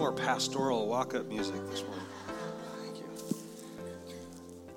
more 0.00 0.12
pastoral 0.12 0.86
walk 0.86 1.14
up 1.14 1.26
music 1.26 1.60
this 1.68 1.82
morning. 1.82 2.06
Thank 2.82 3.00
you. 3.00 3.36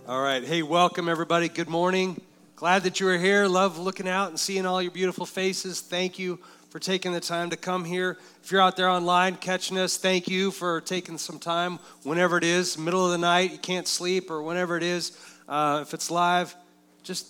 All 0.06 0.22
right. 0.22 0.44
Hey, 0.44 0.64
welcome, 0.64 1.08
everybody. 1.08 1.48
Good 1.48 1.70
morning. 1.70 2.22
Glad 2.58 2.84
that 2.84 3.00
you 3.00 3.08
are 3.08 3.18
here. 3.18 3.48
Love 3.48 3.80
looking 3.80 4.06
out 4.06 4.32
and 4.32 4.38
seeing 4.38 4.66
all 4.66 4.82
your 4.82 4.92
beautiful 4.92 5.26
faces. 5.26 5.80
Thank 5.80 6.20
you 6.20 6.40
for 6.72 6.80
taking 6.80 7.14
the 7.14 7.22
time 7.22 7.52
to 7.52 7.56
come 7.56 7.86
here. 7.86 8.18
If 8.44 8.52
you're 8.52 8.60
out 8.60 8.76
there 8.76 8.90
online 8.90 9.38
catching 9.38 9.80
us, 9.80 9.96
thank 9.96 10.28
you 10.28 10.52
for 10.52 10.82
taking 10.82 11.18
some 11.18 11.40
time, 11.40 11.80
whenever 12.04 12.38
it 12.38 12.44
is, 12.44 12.78
middle 12.78 13.06
of 13.06 13.14
the 13.14 13.18
night, 13.18 13.54
you 13.54 13.60
can't 13.60 13.88
sleep, 13.88 14.30
or 14.30 14.44
whenever 14.44 14.76
it 14.76 14.84
is. 14.84 15.18
Uh, 15.48 15.80
if 15.84 15.94
it's 15.94 16.12
live, 16.12 16.54
just 17.02 17.30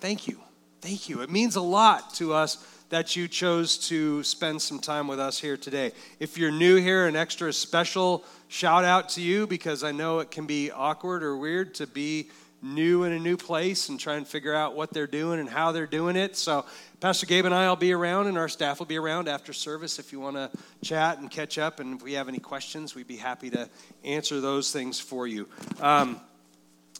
thank 0.00 0.26
you. 0.26 0.40
Thank 0.80 1.10
you. 1.10 1.20
It 1.20 1.28
means 1.28 1.56
a 1.56 1.60
lot 1.60 2.14
to 2.14 2.32
us 2.32 2.56
that 2.94 3.16
you 3.16 3.26
chose 3.26 3.76
to 3.76 4.22
spend 4.22 4.62
some 4.62 4.78
time 4.78 5.08
with 5.08 5.18
us 5.18 5.40
here 5.40 5.56
today. 5.56 5.90
If 6.20 6.38
you're 6.38 6.52
new 6.52 6.76
here, 6.76 7.08
an 7.08 7.16
extra 7.16 7.52
special 7.52 8.24
shout 8.46 8.84
out 8.84 9.08
to 9.10 9.20
you 9.20 9.48
because 9.48 9.82
I 9.82 9.90
know 9.90 10.20
it 10.20 10.30
can 10.30 10.46
be 10.46 10.70
awkward 10.70 11.24
or 11.24 11.36
weird 11.36 11.74
to 11.74 11.88
be 11.88 12.30
new 12.62 13.02
in 13.02 13.12
a 13.12 13.18
new 13.18 13.36
place 13.36 13.88
and 13.88 13.98
try 13.98 14.14
and 14.14 14.24
figure 14.24 14.54
out 14.54 14.76
what 14.76 14.92
they're 14.92 15.08
doing 15.08 15.40
and 15.40 15.48
how 15.48 15.72
they're 15.72 15.88
doing 15.88 16.14
it. 16.14 16.36
So, 16.36 16.66
Pastor 17.00 17.26
Gabe 17.26 17.46
and 17.46 17.54
I 17.54 17.68
will 17.68 17.74
be 17.74 17.92
around, 17.92 18.28
and 18.28 18.38
our 18.38 18.48
staff 18.48 18.78
will 18.78 18.86
be 18.86 18.96
around 18.96 19.26
after 19.26 19.52
service 19.52 19.98
if 19.98 20.12
you 20.12 20.20
want 20.20 20.36
to 20.36 20.48
chat 20.84 21.18
and 21.18 21.28
catch 21.28 21.58
up. 21.58 21.80
And 21.80 21.96
if 21.96 22.02
we 22.04 22.12
have 22.12 22.28
any 22.28 22.38
questions, 22.38 22.94
we'd 22.94 23.08
be 23.08 23.16
happy 23.16 23.50
to 23.50 23.68
answer 24.04 24.40
those 24.40 24.70
things 24.70 25.00
for 25.00 25.26
you. 25.26 25.48
Um, 25.80 26.20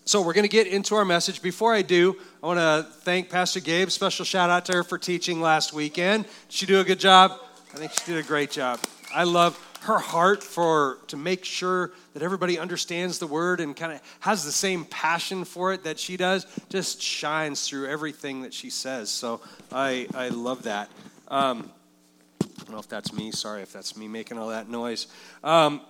so 0.06 0.20
we're 0.20 0.34
going 0.34 0.44
to 0.44 0.50
get 0.50 0.66
into 0.66 0.94
our 0.96 1.04
message. 1.04 1.40
Before 1.40 1.72
I 1.72 1.80
do, 1.80 2.16
I 2.42 2.46
want 2.46 2.58
to 2.58 2.86
thank 3.00 3.30
Pastor 3.30 3.60
Gabe. 3.60 3.88
Special 3.88 4.26
shout 4.26 4.50
out 4.50 4.66
to 4.66 4.72
her 4.74 4.84
for 4.84 4.98
teaching 4.98 5.40
last 5.40 5.72
weekend. 5.72 6.24
Did 6.24 6.32
she 6.48 6.66
do 6.66 6.78
a 6.80 6.84
good 6.84 7.00
job? 7.00 7.32
I 7.72 7.78
think 7.78 7.92
she 7.92 8.12
did 8.12 8.18
a 8.22 8.26
great 8.26 8.50
job. 8.50 8.80
I 9.14 9.24
love 9.24 9.58
her 9.84 9.98
heart 9.98 10.42
for 10.42 10.98
to 11.06 11.16
make 11.16 11.44
sure 11.44 11.92
that 12.12 12.22
everybody 12.22 12.58
understands 12.58 13.18
the 13.18 13.26
word 13.26 13.60
and 13.60 13.74
kind 13.74 13.92
of 13.94 14.02
has 14.20 14.44
the 14.44 14.52
same 14.52 14.84
passion 14.84 15.44
for 15.44 15.72
it 15.72 15.84
that 15.84 15.98
she 15.98 16.18
does. 16.18 16.46
Just 16.68 17.00
shines 17.00 17.66
through 17.66 17.88
everything 17.88 18.42
that 18.42 18.52
she 18.52 18.68
says. 18.68 19.08
So 19.08 19.40
I 19.72 20.06
I 20.14 20.28
love 20.28 20.64
that. 20.64 20.90
Um, 21.28 21.70
I 22.42 22.46
don't 22.58 22.72
know 22.72 22.78
if 22.78 22.88
that's 22.88 23.12
me. 23.14 23.32
Sorry 23.32 23.62
if 23.62 23.72
that's 23.72 23.96
me 23.96 24.06
making 24.06 24.38
all 24.38 24.48
that 24.48 24.68
noise. 24.68 25.06
Um, 25.42 25.80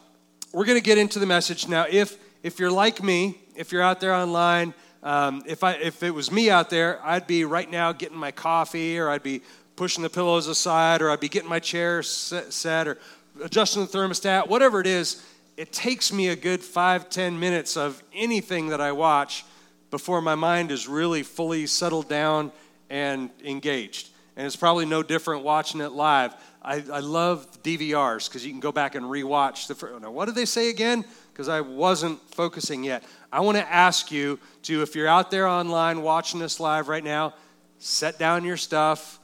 we're 0.52 0.66
going 0.66 0.78
to 0.78 0.84
get 0.84 0.98
into 0.98 1.18
the 1.18 1.26
message 1.26 1.66
now. 1.66 1.86
If 1.90 2.16
if 2.44 2.60
you're 2.60 2.70
like 2.70 3.02
me, 3.02 3.38
if 3.54 3.72
you're 3.72 3.82
out 3.82 4.00
there 4.00 4.14
online, 4.14 4.74
um, 5.02 5.42
if, 5.46 5.62
I, 5.62 5.72
if 5.74 6.02
it 6.02 6.10
was 6.10 6.32
me 6.32 6.50
out 6.50 6.70
there, 6.70 6.98
I'd 7.04 7.26
be 7.26 7.44
right 7.44 7.70
now 7.70 7.92
getting 7.92 8.16
my 8.16 8.30
coffee, 8.30 8.98
or 8.98 9.10
I'd 9.10 9.22
be 9.22 9.42
pushing 9.76 10.02
the 10.02 10.10
pillows 10.10 10.48
aside, 10.48 11.02
or 11.02 11.10
I'd 11.10 11.20
be 11.20 11.28
getting 11.28 11.48
my 11.48 11.60
chair 11.60 12.02
set, 12.02 12.88
or 12.88 12.98
adjusting 13.42 13.84
the 13.84 13.88
thermostat, 13.88 14.48
whatever 14.48 14.80
it 14.80 14.86
is. 14.86 15.24
It 15.56 15.72
takes 15.72 16.12
me 16.12 16.28
a 16.28 16.36
good 16.36 16.62
five, 16.62 17.10
ten 17.10 17.38
minutes 17.38 17.76
of 17.76 18.02
anything 18.12 18.68
that 18.68 18.80
I 18.80 18.92
watch 18.92 19.44
before 19.90 20.20
my 20.20 20.34
mind 20.34 20.72
is 20.72 20.88
really 20.88 21.22
fully 21.22 21.66
settled 21.66 22.08
down 22.08 22.50
and 22.90 23.30
engaged. 23.44 24.08
And 24.36 24.46
it's 24.46 24.56
probably 24.56 24.86
no 24.86 25.02
different 25.02 25.44
watching 25.44 25.80
it 25.80 25.92
live. 25.92 26.34
I, 26.60 26.82
I 26.92 27.00
love 27.00 27.46
DVRs 27.62 28.28
because 28.28 28.44
you 28.44 28.50
can 28.50 28.60
go 28.60 28.72
back 28.72 28.94
and 28.94 29.04
rewatch 29.04 29.68
the. 29.68 30.00
Now, 30.00 30.10
what 30.10 30.24
did 30.24 30.34
they 30.34 30.46
say 30.46 30.70
again? 30.70 31.04
Because 31.34 31.48
I 31.48 31.62
wasn't 31.62 32.20
focusing 32.30 32.84
yet. 32.84 33.02
I 33.32 33.40
want 33.40 33.58
to 33.58 33.68
ask 33.68 34.12
you 34.12 34.38
to, 34.62 34.82
if 34.82 34.94
you're 34.94 35.08
out 35.08 35.32
there 35.32 35.48
online 35.48 36.02
watching 36.02 36.38
this 36.38 36.60
live 36.60 36.86
right 36.86 37.02
now, 37.02 37.34
set 37.80 38.20
down 38.20 38.44
your 38.44 38.56
stuff, 38.56 39.18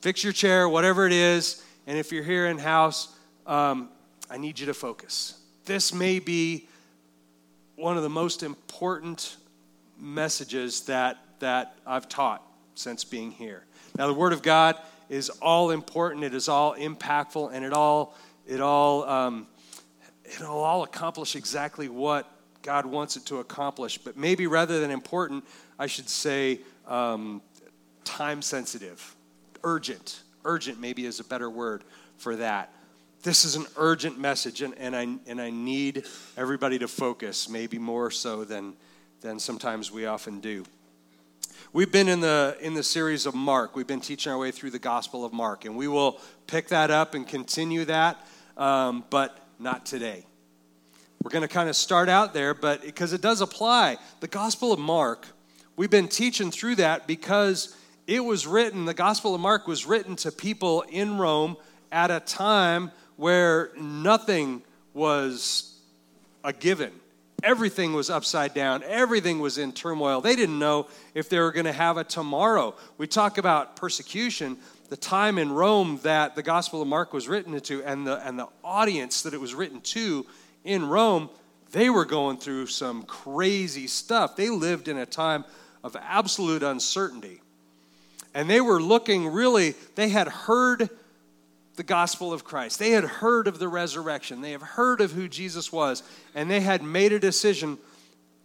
fix 0.00 0.22
your 0.22 0.32
chair, 0.32 0.68
whatever 0.68 1.04
it 1.04 1.12
is, 1.12 1.64
and 1.88 1.98
if 1.98 2.12
you're 2.12 2.22
here 2.22 2.46
in 2.46 2.58
house, 2.58 3.12
um, 3.44 3.88
I 4.30 4.38
need 4.38 4.60
you 4.60 4.66
to 4.66 4.74
focus. 4.74 5.36
This 5.64 5.92
may 5.92 6.20
be 6.20 6.68
one 7.74 7.96
of 7.96 8.04
the 8.04 8.08
most 8.08 8.44
important 8.44 9.36
messages 9.98 10.82
that, 10.82 11.18
that 11.40 11.74
I've 11.84 12.08
taught 12.08 12.40
since 12.76 13.02
being 13.02 13.32
here. 13.32 13.64
Now, 13.96 14.06
the 14.06 14.14
Word 14.14 14.32
of 14.32 14.42
God 14.42 14.76
is 15.08 15.28
all 15.28 15.72
important, 15.72 16.22
it 16.22 16.34
is 16.34 16.48
all 16.48 16.76
impactful, 16.76 17.50
and 17.52 17.64
it 17.64 17.72
all, 17.72 18.14
it 18.46 18.60
all, 18.60 19.02
um, 19.08 19.48
it'll 20.28 20.60
all 20.60 20.82
accomplish 20.82 21.36
exactly 21.36 21.88
what 21.88 22.30
God 22.62 22.86
wants 22.86 23.16
it 23.16 23.26
to 23.26 23.38
accomplish. 23.38 23.98
But 23.98 24.16
maybe 24.16 24.46
rather 24.46 24.80
than 24.80 24.90
important, 24.90 25.44
I 25.78 25.86
should 25.86 26.08
say 26.08 26.60
um, 26.86 27.40
time 28.04 28.42
sensitive, 28.42 29.14
urgent. 29.64 30.22
Urgent, 30.44 30.80
maybe, 30.80 31.06
is 31.06 31.20
a 31.20 31.24
better 31.24 31.50
word 31.50 31.82
for 32.16 32.36
that. 32.36 32.72
This 33.22 33.44
is 33.44 33.56
an 33.56 33.66
urgent 33.76 34.18
message, 34.18 34.62
and, 34.62 34.74
and, 34.78 34.94
I, 34.94 35.08
and 35.26 35.40
I 35.40 35.50
need 35.50 36.04
everybody 36.36 36.78
to 36.78 36.88
focus, 36.88 37.48
maybe 37.48 37.78
more 37.78 38.10
so 38.10 38.44
than, 38.44 38.74
than 39.20 39.38
sometimes 39.38 39.90
we 39.90 40.06
often 40.06 40.40
do. 40.40 40.64
We've 41.72 41.90
been 41.90 42.08
in 42.08 42.20
the, 42.20 42.56
in 42.60 42.74
the 42.74 42.82
series 42.82 43.26
of 43.26 43.34
Mark. 43.34 43.74
We've 43.74 43.86
been 43.86 44.00
teaching 44.00 44.32
our 44.32 44.38
way 44.38 44.52
through 44.52 44.70
the 44.70 44.78
Gospel 44.78 45.24
of 45.24 45.32
Mark, 45.32 45.64
and 45.64 45.76
we 45.76 45.88
will 45.88 46.20
pick 46.46 46.68
that 46.68 46.90
up 46.90 47.14
and 47.14 47.26
continue 47.26 47.84
that. 47.86 48.24
Um, 48.56 49.04
but 49.10 49.47
not 49.58 49.86
today. 49.86 50.24
We're 51.22 51.30
going 51.30 51.42
to 51.42 51.48
kind 51.48 51.68
of 51.68 51.76
start 51.76 52.08
out 52.08 52.32
there, 52.32 52.54
but 52.54 52.82
because 52.82 53.12
it 53.12 53.20
does 53.20 53.40
apply. 53.40 53.96
The 54.20 54.28
Gospel 54.28 54.72
of 54.72 54.78
Mark, 54.78 55.26
we've 55.76 55.90
been 55.90 56.08
teaching 56.08 56.50
through 56.50 56.76
that 56.76 57.06
because 57.06 57.76
it 58.06 58.20
was 58.20 58.46
written, 58.46 58.84
the 58.84 58.94
Gospel 58.94 59.34
of 59.34 59.40
Mark 59.40 59.66
was 59.66 59.84
written 59.84 60.16
to 60.16 60.32
people 60.32 60.82
in 60.82 61.18
Rome 61.18 61.56
at 61.90 62.10
a 62.10 62.20
time 62.20 62.92
where 63.16 63.70
nothing 63.76 64.62
was 64.94 65.78
a 66.44 66.52
given. 66.52 66.92
Everything 67.42 67.92
was 67.92 68.10
upside 68.10 68.54
down. 68.54 68.82
Everything 68.84 69.38
was 69.38 69.58
in 69.58 69.72
turmoil. 69.72 70.20
They 70.20 70.34
didn't 70.34 70.58
know 70.58 70.88
if 71.14 71.28
they 71.28 71.38
were 71.38 71.52
going 71.52 71.66
to 71.66 71.72
have 71.72 71.96
a 71.96 72.04
tomorrow. 72.04 72.74
We 72.96 73.06
talk 73.06 73.38
about 73.38 73.76
persecution 73.76 74.56
the 74.88 74.96
time 74.96 75.38
in 75.38 75.52
Rome 75.52 76.00
that 76.02 76.34
the 76.34 76.42
Gospel 76.42 76.80
of 76.80 76.88
Mark 76.88 77.12
was 77.12 77.28
written 77.28 77.58
to 77.60 77.82
and 77.84 78.06
the, 78.06 78.26
and 78.26 78.38
the 78.38 78.48
audience 78.64 79.22
that 79.22 79.34
it 79.34 79.40
was 79.40 79.54
written 79.54 79.80
to 79.82 80.26
in 80.64 80.88
Rome, 80.88 81.30
they 81.72 81.90
were 81.90 82.04
going 82.04 82.38
through 82.38 82.66
some 82.66 83.02
crazy 83.02 83.86
stuff. 83.86 84.36
They 84.36 84.48
lived 84.50 84.88
in 84.88 84.96
a 84.96 85.06
time 85.06 85.44
of 85.84 85.96
absolute 85.96 86.62
uncertainty. 86.62 87.42
And 88.34 88.48
they 88.48 88.60
were 88.60 88.80
looking 88.80 89.28
really, 89.28 89.74
they 89.94 90.08
had 90.08 90.28
heard 90.28 90.88
the 91.76 91.82
gospel 91.82 92.32
of 92.32 92.44
Christ. 92.44 92.78
They 92.78 92.90
had 92.90 93.04
heard 93.04 93.46
of 93.46 93.58
the 93.58 93.68
resurrection. 93.68 94.40
They 94.40 94.52
have 94.52 94.62
heard 94.62 95.00
of 95.00 95.12
who 95.12 95.28
Jesus 95.28 95.72
was. 95.72 96.02
And 96.34 96.50
they 96.50 96.60
had 96.60 96.82
made 96.82 97.12
a 97.12 97.18
decision 97.18 97.78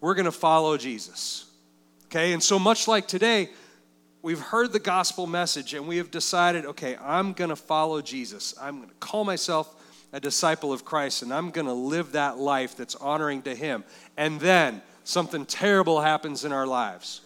we're 0.01 0.13
going 0.13 0.25
to 0.25 0.31
follow 0.31 0.77
Jesus. 0.77 1.45
Okay, 2.05 2.33
and 2.33 2.43
so 2.43 2.59
much 2.59 2.87
like 2.87 3.07
today, 3.07 3.49
we've 4.23 4.39
heard 4.39 4.71
the 4.71 4.79
gospel 4.79 5.27
message 5.27 5.75
and 5.75 5.87
we 5.87 5.97
have 5.97 6.09
decided, 6.09 6.65
okay, 6.65 6.97
I'm 6.97 7.33
going 7.33 7.49
to 7.49 7.55
follow 7.55 8.01
Jesus. 8.01 8.55
I'm 8.59 8.77
going 8.77 8.89
to 8.89 8.95
call 8.95 9.23
myself 9.23 9.75
a 10.11 10.19
disciple 10.19 10.73
of 10.73 10.83
Christ 10.83 11.21
and 11.21 11.31
I'm 11.31 11.51
going 11.51 11.67
to 11.67 11.73
live 11.73 12.13
that 12.13 12.39
life 12.39 12.75
that's 12.75 12.95
honoring 12.95 13.43
to 13.43 13.53
Him. 13.53 13.83
And 14.17 14.39
then 14.39 14.81
something 15.03 15.45
terrible 15.45 16.01
happens 16.01 16.45
in 16.45 16.51
our 16.51 16.65
lives. 16.65 17.21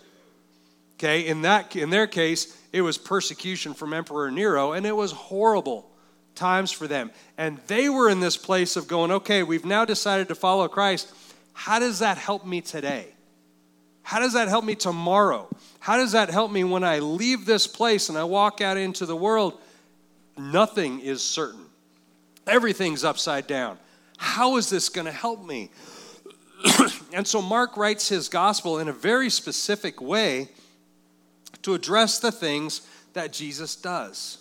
Okay, 0.96 1.28
in 1.28 1.44
that 1.44 1.76
in 1.76 1.92
their 1.92 2.08
case, 2.08 2.58
it 2.74 2.82
was 2.82 2.98
persecution 2.98 3.76
from 3.76 3.94
Emperor 3.94 4.32
Nero 4.32 4.72
and 4.72 4.84
it 4.84 4.96
was 4.96 5.12
horrible 5.12 5.88
times 6.34 6.72
for 6.72 6.88
them. 6.88 7.12
And 7.38 7.60
they 7.68 7.88
were 7.88 8.10
in 8.10 8.20
this 8.20 8.36
place 8.36 8.76
of 8.76 8.88
going, 8.88 9.12
okay, 9.12 9.44
we've 9.44 9.66
now 9.66 9.86
decided 9.86 10.28
to 10.30 10.36
follow 10.36 10.68
Christ. 10.68 11.12
How 11.54 11.78
does 11.78 12.00
that 12.00 12.18
help 12.18 12.48
me 12.48 12.62
today? 12.62 13.10
How 14.02 14.20
does 14.20 14.34
that 14.34 14.48
help 14.48 14.66
me 14.66 14.74
tomorrow? 14.74 15.48
How 15.80 15.98
does 15.98 16.12
that 16.14 16.30
help 16.30 16.52
me 16.52 16.64
when 16.64 16.84
I 16.84 17.00
leave 17.00 17.46
this 17.46 17.68
place 17.68 18.10
and 18.10 18.18
I 18.18 18.24
walk 18.24 18.62
out 18.62 18.78
into 18.78 19.06
the 19.06 19.16
world? 19.16 19.60
Nothing 20.38 21.00
is 21.00 21.24
certain, 21.24 21.66
everything's 22.46 23.04
upside 23.04 23.48
down. 23.48 23.78
How 24.18 24.58
is 24.58 24.70
this 24.70 24.90
going 24.90 25.06
to 25.06 25.12
help 25.12 25.46
me? 25.46 25.70
and 27.14 27.28
so 27.28 27.42
Mark 27.42 27.78
writes 27.78 28.10
his 28.10 28.30
gospel 28.30 28.80
in 28.80 28.88
a 28.88 28.94
very 28.94 29.30
specific 29.30 30.02
way 30.02 30.50
to 31.62 31.74
address 31.74 32.20
the 32.20 32.32
things 32.32 32.82
that 33.14 33.32
Jesus 33.32 33.76
does. 33.76 34.40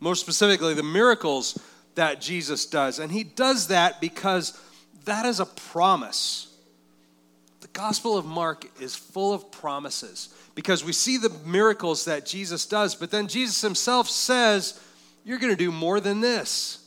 More 0.00 0.16
specifically, 0.16 0.74
the 0.74 0.82
miracles 0.82 1.58
that 1.94 2.20
Jesus 2.20 2.66
does. 2.66 2.98
And 2.98 3.12
he 3.12 3.22
does 3.22 3.68
that 3.68 4.00
because 4.00 4.58
that 5.04 5.26
is 5.26 5.40
a 5.40 5.46
promise 5.46 6.48
The 7.60 7.68
Gospel 7.68 8.16
of 8.16 8.24
Mark 8.24 8.66
is 8.80 8.96
full 8.96 9.32
of 9.32 9.50
promises 9.52 10.34
because 10.54 10.84
we 10.84 10.92
see 10.92 11.16
the 11.16 11.32
miracles 11.44 12.04
that 12.04 12.26
Jesus 12.26 12.66
does, 12.66 12.94
but 12.94 13.10
then 13.10 13.28
Jesus 13.28 13.60
himself 13.60 14.08
says, 14.08 14.78
You're 15.24 15.38
going 15.38 15.52
to 15.52 15.56
do 15.56 15.72
more 15.72 16.00
than 16.00 16.20
this. 16.20 16.78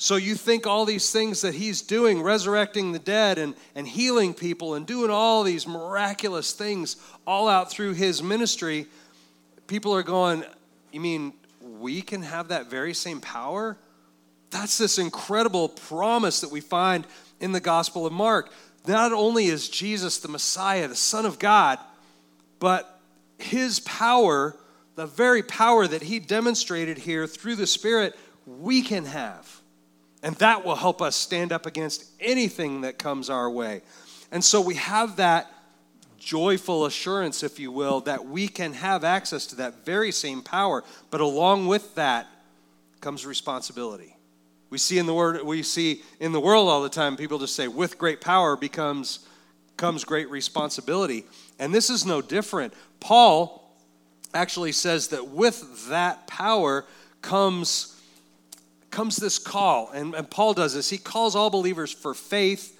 So 0.00 0.14
you 0.14 0.36
think 0.36 0.64
all 0.64 0.84
these 0.84 1.10
things 1.10 1.40
that 1.40 1.54
he's 1.54 1.82
doing, 1.82 2.22
resurrecting 2.22 2.92
the 2.92 3.00
dead 3.00 3.36
and, 3.36 3.54
and 3.74 3.86
healing 3.86 4.32
people 4.32 4.74
and 4.74 4.86
doing 4.86 5.10
all 5.10 5.42
these 5.42 5.66
miraculous 5.66 6.52
things 6.52 6.96
all 7.26 7.48
out 7.48 7.68
through 7.68 7.94
his 7.94 8.22
ministry, 8.22 8.86
people 9.66 9.92
are 9.94 10.04
going, 10.04 10.44
You 10.92 11.00
mean 11.00 11.32
we 11.60 12.00
can 12.00 12.22
have 12.22 12.48
that 12.48 12.70
very 12.70 12.94
same 12.94 13.20
power? 13.20 13.76
That's 14.50 14.78
this 14.78 14.98
incredible 14.98 15.68
promise 15.68 16.40
that 16.40 16.50
we 16.50 16.60
find 16.60 17.06
in 17.40 17.52
the 17.52 17.60
Gospel 17.60 18.06
of 18.06 18.12
Mark. 18.12 18.52
Not 18.86 19.12
only 19.12 19.46
is 19.46 19.68
Jesus 19.68 20.18
the 20.18 20.28
Messiah, 20.28 20.88
the 20.88 20.94
Son 20.94 21.26
of 21.26 21.38
God, 21.38 21.78
but 22.58 23.00
his 23.38 23.80
power, 23.80 24.56
the 24.96 25.06
very 25.06 25.42
power 25.42 25.86
that 25.86 26.02
he 26.02 26.18
demonstrated 26.18 26.98
here 26.98 27.26
through 27.26 27.56
the 27.56 27.66
Spirit, 27.66 28.16
we 28.46 28.82
can 28.82 29.04
have. 29.04 29.60
And 30.22 30.34
that 30.36 30.64
will 30.64 30.74
help 30.74 31.00
us 31.00 31.14
stand 31.14 31.52
up 31.52 31.66
against 31.66 32.04
anything 32.20 32.80
that 32.80 32.98
comes 32.98 33.30
our 33.30 33.48
way. 33.48 33.82
And 34.32 34.44
so 34.44 34.60
we 34.60 34.74
have 34.74 35.16
that 35.16 35.52
joyful 36.18 36.84
assurance, 36.84 37.42
if 37.42 37.60
you 37.60 37.70
will, 37.70 38.00
that 38.00 38.26
we 38.26 38.48
can 38.48 38.72
have 38.74 39.04
access 39.04 39.46
to 39.46 39.56
that 39.56 39.84
very 39.84 40.10
same 40.10 40.42
power. 40.42 40.82
But 41.10 41.20
along 41.20 41.68
with 41.68 41.94
that 41.94 42.26
comes 43.00 43.24
responsibility. 43.24 44.16
We 44.70 44.78
see 44.78 44.98
in 44.98 45.06
the 45.06 45.14
word 45.14 45.42
we 45.42 45.62
see 45.62 46.02
in 46.20 46.32
the 46.32 46.40
world 46.40 46.68
all 46.68 46.82
the 46.82 46.90
time 46.90 47.16
people 47.16 47.38
just 47.38 47.54
say 47.54 47.68
with 47.68 47.96
great 47.96 48.20
power 48.20 48.54
becomes 48.54 49.20
comes 49.78 50.04
great 50.04 50.28
responsibility. 50.28 51.24
And 51.58 51.74
this 51.74 51.88
is 51.88 52.04
no 52.04 52.20
different. 52.20 52.74
Paul 53.00 53.64
actually 54.34 54.72
says 54.72 55.08
that 55.08 55.28
with 55.28 55.88
that 55.88 56.26
power 56.26 56.84
comes 57.22 57.94
comes 58.90 59.16
this 59.16 59.38
call 59.38 59.90
and, 59.92 60.14
and 60.14 60.30
paul 60.30 60.54
does 60.54 60.74
this 60.74 60.88
he 60.88 60.98
calls 60.98 61.34
all 61.34 61.50
believers 61.50 61.92
for 61.92 62.14
faith 62.14 62.78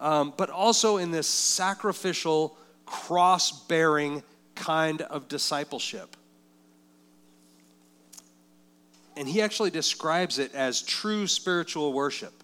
um, 0.00 0.32
but 0.36 0.50
also 0.50 0.96
in 0.96 1.10
this 1.10 1.28
sacrificial 1.28 2.56
cross-bearing 2.86 4.22
kind 4.54 5.02
of 5.02 5.28
discipleship 5.28 6.16
and 9.16 9.28
he 9.28 9.42
actually 9.42 9.70
describes 9.70 10.38
it 10.38 10.54
as 10.54 10.82
true 10.82 11.26
spiritual 11.26 11.92
worship 11.92 12.43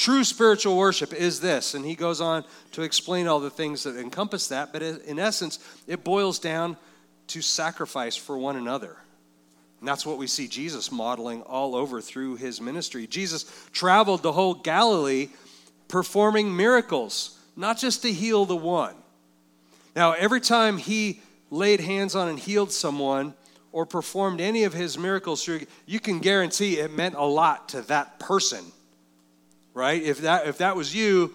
True 0.00 0.24
spiritual 0.24 0.78
worship 0.78 1.12
is 1.12 1.40
this, 1.40 1.74
and 1.74 1.84
he 1.84 1.94
goes 1.94 2.22
on 2.22 2.46
to 2.72 2.80
explain 2.80 3.26
all 3.26 3.38
the 3.38 3.50
things 3.50 3.82
that 3.82 3.98
encompass 3.98 4.48
that, 4.48 4.72
but 4.72 4.80
in 4.80 5.18
essence, 5.18 5.58
it 5.86 6.04
boils 6.04 6.38
down 6.38 6.78
to 7.26 7.42
sacrifice 7.42 8.16
for 8.16 8.38
one 8.38 8.56
another. 8.56 8.96
And 9.78 9.86
that's 9.86 10.06
what 10.06 10.16
we 10.16 10.26
see 10.26 10.48
Jesus 10.48 10.90
modeling 10.90 11.42
all 11.42 11.74
over 11.74 12.00
through 12.00 12.36
his 12.36 12.62
ministry. 12.62 13.06
Jesus 13.06 13.44
traveled 13.72 14.22
the 14.22 14.32
whole 14.32 14.54
Galilee 14.54 15.28
performing 15.86 16.56
miracles, 16.56 17.38
not 17.54 17.76
just 17.76 18.00
to 18.00 18.10
heal 18.10 18.46
the 18.46 18.56
one. 18.56 18.94
Now, 19.94 20.12
every 20.12 20.40
time 20.40 20.78
he 20.78 21.20
laid 21.50 21.80
hands 21.80 22.14
on 22.14 22.26
and 22.28 22.38
healed 22.38 22.72
someone 22.72 23.34
or 23.70 23.84
performed 23.84 24.40
any 24.40 24.64
of 24.64 24.72
his 24.72 24.96
miracles, 24.96 25.46
you 25.84 26.00
can 26.00 26.20
guarantee 26.20 26.78
it 26.78 26.90
meant 26.90 27.16
a 27.16 27.26
lot 27.26 27.68
to 27.68 27.82
that 27.82 28.18
person 28.18 28.64
right? 29.80 30.02
If 30.02 30.18
that, 30.18 30.46
if 30.46 30.58
that 30.58 30.76
was 30.76 30.94
you, 30.94 31.34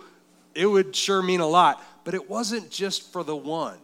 it 0.54 0.68
would 0.68 0.96
sure 0.96 1.24
mean 1.24 1.40
a 1.40 1.48
lot. 1.48 1.84
But 2.04 2.14
it 2.14 2.30
wasn't 2.30 2.70
just 2.70 3.12
for 3.12 3.24
the 3.24 3.36
one, 3.36 3.80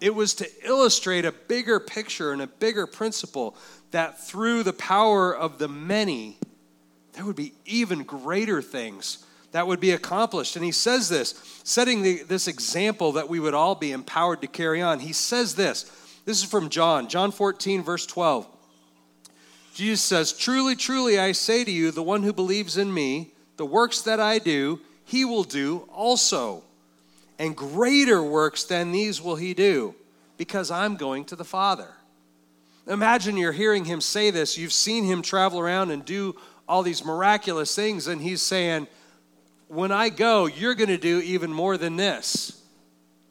it 0.00 0.14
was 0.14 0.34
to 0.34 0.48
illustrate 0.62 1.24
a 1.24 1.32
bigger 1.32 1.80
picture 1.80 2.32
and 2.32 2.42
a 2.42 2.46
bigger 2.46 2.86
principle 2.86 3.56
that 3.92 4.20
through 4.20 4.62
the 4.62 4.74
power 4.74 5.34
of 5.34 5.58
the 5.58 5.68
many, 5.68 6.38
there 7.14 7.24
would 7.24 7.36
be 7.36 7.54
even 7.64 8.02
greater 8.02 8.60
things 8.60 9.24
that 9.52 9.66
would 9.66 9.80
be 9.80 9.92
accomplished. 9.92 10.54
And 10.56 10.64
he 10.64 10.72
says 10.72 11.08
this, 11.08 11.62
setting 11.64 12.02
the, 12.02 12.22
this 12.24 12.46
example 12.46 13.12
that 13.12 13.30
we 13.30 13.40
would 13.40 13.54
all 13.54 13.74
be 13.74 13.92
empowered 13.92 14.42
to 14.42 14.46
carry 14.46 14.82
on. 14.82 15.00
He 15.00 15.14
says 15.14 15.54
this. 15.54 15.90
This 16.26 16.42
is 16.42 16.50
from 16.50 16.68
John, 16.68 17.08
John 17.08 17.30
14, 17.30 17.82
verse 17.82 18.04
12. 18.04 18.46
Jesus 19.72 20.02
says, 20.02 20.32
Truly, 20.34 20.76
truly, 20.76 21.18
I 21.18 21.32
say 21.32 21.64
to 21.64 21.70
you, 21.70 21.90
the 21.90 22.02
one 22.02 22.22
who 22.22 22.34
believes 22.34 22.76
in 22.76 22.92
me, 22.92 23.32
the 23.56 23.66
works 23.66 24.02
that 24.02 24.20
I 24.20 24.38
do, 24.38 24.80
he 25.04 25.24
will 25.24 25.44
do 25.44 25.88
also. 25.92 26.62
And 27.38 27.56
greater 27.56 28.22
works 28.22 28.64
than 28.64 28.92
these 28.92 29.20
will 29.20 29.36
he 29.36 29.54
do, 29.54 29.94
because 30.36 30.70
I'm 30.70 30.96
going 30.96 31.24
to 31.26 31.36
the 31.36 31.44
Father. 31.44 31.88
Imagine 32.86 33.36
you're 33.36 33.52
hearing 33.52 33.84
him 33.84 34.00
say 34.00 34.30
this. 34.30 34.56
You've 34.56 34.72
seen 34.72 35.04
him 35.04 35.20
travel 35.20 35.58
around 35.58 35.90
and 35.90 36.04
do 36.04 36.36
all 36.68 36.82
these 36.82 37.04
miraculous 37.04 37.74
things, 37.74 38.06
and 38.06 38.20
he's 38.20 38.42
saying, 38.42 38.86
When 39.68 39.92
I 39.92 40.08
go, 40.08 40.46
you're 40.46 40.74
going 40.74 40.88
to 40.88 40.98
do 40.98 41.20
even 41.20 41.52
more 41.52 41.76
than 41.76 41.96
this. 41.96 42.62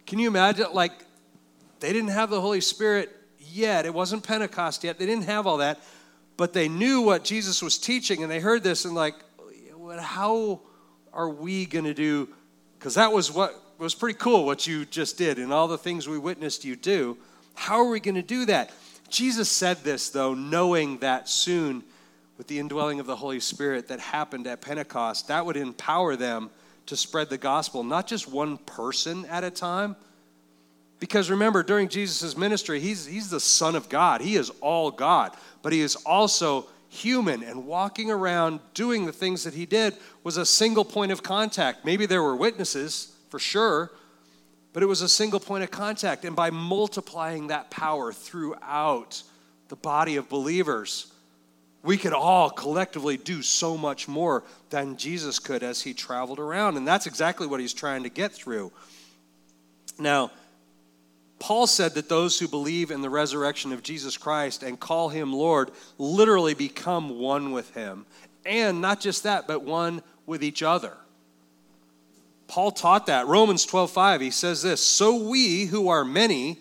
Can 0.06 0.20
you 0.20 0.28
imagine? 0.28 0.68
Like, 0.74 0.92
they 1.80 1.92
didn't 1.92 2.10
have 2.10 2.30
the 2.30 2.42
Holy 2.42 2.62
Spirit 2.62 3.16
yet. 3.40 3.86
It 3.86 3.94
wasn't 3.94 4.24
Pentecost 4.24 4.84
yet. 4.84 5.00
They 5.00 5.06
didn't 5.06 5.26
have 5.26 5.48
all 5.48 5.58
that. 5.58 5.80
But 6.38 6.54
they 6.54 6.68
knew 6.68 7.02
what 7.02 7.24
Jesus 7.24 7.62
was 7.62 7.78
teaching, 7.78 8.22
and 8.22 8.32
they 8.32 8.40
heard 8.40 8.62
this 8.62 8.86
and, 8.86 8.94
like, 8.94 9.16
but 9.96 10.04
how 10.04 10.60
are 11.14 11.30
we 11.30 11.66
going 11.66 11.86
to 11.86 11.94
do? 11.94 12.28
Because 12.78 12.96
that 12.96 13.14
was 13.14 13.32
what 13.32 13.56
was 13.78 13.96
pretty 13.96 14.18
cool 14.20 14.46
what 14.46 14.68
you 14.68 14.84
just 14.84 15.18
did 15.18 15.40
and 15.40 15.54
all 15.54 15.70
the 15.70 15.78
things 15.78 16.08
we 16.08 16.18
witnessed 16.18 16.66
you 16.66 16.76
do. 16.76 17.18
How 17.54 17.78
are 17.78 17.90
we 17.90 18.02
going 18.02 18.16
to 18.16 18.22
do 18.22 18.46
that? 18.46 18.72
Jesus 19.10 19.50
said 19.50 19.78
this, 19.86 20.10
though, 20.10 20.34
knowing 20.34 20.98
that 20.98 21.30
soon, 21.30 21.82
with 22.38 22.48
the 22.48 22.60
indwelling 22.60 23.00
of 23.00 23.06
the 23.06 23.16
Holy 23.16 23.40
Spirit 23.40 23.88
that 23.88 24.02
happened 24.02 24.48
at 24.48 24.60
Pentecost, 24.60 25.30
that 25.30 25.46
would 25.46 25.56
empower 25.56 26.18
them 26.18 26.50
to 26.88 26.98
spread 26.98 27.30
the 27.30 27.38
gospel, 27.38 27.82
not 27.82 28.06
just 28.06 28.30
one 28.30 28.58
person 28.58 29.26
at 29.28 29.46
a 29.46 29.50
time. 29.50 29.96
Because 31.00 31.30
remember, 31.30 31.64
during 31.64 31.88
Jesus' 31.88 32.36
ministry, 32.36 32.82
he's, 32.82 33.06
he's 33.06 33.30
the 33.30 33.40
Son 33.40 33.78
of 33.78 33.88
God. 33.88 34.20
He 34.20 34.36
is 34.36 34.50
all 34.60 34.92
God, 34.92 35.32
but 35.62 35.72
he 35.72 35.80
is 35.80 35.96
also 35.96 36.68
human 36.96 37.44
and 37.44 37.68
walking 37.68 38.10
around 38.10 38.60
doing 38.74 39.06
the 39.06 39.12
things 39.12 39.44
that 39.44 39.54
he 39.54 39.66
did 39.66 39.96
was 40.24 40.38
a 40.38 40.46
single 40.46 40.86
point 40.86 41.12
of 41.12 41.22
contact. 41.22 41.86
Maybe 41.86 42.06
there 42.06 42.24
were 42.24 42.36
witnesses, 42.36 43.14
for 43.30 43.40
sure, 43.40 43.92
but 44.74 44.82
it 44.82 44.88
was 44.88 45.02
a 45.02 45.10
single 45.10 45.40
point 45.40 45.64
of 45.64 45.72
contact. 45.72 46.26
And 46.26 46.36
by 46.36 46.50
multiplying 46.50 47.48
that 47.48 47.70
power 47.70 48.12
throughout 48.12 49.24
the 49.68 49.76
body 49.76 50.16
of 50.16 50.30
believers, 50.30 51.12
we 51.84 51.98
could 51.98 52.14
all 52.14 52.50
collectively 52.50 53.16
do 53.16 53.42
so 53.42 53.78
much 53.78 54.08
more 54.08 54.44
than 54.70 54.98
Jesus 54.98 55.38
could 55.38 55.64
as 55.64 55.82
he 55.82 55.94
traveled 55.94 56.40
around. 56.40 56.78
And 56.78 56.88
that's 56.88 57.06
exactly 57.06 57.46
what 57.46 57.60
he's 57.60 57.74
trying 57.74 58.04
to 58.04 58.10
get 58.10 58.34
through. 58.34 58.72
Now, 60.00 60.32
Paul 61.40 61.68
said 61.68 61.96
that 61.96 62.10
those 62.10 62.40
who 62.40 62.48
believe 62.48 62.92
in 62.92 63.02
the 63.02 63.10
resurrection 63.10 63.72
of 63.72 63.84
Jesus 63.84 64.18
Christ 64.18 64.64
and 64.64 64.80
call 64.80 65.10
him 65.10 65.34
Lord 65.34 65.72
literally 65.98 66.54
become 66.54 67.20
one 67.20 67.52
with 67.52 67.74
him. 67.74 68.06
And 68.46 68.82
not 68.82 69.02
just 69.02 69.24
that, 69.24 69.48
but 69.48 69.64
one 69.64 70.02
with 70.26 70.44
each 70.44 70.64
other. 70.64 70.96
Paul 72.48 72.72
taught 72.72 73.08
that. 73.08 73.28
Romans 73.28 73.66
12:5 73.66 74.22
he 74.22 74.32
says 74.32 74.62
this, 74.62 74.84
"So 74.84 75.16
we 75.16 75.66
who 75.66 75.90
are 75.90 76.06
many 76.06 76.60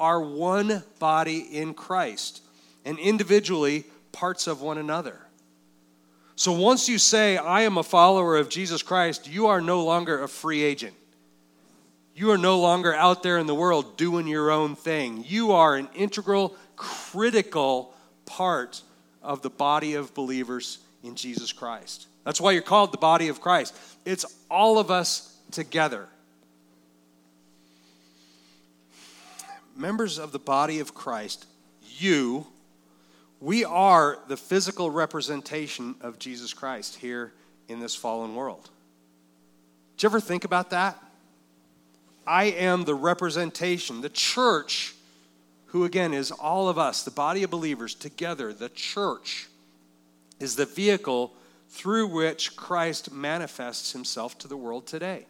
are 0.00 0.20
one 0.20 0.84
body 0.98 1.38
in 1.38 1.74
Christ 1.74 2.40
and 2.84 2.98
individually 2.98 3.84
parts 4.12 4.46
of 4.46 4.62
one 4.62 4.78
another." 4.78 5.26
So 6.34 6.52
once 6.52 6.88
you 6.88 6.98
say 6.98 7.36
I 7.36 7.62
am 7.62 7.76
a 7.76 7.82
follower 7.82 8.36
of 8.36 8.48
Jesus 8.48 8.82
Christ, 8.82 9.26
you 9.28 9.46
are 9.46 9.60
no 9.60 9.84
longer 9.84 10.22
a 10.22 10.28
free 10.28 10.62
agent. 10.62 10.94
You 12.18 12.32
are 12.32 12.38
no 12.38 12.58
longer 12.58 12.92
out 12.92 13.22
there 13.22 13.38
in 13.38 13.46
the 13.46 13.54
world 13.54 13.96
doing 13.96 14.26
your 14.26 14.50
own 14.50 14.74
thing. 14.74 15.24
You 15.24 15.52
are 15.52 15.76
an 15.76 15.88
integral, 15.94 16.56
critical 16.74 17.94
part 18.26 18.82
of 19.22 19.42
the 19.42 19.50
body 19.50 19.94
of 19.94 20.12
believers 20.14 20.78
in 21.04 21.14
Jesus 21.14 21.52
Christ. 21.52 22.08
That's 22.24 22.40
why 22.40 22.50
you're 22.50 22.62
called 22.62 22.90
the 22.90 22.98
body 22.98 23.28
of 23.28 23.40
Christ. 23.40 23.72
It's 24.04 24.24
all 24.50 24.80
of 24.80 24.90
us 24.90 25.32
together. 25.52 26.08
Members 29.76 30.18
of 30.18 30.32
the 30.32 30.40
body 30.40 30.80
of 30.80 30.94
Christ, 30.94 31.46
you, 32.00 32.48
we 33.40 33.64
are 33.64 34.18
the 34.26 34.36
physical 34.36 34.90
representation 34.90 35.94
of 36.00 36.18
Jesus 36.18 36.52
Christ 36.52 36.96
here 36.96 37.32
in 37.68 37.78
this 37.78 37.94
fallen 37.94 38.34
world. 38.34 38.70
Did 39.96 40.02
you 40.02 40.08
ever 40.08 40.18
think 40.18 40.42
about 40.42 40.70
that? 40.70 41.00
I 42.28 42.44
am 42.44 42.84
the 42.84 42.94
representation, 42.94 44.02
the 44.02 44.10
church, 44.10 44.94
who 45.66 45.86
again 45.86 46.12
is 46.12 46.30
all 46.30 46.68
of 46.68 46.76
us, 46.76 47.02
the 47.02 47.10
body 47.10 47.42
of 47.42 47.50
believers 47.50 47.94
together, 47.94 48.52
the 48.52 48.68
church 48.68 49.46
is 50.38 50.54
the 50.54 50.66
vehicle 50.66 51.32
through 51.70 52.08
which 52.08 52.54
Christ 52.54 53.10
manifests 53.10 53.92
himself 53.92 54.36
to 54.38 54.48
the 54.48 54.58
world 54.58 54.86
today. 54.86 55.26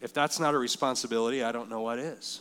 If 0.00 0.12
that's 0.12 0.38
not 0.38 0.54
a 0.54 0.58
responsibility, 0.58 1.42
I 1.42 1.50
don't 1.50 1.68
know 1.68 1.80
what 1.80 1.98
is. 1.98 2.40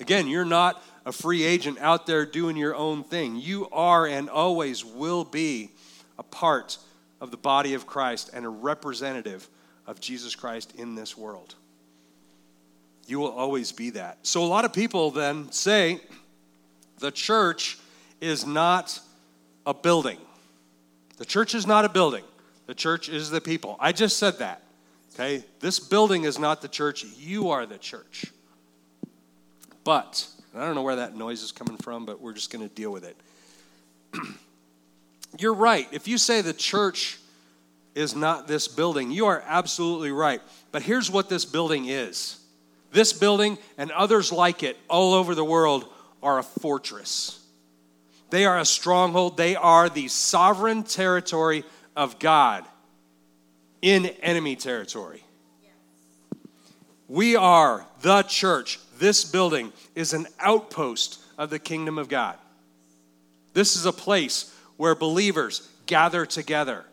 Again, 0.00 0.26
you're 0.26 0.46
not 0.46 0.82
a 1.04 1.12
free 1.12 1.42
agent 1.42 1.78
out 1.80 2.06
there 2.06 2.24
doing 2.24 2.56
your 2.56 2.74
own 2.74 3.04
thing. 3.04 3.36
You 3.36 3.68
are 3.70 4.06
and 4.06 4.30
always 4.30 4.84
will 4.84 5.24
be 5.24 5.70
a 6.18 6.22
part 6.22 6.78
of 7.20 7.30
the 7.30 7.36
body 7.36 7.74
of 7.74 7.86
Christ 7.86 8.30
and 8.32 8.46
a 8.46 8.48
representative 8.48 9.48
of 9.86 10.00
Jesus 10.00 10.34
Christ 10.34 10.72
in 10.76 10.94
this 10.94 11.16
world. 11.16 11.56
You 13.06 13.18
will 13.18 13.32
always 13.32 13.72
be 13.72 13.90
that. 13.90 14.18
So, 14.22 14.42
a 14.42 14.46
lot 14.46 14.64
of 14.64 14.72
people 14.72 15.10
then 15.10 15.52
say 15.52 16.00
the 16.98 17.10
church 17.10 17.78
is 18.20 18.46
not 18.46 18.98
a 19.66 19.74
building. 19.74 20.18
The 21.16 21.24
church 21.24 21.54
is 21.54 21.66
not 21.66 21.84
a 21.84 21.88
building, 21.88 22.24
the 22.66 22.74
church 22.74 23.08
is 23.08 23.30
the 23.30 23.40
people. 23.40 23.76
I 23.78 23.92
just 23.92 24.18
said 24.18 24.38
that. 24.38 24.62
Okay? 25.14 25.44
This 25.60 25.78
building 25.78 26.24
is 26.24 26.38
not 26.38 26.60
the 26.60 26.68
church, 26.68 27.04
you 27.18 27.50
are 27.50 27.66
the 27.66 27.78
church. 27.78 28.26
But, 29.84 30.26
I 30.54 30.64
don't 30.64 30.74
know 30.74 30.82
where 30.82 30.96
that 30.96 31.14
noise 31.16 31.42
is 31.42 31.52
coming 31.52 31.76
from, 31.76 32.06
but 32.06 32.20
we're 32.20 32.32
just 32.32 32.52
going 32.52 32.66
to 32.66 32.74
deal 32.74 32.90
with 32.90 33.04
it. 33.04 33.16
You're 35.38 35.54
right. 35.54 35.86
If 35.92 36.08
you 36.08 36.18
say 36.18 36.40
the 36.40 36.52
church 36.52 37.18
is 37.94 38.16
not 38.16 38.48
this 38.48 38.66
building, 38.66 39.10
you 39.10 39.26
are 39.26 39.42
absolutely 39.46 40.10
right. 40.10 40.40
But 40.72 40.82
here's 40.82 41.10
what 41.10 41.28
this 41.28 41.44
building 41.44 41.86
is 41.86 42.38
this 42.94 43.12
building 43.12 43.58
and 43.76 43.90
others 43.90 44.32
like 44.32 44.62
it 44.62 44.78
all 44.88 45.12
over 45.12 45.34
the 45.34 45.44
world 45.44 45.84
are 46.22 46.38
a 46.38 46.42
fortress. 46.42 47.44
They 48.30 48.46
are 48.46 48.58
a 48.58 48.64
stronghold. 48.64 49.36
They 49.36 49.56
are 49.56 49.88
the 49.88 50.08
sovereign 50.08 50.84
territory 50.84 51.64
of 51.94 52.18
God 52.18 52.64
in 53.82 54.06
enemy 54.22 54.56
territory. 54.56 55.24
We 57.08 57.36
are 57.36 57.84
the 58.00 58.22
church. 58.22 58.78
This 58.98 59.24
building 59.24 59.72
is 59.94 60.12
an 60.12 60.26
outpost 60.38 61.20
of 61.36 61.50
the 61.50 61.58
kingdom 61.58 61.98
of 61.98 62.08
God. 62.08 62.38
This 63.52 63.76
is 63.76 63.86
a 63.86 63.92
place 63.92 64.54
where 64.76 64.94
believers 64.94 65.68
gather 65.86 66.24
together 66.24 66.84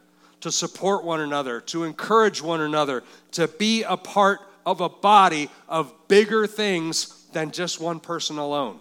to 0.41 0.51
support 0.51 1.03
one 1.03 1.21
another, 1.21 1.61
to 1.61 1.83
encourage 1.83 2.41
one 2.41 2.61
another, 2.61 3.03
to 3.33 3.47
be 3.47 3.83
a 3.83 3.97
part 3.97 4.39
of 4.65 4.81
a 4.81 4.89
body 4.89 5.49
of 5.67 5.93
bigger 6.07 6.47
things 6.47 7.25
than 7.33 7.51
just 7.51 7.79
one 7.79 7.99
person 7.99 8.37
alone. 8.37 8.79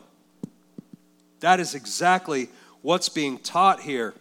That 1.41 1.61
is 1.61 1.75
exactly 1.75 2.49
what's 2.83 3.09
being 3.09 3.39
taught 3.39 3.81
here. 3.81 4.15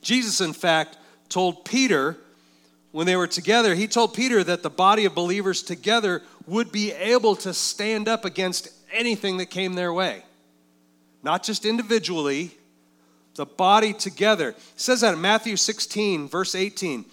Jesus, 0.00 0.40
in 0.40 0.52
fact, 0.52 0.96
told 1.28 1.64
Peter 1.64 2.16
when 2.92 3.06
they 3.06 3.16
were 3.16 3.26
together, 3.26 3.74
he 3.74 3.88
told 3.88 4.14
Peter 4.14 4.44
that 4.44 4.62
the 4.62 4.70
body 4.70 5.04
of 5.04 5.14
believers 5.14 5.62
together 5.62 6.22
would 6.46 6.70
be 6.70 6.92
able 6.92 7.34
to 7.36 7.52
stand 7.52 8.06
up 8.06 8.24
against 8.24 8.68
anything 8.92 9.38
that 9.38 9.46
came 9.46 9.72
their 9.72 9.92
way. 9.92 10.22
Not 11.22 11.42
just 11.42 11.64
individually, 11.64 12.52
the 13.34 13.46
body 13.46 13.92
together. 13.92 14.50
It 14.50 14.56
says 14.76 15.00
that 15.00 15.14
in 15.14 15.20
Matthew 15.20 15.56
16, 15.56 16.28
verse 16.28 16.54
18. 16.54 17.00
It 17.00 17.06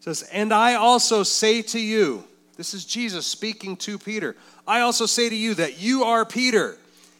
says, 0.00 0.22
And 0.32 0.52
I 0.52 0.74
also 0.74 1.22
say 1.22 1.62
to 1.62 1.78
you, 1.78 2.24
this 2.58 2.74
is 2.74 2.84
Jesus 2.84 3.24
speaking 3.24 3.76
to 3.76 3.98
Peter, 3.98 4.36
I 4.66 4.80
also 4.80 5.06
say 5.06 5.28
to 5.28 5.34
you 5.34 5.54
that 5.54 5.80
you 5.80 6.02
are 6.02 6.24
Peter, 6.24 6.76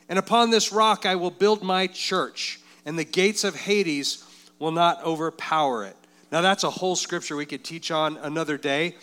and 0.08 0.18
upon 0.18 0.50
this 0.50 0.72
rock 0.72 1.06
I 1.06 1.14
will 1.14 1.30
build 1.30 1.62
my 1.62 1.86
church, 1.86 2.60
and 2.84 2.98
the 2.98 3.04
gates 3.04 3.44
of 3.44 3.54
Hades 3.54 4.24
will 4.58 4.72
not 4.72 5.02
overpower 5.04 5.84
it. 5.84 5.96
Now, 6.32 6.40
that's 6.40 6.64
a 6.64 6.70
whole 6.70 6.96
scripture 6.96 7.36
we 7.36 7.46
could 7.46 7.64
teach 7.64 7.92
on 7.92 8.16
another 8.16 8.58
day. 8.58 8.96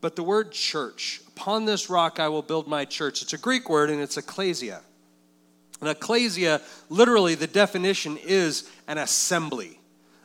But 0.00 0.16
the 0.16 0.22
word 0.22 0.50
church, 0.50 1.20
upon 1.28 1.66
this 1.66 1.90
rock 1.90 2.18
I 2.18 2.28
will 2.28 2.42
build 2.42 2.66
my 2.66 2.86
church, 2.86 3.20
it's 3.20 3.34
a 3.34 3.38
Greek 3.38 3.68
word 3.68 3.90
and 3.90 4.00
it's 4.00 4.16
ecclesia. 4.16 4.80
An 5.82 5.88
ecclesia, 5.88 6.62
literally, 6.88 7.34
the 7.34 7.46
definition 7.46 8.16
is 8.16 8.70
an 8.88 8.96
assembly, 8.96 9.78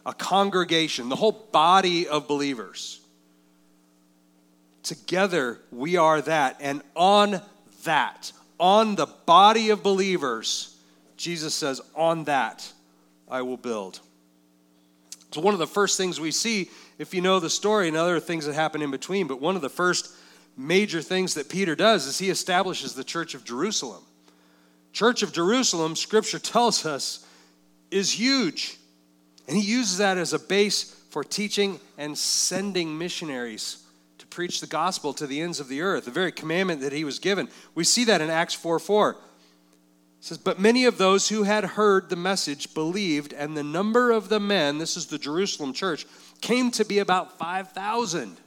a 0.06 0.13
congregation, 0.13 1.10
the 1.10 1.18
whole 1.18 1.50
body 1.51 2.08
of 2.08 2.25
believers. 2.25 3.00
Together, 4.84 5.60
we 5.72 5.98
are 5.98 6.22
that. 6.22 6.58
And 6.60 6.82
on 6.96 7.42
that, 7.84 8.32
on 8.60 8.96
the 8.96 9.08
body 9.26 9.70
of 9.70 9.84
believers, 9.84 10.76
Jesus 11.18 11.54
says, 11.54 11.82
On 11.96 12.24
that 12.26 12.72
I 13.30 13.42
will 13.42 13.58
build. 13.58 14.00
So, 15.32 15.42
one 15.42 15.54
of 15.54 15.60
the 15.60 15.68
first 15.68 15.98
things 15.98 16.20
we 16.20 16.32
see, 16.32 16.70
if 16.98 17.14
you 17.14 17.22
know 17.22 17.40
the 17.40 17.50
story 17.50 17.88
and 17.88 17.96
other 17.96 18.20
things 18.20 18.46
that 18.46 18.54
happen 18.54 18.82
in 18.82 18.92
between, 18.92 19.28
but 19.28 19.40
one 19.40 19.56
of 19.56 19.62
the 19.62 19.70
first 19.70 20.14
major 20.58 21.02
things 21.02 21.36
that 21.36 21.48
Peter 21.48 21.76
does 21.76 22.06
is 22.06 22.20
he 22.20 22.30
establishes 22.30 22.94
the 22.94 23.04
church 23.04 23.34
of 23.34 23.44
Jerusalem. 23.44 24.04
Church 24.94 25.24
of 25.24 25.32
Jerusalem, 25.32 25.96
scripture 25.96 26.40
tells 26.40 26.86
us, 26.86 27.26
is 27.92 28.12
huge. 28.12 28.78
And 29.48 29.56
he 29.56 29.64
uses 29.64 29.98
that 30.00 30.18
as 30.18 30.34
a 30.34 30.40
base 30.40 30.84
for 31.10 31.24
teaching 31.24 31.80
and 31.98 32.18
sending 32.18 32.98
missionaries 32.98 33.81
preach 34.32 34.62
the 34.62 34.68
gospel 34.68 35.14
to 35.14 35.28
the 35.28 35.42
ends 35.42 35.60
of 35.60 35.68
the 35.68 35.82
earth, 35.82 36.06
the 36.06 36.12
very 36.12 36.32
commandment 36.32 36.82
that 36.82 36.94
he 36.94 37.04
was 37.04 37.20
given. 37.20 37.50
We 37.76 37.84
see 37.84 38.06
that 38.06 38.22
in 38.22 38.30
Acts 38.30 38.56
4 38.56 38.80
4. 38.80 39.12
It 39.12 39.18
says, 40.22 40.38
But 40.38 40.60
many 40.60 40.86
of 40.86 40.98
those 40.98 41.30
who 41.30 41.44
had 41.44 41.64
heard 41.64 42.10
the 42.10 42.16
message 42.16 42.74
believed, 42.74 43.34
and 43.34 43.56
the 43.56 43.64
number 43.64 44.12
of 44.12 44.30
the 44.30 44.40
men, 44.40 44.78
this 44.78 44.98
is 44.98 45.08
the 45.08 45.20
Jerusalem 45.20 45.74
church, 45.74 46.08
came 46.42 46.72
to 46.72 46.86
be 46.86 47.00
about 47.00 47.38
5,000. 47.38 48.38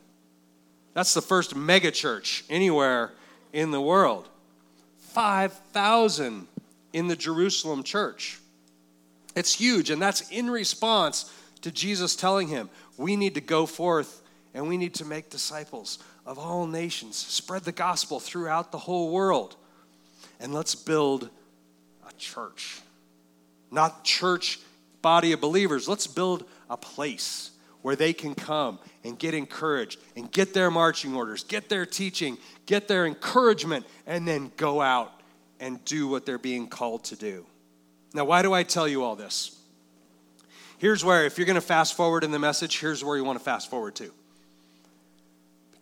That's 0.95 1.15
the 1.15 1.23
first 1.23 1.55
mega 1.55 1.91
church 1.91 2.45
anywhere 2.49 3.13
in 3.53 3.71
the 3.71 3.81
world. 3.81 4.29
5,000 5.13 6.49
in 6.93 7.09
the 7.09 7.17
Jerusalem 7.17 7.83
church. 7.83 8.39
It's 9.37 9.55
huge, 9.55 9.91
and 9.91 10.01
that's 10.01 10.31
in 10.31 10.51
response 10.51 11.33
to 11.63 11.73
Jesus 11.73 12.15
telling 12.15 12.49
him, 12.49 12.71
We 12.97 13.17
need 13.17 13.35
to 13.35 13.41
go 13.41 13.67
forth 13.67 14.23
and 14.55 14.69
we 14.69 14.77
need 14.77 14.95
to 14.95 15.05
make 15.05 15.31
disciples 15.31 15.99
of 16.25 16.39
all 16.39 16.67
nations, 16.67 17.17
spread 17.17 17.65
the 17.65 17.73
gospel 17.73 18.21
throughout 18.21 18.73
the 18.73 18.79
whole 18.79 19.11
world, 19.11 19.57
and 20.41 20.55
let's 20.55 20.75
build 20.75 21.29
a 22.09 22.13
church. 22.15 22.81
Not 23.71 24.05
church 24.05 24.61
body 25.03 25.33
of 25.33 25.41
believers, 25.41 25.89
let's 25.89 26.07
build 26.07 26.45
a 26.71 26.77
place 26.77 27.51
where 27.83 27.97
they 27.97 28.15
can 28.15 28.35
come 28.35 28.79
and 29.03 29.19
get 29.19 29.35
encouraged 29.35 29.99
and 30.17 30.31
get 30.31 30.55
their 30.55 30.71
marching 30.71 31.15
orders, 31.15 31.45
get 31.45 31.69
their 31.69 31.85
teaching, 31.85 32.39
get 32.65 32.89
their 32.89 33.05
encouragement, 33.05 33.85
and 34.07 34.27
then 34.27 34.51
go 34.57 34.81
out 34.81 35.13
and 35.61 35.85
do 35.85 36.09
what 36.09 36.25
they're 36.25 36.39
being 36.39 36.67
called 36.67 37.05
to 37.05 37.17
do. 37.17 37.45
Now, 38.15 38.25
why 38.25 38.43
do 38.43 38.55
I 38.55 38.63
tell 38.63 38.89
you 38.89 39.03
all 39.03 39.17
this? 39.17 39.59
Here's 40.79 41.05
where, 41.05 41.27
if 41.27 41.37
you're 41.37 41.47
going 41.47 41.57
to 41.57 41.61
fast 41.61 41.95
forward 41.95 42.25
in 42.25 42.31
the 42.31 42.39
message, 42.39 42.79
here's 42.79 43.05
where 43.05 43.17
you 43.17 43.25
want 43.25 43.39
to 43.39 43.45
fast 43.45 43.69
forward 43.69 43.95
to. 43.97 44.13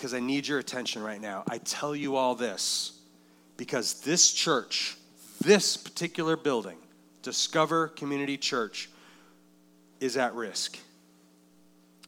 Because 0.02 0.14
I 0.14 0.18
need 0.18 0.48
your 0.48 0.58
attention 0.58 1.00
right 1.00 1.20
now. 1.20 1.44
I 1.48 1.58
tell 1.58 1.94
you 1.94 2.16
all 2.16 2.34
this 2.34 2.98
because 3.56 4.00
this 4.00 4.32
church, 4.32 4.96
this 5.40 5.76
particular 5.76 6.36
building, 6.36 6.76
Discover 7.22 7.86
Community 7.86 8.36
Church, 8.36 8.90
is 10.00 10.16
at 10.16 10.34
risk. 10.34 10.76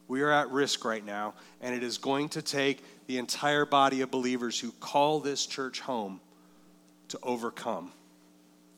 We 0.09 0.23
are 0.23 0.29
at 0.29 0.49
risk 0.51 0.83
right 0.83 1.05
now, 1.05 1.35
and 1.61 1.73
it 1.73 1.83
is 1.83 1.97
going 1.97 2.27
to 2.29 2.41
take 2.41 2.83
the 3.07 3.17
entire 3.17 3.65
body 3.65 4.01
of 4.01 4.11
believers 4.11 4.59
who 4.59 4.73
call 4.81 5.21
this 5.21 5.45
church 5.45 5.79
home 5.79 6.19
to 7.07 7.19
overcome. 7.23 7.93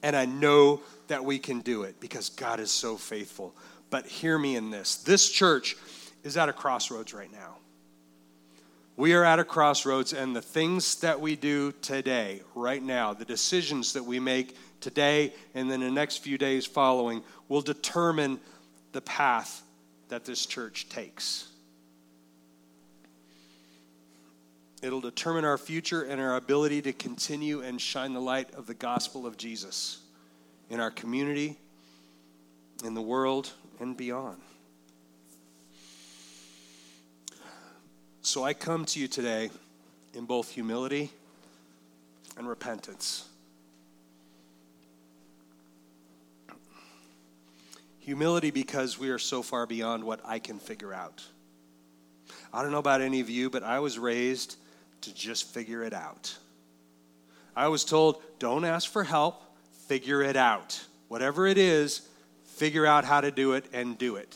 And 0.04 0.16
I 0.16 0.26
know 0.26 0.82
that 1.08 1.26
we 1.26 1.40
can 1.40 1.62
do 1.62 1.82
it 1.82 2.00
because 2.00 2.30
God 2.30 2.60
is 2.60 2.70
so 2.70 2.98
faithful. 2.98 3.56
But 3.90 4.06
hear 4.06 4.38
me 4.38 4.56
in 4.56 4.70
this 4.70 4.98
this 4.98 5.28
church 5.32 5.76
is 6.24 6.38
at 6.38 6.50
a 6.50 6.54
crossroads 6.54 7.16
right 7.16 7.32
now. 7.32 7.56
We 8.98 9.13
are 9.13 9.24
at 9.24 9.38
a 9.38 9.44
crossroads, 9.44 10.12
and 10.12 10.36
the 10.36 10.42
things 10.42 10.96
that 11.01 11.22
we 11.22 11.36
do 11.36 11.72
today, 11.72 12.42
right 12.56 12.82
now, 12.82 13.13
the 13.13 13.25
decisions 13.25 13.94
that 13.94 14.04
we 14.04 14.20
make 14.20 14.58
today 14.82 15.36
and 15.54 15.70
then 15.70 15.82
the 15.82 15.92
next 15.92 16.18
few 16.18 16.39
days 16.39 16.66
following, 16.66 17.22
will 17.48 17.62
determine 17.62 18.39
the 18.94 19.01
path 19.01 19.62
that 20.10 20.25
this 20.25 20.48
church 20.48 20.89
takes. 20.89 21.48
It'll 24.82 25.01
determine 25.01 25.46
our 25.46 25.60
future 25.60 26.01
and 26.01 26.20
our 26.20 26.36
ability 26.36 26.82
to 26.84 26.94
continue 26.94 27.62
and 27.62 27.80
shine 27.80 28.13
the 28.13 28.22
light 28.22 28.51
of 28.56 28.66
the 28.66 28.74
gospel 28.74 29.27
of 29.27 29.38
Jesus 29.38 30.00
in 30.72 30.80
our 30.80 30.92
community, 30.92 31.56
in 32.84 32.96
the 32.96 33.01
world, 33.01 33.51
and 33.80 33.96
beyond. 33.96 34.42
So 38.28 38.44
I 38.44 38.54
come 38.54 38.84
to 38.88 39.00
you 39.00 39.08
today 39.08 39.50
in 40.14 40.26
both 40.26 40.52
humility 40.52 41.14
and 42.36 42.46
repentance. 42.46 43.26
Humility 48.02 48.52
because 48.52 49.00
we 49.00 49.12
are 49.12 49.18
so 49.18 49.42
far 49.42 49.66
beyond 49.66 50.04
what 50.04 50.20
I 50.26 50.40
can 50.40 50.60
figure 50.60 50.94
out. 50.94 51.24
I 52.52 52.64
don't 52.64 52.74
know 52.74 52.80
about 52.80 53.00
any 53.00 53.22
of 53.22 53.30
you, 53.30 53.50
but 53.50 53.64
I 53.64 53.80
was 53.80 53.98
raised 53.98 54.58
to 55.02 55.16
just 55.16 55.48
figure 55.54 55.86
it 55.86 55.94
out. 55.94 56.38
I 57.56 57.70
was 57.70 57.86
told, 57.86 58.22
don't 58.40 58.66
ask 58.66 58.92
for 58.92 59.06
help, 59.06 59.42
figure 59.88 60.22
it 60.22 60.36
out. 60.36 60.84
Whatever 61.08 61.48
it 61.48 61.58
is, 61.58 62.02
figure 62.44 62.86
out 62.86 63.06
how 63.06 63.22
to 63.22 63.32
do 63.32 63.54
it 63.54 63.64
and 63.72 63.98
do 63.98 64.18
it. 64.18 64.36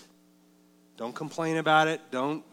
Don't 0.95 1.13
complain 1.13 1.57
about 1.57 1.89
it. 1.89 1.99
Don't 2.09 2.45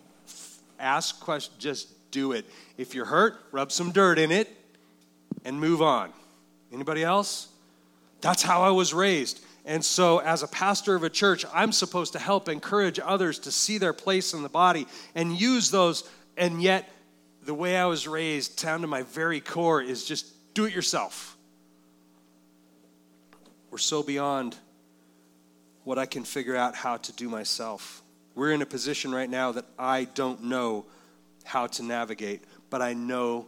ask 0.78 1.20
questions, 1.20 1.56
just 1.58 2.10
do 2.10 2.32
it. 2.32 2.46
If 2.76 2.94
you're 2.94 3.04
hurt, 3.04 3.36
rub 3.52 3.72
some 3.72 3.92
dirt 3.92 4.18
in 4.18 4.30
it 4.30 4.48
and 5.44 5.60
move 5.60 5.82
on. 5.82 6.12
Anybody 6.72 7.02
else? 7.02 7.48
That's 8.20 8.42
how 8.42 8.62
I 8.62 8.70
was 8.70 8.92
raised. 8.92 9.44
And 9.64 9.84
so, 9.84 10.18
as 10.18 10.42
a 10.42 10.48
pastor 10.48 10.94
of 10.94 11.04
a 11.04 11.10
church, 11.10 11.44
I'm 11.52 11.72
supposed 11.72 12.14
to 12.14 12.18
help 12.18 12.48
encourage 12.48 12.98
others 12.98 13.38
to 13.40 13.50
see 13.52 13.78
their 13.78 13.92
place 13.92 14.32
in 14.32 14.42
the 14.42 14.48
body 14.48 14.86
and 15.14 15.38
use 15.38 15.70
those. 15.70 16.08
And 16.36 16.62
yet, 16.62 16.88
the 17.44 17.54
way 17.54 17.76
I 17.76 17.84
was 17.84 18.08
raised, 18.08 18.62
down 18.62 18.80
to 18.80 18.86
my 18.86 19.02
very 19.02 19.40
core, 19.40 19.82
is 19.82 20.04
just 20.04 20.54
do 20.54 20.64
it 20.64 20.74
yourself. 20.74 21.36
We're 23.70 23.78
so 23.78 24.02
beyond 24.02 24.56
what 25.84 25.98
I 25.98 26.06
can 26.06 26.24
figure 26.24 26.56
out 26.56 26.74
how 26.74 26.96
to 26.96 27.12
do 27.12 27.28
myself. 27.28 28.02
We're 28.38 28.52
in 28.52 28.62
a 28.62 28.66
position 28.66 29.12
right 29.12 29.28
now 29.28 29.50
that 29.50 29.64
I 29.76 30.04
don't 30.04 30.44
know 30.44 30.86
how 31.42 31.66
to 31.66 31.82
navigate, 31.82 32.44
but 32.70 32.80
I 32.80 32.92
know 32.92 33.46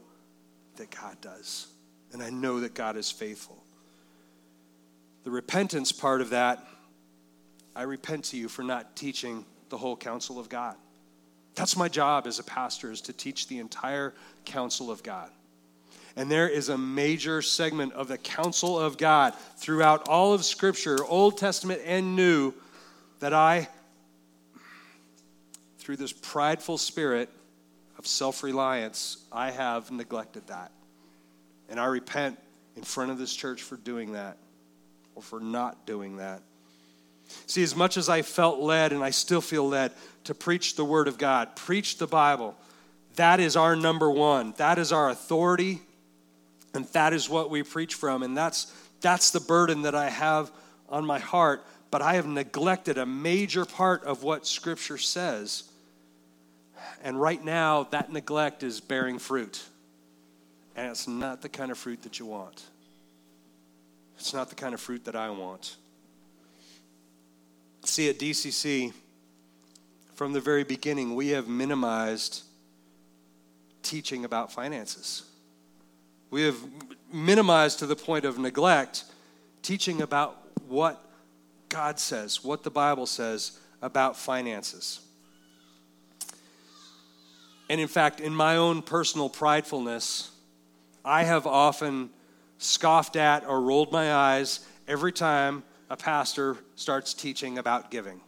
that 0.79 0.91
God 0.91 1.17
does. 1.21 1.69
And 2.13 2.21
I 2.21 2.31
know 2.31 2.59
that 2.59 2.75
God 2.75 2.97
is 2.97 3.09
faithful. 3.09 3.63
The 5.23 5.31
repentance 5.31 5.93
part 5.93 6.21
of 6.21 6.31
that, 6.31 6.67
I 7.77 7.83
repent 7.83 8.25
to 8.27 8.37
you 8.37 8.49
for 8.49 8.65
not 8.65 8.97
teaching 8.97 9.45
the 9.69 9.79
whole 9.79 9.97
counsel 9.97 10.41
of 10.41 10.49
God. 10.49 10.75
That's 11.55 11.77
my 11.77 11.87
job 11.87 12.27
as 12.27 12.41
a 12.41 12.45
pastor 12.45 12.91
is 12.91 13.01
to 13.03 13.13
teach 13.13 13.47
the 13.47 13.61
entire 13.61 14.13
counsel 14.45 14.91
of 14.91 15.05
God. 15.05 15.31
And 16.17 16.29
there 16.29 16.49
is 16.49 16.69
a 16.69 16.77
major 16.77 17.43
segment 17.43 17.93
of 17.93 18.09
the 18.09 18.19
counsel 18.19 18.77
of 18.77 18.99
God 18.99 19.35
throughout 19.57 20.09
all 20.09 20.33
of 20.33 20.45
Scripture, 20.45 20.99
Old 21.05 21.39
Testament 21.39 21.81
and 21.85 22.17
New, 22.17 22.55
that 23.21 23.33
I, 23.33 23.69
through 25.91 25.97
this 25.97 26.13
prideful 26.13 26.79
spirit 26.79 27.29
of 27.99 28.07
self 28.07 28.45
reliance, 28.45 29.25
I 29.33 29.51
have 29.51 29.91
neglected 29.91 30.47
that. 30.47 30.71
And 31.69 31.81
I 31.81 31.87
repent 31.87 32.39
in 32.77 32.85
front 32.85 33.11
of 33.11 33.19
this 33.19 33.35
church 33.35 33.65
for 33.65 33.75
doing 33.75 34.13
that 34.13 34.37
or 35.17 35.23
for 35.23 35.41
not 35.41 35.87
doing 35.87 36.19
that. 36.19 36.43
See, 37.47 37.65
as 37.65 37.75
much 37.75 37.97
as 37.97 38.09
I 38.09 38.23
felt 38.23 38.61
led, 38.61 38.93
and 38.93 39.03
I 39.03 39.11
still 39.11 39.41
feel 39.41 39.67
led 39.67 39.91
to 40.25 40.33
preach 40.33 40.77
the 40.77 40.85
Word 40.85 41.09
of 41.09 41.19
God, 41.19 41.57
preach 41.57 41.99
the 41.99 42.07
Bible, 42.07 42.55
that 43.17 43.41
is 43.41 43.57
our 43.57 43.75
number 43.75 44.09
one. 44.09 44.55
That 44.59 44.79
is 44.79 44.93
our 44.93 45.11
authority, 45.11 45.81
and 46.73 46.85
that 46.93 47.13
is 47.13 47.29
what 47.29 47.51
we 47.51 47.65
preach 47.65 47.97
from. 47.97 48.23
And 48.23 48.37
that's, 48.37 48.73
that's 49.01 49.33
the 49.33 49.41
burden 49.41 49.83
that 49.83 49.97
I 49.97 50.09
have 50.09 50.53
on 50.89 51.05
my 51.05 51.19
heart. 51.19 51.67
But 51.91 52.01
I 52.01 52.15
have 52.15 52.29
neglected 52.29 52.97
a 52.97 53.07
major 53.07 53.65
part 53.65 54.05
of 54.05 54.23
what 54.23 54.47
Scripture 54.47 54.97
says. 54.97 55.65
And 57.02 57.21
right 57.21 57.42
now, 57.42 57.85
that 57.90 58.12
neglect 58.12 58.62
is 58.62 58.80
bearing 58.80 59.19
fruit. 59.19 59.62
And 60.76 60.90
it's 60.90 61.09
not 61.09 61.42
the 61.42 61.49
kind 61.49 61.71
of 61.71 61.78
fruit 61.78 62.02
that 62.02 62.19
you 62.19 62.26
want. 62.26 62.62
It's 64.19 64.35
not 64.35 64.50
the 64.50 64.54
kind 64.54 64.75
of 64.75 64.80
fruit 64.80 65.04
that 65.07 65.16
I 65.16 65.30
want. 65.30 65.76
See, 67.85 68.11
at 68.11 68.19
DCC, 68.19 68.92
from 70.14 70.35
the 70.35 70.40
very 70.40 70.64
beginning, 70.64 71.14
we 71.14 71.28
have 71.28 71.49
minimized 71.49 72.42
teaching 73.83 74.26
about 74.26 74.52
finances. 74.52 75.23
We 76.30 76.42
have 76.42 76.57
minimized 77.12 77.78
to 77.78 77.87
the 77.87 77.97
point 77.97 78.26
of 78.26 78.38
neglect 78.38 79.04
teaching 79.62 80.02
about 80.02 80.37
what 80.69 81.02
God 81.71 81.99
says, 81.99 82.45
what 82.45 82.62
the 82.62 82.71
Bible 82.71 83.07
says 83.07 83.59
about 83.80 84.16
finances. 84.16 85.00
And 87.71 87.81
in 87.81 87.87
fact, 87.87 88.19
in 88.19 88.35
my 88.35 88.57
own 88.57 88.83
personal 88.83 89.31
pridefulness, 89.31 90.31
I 91.05 91.23
have 91.23 91.47
often 91.47 92.11
scoffed 92.59 93.15
at 93.15 93.47
or 93.47 93.61
rolled 93.61 93.93
my 93.93 94.13
eyes 94.13 94.67
every 94.89 95.13
time 95.13 95.63
a 95.89 95.97
pastor 95.97 96.56
starts 96.75 97.15
teaching 97.15 97.59
about 97.59 97.93
giving. 97.93 98.23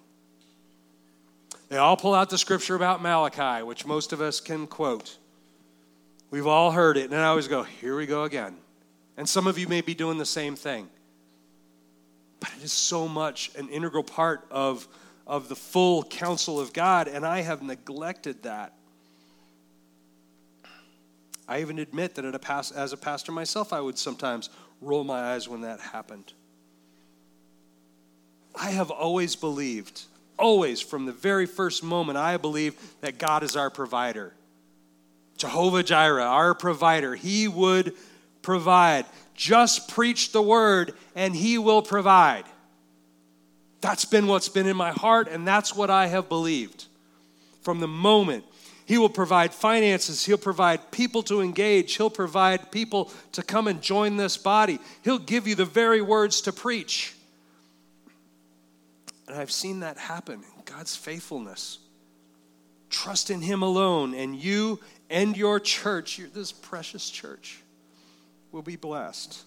They 1.69 1.77
all 1.77 1.97
pull 1.97 2.15
out 2.15 2.31
the 2.31 2.39
scripture 2.39 2.77
about 2.77 3.03
Malachi, 3.03 3.65
which 3.65 3.85
most 3.85 4.13
of 4.13 4.21
us 4.21 4.39
can 4.39 4.69
quote. 4.69 5.19
We've 6.31 6.47
all 6.47 6.71
heard 6.71 6.97
it, 6.97 7.11
and 7.11 7.17
I 7.17 7.25
always 7.25 7.49
go, 7.49 7.65
here 7.65 7.97
we 7.97 8.07
go 8.07 8.23
again. 8.23 8.57
And 9.17 9.29
some 9.29 9.49
of 9.49 9.59
you 9.59 9.67
may 9.67 9.81
be 9.81 9.93
doing 9.93 10.19
the 10.19 10.25
same 10.25 10.55
thing. 10.55 10.89
But 12.39 12.51
it 12.59 12.63
is 12.63 12.73
so 12.73 13.09
much 13.09 13.51
an 13.59 13.69
integral 13.71 14.05
part 14.05 14.47
of, 14.53 14.87
of 15.27 15.49
the 15.49 15.57
full 15.57 16.05
counsel 16.05 16.61
of 16.61 16.73
God, 16.73 17.09
and 17.09 17.27
I 17.27 17.41
have 17.41 17.61
neglected 17.61 18.45
that. 18.45 18.75
I 21.49 21.61
even 21.61 21.79
admit 21.79 22.15
that 22.15 22.25
a 22.25 22.73
as 22.77 22.93
a 22.93 22.97
pastor 22.97 23.33
myself, 23.33 23.73
I 23.73 23.81
would 23.81 23.99
sometimes 23.99 24.51
roll 24.81 25.05
my 25.05 25.33
eyes 25.33 25.49
when 25.49 25.63
that 25.63 25.81
happened. 25.81 26.33
I 28.55 28.71
have 28.71 28.91
always 28.91 29.35
believed, 29.35 30.03
always 30.39 30.81
from 30.81 31.07
the 31.07 31.13
very 31.13 31.47
first 31.47 31.83
moment, 31.83 32.19
I 32.19 32.37
believe 32.37 32.75
that 33.01 33.19
God 33.19 33.43
is 33.43 33.57
our 33.57 33.71
provider. 33.71 34.35
Jehovah 35.37 35.83
Jireh, 35.83 36.23
our 36.23 36.55
provider. 36.55 37.15
He 37.15 37.49
would 37.49 37.95
provide. 38.43 39.07
Just 39.35 39.89
preach 39.89 40.33
the 40.33 40.43
word 40.43 40.95
and 41.15 41.35
He 41.35 41.59
will 41.59 41.83
provide. 41.83 42.45
That's 43.81 44.05
been 44.05 44.29
what's 44.29 44.49
been 44.49 44.69
in 44.69 44.77
my 44.77 44.93
heart, 44.93 45.27
and 45.29 45.47
that's 45.47 45.75
what 45.75 45.91
I 45.91 46.07
have 46.07 46.29
believed 46.29 46.85
from 47.63 47.81
the 47.81 47.89
moment 47.89 48.45
he 48.85 48.99
will 48.99 49.09
provide 49.09 49.55
finances. 49.55 50.25
He'll 50.25 50.39
provide 50.39 50.91
people 50.91 51.23
to 51.25 51.41
engage. 51.41 51.95
He'll 51.97 52.11
provide 52.11 52.73
people 52.73 53.13
to 53.33 53.43
come 53.43 53.69
and 53.69 53.81
join 53.81 54.17
this 54.17 54.37
body. 54.37 54.79
He'll 55.03 55.19
give 55.19 55.47
you 55.47 55.55
the 55.55 55.65
very 55.65 56.03
words 56.03 56.43
to 56.43 56.53
preach. 56.53 57.15
And 59.29 59.37
I've 59.37 59.53
seen 59.53 59.81
that 59.81 59.99
happen 59.99 60.43
God's 60.65 60.97
faithfulness. 60.97 61.79
Trust 62.91 63.31
in 63.31 63.41
Him 63.41 63.63
alone, 63.63 64.15
and 64.15 64.37
you 64.37 64.81
and 65.09 65.37
your 65.37 65.61
church, 65.61 66.21
this 66.35 66.53
precious 66.53 67.09
church, 67.09 67.59
will 68.51 68.63
be 68.63 68.77
blessed. 68.77 69.43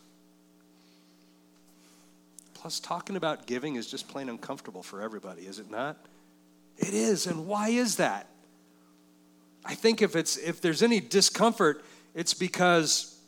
Plus, 2.55 2.79
talking 2.79 3.15
about 3.15 3.45
giving 3.45 3.75
is 3.75 3.85
just 3.85 4.07
plain 4.07 4.29
uncomfortable 4.29 4.81
for 4.81 5.01
everybody, 5.01 5.43
is 5.43 5.59
it 5.59 5.69
not? 5.69 5.97
It 6.77 6.93
is. 6.93 7.27
And 7.27 7.45
why 7.45 7.69
is 7.69 7.97
that? 7.97 8.27
I 9.65 9.73
think 9.73 10.01
if 10.01 10.15
it's 10.15 10.37
if 10.37 10.61
there's 10.61 10.83
any 10.83 10.99
discomfort, 10.99 11.83
it's 12.13 12.33
because 12.33 13.19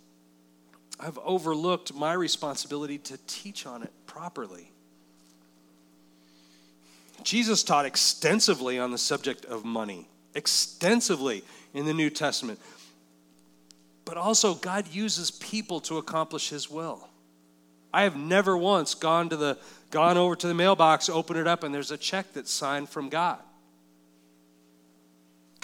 I've 0.99 1.17
overlooked 1.19 1.93
my 1.93 2.13
responsibility 2.13 2.99
to 2.99 3.17
teach 3.27 3.65
on 3.65 3.83
it 3.83 3.91
properly. 4.05 4.71
Jesus 7.23 7.63
taught 7.63 7.85
extensively 7.85 8.77
on 8.77 8.91
the 8.91 8.97
subject 8.97 9.45
of 9.45 9.65
money, 9.65 10.07
extensively 10.35 11.43
in 11.73 11.85
the 11.85 11.93
New 11.93 12.09
Testament. 12.09 12.59
But 14.05 14.17
also, 14.17 14.53
God 14.53 14.87
uses 14.87 15.31
people 15.31 15.81
to 15.81 15.97
accomplish 15.97 16.49
His 16.49 16.69
will. 16.69 17.09
I 17.93 18.03
have 18.03 18.15
never 18.15 18.55
once 18.55 18.93
gone 18.93 19.29
to 19.29 19.35
the 19.35 19.57
gone 19.89 20.17
over 20.17 20.35
to 20.35 20.47
the 20.47 20.53
mailbox, 20.53 21.09
open 21.09 21.37
it 21.37 21.47
up, 21.47 21.63
and 21.63 21.73
there's 21.73 21.91
a 21.91 21.97
check 21.97 22.33
that's 22.33 22.51
signed 22.51 22.89
from 22.89 23.09
God. 23.09 23.39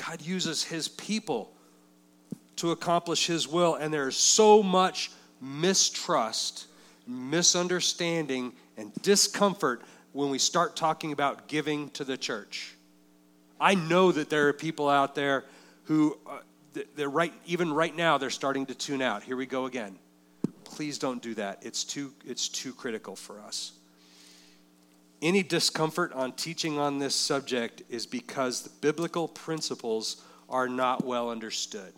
God 0.08 0.22
uses 0.22 0.64
his 0.64 0.88
people 0.88 1.52
to 2.58 2.72
accomplish 2.72 3.28
his 3.28 3.48
will, 3.48 3.76
and 3.76 3.94
there's 3.94 4.18
so 4.18 4.62
much 4.62 5.12
mistrust, 5.42 6.68
misunderstanding, 7.08 8.54
and 8.78 8.94
discomfort 9.02 9.82
when 10.12 10.30
we 10.30 10.38
start 10.38 10.76
talking 10.76 11.12
about 11.12 11.48
giving 11.48 11.90
to 11.92 12.04
the 12.04 12.18
church. 12.18 12.76
I 13.60 13.76
know 13.76 14.12
that 14.12 14.30
there 14.30 14.48
are 14.50 14.54
people 14.54 14.90
out 14.90 15.16
there 15.16 15.46
who, 15.86 16.18
uh, 16.28 16.40
they're 16.96 17.10
right, 17.10 17.34
even 17.46 17.72
right 17.72 17.96
now, 17.96 18.18
they're 18.18 18.30
starting 18.30 18.66
to 18.68 18.76
tune 18.76 19.02
out. 19.02 19.24
Here 19.24 19.38
we 19.38 19.46
go 19.46 19.66
again. 19.66 19.98
Please 20.64 20.98
don't 20.98 21.22
do 21.22 21.34
that. 21.36 21.60
It's 21.62 21.84
too, 21.84 22.14
it's 22.26 22.50
too 22.50 22.74
critical 22.74 23.16
for 23.16 23.40
us 23.42 23.74
any 25.24 25.42
discomfort 25.42 26.12
on 26.14 26.34
teaching 26.34 26.78
on 26.78 27.00
this 27.00 27.16
subject 27.16 27.82
is 27.90 28.06
because 28.06 28.62
the 28.62 28.70
biblical 28.82 29.28
principles 29.28 30.22
are 30.50 30.68
not 30.68 31.06
well 31.06 31.30
understood. 31.30 31.94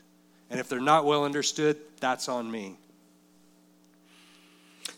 And 0.49 0.59
if 0.59 0.69
they're 0.69 0.79
not 0.79 1.05
well 1.05 1.25
understood, 1.25 1.77
that's 1.99 2.29
on 2.29 2.49
me. 2.49 2.77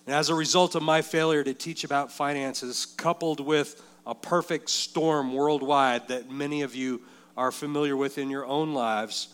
And 0.06 0.14
as 0.14 0.30
a 0.30 0.36
result 0.36 0.76
of 0.76 0.84
my 0.84 1.02
failure 1.02 1.44
to 1.44 1.54
teach 1.54 1.86
about 1.86 2.12
finances, 2.12 2.86
coupled 2.86 3.40
with 3.40 3.82
a 4.06 4.14
perfect 4.14 4.70
storm 4.70 5.34
worldwide 5.34 6.10
that 6.10 6.30
many 6.30 6.62
of 6.62 6.76
you 6.76 7.02
are 7.38 7.52
familiar 7.52 7.96
with 7.96 8.18
in 8.18 8.30
your 8.30 8.46
own 8.46 8.74
lives, 8.74 9.30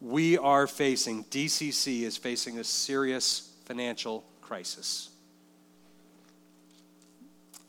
we 0.00 0.38
are 0.38 0.68
facing, 0.68 1.24
DCC 1.24 2.02
is 2.02 2.16
facing 2.16 2.58
a 2.58 2.64
serious 2.64 3.52
financial 3.64 4.24
crisis 4.42 5.10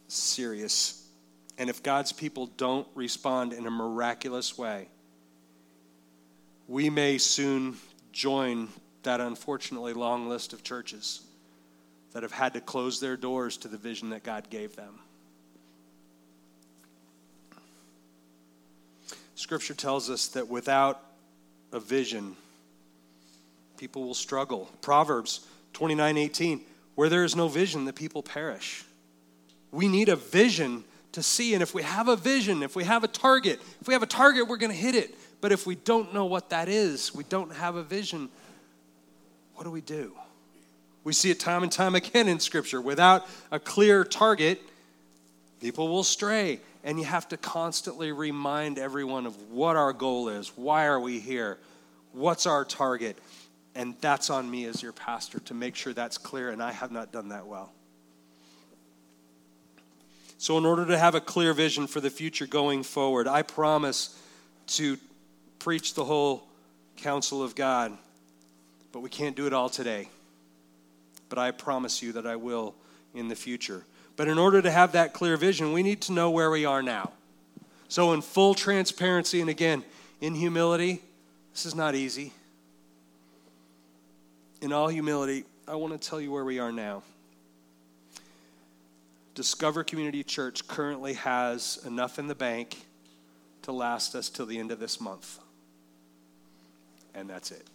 serious. 0.07 1.05
And 1.57 1.69
if 1.69 1.83
God's 1.83 2.11
people 2.11 2.47
don't 2.57 2.87
respond 2.95 3.53
in 3.53 3.65
a 3.65 3.71
miraculous 3.71 4.57
way, 4.57 4.89
we 6.67 6.89
may 6.89 7.17
soon 7.17 7.77
join 8.11 8.69
that 9.03 9.21
unfortunately 9.21 9.93
long 9.93 10.27
list 10.27 10.53
of 10.53 10.63
churches 10.63 11.21
that 12.13 12.23
have 12.23 12.31
had 12.31 12.53
to 12.53 12.61
close 12.61 12.99
their 12.99 13.15
doors 13.15 13.57
to 13.57 13.67
the 13.67 13.77
vision 13.77 14.09
that 14.09 14.23
God 14.23 14.49
gave 14.49 14.75
them. 14.75 14.99
Scripture 19.35 19.75
tells 19.75 20.09
us 20.09 20.29
that 20.29 20.47
without 20.47 21.01
a 21.71 21.79
vision, 21.79 22.35
people 23.77 24.03
will 24.03 24.15
struggle. 24.15 24.69
Proverbs 24.81 25.45
29 25.73 26.17
18, 26.17 26.61
where 26.95 27.07
there 27.07 27.23
is 27.23 27.35
no 27.35 27.47
vision, 27.47 27.85
the 27.85 27.93
people 27.93 28.23
perish. 28.23 28.83
We 29.71 29.87
need 29.87 30.09
a 30.09 30.15
vision 30.15 30.83
to 31.13 31.23
see. 31.23 31.53
And 31.53 31.63
if 31.63 31.73
we 31.73 31.83
have 31.83 32.07
a 32.07 32.15
vision, 32.15 32.63
if 32.63 32.75
we 32.75 32.83
have 32.83 33.03
a 33.03 33.07
target, 33.07 33.59
if 33.81 33.87
we 33.87 33.93
have 33.93 34.03
a 34.03 34.07
target, 34.07 34.47
we're 34.47 34.57
going 34.57 34.71
to 34.71 34.77
hit 34.77 34.95
it. 34.95 35.15
But 35.41 35.51
if 35.51 35.67
we 35.67 35.75
don't 35.75 36.13
know 36.13 36.25
what 36.25 36.49
that 36.49 36.69
is, 36.69 37.13
we 37.13 37.23
don't 37.23 37.53
have 37.53 37.75
a 37.75 37.83
vision, 37.83 38.29
what 39.55 39.63
do 39.63 39.71
we 39.71 39.81
do? 39.81 40.13
We 41.03 41.13
see 41.13 41.31
it 41.31 41.39
time 41.39 41.63
and 41.63 41.71
time 41.71 41.95
again 41.95 42.27
in 42.27 42.39
Scripture. 42.39 42.81
Without 42.81 43.27
a 43.51 43.59
clear 43.59 44.03
target, 44.03 44.61
people 45.61 45.87
will 45.87 46.03
stray. 46.03 46.59
And 46.83 46.99
you 46.99 47.05
have 47.05 47.27
to 47.29 47.37
constantly 47.37 48.11
remind 48.11 48.79
everyone 48.79 49.25
of 49.25 49.35
what 49.51 49.75
our 49.75 49.93
goal 49.93 50.29
is. 50.29 50.49
Why 50.55 50.85
are 50.85 50.99
we 50.99 51.19
here? 51.19 51.57
What's 52.13 52.45
our 52.45 52.63
target? 52.63 53.17
And 53.75 53.95
that's 54.01 54.29
on 54.29 54.49
me 54.49 54.65
as 54.65 54.81
your 54.81 54.93
pastor 54.93 55.39
to 55.39 55.53
make 55.53 55.75
sure 55.75 55.93
that's 55.93 56.17
clear, 56.17 56.49
and 56.49 56.63
I 56.63 56.71
have 56.71 56.91
not 56.91 57.11
done 57.11 57.29
that 57.29 57.45
well. 57.45 57.71
So, 60.39 60.57
in 60.57 60.65
order 60.65 60.85
to 60.85 60.97
have 60.97 61.15
a 61.15 61.21
clear 61.21 61.53
vision 61.53 61.87
for 61.87 61.99
the 61.99 62.11
future 62.11 62.45
going 62.45 62.83
forward, 62.83 63.27
I 63.27 63.41
promise 63.41 64.15
to 64.67 64.97
preach 65.57 65.95
the 65.95 66.05
whole 66.05 66.43
counsel 66.97 67.41
of 67.41 67.55
God, 67.55 67.97
but 68.91 68.99
we 68.99 69.09
can't 69.09 69.35
do 69.35 69.47
it 69.47 69.53
all 69.53 69.69
today. 69.69 70.09
But 71.29 71.39
I 71.39 71.51
promise 71.51 72.03
you 72.03 72.13
that 72.13 72.27
I 72.27 72.35
will 72.35 72.75
in 73.15 73.29
the 73.29 73.35
future. 73.35 73.83
But 74.15 74.27
in 74.27 74.37
order 74.37 74.61
to 74.61 74.69
have 74.69 74.91
that 74.91 75.13
clear 75.13 75.37
vision, 75.37 75.73
we 75.73 75.83
need 75.83 76.01
to 76.01 76.11
know 76.11 76.29
where 76.29 76.51
we 76.51 76.65
are 76.65 76.83
now. 76.83 77.13
So, 77.87 78.13
in 78.13 78.21
full 78.21 78.53
transparency, 78.53 79.41
and 79.41 79.49
again, 79.49 79.83
in 80.21 80.35
humility, 80.35 81.01
this 81.53 81.65
is 81.65 81.73
not 81.73 81.95
easy. 81.95 82.31
In 84.61 84.71
all 84.71 84.87
humility, 84.87 85.45
I 85.67 85.75
want 85.75 85.99
to 85.99 86.09
tell 86.09 86.21
you 86.21 86.31
where 86.31 86.45
we 86.45 86.59
are 86.59 86.71
now. 86.71 87.01
Discover 89.37 89.83
Community 89.83 90.23
Church 90.23 90.67
currently 90.67 91.13
has 91.13 91.77
enough 91.85 92.17
in 92.17 92.25
the 92.25 92.33
bank 92.33 92.87
to 93.61 93.71
last 93.71 94.15
us 94.15 94.29
till 94.29 94.47
the 94.47 94.57
end 94.57 94.71
of 94.71 94.79
this 94.79 94.99
month. 94.99 95.37
And 97.13 97.29
that's 97.29 97.51
it. 97.51 97.67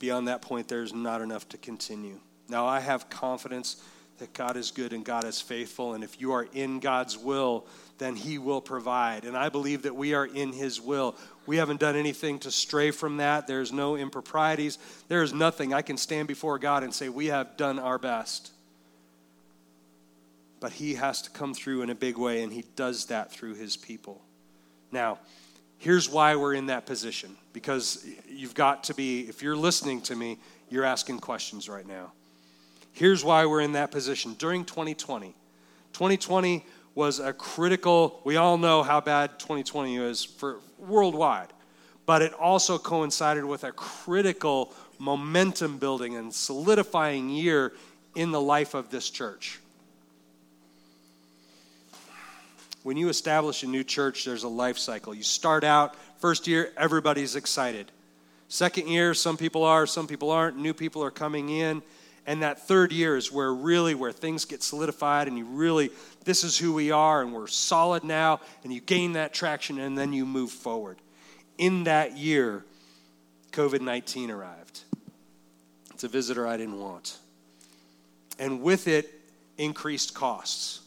Beyond 0.00 0.26
that 0.26 0.42
point, 0.42 0.66
there's 0.66 0.92
not 0.92 1.20
enough 1.20 1.48
to 1.50 1.56
continue. 1.56 2.18
Now, 2.48 2.66
I 2.66 2.80
have 2.80 3.08
confidence 3.10 3.80
that 4.18 4.32
God 4.32 4.56
is 4.56 4.72
good 4.72 4.92
and 4.92 5.04
God 5.04 5.22
is 5.22 5.40
faithful. 5.40 5.94
And 5.94 6.02
if 6.02 6.20
you 6.20 6.32
are 6.32 6.48
in 6.52 6.80
God's 6.80 7.16
will, 7.16 7.64
then 7.98 8.16
He 8.16 8.38
will 8.38 8.60
provide. 8.60 9.24
And 9.24 9.36
I 9.36 9.48
believe 9.48 9.82
that 9.82 9.94
we 9.94 10.14
are 10.14 10.26
in 10.26 10.52
His 10.52 10.80
will. 10.80 11.16
We 11.46 11.56
haven't 11.56 11.80
done 11.80 11.96
anything 11.96 12.38
to 12.40 12.50
stray 12.50 12.90
from 12.90 13.18
that. 13.18 13.46
There's 13.46 13.72
no 13.72 13.96
improprieties. 13.96 14.78
There 15.08 15.22
is 15.22 15.32
nothing. 15.32 15.72
I 15.72 15.82
can 15.82 15.96
stand 15.96 16.28
before 16.28 16.58
God 16.58 16.82
and 16.82 16.94
say, 16.94 17.08
We 17.08 17.26
have 17.26 17.56
done 17.56 17.78
our 17.78 17.98
best. 17.98 18.50
But 20.60 20.72
He 20.72 20.94
has 20.94 21.22
to 21.22 21.30
come 21.30 21.54
through 21.54 21.82
in 21.82 21.90
a 21.90 21.94
big 21.94 22.18
way, 22.18 22.42
and 22.42 22.52
He 22.52 22.64
does 22.76 23.06
that 23.06 23.30
through 23.30 23.54
His 23.54 23.76
people. 23.76 24.22
Now, 24.90 25.18
here's 25.78 26.08
why 26.08 26.36
we're 26.36 26.54
in 26.54 26.66
that 26.66 26.86
position 26.86 27.36
because 27.52 28.06
you've 28.28 28.54
got 28.54 28.84
to 28.84 28.94
be, 28.94 29.20
if 29.28 29.42
you're 29.42 29.56
listening 29.56 30.00
to 30.02 30.16
me, 30.16 30.38
you're 30.70 30.84
asking 30.84 31.20
questions 31.20 31.68
right 31.68 31.86
now. 31.86 32.12
Here's 32.92 33.24
why 33.24 33.46
we're 33.46 33.60
in 33.60 33.72
that 33.72 33.90
position. 33.90 34.34
During 34.38 34.64
2020, 34.64 35.34
2020 35.92 36.64
was 36.94 37.18
a 37.18 37.32
critical, 37.32 38.20
we 38.24 38.36
all 38.36 38.56
know 38.56 38.82
how 38.82 39.00
bad 39.00 39.38
2020 39.38 39.96
is 39.96 40.24
for 40.24 40.60
worldwide, 40.78 41.48
but 42.06 42.22
it 42.22 42.32
also 42.34 42.78
coincided 42.78 43.44
with 43.44 43.64
a 43.64 43.72
critical 43.72 44.72
momentum 44.98 45.78
building 45.78 46.16
and 46.16 46.32
solidifying 46.32 47.28
year 47.28 47.72
in 48.14 48.30
the 48.30 48.40
life 48.40 48.74
of 48.74 48.90
this 48.90 49.10
church. 49.10 49.58
When 52.84 52.96
you 52.96 53.08
establish 53.08 53.62
a 53.62 53.66
new 53.66 53.82
church, 53.82 54.24
there's 54.24 54.44
a 54.44 54.48
life 54.48 54.78
cycle. 54.78 55.14
You 55.14 55.22
start 55.22 55.64
out, 55.64 55.96
first 56.18 56.46
year, 56.46 56.70
everybody's 56.76 57.34
excited. 57.34 57.90
Second 58.48 58.88
year, 58.88 59.14
some 59.14 59.38
people 59.38 59.64
are, 59.64 59.86
some 59.86 60.06
people 60.06 60.30
aren't. 60.30 60.58
New 60.58 60.74
people 60.74 61.02
are 61.02 61.10
coming 61.10 61.48
in. 61.48 61.82
And 62.26 62.42
that 62.42 62.66
third 62.66 62.90
year 62.92 63.16
is 63.16 63.30
where 63.30 63.52
really 63.52 63.94
where 63.94 64.12
things 64.12 64.44
get 64.44 64.62
solidified 64.62 65.28
and 65.28 65.36
you 65.36 65.44
really 65.44 65.90
this 66.24 66.42
is 66.42 66.56
who 66.56 66.72
we 66.72 66.90
are 66.90 67.20
and 67.20 67.34
we're 67.34 67.46
solid 67.46 68.02
now 68.02 68.40
and 68.62 68.72
you 68.72 68.80
gain 68.80 69.12
that 69.12 69.34
traction 69.34 69.78
and 69.78 69.96
then 69.96 70.12
you 70.12 70.24
move 70.24 70.50
forward. 70.50 70.96
In 71.58 71.84
that 71.84 72.16
year, 72.16 72.64
COVID-19 73.52 74.30
arrived. 74.30 74.80
It's 75.92 76.02
a 76.02 76.08
visitor 76.08 76.46
I 76.46 76.56
didn't 76.56 76.80
want. 76.80 77.18
And 78.38 78.62
with 78.62 78.88
it 78.88 79.20
increased 79.58 80.14
costs. 80.14 80.80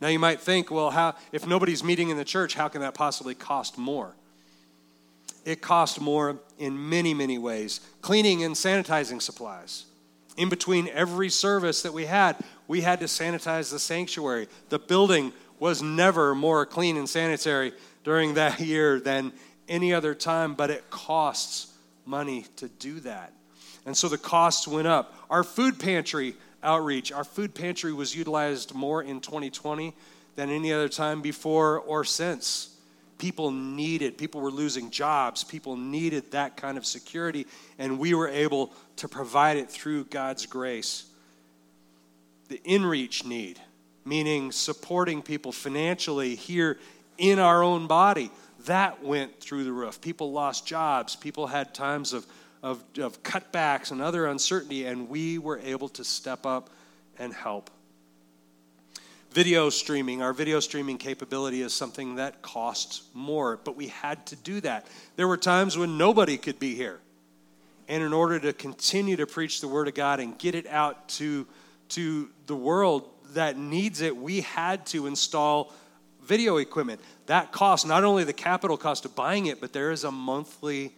Now 0.00 0.08
you 0.08 0.18
might 0.18 0.40
think, 0.40 0.70
well, 0.70 0.90
how 0.90 1.14
if 1.30 1.46
nobody's 1.46 1.84
meeting 1.84 2.10
in 2.10 2.16
the 2.16 2.24
church, 2.24 2.54
how 2.54 2.68
can 2.68 2.80
that 2.80 2.94
possibly 2.94 3.34
cost 3.34 3.78
more? 3.78 4.14
It 5.44 5.62
cost 5.62 6.00
more 6.00 6.38
in 6.58 6.90
many, 6.90 7.14
many 7.14 7.38
ways. 7.38 7.80
Cleaning 8.02 8.42
and 8.42 8.54
sanitizing 8.54 9.22
supplies 9.22 9.84
in 10.40 10.48
between 10.48 10.88
every 10.88 11.28
service 11.28 11.82
that 11.82 11.92
we 11.92 12.06
had, 12.06 12.34
we 12.66 12.80
had 12.80 13.00
to 13.00 13.04
sanitize 13.04 13.70
the 13.70 13.78
sanctuary. 13.78 14.48
The 14.70 14.78
building 14.78 15.34
was 15.58 15.82
never 15.82 16.34
more 16.34 16.64
clean 16.64 16.96
and 16.96 17.06
sanitary 17.06 17.74
during 18.04 18.34
that 18.34 18.58
year 18.60 18.98
than 19.00 19.34
any 19.68 19.92
other 19.92 20.14
time, 20.14 20.54
but 20.54 20.70
it 20.70 20.88
costs 20.88 21.74
money 22.06 22.46
to 22.56 22.68
do 22.68 23.00
that. 23.00 23.34
And 23.84 23.94
so 23.94 24.08
the 24.08 24.16
costs 24.16 24.66
went 24.66 24.88
up. 24.88 25.14
Our 25.28 25.44
food 25.44 25.78
pantry 25.78 26.34
outreach, 26.62 27.12
our 27.12 27.24
food 27.24 27.54
pantry 27.54 27.92
was 27.92 28.16
utilized 28.16 28.74
more 28.74 29.02
in 29.02 29.20
2020 29.20 29.94
than 30.36 30.48
any 30.48 30.72
other 30.72 30.88
time 30.88 31.20
before 31.20 31.80
or 31.80 32.02
since 32.02 32.78
people 33.20 33.50
needed, 33.50 34.16
people 34.16 34.40
were 34.40 34.50
losing 34.50 34.90
jobs, 34.90 35.44
people 35.44 35.76
needed 35.76 36.30
that 36.30 36.56
kind 36.56 36.78
of 36.78 36.86
security, 36.86 37.46
and 37.78 37.98
we 37.98 38.14
were 38.14 38.28
able 38.28 38.72
to 39.00 39.08
provide 39.08 39.56
it 39.56 39.70
through 39.70 40.04
God's 40.04 40.46
grace. 40.46 41.04
The 42.48 42.58
inreach 42.66 43.24
need, 43.24 43.60
meaning 44.04 44.52
supporting 44.52 45.22
people 45.22 45.52
financially 45.52 46.34
here 46.34 46.78
in 47.18 47.38
our 47.38 47.62
own 47.62 47.86
body, 47.86 48.30
that 48.66 49.02
went 49.02 49.40
through 49.40 49.64
the 49.64 49.72
roof. 49.72 50.00
People 50.00 50.32
lost 50.32 50.66
jobs, 50.66 51.16
people 51.16 51.46
had 51.46 51.74
times 51.74 52.12
of, 52.12 52.26
of, 52.62 52.82
of 52.98 53.22
cutbacks 53.22 53.90
and 53.90 54.02
other 54.02 54.26
uncertainty, 54.26 54.84
and 54.84 55.08
we 55.08 55.38
were 55.38 55.58
able 55.60 55.88
to 55.88 56.04
step 56.04 56.44
up 56.44 56.70
and 57.18 57.32
help 57.32 57.70
video 59.32 59.70
streaming, 59.70 60.22
our 60.22 60.32
video 60.32 60.60
streaming 60.60 60.98
capability 60.98 61.62
is 61.62 61.72
something 61.72 62.16
that 62.16 62.42
costs 62.42 63.02
more, 63.14 63.58
but 63.62 63.76
we 63.76 63.88
had 63.88 64.26
to 64.26 64.36
do 64.36 64.60
that. 64.60 64.86
There 65.16 65.28
were 65.28 65.36
times 65.36 65.78
when 65.78 65.96
nobody 65.96 66.36
could 66.36 66.58
be 66.58 66.74
here. 66.74 67.00
And 67.90 68.04
in 68.04 68.12
order 68.12 68.38
to 68.38 68.52
continue 68.52 69.16
to 69.16 69.26
preach 69.26 69.60
the 69.60 69.66
Word 69.66 69.88
of 69.88 69.94
God 69.94 70.20
and 70.20 70.38
get 70.38 70.54
it 70.54 70.68
out 70.68 71.08
to, 71.08 71.44
to 71.88 72.30
the 72.46 72.54
world 72.54 73.10
that 73.34 73.58
needs 73.58 74.00
it, 74.00 74.16
we 74.16 74.42
had 74.42 74.86
to 74.86 75.08
install 75.08 75.74
video 76.22 76.58
equipment. 76.58 77.00
That 77.26 77.50
cost 77.50 77.84
not 77.84 78.04
only 78.04 78.22
the 78.22 78.32
capital 78.32 78.76
cost 78.76 79.04
of 79.06 79.16
buying 79.16 79.46
it, 79.46 79.60
but 79.60 79.72
there 79.72 79.90
is 79.90 80.04
a 80.04 80.12
monthly 80.12 80.94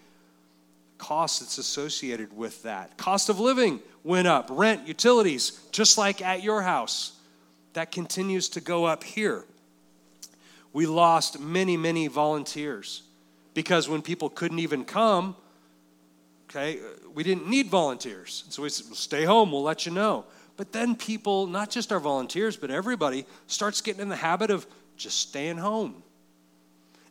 cost 0.99 1.41
that's 1.41 1.57
associated 1.57 2.37
with 2.37 2.63
that. 2.65 2.99
Cost 2.99 3.31
of 3.31 3.41
living 3.41 3.81
went 4.05 4.29
up, 4.29 4.49
rent, 4.51 4.87
utilities, 4.87 5.67
just 5.73 5.97
like 5.97 6.21
at 6.21 6.43
your 6.43 6.61
house 6.61 7.13
that 7.73 7.91
continues 7.91 8.51
to 8.51 8.61
go 8.61 8.85
up 8.85 9.03
here. 9.03 9.47
We 10.75 10.85
lost 10.85 11.41
many, 11.41 11.79
many 11.79 12.09
volunteers 12.09 13.03
because 13.55 13.89
when 13.89 14.03
people 14.03 14.29
couldn't 14.29 14.59
even 14.59 14.85
come, 14.85 15.37
okay, 16.55 16.79
uh, 16.79 17.09
we 17.15 17.23
didn't 17.23 17.49
need 17.49 17.69
volunteers. 17.69 18.45
So 18.51 18.63
we 18.63 18.69
said, 18.69 18.87
well, 18.87 18.95
stay 18.95 19.25
home, 19.25 19.53
we'll 19.53 19.63
let 19.63 19.87
you 19.87 19.93
know. 19.93 20.25
But 20.57 20.73
then 20.73 20.95
people, 20.95 21.47
not 21.47 21.71
just 21.71 21.93
our 21.93 22.01
volunteers, 22.01 22.57
but 22.57 22.71
everybody, 22.71 23.25
starts 23.47 23.81
getting 23.81 24.03
in 24.03 24.09
the 24.09 24.17
habit 24.17 24.51
of 24.51 24.67
just 24.97 25.19
staying 25.19 25.59
home. 25.59 26.03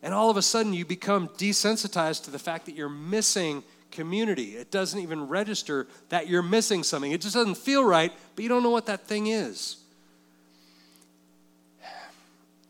And 0.03 0.13
all 0.13 0.29
of 0.29 0.37
a 0.37 0.41
sudden, 0.41 0.73
you 0.73 0.85
become 0.85 1.27
desensitized 1.29 2.25
to 2.25 2.31
the 2.31 2.39
fact 2.39 2.65
that 2.67 2.75
you're 2.75 2.89
missing 2.89 3.63
community. 3.91 4.55
It 4.55 4.71
doesn't 4.71 4.99
even 4.99 5.27
register 5.27 5.87
that 6.09 6.27
you're 6.27 6.41
missing 6.41 6.83
something. 6.83 7.11
It 7.11 7.21
just 7.21 7.35
doesn't 7.35 7.57
feel 7.57 7.83
right, 7.83 8.11
but 8.35 8.43
you 8.43 8.49
don't 8.49 8.63
know 8.63 8.69
what 8.69 8.85
that 8.85 9.05
thing 9.07 9.27
is. 9.27 9.77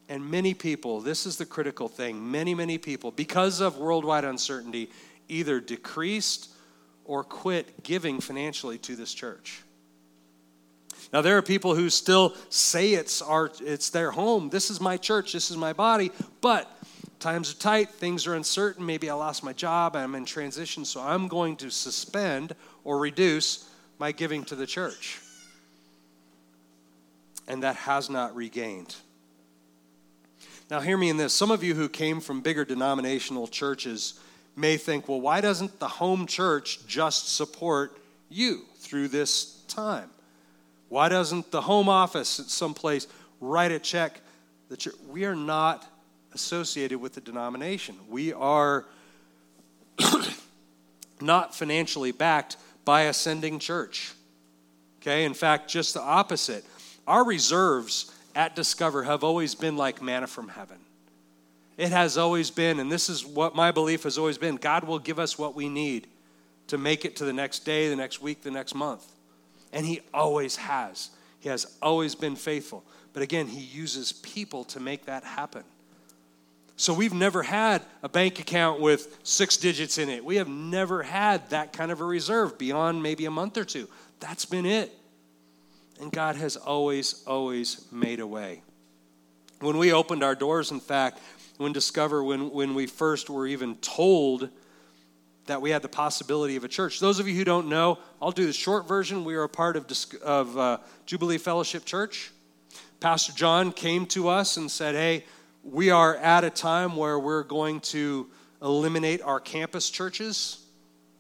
And 0.09 0.29
many 0.29 0.53
people, 0.53 0.99
this 0.99 1.25
is 1.25 1.37
the 1.37 1.45
critical 1.45 1.87
thing, 1.87 2.31
many, 2.31 2.53
many 2.53 2.77
people, 2.77 3.11
because 3.11 3.61
of 3.61 3.77
worldwide 3.77 4.25
uncertainty, 4.25 4.89
either 5.29 5.61
decreased 5.61 6.49
or 7.11 7.25
quit 7.25 7.83
giving 7.83 8.21
financially 8.21 8.77
to 8.77 8.95
this 8.95 9.13
church. 9.13 9.63
Now, 11.11 11.19
there 11.19 11.37
are 11.37 11.41
people 11.41 11.75
who 11.75 11.89
still 11.89 12.35
say 12.47 12.93
it's, 12.93 13.21
our, 13.21 13.51
it's 13.59 13.89
their 13.89 14.11
home. 14.11 14.49
This 14.49 14.69
is 14.69 14.79
my 14.79 14.95
church, 14.95 15.33
this 15.33 15.51
is 15.51 15.57
my 15.57 15.73
body, 15.73 16.09
but 16.39 16.71
times 17.19 17.51
are 17.51 17.57
tight, 17.57 17.89
things 17.89 18.27
are 18.27 18.35
uncertain. 18.35 18.85
Maybe 18.85 19.09
I 19.09 19.13
lost 19.15 19.43
my 19.43 19.51
job, 19.51 19.97
I'm 19.97 20.15
in 20.15 20.23
transition, 20.23 20.85
so 20.85 21.01
I'm 21.01 21.27
going 21.27 21.57
to 21.57 21.69
suspend 21.69 22.55
or 22.85 22.97
reduce 22.97 23.69
my 23.99 24.13
giving 24.13 24.45
to 24.45 24.55
the 24.55 24.65
church. 24.65 25.19
And 27.45 27.63
that 27.63 27.75
has 27.75 28.09
not 28.09 28.33
regained. 28.37 28.95
Now, 30.69 30.79
hear 30.79 30.95
me 30.95 31.09
in 31.09 31.17
this. 31.17 31.33
Some 31.33 31.51
of 31.51 31.61
you 31.61 31.75
who 31.75 31.89
came 31.89 32.21
from 32.21 32.39
bigger 32.39 32.63
denominational 32.63 33.49
churches 33.49 34.17
may 34.61 34.77
think, 34.77 35.09
well, 35.09 35.19
why 35.19 35.41
doesn't 35.41 35.79
the 35.79 35.87
home 35.87 36.27
church 36.27 36.85
just 36.87 37.35
support 37.35 37.97
you 38.29 38.61
through 38.77 39.09
this 39.09 39.63
time? 39.67 40.09
Why 40.87 41.09
doesn't 41.09 41.51
the 41.51 41.61
home 41.61 41.89
office 41.89 42.39
at 42.39 42.45
some 42.45 42.73
place 42.73 43.07
write 43.39 43.71
a 43.71 43.79
check? 43.79 44.21
That 44.69 44.87
we 45.09 45.25
are 45.25 45.35
not 45.35 45.85
associated 46.33 46.99
with 46.99 47.13
the 47.13 47.21
denomination. 47.21 47.95
We 48.07 48.31
are 48.31 48.85
not 51.21 51.55
financially 51.55 52.11
backed 52.11 52.57
by 52.85 53.03
a 53.03 53.13
sending 53.13 53.59
church. 53.59 54.13
Okay, 55.01 55.25
in 55.25 55.33
fact, 55.33 55.69
just 55.69 55.93
the 55.93 56.01
opposite. 56.01 56.63
Our 57.07 57.25
reserves 57.25 58.11
at 58.35 58.55
Discover 58.55 59.03
have 59.03 59.23
always 59.23 59.55
been 59.55 59.75
like 59.75 60.01
manna 60.01 60.27
from 60.27 60.49
heaven. 60.49 60.77
It 61.81 61.89
has 61.89 62.15
always 62.15 62.51
been, 62.51 62.79
and 62.79 62.91
this 62.91 63.09
is 63.09 63.25
what 63.25 63.55
my 63.55 63.71
belief 63.71 64.03
has 64.03 64.19
always 64.19 64.37
been 64.37 64.57
God 64.57 64.83
will 64.83 64.99
give 64.99 65.17
us 65.17 65.39
what 65.39 65.55
we 65.55 65.67
need 65.67 66.05
to 66.67 66.77
make 66.77 67.05
it 67.05 67.15
to 67.15 67.25
the 67.25 67.33
next 67.33 67.65
day, 67.65 67.89
the 67.89 67.95
next 67.95 68.21
week, 68.21 68.43
the 68.43 68.51
next 68.51 68.75
month. 68.75 69.03
And 69.73 69.83
He 69.83 70.01
always 70.13 70.57
has. 70.57 71.09
He 71.39 71.49
has 71.49 71.65
always 71.81 72.13
been 72.13 72.35
faithful. 72.35 72.83
But 73.13 73.23
again, 73.23 73.47
He 73.47 73.61
uses 73.61 74.11
people 74.11 74.63
to 74.65 74.79
make 74.79 75.05
that 75.05 75.23
happen. 75.23 75.63
So 76.75 76.93
we've 76.93 77.15
never 77.15 77.41
had 77.41 77.81
a 78.03 78.09
bank 78.09 78.39
account 78.39 78.79
with 78.79 79.17
six 79.23 79.57
digits 79.57 79.97
in 79.97 80.07
it. 80.07 80.23
We 80.23 80.35
have 80.35 80.47
never 80.47 81.01
had 81.01 81.49
that 81.49 81.73
kind 81.73 81.91
of 81.91 81.99
a 81.99 82.05
reserve 82.05 82.59
beyond 82.59 83.01
maybe 83.01 83.25
a 83.25 83.31
month 83.31 83.57
or 83.57 83.65
two. 83.65 83.89
That's 84.19 84.45
been 84.45 84.67
it. 84.67 84.95
And 85.99 86.11
God 86.11 86.35
has 86.35 86.57
always, 86.57 87.23
always 87.25 87.87
made 87.91 88.19
a 88.19 88.27
way. 88.27 88.61
When 89.61 89.77
we 89.77 89.91
opened 89.91 90.23
our 90.23 90.35
doors, 90.35 90.69
in 90.69 90.79
fact, 90.79 91.19
when 91.61 91.73
Discover, 91.73 92.23
when, 92.23 92.51
when 92.51 92.73
we 92.73 92.87
first 92.87 93.29
were 93.29 93.47
even 93.47 93.75
told 93.77 94.49
that 95.45 95.61
we 95.61 95.71
had 95.71 95.81
the 95.81 95.89
possibility 95.89 96.55
of 96.55 96.63
a 96.63 96.67
church. 96.67 96.99
Those 96.99 97.19
of 97.19 97.27
you 97.27 97.35
who 97.35 97.43
don't 97.43 97.67
know, 97.67 97.97
I'll 98.21 98.31
do 98.31 98.45
the 98.45 98.53
short 98.53 98.87
version. 98.87 99.25
We 99.25 99.35
are 99.35 99.43
a 99.43 99.49
part 99.49 99.75
of, 99.75 99.85
of 100.23 100.57
uh, 100.57 100.77
Jubilee 101.05 101.37
Fellowship 101.37 101.85
Church. 101.85 102.31
Pastor 102.99 103.33
John 103.33 103.71
came 103.71 104.05
to 104.07 104.27
us 104.27 104.57
and 104.57 104.69
said, 104.69 104.95
Hey, 104.95 105.25
we 105.63 105.89
are 105.89 106.15
at 106.15 106.43
a 106.43 106.49
time 106.49 106.95
where 106.95 107.19
we're 107.19 107.43
going 107.43 107.79
to 107.81 108.27
eliminate 108.61 109.21
our 109.21 109.39
campus 109.39 109.89
churches. 109.89 110.63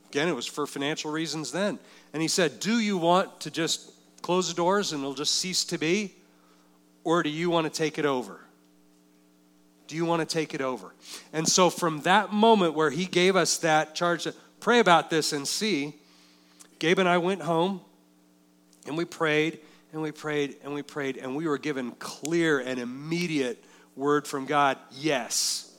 Again, 0.09 0.27
it 0.27 0.35
was 0.35 0.45
for 0.45 0.67
financial 0.67 1.11
reasons 1.11 1.51
then. 1.51 1.79
And 2.13 2.21
he 2.21 2.27
said, 2.27 2.59
Do 2.59 2.79
you 2.79 2.97
want 2.97 3.41
to 3.41 3.51
just 3.51 3.91
close 4.21 4.49
the 4.49 4.53
doors 4.53 4.91
and 4.91 5.01
it'll 5.01 5.15
just 5.15 5.35
cease 5.35 5.63
to 5.65 5.77
be? 5.77 6.15
Or 7.03 7.23
do 7.23 7.29
you 7.29 7.49
want 7.49 7.65
to 7.65 7.71
take 7.71 7.97
it 7.97 8.05
over? 8.05 8.39
Do 9.91 9.97
you 9.97 10.05
want 10.05 10.21
to 10.21 10.25
take 10.25 10.53
it 10.53 10.61
over? 10.61 10.93
And 11.33 11.45
so, 11.45 11.69
from 11.69 11.99
that 12.03 12.31
moment 12.31 12.75
where 12.75 12.89
he 12.89 13.03
gave 13.03 13.35
us 13.35 13.57
that 13.57 13.93
charge 13.93 14.23
to 14.23 14.33
pray 14.61 14.79
about 14.79 15.09
this 15.09 15.33
and 15.33 15.45
see, 15.45 15.95
Gabe 16.79 16.99
and 16.99 17.09
I 17.09 17.17
went 17.17 17.41
home 17.41 17.81
and 18.87 18.97
we 18.97 19.03
prayed 19.03 19.59
and 19.91 20.01
we 20.01 20.13
prayed 20.13 20.55
and 20.63 20.73
we 20.73 20.81
prayed, 20.81 21.17
and 21.17 21.35
we 21.35 21.45
were 21.45 21.57
given 21.57 21.91
clear 21.99 22.61
and 22.61 22.79
immediate 22.79 23.61
word 23.97 24.25
from 24.25 24.45
God 24.45 24.77
yes. 24.93 25.69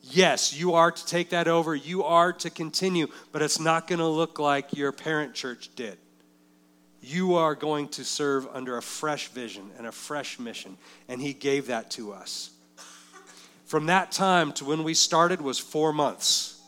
Yes, 0.00 0.54
you 0.54 0.74
are 0.74 0.92
to 0.92 1.06
take 1.06 1.30
that 1.30 1.48
over. 1.48 1.74
You 1.74 2.04
are 2.04 2.32
to 2.34 2.50
continue, 2.50 3.08
but 3.32 3.42
it's 3.42 3.58
not 3.58 3.88
going 3.88 3.98
to 3.98 4.06
look 4.06 4.38
like 4.38 4.76
your 4.76 4.92
parent 4.92 5.34
church 5.34 5.70
did. 5.74 5.98
You 7.02 7.34
are 7.34 7.56
going 7.56 7.88
to 7.88 8.04
serve 8.04 8.46
under 8.52 8.76
a 8.76 8.82
fresh 8.82 9.26
vision 9.26 9.72
and 9.76 9.88
a 9.88 9.92
fresh 9.92 10.38
mission, 10.38 10.78
and 11.08 11.20
He 11.20 11.32
gave 11.32 11.66
that 11.66 11.90
to 11.92 12.12
us. 12.12 12.50
From 13.70 13.86
that 13.86 14.10
time 14.10 14.50
to 14.54 14.64
when 14.64 14.82
we 14.82 14.94
started 14.94 15.40
was 15.40 15.60
four 15.60 15.92
months. 15.92 16.60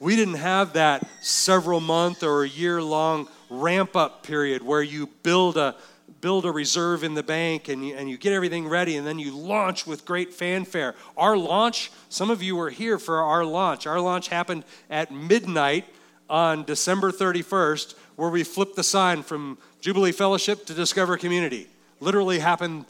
We 0.00 0.16
didn't 0.16 0.34
have 0.34 0.72
that 0.72 1.06
several 1.20 1.78
month 1.78 2.24
or 2.24 2.42
a 2.42 2.48
year 2.48 2.82
long 2.82 3.28
ramp 3.48 3.94
up 3.94 4.24
period 4.24 4.64
where 4.64 4.82
you 4.82 5.06
build 5.22 5.56
a, 5.56 5.76
build 6.20 6.44
a 6.44 6.50
reserve 6.50 7.04
in 7.04 7.14
the 7.14 7.22
bank 7.22 7.68
and 7.68 7.86
you, 7.86 7.94
and 7.94 8.10
you 8.10 8.18
get 8.18 8.32
everything 8.32 8.66
ready 8.66 8.96
and 8.96 9.06
then 9.06 9.20
you 9.20 9.30
launch 9.30 9.86
with 9.86 10.04
great 10.04 10.34
fanfare. 10.34 10.96
Our 11.16 11.36
launch, 11.36 11.92
some 12.08 12.30
of 12.30 12.42
you 12.42 12.56
were 12.56 12.70
here 12.70 12.98
for 12.98 13.22
our 13.22 13.44
launch. 13.44 13.86
Our 13.86 14.00
launch 14.00 14.26
happened 14.26 14.64
at 14.90 15.12
midnight 15.12 15.84
on 16.28 16.64
December 16.64 17.12
31st, 17.12 17.94
where 18.16 18.28
we 18.28 18.42
flipped 18.42 18.74
the 18.74 18.82
sign 18.82 19.22
from 19.22 19.56
Jubilee 19.80 20.10
Fellowship 20.10 20.66
to 20.66 20.74
Discover 20.74 21.18
Community. 21.18 21.68
Literally 22.00 22.40
happened 22.40 22.86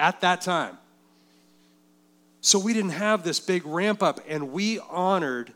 at 0.00 0.20
that 0.22 0.40
time. 0.40 0.78
So 2.42 2.58
we 2.58 2.74
didn't 2.74 2.90
have 2.90 3.22
this 3.22 3.38
big 3.40 3.64
ramp 3.64 4.02
up, 4.02 4.20
and 4.28 4.52
we 4.52 4.80
honored 4.80 5.52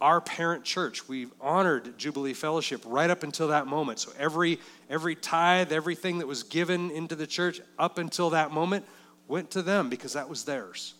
our 0.00 0.20
parent 0.20 0.62
church. 0.62 1.08
We 1.08 1.28
honored 1.40 1.98
Jubilee 1.98 2.34
Fellowship 2.34 2.82
right 2.86 3.10
up 3.10 3.22
until 3.22 3.48
that 3.48 3.66
moment. 3.66 3.98
So 3.98 4.12
every 4.18 4.60
every 4.88 5.16
tithe, 5.16 5.72
everything 5.72 6.18
that 6.18 6.26
was 6.26 6.42
given 6.42 6.90
into 6.90 7.16
the 7.16 7.26
church 7.26 7.60
up 7.78 7.98
until 7.98 8.30
that 8.30 8.52
moment 8.52 8.84
went 9.26 9.50
to 9.52 9.62
them 9.62 9.88
because 9.88 10.12
that 10.12 10.28
was 10.28 10.44
theirs. 10.44 10.94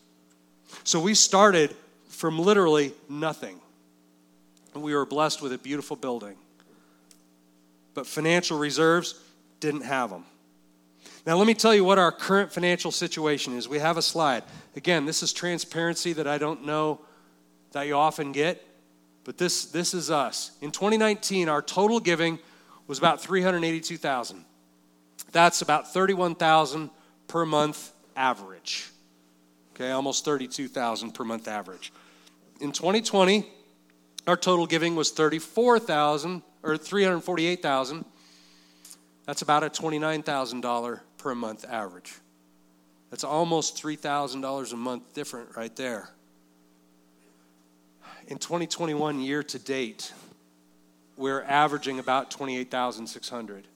So 0.85 0.99
we 0.99 1.15
started 1.15 1.77
from 2.09 2.39
literally 2.39 2.93
nothing. 3.09 3.61
And 4.75 4.83
we 4.83 4.95
were 4.95 5.07
blessed 5.07 5.43
with 5.43 5.53
a 5.53 5.59
beautiful 5.59 5.97
building. 5.97 6.37
But 7.95 8.07
financial 8.07 8.59
reserves 8.59 9.21
didn't 9.61 9.83
have 9.83 10.11
them. 10.11 10.25
Now, 11.29 11.37
let 11.37 11.47
me 11.47 11.53
tell 11.53 11.75
you 11.75 11.85
what 11.85 11.99
our 11.99 12.11
current 12.11 12.51
financial 12.51 12.91
situation 12.91 13.53
is. 13.53 13.69
We 13.69 13.81
have 13.81 13.99
a 13.99 14.03
slide. 14.03 14.45
Again, 14.77 15.05
this 15.05 15.23
is 15.23 15.31
transparency 15.31 16.15
that 16.15 16.27
I 16.27 16.39
don't 16.39 16.65
know 16.65 17.01
that 17.73 17.87
you 17.87 17.97
often 17.97 18.33
get. 18.33 18.65
But 19.25 19.37
this, 19.37 19.67
this 19.67 19.93
is 19.93 20.11
us. 20.11 20.53
In 20.63 20.71
2019, 20.71 21.51
our 21.51 21.61
total 21.61 22.01
giving 22.01 22.39
was 22.87 22.97
about 22.97 23.21
382,000. 23.21 24.43
That's 25.31 25.61
about 25.61 25.93
31,000 25.93 26.89
per 27.27 27.45
month 27.45 27.93
average. 28.17 28.89
Okay, 29.75 29.91
almost 29.91 30.25
32,000 30.25 31.13
per 31.13 31.25
month 31.25 31.47
average. 31.47 31.93
In 32.63 32.73
2020, 32.73 33.47
our 34.27 34.39
total 34.39 34.67
giving 34.67 34.97
was 34.97 35.11
34,000 35.11 36.41
or 36.63 36.79
348,000. 36.79 38.07
That's 39.27 39.43
about 39.43 39.63
a 39.63 39.69
$29,000 39.69 41.01
per 41.19 41.35
month 41.35 41.65
average. 41.69 42.15
That's 43.11 43.25
almost 43.25 43.83
$3,000 43.83 44.73
a 44.73 44.77
month 44.77 45.15
different 45.15 45.57
right 45.57 45.75
there 45.77 46.11
in 48.29 48.37
2021 48.37 49.21
year 49.21 49.43
to 49.43 49.59
date, 49.59 50.13
we're 51.17 51.43
averaging 51.43 51.99
about 51.99 52.31
28,600. 52.31 53.67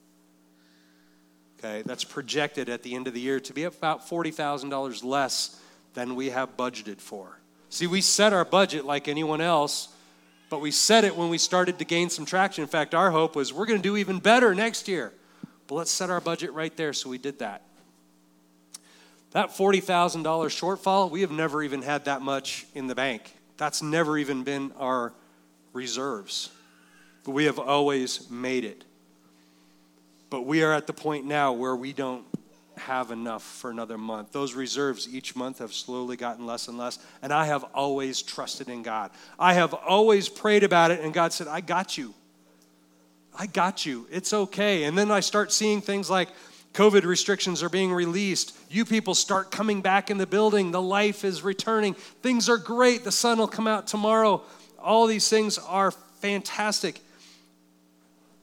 Okay, 1.59 1.81
that's 1.85 2.03
projected 2.03 2.69
at 2.69 2.83
the 2.83 2.93
end 2.95 3.07
of 3.07 3.13
the 3.13 3.19
year 3.19 3.39
to 3.39 3.53
be 3.53 3.63
about 3.63 4.07
$40,000 4.07 5.03
less 5.03 5.59
than 5.95 6.15
we 6.15 6.29
have 6.29 6.55
budgeted 6.55 6.99
for. 6.99 7.39
See, 7.69 7.87
we 7.87 8.01
set 8.01 8.31
our 8.31 8.45
budget 8.45 8.85
like 8.85 9.07
anyone 9.07 9.41
else, 9.41 9.87
but 10.49 10.61
we 10.61 10.69
set 10.69 11.03
it 11.03 11.17
when 11.17 11.29
we 11.29 11.39
started 11.39 11.79
to 11.79 11.85
gain 11.85 12.09
some 12.09 12.25
traction. 12.25 12.61
In 12.61 12.67
fact, 12.67 12.93
our 12.93 13.09
hope 13.09 13.35
was 13.35 13.51
we're 13.51 13.65
going 13.65 13.81
to 13.81 13.89
do 13.89 13.97
even 13.97 14.19
better 14.19 14.53
next 14.53 14.87
year. 14.87 15.11
But 15.67 15.75
let's 15.75 15.91
set 15.91 16.09
our 16.09 16.21
budget 16.21 16.53
right 16.53 16.75
there, 16.75 16.93
so 16.93 17.09
we 17.09 17.17
did 17.17 17.39
that. 17.39 17.61
That 19.31 19.49
$40,000 19.49 20.23
shortfall, 20.23 21.09
we 21.09 21.21
have 21.21 21.31
never 21.31 21.63
even 21.63 21.81
had 21.81 22.05
that 22.05 22.21
much 22.21 22.67
in 22.75 22.87
the 22.87 22.95
bank. 22.95 23.35
That's 23.57 23.81
never 23.81 24.17
even 24.17 24.43
been 24.43 24.71
our 24.77 25.13
reserves. 25.73 26.49
But 27.23 27.31
we 27.31 27.45
have 27.45 27.57
always 27.59 28.29
made 28.29 28.63
it. 28.63 28.83
But 30.29 30.45
we 30.45 30.63
are 30.63 30.73
at 30.73 30.87
the 30.87 30.93
point 30.93 31.25
now 31.25 31.53
where 31.53 31.75
we 31.75 31.93
don't 31.93 32.25
have 32.77 33.11
enough 33.11 33.43
for 33.43 33.69
another 33.69 33.97
month. 33.97 34.31
Those 34.31 34.53
reserves 34.53 35.07
each 35.07 35.35
month 35.35 35.59
have 35.59 35.73
slowly 35.73 36.17
gotten 36.17 36.45
less 36.45 36.67
and 36.67 36.77
less. 36.77 36.99
And 37.21 37.31
I 37.31 37.45
have 37.45 37.63
always 37.73 38.21
trusted 38.21 38.69
in 38.69 38.83
God. 38.83 39.11
I 39.37 39.53
have 39.53 39.73
always 39.73 40.29
prayed 40.29 40.63
about 40.63 40.91
it, 40.91 41.01
and 41.01 41.13
God 41.13 41.33
said, 41.33 41.47
I 41.47 41.61
got 41.61 41.97
you. 41.97 42.13
I 43.37 43.47
got 43.47 43.85
you. 43.85 44.07
It's 44.11 44.33
okay. 44.33 44.83
And 44.83 44.97
then 44.97 45.11
I 45.11 45.19
start 45.21 45.51
seeing 45.51 45.81
things 45.81 46.09
like 46.09 46.29
COVID 46.73 47.03
restrictions 47.03 47.63
are 47.63 47.69
being 47.69 47.93
released. 47.93 48.57
You 48.69 48.85
people 48.85 49.15
start 49.15 49.51
coming 49.51 49.81
back 49.81 50.09
in 50.09 50.17
the 50.17 50.27
building. 50.27 50.71
The 50.71 50.81
life 50.81 51.23
is 51.23 51.43
returning. 51.43 51.93
Things 51.93 52.49
are 52.49 52.57
great. 52.57 53.03
The 53.03 53.11
sun 53.11 53.37
will 53.37 53.47
come 53.47 53.67
out 53.67 53.87
tomorrow. 53.87 54.41
All 54.79 55.07
these 55.07 55.29
things 55.29 55.57
are 55.57 55.91
fantastic. 55.91 57.01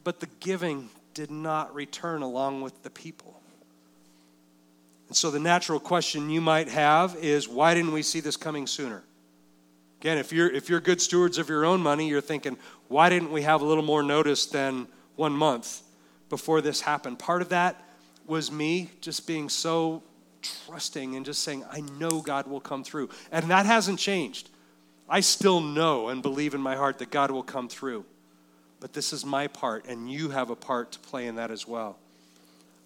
but 0.04 0.20
the 0.20 0.28
giving 0.40 0.88
did 1.14 1.30
not 1.30 1.74
return 1.74 2.22
along 2.22 2.62
with 2.62 2.82
the 2.82 2.90
people. 2.90 3.40
And 5.08 5.16
so 5.16 5.30
the 5.30 5.40
natural 5.40 5.80
question 5.80 6.30
you 6.30 6.40
might 6.40 6.68
have 6.68 7.16
is 7.16 7.48
why 7.48 7.74
didn't 7.74 7.92
we 7.92 8.02
see 8.02 8.20
this 8.20 8.36
coming 8.36 8.66
sooner? 8.66 9.02
Again, 10.00 10.18
if 10.18 10.32
you're 10.32 10.50
if 10.50 10.68
you're 10.68 10.80
good 10.80 11.00
stewards 11.00 11.36
of 11.36 11.48
your 11.48 11.64
own 11.64 11.82
money, 11.82 12.08
you're 12.08 12.20
thinking, 12.22 12.56
why 12.90 13.08
didn't 13.08 13.30
we 13.30 13.42
have 13.42 13.62
a 13.62 13.64
little 13.64 13.84
more 13.84 14.02
notice 14.02 14.46
than 14.46 14.88
one 15.14 15.32
month 15.32 15.80
before 16.28 16.60
this 16.60 16.80
happened? 16.80 17.20
Part 17.20 17.40
of 17.40 17.50
that 17.50 17.80
was 18.26 18.50
me 18.50 18.90
just 19.00 19.28
being 19.28 19.48
so 19.48 20.02
trusting 20.42 21.14
and 21.14 21.24
just 21.24 21.44
saying, 21.44 21.64
I 21.70 21.82
know 22.00 22.20
God 22.20 22.48
will 22.48 22.58
come 22.58 22.82
through. 22.82 23.10
And 23.30 23.48
that 23.52 23.64
hasn't 23.64 24.00
changed. 24.00 24.50
I 25.08 25.20
still 25.20 25.60
know 25.60 26.08
and 26.08 26.20
believe 26.20 26.52
in 26.52 26.60
my 26.60 26.74
heart 26.74 26.98
that 26.98 27.12
God 27.12 27.30
will 27.30 27.44
come 27.44 27.68
through. 27.68 28.04
But 28.80 28.92
this 28.92 29.12
is 29.12 29.24
my 29.24 29.46
part, 29.46 29.84
and 29.86 30.10
you 30.10 30.30
have 30.30 30.50
a 30.50 30.56
part 30.56 30.90
to 30.90 30.98
play 30.98 31.28
in 31.28 31.36
that 31.36 31.52
as 31.52 31.68
well. 31.68 31.96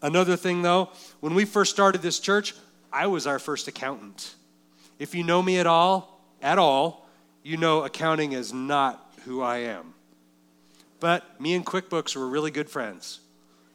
Another 0.03 0.37
thing, 0.37 0.61
though, 0.61 0.91
when 1.21 1.35
we 1.35 1.47
first 1.47 1.71
started 1.71 2.03
this 2.03 2.21
church, 2.21 2.55
I 2.93 3.07
was 3.07 3.27
our 3.27 3.39
first 3.39 3.69
accountant. 3.69 4.35
If 4.99 5.15
you 5.15 5.25
know 5.25 5.41
me 5.41 5.59
at 5.59 5.67
all, 5.67 6.21
at 6.43 6.59
all, 6.59 7.09
you 7.43 7.57
know 7.57 7.85
accounting 7.85 8.33
is 8.33 8.53
not 8.53 9.01
who 9.25 9.43
I 9.43 9.59
am. 9.59 9.95
But 11.01 11.41
me 11.41 11.55
and 11.55 11.65
QuickBooks 11.67 12.17
were 12.17 12.29
really 12.29 12.51
good 12.51 12.71
friends. 12.71 13.21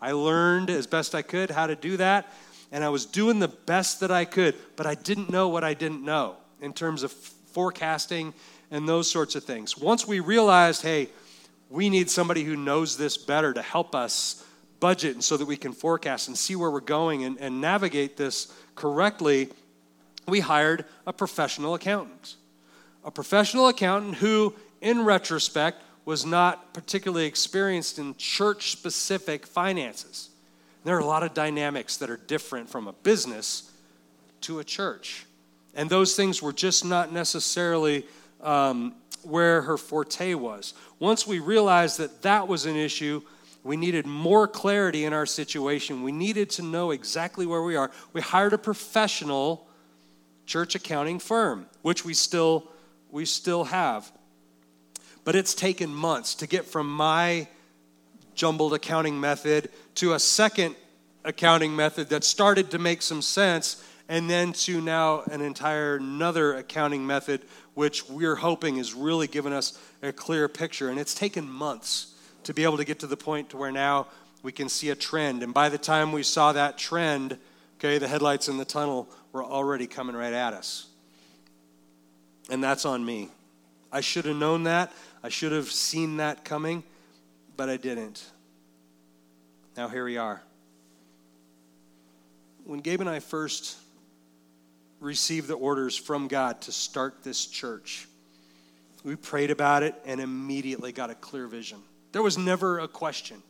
I 0.01 0.13
learned 0.13 0.69
as 0.69 0.87
best 0.87 1.13
I 1.13 1.21
could 1.21 1.51
how 1.51 1.67
to 1.67 1.75
do 1.75 1.97
that, 1.97 2.31
and 2.71 2.83
I 2.83 2.89
was 2.89 3.05
doing 3.05 3.39
the 3.39 3.47
best 3.47 3.99
that 3.99 4.11
I 4.11 4.25
could, 4.25 4.55
but 4.75 4.85
I 4.85 4.95
didn't 4.95 5.29
know 5.29 5.49
what 5.49 5.63
I 5.63 5.73
didn't 5.73 6.03
know 6.03 6.37
in 6.61 6.73
terms 6.73 7.03
of 7.03 7.11
forecasting 7.11 8.33
and 8.71 8.87
those 8.87 9.09
sorts 9.09 9.35
of 9.35 9.43
things. 9.43 9.77
Once 9.77 10.07
we 10.07 10.19
realized, 10.19 10.81
hey, 10.81 11.09
we 11.69 11.89
need 11.89 12.09
somebody 12.09 12.43
who 12.43 12.55
knows 12.55 12.97
this 12.97 13.17
better 13.17 13.53
to 13.53 13.61
help 13.61 13.95
us 13.95 14.45
budget 14.79 15.13
and 15.13 15.23
so 15.23 15.37
that 15.37 15.45
we 15.45 15.57
can 15.57 15.73
forecast 15.73 16.27
and 16.27 16.37
see 16.37 16.55
where 16.55 16.71
we're 16.71 16.79
going 16.79 17.23
and, 17.23 17.39
and 17.39 17.59
navigate 17.61 18.17
this 18.17 18.53
correctly, 18.75 19.49
we 20.27 20.39
hired 20.39 20.85
a 21.05 21.13
professional 21.13 21.73
accountant. 21.73 22.35
A 23.03 23.11
professional 23.11 23.67
accountant 23.67 24.15
who, 24.15 24.53
in 24.81 25.03
retrospect, 25.03 25.81
was 26.05 26.25
not 26.25 26.73
particularly 26.73 27.25
experienced 27.25 27.99
in 27.99 28.15
church 28.15 28.71
specific 28.71 29.45
finances. 29.45 30.29
There 30.83 30.95
are 30.95 30.99
a 30.99 31.05
lot 31.05 31.23
of 31.23 31.33
dynamics 31.33 31.97
that 31.97 32.09
are 32.09 32.17
different 32.17 32.69
from 32.69 32.87
a 32.87 32.93
business 32.93 33.71
to 34.41 34.59
a 34.59 34.63
church. 34.63 35.25
And 35.75 35.89
those 35.89 36.15
things 36.15 36.41
were 36.41 36.53
just 36.53 36.83
not 36.83 37.11
necessarily 37.11 38.05
um, 38.41 38.95
where 39.23 39.61
her 39.61 39.77
forte 39.77 40.33
was. 40.33 40.73
Once 40.97 41.27
we 41.27 41.39
realized 41.39 41.99
that 41.99 42.21
that 42.23 42.47
was 42.47 42.65
an 42.65 42.75
issue, 42.75 43.21
we 43.63 43.77
needed 43.77 44.05
more 44.05 44.47
clarity 44.47 45.05
in 45.05 45.13
our 45.13 45.25
situation. 45.25 46.01
We 46.01 46.11
needed 46.11 46.49
to 46.51 46.63
know 46.63 46.91
exactly 46.91 47.45
where 47.45 47.61
we 47.61 47.75
are. 47.75 47.91
We 48.13 48.21
hired 48.21 48.53
a 48.53 48.57
professional 48.57 49.67
church 50.45 50.75
accounting 50.75 51.19
firm, 51.19 51.67
which 51.81 52.03
we 52.05 52.13
still 52.13 52.71
we 53.11 53.25
still 53.25 53.65
have. 53.65 54.11
But 55.23 55.35
it's 55.35 55.53
taken 55.53 55.93
months 55.93 56.35
to 56.35 56.47
get 56.47 56.65
from 56.65 56.89
my 56.89 57.47
jumbled 58.35 58.73
accounting 58.73 59.19
method 59.19 59.69
to 59.95 60.13
a 60.13 60.19
second 60.19 60.75
accounting 61.25 61.75
method 61.75 62.09
that 62.09 62.23
started 62.23 62.71
to 62.71 62.79
make 62.79 63.01
some 63.01 63.21
sense 63.21 63.83
and 64.07 64.29
then 64.29 64.53
to 64.53 64.79
now 64.81 65.21
an 65.23 65.41
entire 65.41 65.97
another 65.97 66.55
accounting 66.55 67.05
method 67.05 67.41
which 67.73 68.09
we're 68.09 68.35
hoping 68.35 68.77
is 68.77 68.93
really 68.93 69.27
giving 69.27 69.51
us 69.51 69.77
a 70.01 70.13
clear 70.13 70.47
picture 70.47 70.89
and 70.89 70.97
it's 70.97 71.13
taken 71.13 71.49
months 71.49 72.15
to 72.43 72.53
be 72.53 72.63
able 72.63 72.77
to 72.77 72.85
get 72.85 72.99
to 72.99 73.07
the 73.07 73.17
point 73.17 73.49
to 73.49 73.57
where 73.57 73.71
now 73.71 74.07
we 74.41 74.51
can 74.51 74.69
see 74.69 74.89
a 74.89 74.95
trend. 74.95 75.43
And 75.43 75.53
by 75.53 75.69
the 75.69 75.77
time 75.77 76.11
we 76.11 76.23
saw 76.23 76.53
that 76.53 76.77
trend, 76.77 77.37
okay, 77.77 77.97
the 77.97 78.07
headlights 78.07 78.47
in 78.47 78.57
the 78.57 78.65
tunnel 78.65 79.07
were 79.31 79.43
already 79.43 79.87
coming 79.87 80.15
right 80.15 80.33
at 80.33 80.53
us. 80.53 80.87
And 82.49 82.63
that's 82.63 82.85
on 82.85 83.05
me. 83.05 83.29
I 83.91 84.01
should 84.01 84.25
have 84.25 84.37
known 84.37 84.63
that. 84.63 84.91
I 85.23 85.29
should 85.29 85.51
have 85.51 85.71
seen 85.71 86.17
that 86.17 86.45
coming, 86.45 86.83
but 87.57 87.69
I 87.69 87.77
didn't. 87.77 88.23
Now 89.75 89.87
here 89.87 90.05
we 90.05 90.17
are. 90.17 90.41
When 92.65 92.79
Gabe 92.79 93.01
and 93.01 93.09
I 93.09 93.19
first 93.19 93.77
received 94.99 95.47
the 95.47 95.55
orders 95.55 95.97
from 95.97 96.27
God 96.27 96.61
to 96.61 96.71
start 96.71 97.23
this 97.23 97.45
church, 97.45 98.07
we 99.03 99.15
prayed 99.15 99.51
about 99.51 99.83
it 99.83 99.95
and 100.05 100.19
immediately 100.19 100.91
got 100.91 101.09
a 101.09 101.15
clear 101.15 101.47
vision. 101.47 101.79
There 102.11 102.21
was 102.21 102.37
never 102.37 102.79
a 102.79 102.87
question. 102.87 103.41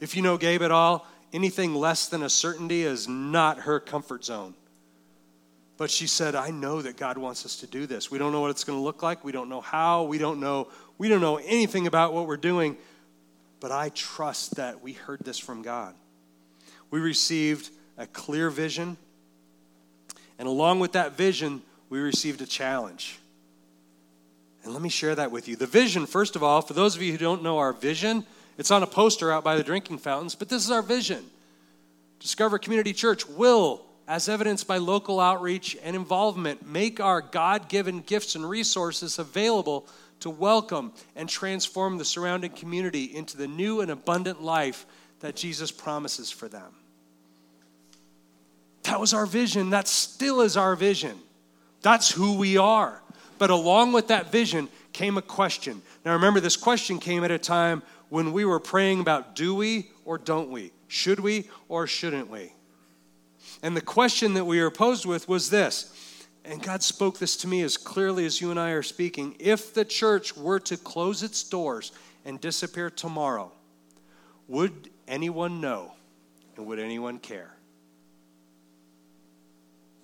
If 0.00 0.16
you 0.16 0.22
know 0.22 0.36
Gabe 0.36 0.62
at 0.62 0.70
all, 0.70 1.06
anything 1.32 1.74
less 1.74 2.08
than 2.08 2.22
a 2.22 2.30
certainty 2.30 2.82
is 2.82 3.08
not 3.08 3.60
her 3.60 3.80
comfort 3.80 4.24
zone. 4.24 4.54
But 5.78 5.90
she 5.90 6.06
said, 6.06 6.34
I 6.34 6.50
know 6.50 6.80
that 6.82 6.96
God 6.96 7.18
wants 7.18 7.44
us 7.44 7.56
to 7.56 7.66
do 7.66 7.86
this. 7.86 8.10
We 8.10 8.18
don't 8.18 8.32
know 8.32 8.40
what 8.40 8.50
it's 8.50 8.64
going 8.64 8.78
to 8.78 8.82
look 8.82 9.02
like. 9.02 9.24
We 9.24 9.32
don't 9.32 9.48
know 9.48 9.60
how. 9.60 10.04
We 10.04 10.18
don't 10.18 10.40
know, 10.40 10.68
we 10.98 11.08
don't 11.08 11.20
know 11.20 11.36
anything 11.36 11.86
about 11.86 12.12
what 12.12 12.26
we're 12.26 12.36
doing. 12.36 12.76
But 13.60 13.72
I 13.72 13.88
trust 13.90 14.56
that 14.56 14.82
we 14.82 14.92
heard 14.92 15.20
this 15.20 15.38
from 15.38 15.62
God. 15.62 15.94
We 16.90 17.00
received 17.00 17.70
a 17.96 18.06
clear 18.06 18.50
vision. 18.50 18.96
And 20.38 20.46
along 20.46 20.80
with 20.80 20.92
that 20.92 21.16
vision, 21.16 21.62
we 21.88 21.98
received 21.98 22.42
a 22.42 22.46
challenge. 22.46 23.18
And 24.64 24.72
let 24.72 24.82
me 24.82 24.88
share 24.88 25.14
that 25.14 25.30
with 25.30 25.48
you. 25.48 25.56
The 25.56 25.66
vision, 25.66 26.06
first 26.06 26.36
of 26.36 26.42
all, 26.42 26.60
for 26.60 26.74
those 26.74 26.96
of 26.96 27.02
you 27.02 27.12
who 27.12 27.18
don't 27.18 27.42
know 27.42 27.58
our 27.58 27.72
vision, 27.72 28.26
it's 28.58 28.70
on 28.70 28.82
a 28.82 28.86
poster 28.86 29.32
out 29.32 29.44
by 29.44 29.56
the 29.56 29.62
drinking 29.62 29.98
fountains, 29.98 30.34
but 30.34 30.48
this 30.48 30.64
is 30.64 30.70
our 30.70 30.82
vision. 30.82 31.24
Discover 32.20 32.58
Community 32.58 32.92
Church 32.92 33.28
will, 33.28 33.82
as 34.08 34.28
evidenced 34.28 34.66
by 34.66 34.78
local 34.78 35.20
outreach 35.20 35.76
and 35.82 35.94
involvement, 35.94 36.66
make 36.66 37.00
our 37.00 37.20
God 37.20 37.68
given 37.68 38.00
gifts 38.00 38.34
and 38.34 38.48
resources 38.48 39.18
available 39.18 39.86
to 40.20 40.30
welcome 40.30 40.92
and 41.14 41.28
transform 41.28 41.98
the 41.98 42.04
surrounding 42.04 42.50
community 42.50 43.04
into 43.04 43.36
the 43.36 43.48
new 43.48 43.80
and 43.80 43.90
abundant 43.90 44.42
life 44.42 44.86
that 45.20 45.36
Jesus 45.36 45.70
promises 45.70 46.30
for 46.30 46.48
them. 46.48 46.72
That 48.84 49.00
was 49.00 49.12
our 49.12 49.26
vision. 49.26 49.70
That 49.70 49.88
still 49.88 50.40
is 50.40 50.56
our 50.56 50.76
vision. 50.76 51.18
That's 51.82 52.10
who 52.10 52.36
we 52.36 52.56
are. 52.56 53.02
But 53.38 53.50
along 53.50 53.92
with 53.92 54.08
that 54.08 54.32
vision 54.32 54.68
came 54.92 55.18
a 55.18 55.22
question. 55.22 55.82
Now 56.04 56.12
remember, 56.12 56.40
this 56.40 56.56
question 56.56 56.98
came 56.98 57.24
at 57.24 57.30
a 57.30 57.38
time 57.38 57.82
when 58.08 58.32
we 58.32 58.44
were 58.44 58.60
praying 58.60 59.00
about 59.00 59.34
do 59.34 59.54
we 59.54 59.90
or 60.04 60.18
don't 60.18 60.50
we? 60.50 60.72
Should 60.88 61.20
we 61.20 61.48
or 61.68 61.86
shouldn't 61.86 62.30
we? 62.30 62.52
And 63.62 63.76
the 63.76 63.80
question 63.80 64.34
that 64.34 64.44
we 64.44 64.60
were 64.60 64.70
posed 64.70 65.06
with 65.06 65.28
was 65.28 65.50
this, 65.50 65.92
and 66.46 66.62
God 66.62 66.82
spoke 66.82 67.18
this 67.18 67.36
to 67.38 67.48
me 67.48 67.62
as 67.62 67.76
clearly 67.76 68.24
as 68.24 68.40
you 68.40 68.50
and 68.50 68.58
I 68.58 68.70
are 68.70 68.82
speaking. 68.82 69.36
If 69.38 69.74
the 69.74 69.84
church 69.84 70.36
were 70.36 70.60
to 70.60 70.76
close 70.76 71.22
its 71.22 71.42
doors 71.42 71.92
and 72.24 72.40
disappear 72.40 72.88
tomorrow, 72.88 73.52
would 74.48 74.90
anyone 75.08 75.60
know 75.60 75.92
and 76.56 76.66
would 76.66 76.78
anyone 76.78 77.18
care? 77.18 77.52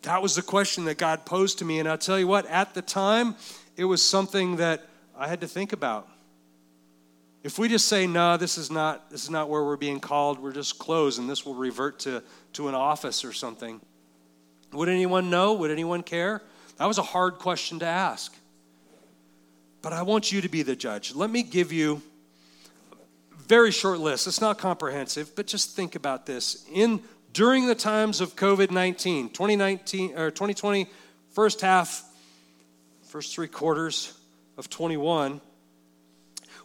That 0.02 0.20
was 0.20 0.34
the 0.34 0.42
question 0.42 0.84
that 0.86 0.98
God 0.98 1.24
posed 1.24 1.60
to 1.60 1.64
me. 1.64 1.78
And 1.78 1.88
I'll 1.88 1.96
tell 1.96 2.18
you 2.18 2.26
what, 2.26 2.46
at 2.46 2.74
the 2.74 2.82
time, 2.82 3.36
it 3.76 3.84
was 3.84 4.02
something 4.02 4.56
that 4.56 4.86
I 5.16 5.28
had 5.28 5.40
to 5.42 5.48
think 5.48 5.72
about. 5.72 6.08
If 7.44 7.58
we 7.58 7.68
just 7.68 7.86
say, 7.86 8.06
no, 8.06 8.36
this 8.36 8.58
is 8.58 8.70
not, 8.70 9.10
this 9.10 9.24
is 9.24 9.30
not 9.30 9.48
where 9.48 9.64
we're 9.64 9.76
being 9.76 10.00
called, 10.00 10.38
we're 10.40 10.52
just 10.52 10.78
closed, 10.78 11.18
and 11.18 11.28
this 11.28 11.44
will 11.44 11.54
revert 11.54 12.00
to, 12.00 12.22
to 12.54 12.68
an 12.68 12.74
office 12.74 13.24
or 13.24 13.32
something, 13.32 13.80
would 14.72 14.88
anyone 14.88 15.30
know? 15.30 15.54
Would 15.54 15.70
anyone 15.70 16.02
care? 16.02 16.42
That 16.78 16.86
was 16.86 16.98
a 16.98 17.02
hard 17.02 17.34
question 17.34 17.78
to 17.80 17.86
ask. 17.86 18.34
But 19.82 19.92
I 19.92 20.02
want 20.02 20.32
you 20.32 20.40
to 20.40 20.48
be 20.48 20.62
the 20.62 20.76
judge. 20.76 21.14
Let 21.14 21.30
me 21.30 21.42
give 21.42 21.72
you 21.72 22.00
a 22.92 23.42
very 23.42 23.70
short 23.70 23.98
list. 23.98 24.26
It's 24.26 24.40
not 24.40 24.58
comprehensive, 24.58 25.34
but 25.34 25.46
just 25.46 25.76
think 25.76 25.94
about 25.96 26.26
this. 26.26 26.64
In 26.72 27.02
during 27.32 27.66
the 27.66 27.74
times 27.74 28.20
of 28.20 28.36
COVID 28.36 28.70
19, 28.70 29.30
2019 29.30 30.18
or 30.18 30.30
2020, 30.30 30.86
first 31.30 31.60
half, 31.60 32.04
first 33.04 33.34
three 33.34 33.48
quarters 33.48 34.16
of 34.56 34.70
21, 34.70 35.40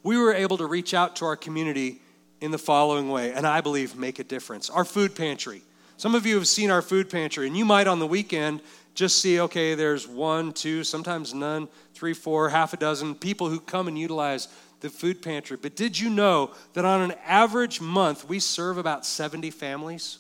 we 0.03 0.17
were 0.17 0.33
able 0.33 0.57
to 0.57 0.65
reach 0.65 0.93
out 0.93 1.17
to 1.17 1.25
our 1.25 1.35
community 1.35 2.01
in 2.39 2.51
the 2.51 2.57
following 2.57 3.09
way, 3.09 3.33
and 3.33 3.47
I 3.47 3.61
believe 3.61 3.95
make 3.95 4.19
a 4.19 4.23
difference. 4.23 4.69
Our 4.69 4.85
food 4.85 5.15
pantry. 5.15 5.63
Some 5.97 6.13
of 6.13 6.27
you 6.27 6.35
have 6.35 6.47
seen 6.47 6.69
our 6.69 6.83
food 6.83 7.09
pantry, 7.09 7.47
and 7.47 7.57
you 7.57 7.65
might 7.65 7.87
on 7.87 7.97
the 7.97 8.05
weekend 8.05 8.61
just 8.93 9.19
see, 9.19 9.39
okay, 9.41 9.73
there's 9.73 10.07
one, 10.07 10.53
two, 10.53 10.83
sometimes 10.83 11.33
none, 11.33 11.67
three, 11.95 12.13
four, 12.13 12.49
half 12.49 12.71
a 12.73 12.77
dozen 12.77 13.15
people 13.15 13.49
who 13.49 13.59
come 13.59 13.87
and 13.87 13.97
utilize 13.97 14.47
the 14.79 14.89
food 14.89 15.23
pantry. 15.23 15.57
But 15.59 15.75
did 15.75 15.99
you 15.99 16.11
know 16.11 16.51
that 16.73 16.85
on 16.85 17.01
an 17.01 17.17
average 17.25 17.81
month, 17.81 18.29
we 18.29 18.39
serve 18.39 18.77
about 18.77 19.07
70 19.07 19.49
families? 19.49 20.19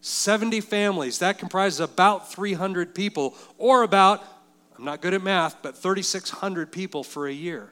70 0.00 0.62
families. 0.62 1.18
That 1.18 1.38
comprises 1.38 1.80
about 1.80 2.32
300 2.32 2.94
people, 2.94 3.36
or 3.58 3.82
about, 3.82 4.24
I'm 4.78 4.84
not 4.86 5.02
good 5.02 5.12
at 5.12 5.22
math, 5.22 5.56
but 5.62 5.76
3,600 5.76 6.72
people 6.72 7.04
for 7.04 7.26
a 7.26 7.32
year. 7.32 7.70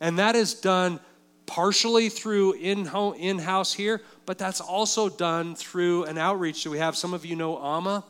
And 0.00 0.18
that 0.18 0.36
is 0.36 0.52
done 0.52 1.00
partially 1.50 2.08
through 2.08 2.52
in 2.52 2.84
house 3.40 3.72
here, 3.72 4.00
but 4.24 4.38
that's 4.38 4.60
also 4.60 5.08
done 5.08 5.56
through 5.56 6.04
an 6.04 6.16
outreach 6.16 6.62
that 6.62 6.70
we 6.70 6.78
have. 6.78 6.96
Some 6.96 7.12
of 7.12 7.26
you 7.26 7.34
know 7.34 7.58
Amma. 7.58 8.04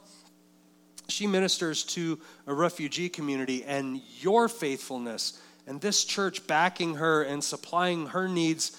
She 1.08 1.26
ministers 1.26 1.82
to 1.84 2.20
a 2.46 2.52
refugee 2.52 3.08
community, 3.08 3.64
and 3.64 4.02
your 4.20 4.46
faithfulness 4.46 5.40
and 5.66 5.80
this 5.80 6.04
church 6.04 6.46
backing 6.46 6.96
her 6.96 7.22
and 7.22 7.42
supplying 7.42 8.08
her 8.08 8.28
needs 8.28 8.76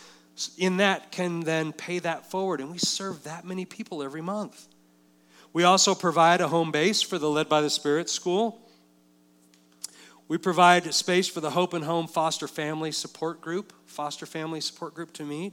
in 0.60 0.78
that 0.78 1.12
can 1.12 1.40
then 1.40 1.74
pay 1.74 1.98
that 1.98 2.30
forward. 2.30 2.60
And 2.60 2.72
we 2.72 2.78
serve 2.78 3.24
that 3.24 3.44
many 3.44 3.66
people 3.66 4.04
every 4.04 4.22
month. 4.22 4.68
We 5.54 5.64
also 5.64 5.96
provide 5.96 6.40
a 6.40 6.48
home 6.48 6.72
base 6.72 7.02
for 7.02 7.18
the 7.18 7.30
Led 7.30 7.50
by 7.50 7.62
the 7.62 7.70
Spirit 7.72 8.12
school. 8.12 8.62
We 10.32 10.38
provide 10.38 10.94
space 10.94 11.28
for 11.28 11.42
the 11.42 11.50
Hope 11.50 11.74
and 11.74 11.84
Home 11.84 12.08
Foster 12.08 12.48
Family 12.48 12.94
Support 12.94 13.42
Group, 13.42 13.74
Foster 13.86 14.26
Family 14.26 14.62
Support 14.62 14.94
Group 14.94 15.12
to 15.16 15.26
meet. 15.26 15.52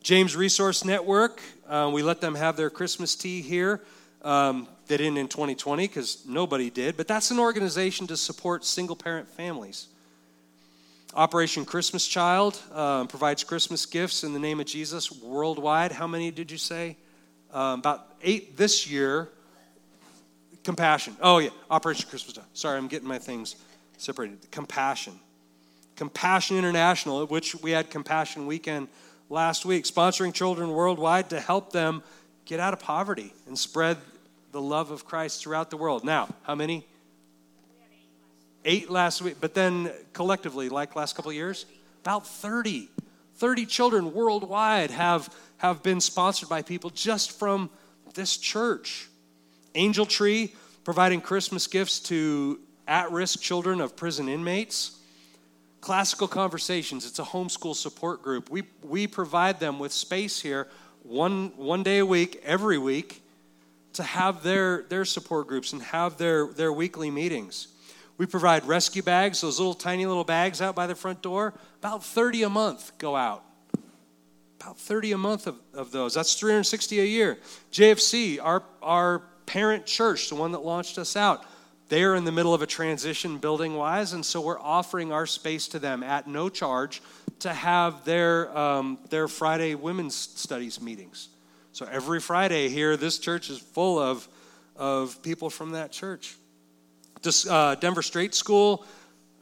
James 0.00 0.36
Resource 0.36 0.84
Network, 0.84 1.42
uh, 1.68 1.90
we 1.92 2.04
let 2.04 2.20
them 2.20 2.36
have 2.36 2.56
their 2.56 2.70
Christmas 2.70 3.16
tea 3.16 3.42
here. 3.42 3.80
Um, 4.22 4.68
they 4.86 4.96
didn't 4.96 5.18
in 5.18 5.26
2020 5.26 5.88
because 5.88 6.24
nobody 6.24 6.70
did, 6.70 6.96
but 6.96 7.08
that's 7.08 7.32
an 7.32 7.40
organization 7.40 8.06
to 8.06 8.16
support 8.16 8.64
single 8.64 8.94
parent 8.94 9.26
families. 9.26 9.88
Operation 11.12 11.64
Christmas 11.64 12.06
Child 12.06 12.62
um, 12.72 13.08
provides 13.08 13.42
Christmas 13.42 13.86
gifts 13.86 14.22
in 14.22 14.32
the 14.32 14.38
name 14.38 14.60
of 14.60 14.66
Jesus 14.66 15.10
worldwide. 15.10 15.90
How 15.90 16.06
many 16.06 16.30
did 16.30 16.52
you 16.52 16.58
say? 16.58 16.96
Um, 17.52 17.80
about 17.80 18.06
eight 18.22 18.56
this 18.56 18.88
year. 18.88 19.30
Compassion. 20.62 21.16
Oh, 21.20 21.38
yeah, 21.38 21.50
Operation 21.68 22.08
Christmas 22.08 22.34
Child. 22.34 22.46
Sorry, 22.52 22.78
I'm 22.78 22.86
getting 22.86 23.08
my 23.08 23.18
things 23.18 23.56
separated. 23.96 24.50
Compassion. 24.50 25.18
Compassion 25.96 26.56
International, 26.56 27.24
which 27.26 27.54
we 27.56 27.70
had 27.70 27.90
Compassion 27.90 28.46
Weekend 28.46 28.88
last 29.30 29.64
week, 29.64 29.84
sponsoring 29.84 30.32
children 30.32 30.70
worldwide 30.70 31.30
to 31.30 31.40
help 31.40 31.72
them 31.72 32.02
get 32.44 32.60
out 32.60 32.72
of 32.72 32.80
poverty 32.80 33.32
and 33.46 33.58
spread 33.58 33.96
the 34.52 34.60
love 34.60 34.90
of 34.90 35.04
Christ 35.04 35.42
throughout 35.42 35.70
the 35.70 35.76
world. 35.76 36.04
Now, 36.04 36.28
how 36.42 36.54
many? 36.54 36.86
Eight 38.64 38.90
last 38.90 39.22
week, 39.22 39.36
but 39.40 39.54
then 39.54 39.90
collectively, 40.12 40.68
like 40.68 40.96
last 40.96 41.14
couple 41.14 41.32
years, 41.32 41.66
about 42.02 42.26
30. 42.26 42.88
30 43.36 43.66
children 43.66 44.12
worldwide 44.12 44.90
have, 44.90 45.32
have 45.58 45.82
been 45.82 46.00
sponsored 46.00 46.48
by 46.48 46.62
people 46.62 46.90
just 46.90 47.38
from 47.38 47.70
this 48.14 48.36
church. 48.36 49.08
Angel 49.74 50.06
Tree 50.06 50.54
providing 50.84 51.20
Christmas 51.20 51.66
gifts 51.66 52.00
to 52.00 52.58
at 52.86 53.10
risk 53.10 53.40
children 53.40 53.80
of 53.80 53.96
prison 53.96 54.28
inmates. 54.28 54.98
Classical 55.80 56.28
Conversations, 56.28 57.06
it's 57.06 57.18
a 57.18 57.24
homeschool 57.24 57.74
support 57.74 58.22
group. 58.22 58.50
We, 58.50 58.64
we 58.82 59.06
provide 59.06 59.60
them 59.60 59.78
with 59.78 59.92
space 59.92 60.40
here 60.40 60.68
one, 61.02 61.52
one 61.56 61.82
day 61.82 61.98
a 61.98 62.06
week, 62.06 62.40
every 62.44 62.78
week, 62.78 63.22
to 63.92 64.02
have 64.02 64.42
their, 64.42 64.82
their 64.88 65.04
support 65.04 65.46
groups 65.46 65.72
and 65.72 65.82
have 65.82 66.18
their, 66.18 66.48
their 66.48 66.72
weekly 66.72 67.10
meetings. 67.10 67.68
We 68.18 68.26
provide 68.26 68.64
rescue 68.64 69.02
bags, 69.02 69.40
those 69.40 69.58
little 69.58 69.74
tiny 69.74 70.06
little 70.06 70.24
bags 70.24 70.60
out 70.60 70.74
by 70.74 70.86
the 70.86 70.94
front 70.94 71.22
door. 71.22 71.54
About 71.78 72.04
30 72.04 72.44
a 72.44 72.48
month 72.48 72.98
go 72.98 73.14
out. 73.14 73.44
About 74.60 74.78
30 74.78 75.12
a 75.12 75.18
month 75.18 75.46
of, 75.46 75.56
of 75.74 75.92
those. 75.92 76.14
That's 76.14 76.34
360 76.34 77.00
a 77.00 77.04
year. 77.04 77.38
JFC, 77.72 78.38
our, 78.42 78.62
our 78.82 79.22
parent 79.44 79.86
church, 79.86 80.28
the 80.28 80.34
one 80.34 80.52
that 80.52 80.64
launched 80.64 80.98
us 80.98 81.14
out, 81.14 81.44
they 81.88 82.02
are 82.02 82.16
in 82.16 82.24
the 82.24 82.32
middle 82.32 82.52
of 82.52 82.62
a 82.62 82.66
transition 82.66 83.38
building 83.38 83.74
wise, 83.74 84.12
and 84.12 84.26
so 84.26 84.40
we're 84.40 84.60
offering 84.60 85.12
our 85.12 85.26
space 85.26 85.68
to 85.68 85.78
them 85.78 86.02
at 86.02 86.26
no 86.26 86.48
charge 86.48 87.00
to 87.40 87.52
have 87.52 88.04
their, 88.04 88.56
um, 88.56 88.98
their 89.10 89.28
Friday 89.28 89.74
women's 89.74 90.14
studies 90.14 90.80
meetings. 90.80 91.28
So 91.72 91.86
every 91.86 92.20
Friday 92.20 92.68
here, 92.68 92.96
this 92.96 93.18
church 93.18 93.50
is 93.50 93.58
full 93.58 93.98
of, 93.98 94.26
of 94.74 95.22
people 95.22 95.50
from 95.50 95.72
that 95.72 95.92
church. 95.92 96.36
This, 97.22 97.46
uh, 97.46 97.74
Denver 97.76 98.02
Street 98.02 98.34
School, 98.34 98.84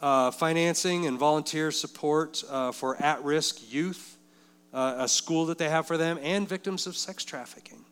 uh, 0.01 0.31
financing 0.31 1.07
and 1.07 1.19
volunteer 1.19 1.71
support 1.71 2.43
uh, 2.51 2.73
for 2.73 3.01
at 3.01 3.23
risk 3.25 3.73
youth, 3.73 4.19
uh, 4.73 4.97
a 4.99 5.09
school 5.09 5.47
that 5.47 5.59
they 5.59 5.69
have 5.69 5.87
for 5.87 5.97
them, 5.97 6.19
and 6.23 6.49
victims 6.49 6.87
of 6.87 6.97
sex 6.97 7.25
trafficking. 7.25 7.84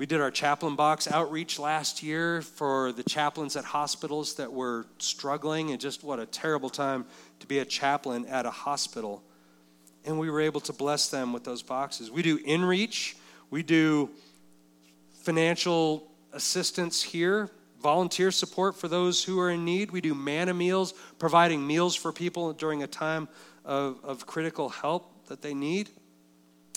We 0.00 0.06
did 0.06 0.22
our 0.22 0.30
chaplain 0.30 0.76
box 0.76 1.12
outreach 1.12 1.58
last 1.58 2.02
year 2.02 2.40
for 2.40 2.90
the 2.90 3.02
chaplains 3.02 3.54
at 3.54 3.66
hospitals 3.66 4.36
that 4.36 4.50
were 4.50 4.86
struggling, 4.96 5.72
and 5.72 5.78
just 5.78 6.02
what 6.02 6.18
a 6.18 6.24
terrible 6.24 6.70
time 6.70 7.04
to 7.40 7.46
be 7.46 7.58
a 7.58 7.66
chaplain 7.66 8.24
at 8.24 8.46
a 8.46 8.50
hospital. 8.50 9.22
And 10.06 10.18
we 10.18 10.30
were 10.30 10.40
able 10.40 10.62
to 10.62 10.72
bless 10.72 11.10
them 11.10 11.34
with 11.34 11.44
those 11.44 11.62
boxes. 11.62 12.10
We 12.10 12.22
do 12.22 12.38
inReach, 12.38 13.16
we 13.50 13.62
do 13.62 14.08
financial 15.22 16.10
assistance 16.32 17.02
here, 17.02 17.50
volunteer 17.82 18.30
support 18.30 18.76
for 18.76 18.88
those 18.88 19.22
who 19.22 19.38
are 19.38 19.50
in 19.50 19.66
need. 19.66 19.90
We 19.90 20.00
do 20.00 20.14
manna 20.14 20.54
meals, 20.54 20.94
providing 21.18 21.66
meals 21.66 21.94
for 21.94 22.10
people 22.10 22.54
during 22.54 22.82
a 22.82 22.86
time 22.86 23.28
of, 23.66 23.98
of 24.02 24.26
critical 24.26 24.70
help 24.70 25.26
that 25.26 25.42
they 25.42 25.52
need. 25.52 25.90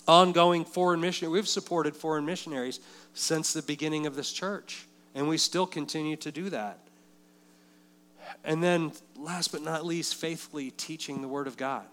Ongoing 0.05 0.65
foreign 0.65 0.99
mission. 0.99 1.31
We've 1.31 1.47
supported 1.47 1.95
foreign 1.95 2.25
missionaries 2.25 2.81
since 3.13 3.53
the 3.53 3.61
beginning 3.61 4.05
of 4.05 4.15
this 4.15 4.31
church, 4.31 4.87
and 5.15 5.27
we 5.27 5.37
still 5.37 5.67
continue 5.67 6.15
to 6.17 6.31
do 6.31 6.49
that. 6.49 6.79
And 8.43 8.63
then, 8.63 8.91
last 9.17 9.51
but 9.51 9.61
not 9.61 9.85
least, 9.85 10.15
faithfully 10.15 10.71
teaching 10.71 11.21
the 11.21 11.27
Word 11.27 11.47
of 11.47 11.57
God. 11.57 11.85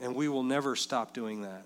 And 0.00 0.14
we 0.14 0.28
will 0.28 0.42
never 0.42 0.76
stop 0.76 1.14
doing 1.14 1.42
that. 1.42 1.64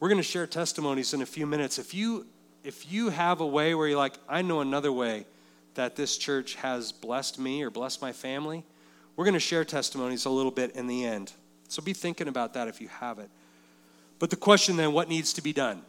We're 0.00 0.08
going 0.08 0.18
to 0.18 0.24
share 0.24 0.46
testimonies 0.46 1.14
in 1.14 1.22
a 1.22 1.26
few 1.26 1.46
minutes. 1.46 1.78
If 1.78 1.94
you 1.94 2.26
if 2.64 2.90
you 2.92 3.10
have 3.10 3.40
a 3.40 3.46
way 3.46 3.74
where 3.74 3.88
you're 3.88 3.98
like, 3.98 4.14
I 4.28 4.42
know 4.42 4.60
another 4.60 4.92
way 4.92 5.26
that 5.74 5.96
this 5.96 6.18
church 6.18 6.56
has 6.56 6.92
blessed 6.92 7.38
me 7.38 7.62
or 7.62 7.70
blessed 7.70 8.02
my 8.02 8.12
family, 8.12 8.64
we're 9.16 9.24
going 9.24 9.34
to 9.34 9.40
share 9.40 9.64
testimonies 9.64 10.24
a 10.24 10.30
little 10.30 10.50
bit 10.50 10.74
in 10.74 10.86
the 10.86 11.04
end. 11.04 11.32
So 11.68 11.82
be 11.82 11.92
thinking 11.92 12.28
about 12.28 12.54
that 12.54 12.68
if 12.68 12.80
you 12.80 12.88
have 12.88 13.18
it. 13.18 13.30
But 14.18 14.30
the 14.30 14.36
question 14.36 14.76
then, 14.76 14.92
what 14.92 15.08
needs 15.08 15.32
to 15.34 15.42
be 15.42 15.52
done? 15.52 15.82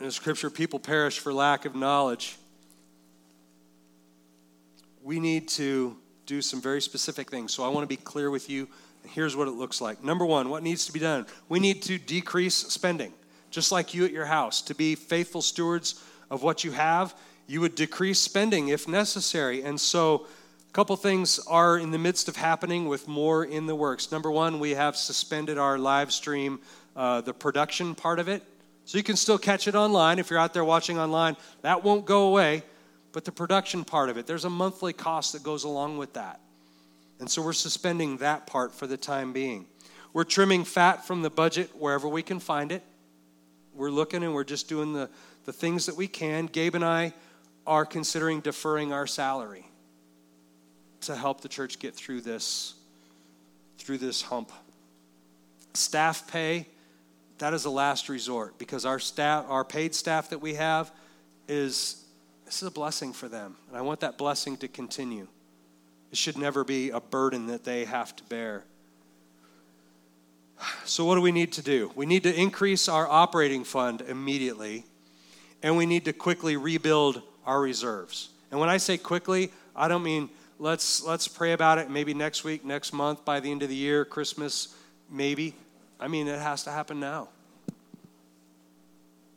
In 0.00 0.10
scripture, 0.10 0.50
people 0.50 0.78
perish 0.78 1.18
for 1.18 1.32
lack 1.32 1.64
of 1.64 1.74
knowledge. 1.74 2.36
We 5.02 5.20
need 5.20 5.48
to 5.50 5.96
do 6.26 6.42
some 6.42 6.60
very 6.60 6.82
specific 6.82 7.30
things. 7.30 7.54
So 7.54 7.64
I 7.64 7.68
want 7.68 7.84
to 7.84 7.88
be 7.88 7.96
clear 7.96 8.30
with 8.30 8.50
you. 8.50 8.68
Here's 9.08 9.36
what 9.36 9.48
it 9.48 9.52
looks 9.52 9.80
like. 9.80 10.04
Number 10.04 10.26
one, 10.26 10.50
what 10.50 10.62
needs 10.62 10.84
to 10.86 10.92
be 10.92 10.98
done? 10.98 11.26
We 11.48 11.60
need 11.60 11.82
to 11.82 11.96
decrease 11.96 12.54
spending, 12.54 13.12
just 13.50 13.72
like 13.72 13.94
you 13.94 14.04
at 14.04 14.10
your 14.10 14.26
house. 14.26 14.60
To 14.62 14.74
be 14.74 14.96
faithful 14.96 15.40
stewards 15.40 16.02
of 16.30 16.42
what 16.42 16.64
you 16.64 16.72
have, 16.72 17.14
you 17.46 17.60
would 17.60 17.74
decrease 17.74 18.18
spending 18.18 18.68
if 18.68 18.88
necessary. 18.88 19.62
And 19.62 19.80
so, 19.80 20.26
a 20.68 20.72
couple 20.72 20.96
things 20.96 21.38
are 21.46 21.78
in 21.78 21.90
the 21.90 21.98
midst 21.98 22.28
of 22.28 22.36
happening 22.36 22.86
with 22.86 23.08
more 23.08 23.44
in 23.44 23.66
the 23.66 23.74
works. 23.74 24.12
Number 24.12 24.30
one, 24.30 24.58
we 24.58 24.72
have 24.72 24.96
suspended 24.96 25.56
our 25.56 25.78
live 25.78 26.12
stream, 26.12 26.60
uh, 26.96 27.22
the 27.22 27.32
production 27.32 27.94
part 27.94 28.18
of 28.18 28.28
it. 28.28 28.42
So 28.86 28.96
you 28.98 29.04
can 29.04 29.16
still 29.16 29.36
catch 29.36 29.66
it 29.66 29.74
online 29.74 30.18
if 30.18 30.30
you're 30.30 30.38
out 30.38 30.54
there 30.54 30.64
watching 30.64 30.98
online. 30.98 31.36
That 31.62 31.84
won't 31.84 32.06
go 32.06 32.28
away. 32.28 32.62
But 33.12 33.24
the 33.24 33.32
production 33.32 33.84
part 33.84 34.10
of 34.10 34.16
it, 34.16 34.26
there's 34.26 34.44
a 34.44 34.50
monthly 34.50 34.92
cost 34.92 35.32
that 35.32 35.42
goes 35.42 35.64
along 35.64 35.98
with 35.98 36.12
that. 36.14 36.40
And 37.18 37.28
so 37.28 37.42
we're 37.42 37.52
suspending 37.52 38.18
that 38.18 38.46
part 38.46 38.74
for 38.74 38.86
the 38.86 38.96
time 38.96 39.32
being. 39.32 39.66
We're 40.12 40.24
trimming 40.24 40.64
fat 40.64 41.04
from 41.04 41.22
the 41.22 41.30
budget 41.30 41.70
wherever 41.78 42.08
we 42.08 42.22
can 42.22 42.38
find 42.38 42.70
it. 42.70 42.82
We're 43.74 43.90
looking 43.90 44.22
and 44.22 44.34
we're 44.34 44.44
just 44.44 44.68
doing 44.68 44.92
the, 44.92 45.10
the 45.46 45.52
things 45.52 45.86
that 45.86 45.96
we 45.96 46.06
can. 46.06 46.46
Gabe 46.46 46.74
and 46.74 46.84
I 46.84 47.12
are 47.66 47.84
considering 47.84 48.40
deferring 48.40 48.92
our 48.92 49.06
salary 49.06 49.66
to 51.02 51.16
help 51.16 51.40
the 51.40 51.48
church 51.48 51.78
get 51.78 51.94
through 51.94 52.20
this 52.20 52.74
through 53.78 53.98
this 53.98 54.22
hump. 54.22 54.50
Staff 55.74 56.30
pay, 56.30 56.66
that 57.38 57.54
is 57.54 57.64
a 57.64 57.70
last 57.70 58.08
resort 58.08 58.58
because 58.58 58.84
our 58.84 58.98
staff, 58.98 59.44
our 59.48 59.64
paid 59.64 59.94
staff 59.94 60.30
that 60.30 60.40
we 60.40 60.54
have, 60.54 60.90
is 61.48 62.04
this 62.44 62.62
is 62.62 62.68
a 62.68 62.70
blessing 62.70 63.12
for 63.12 63.28
them. 63.28 63.56
And 63.68 63.76
I 63.76 63.82
want 63.82 64.00
that 64.00 64.16
blessing 64.16 64.56
to 64.58 64.68
continue. 64.68 65.26
It 66.12 66.18
should 66.18 66.38
never 66.38 66.64
be 66.64 66.90
a 66.90 67.00
burden 67.00 67.48
that 67.48 67.64
they 67.64 67.84
have 67.84 68.14
to 68.16 68.24
bear. 68.24 68.64
So, 70.84 71.04
what 71.04 71.16
do 71.16 71.20
we 71.20 71.32
need 71.32 71.52
to 71.52 71.62
do? 71.62 71.92
We 71.94 72.06
need 72.06 72.22
to 72.22 72.34
increase 72.34 72.88
our 72.88 73.06
operating 73.06 73.64
fund 73.64 74.00
immediately, 74.00 74.86
and 75.62 75.76
we 75.76 75.84
need 75.84 76.06
to 76.06 76.14
quickly 76.14 76.56
rebuild 76.56 77.20
our 77.44 77.60
reserves. 77.60 78.30
And 78.50 78.58
when 78.58 78.70
I 78.70 78.78
say 78.78 78.96
quickly, 78.96 79.50
I 79.74 79.88
don't 79.88 80.02
mean 80.02 80.30
let's 80.58 81.02
let's 81.02 81.28
pray 81.28 81.52
about 81.52 81.78
it 81.78 81.90
maybe 81.90 82.14
next 82.14 82.44
week, 82.44 82.64
next 82.64 82.92
month, 82.92 83.24
by 83.24 83.40
the 83.40 83.50
end 83.50 83.62
of 83.62 83.68
the 83.68 83.74
year, 83.74 84.04
Christmas, 84.04 84.74
maybe. 85.10 85.54
I 85.98 86.08
mean, 86.08 86.28
it 86.28 86.38
has 86.38 86.64
to 86.64 86.70
happen 86.70 87.00
now. 87.00 87.28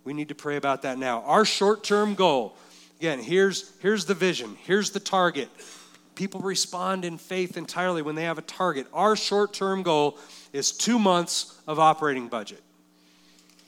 We 0.03 0.13
need 0.13 0.27
to 0.29 0.35
pray 0.35 0.55
about 0.55 0.83
that 0.83 0.97
now. 0.97 1.21
Our 1.23 1.43
short 1.45 1.83
term 1.83 2.15
goal, 2.15 2.55
again, 2.99 3.19
here's, 3.19 3.71
here's 3.79 4.05
the 4.05 4.13
vision, 4.13 4.57
here's 4.63 4.91
the 4.91 4.99
target. 4.99 5.49
people 6.15 6.41
respond 6.41 7.05
in 7.05 7.17
faith 7.17 7.57
entirely 7.57 8.01
when 8.01 8.15
they 8.15 8.23
have 8.23 8.37
a 8.37 8.43
target. 8.43 8.87
Our 8.93 9.15
short 9.15 9.53
term 9.53 9.83
goal 9.83 10.17
is 10.51 10.71
two 10.71 10.99
months 10.99 11.61
of 11.67 11.79
operating 11.79 12.27
budget, 12.27 12.61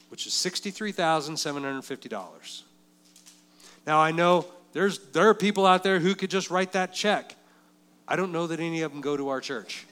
which 0.09 0.25
is 0.25 0.33
$63,750. 0.33 2.63
Now, 3.87 3.99
I 3.99 4.11
know 4.11 4.45
there's, 4.73 4.99
there 5.11 5.29
are 5.29 5.33
people 5.33 5.65
out 5.65 5.83
there 5.83 5.99
who 5.99 6.15
could 6.15 6.29
just 6.29 6.49
write 6.49 6.73
that 6.73 6.93
check. 6.93 7.35
I 8.07 8.15
don't 8.15 8.31
know 8.31 8.47
that 8.47 8.59
any 8.59 8.81
of 8.81 8.91
them 8.91 9.01
go 9.01 9.15
to 9.15 9.29
our 9.29 9.41
church. 9.41 9.85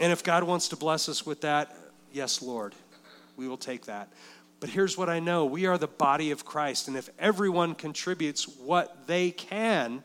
And 0.00 0.10
if 0.10 0.24
God 0.24 0.42
wants 0.42 0.68
to 0.68 0.76
bless 0.76 1.08
us 1.08 1.26
with 1.26 1.42
that, 1.42 1.76
yes, 2.10 2.40
Lord, 2.40 2.74
we 3.36 3.46
will 3.46 3.58
take 3.58 3.84
that. 3.84 4.08
But 4.58 4.70
here's 4.70 4.98
what 4.98 5.08
I 5.08 5.20
know 5.20 5.44
we 5.44 5.66
are 5.66 5.78
the 5.78 5.86
body 5.86 6.30
of 6.30 6.44
Christ, 6.44 6.88
and 6.88 6.96
if 6.96 7.08
everyone 7.18 7.74
contributes 7.74 8.44
what 8.44 9.06
they 9.06 9.30
can, 9.30 10.02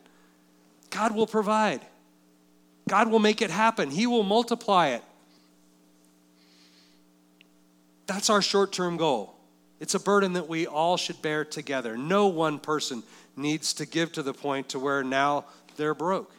God 0.90 1.14
will 1.14 1.26
provide. 1.26 1.80
God 2.88 3.10
will 3.10 3.18
make 3.18 3.42
it 3.42 3.50
happen, 3.50 3.90
He 3.90 4.06
will 4.06 4.22
multiply 4.22 4.88
it. 4.88 5.02
That's 8.06 8.30
our 8.30 8.42
short 8.42 8.72
term 8.72 8.96
goal. 8.96 9.34
It's 9.80 9.94
a 9.94 10.00
burden 10.00 10.34
that 10.34 10.48
we 10.48 10.66
all 10.66 10.96
should 10.96 11.20
bear 11.20 11.44
together. 11.44 11.96
No 11.96 12.28
one 12.28 12.58
person 12.58 13.02
needs 13.36 13.74
to 13.74 13.86
give 13.86 14.12
to 14.12 14.22
the 14.22 14.32
point 14.32 14.70
to 14.70 14.78
where 14.78 15.02
now 15.02 15.44
they're 15.76 15.94
broke. 15.94 16.32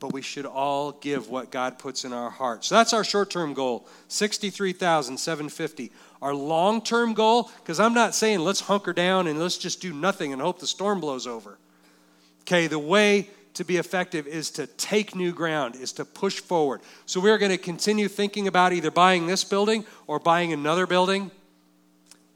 But 0.00 0.12
we 0.12 0.22
should 0.22 0.46
all 0.46 0.92
give 0.92 1.28
what 1.28 1.50
God 1.50 1.78
puts 1.78 2.04
in 2.04 2.12
our 2.12 2.30
hearts. 2.30 2.68
So 2.68 2.76
that's 2.76 2.92
our 2.92 3.02
short-term 3.02 3.54
goal, 3.54 3.86
63,750. 4.08 5.90
Our 6.22 6.34
long-term 6.34 7.14
goal, 7.14 7.50
because 7.58 7.80
I'm 7.80 7.94
not 7.94 8.14
saying 8.14 8.40
let's 8.40 8.60
hunker 8.60 8.92
down 8.92 9.26
and 9.26 9.40
let's 9.40 9.58
just 9.58 9.80
do 9.80 9.92
nothing 9.92 10.32
and 10.32 10.40
hope 10.40 10.60
the 10.60 10.66
storm 10.66 11.00
blows 11.00 11.26
over. 11.26 11.58
Okay, 12.42 12.66
the 12.66 12.78
way 12.78 13.28
to 13.54 13.64
be 13.64 13.76
effective 13.76 14.28
is 14.28 14.50
to 14.52 14.68
take 14.68 15.16
new 15.16 15.32
ground, 15.32 15.74
is 15.74 15.92
to 15.94 16.04
push 16.04 16.38
forward. 16.38 16.80
So 17.06 17.18
we're 17.20 17.38
going 17.38 17.50
to 17.50 17.58
continue 17.58 18.06
thinking 18.06 18.46
about 18.46 18.72
either 18.72 18.92
buying 18.92 19.26
this 19.26 19.42
building 19.42 19.84
or 20.06 20.20
buying 20.20 20.52
another 20.52 20.86
building. 20.86 21.32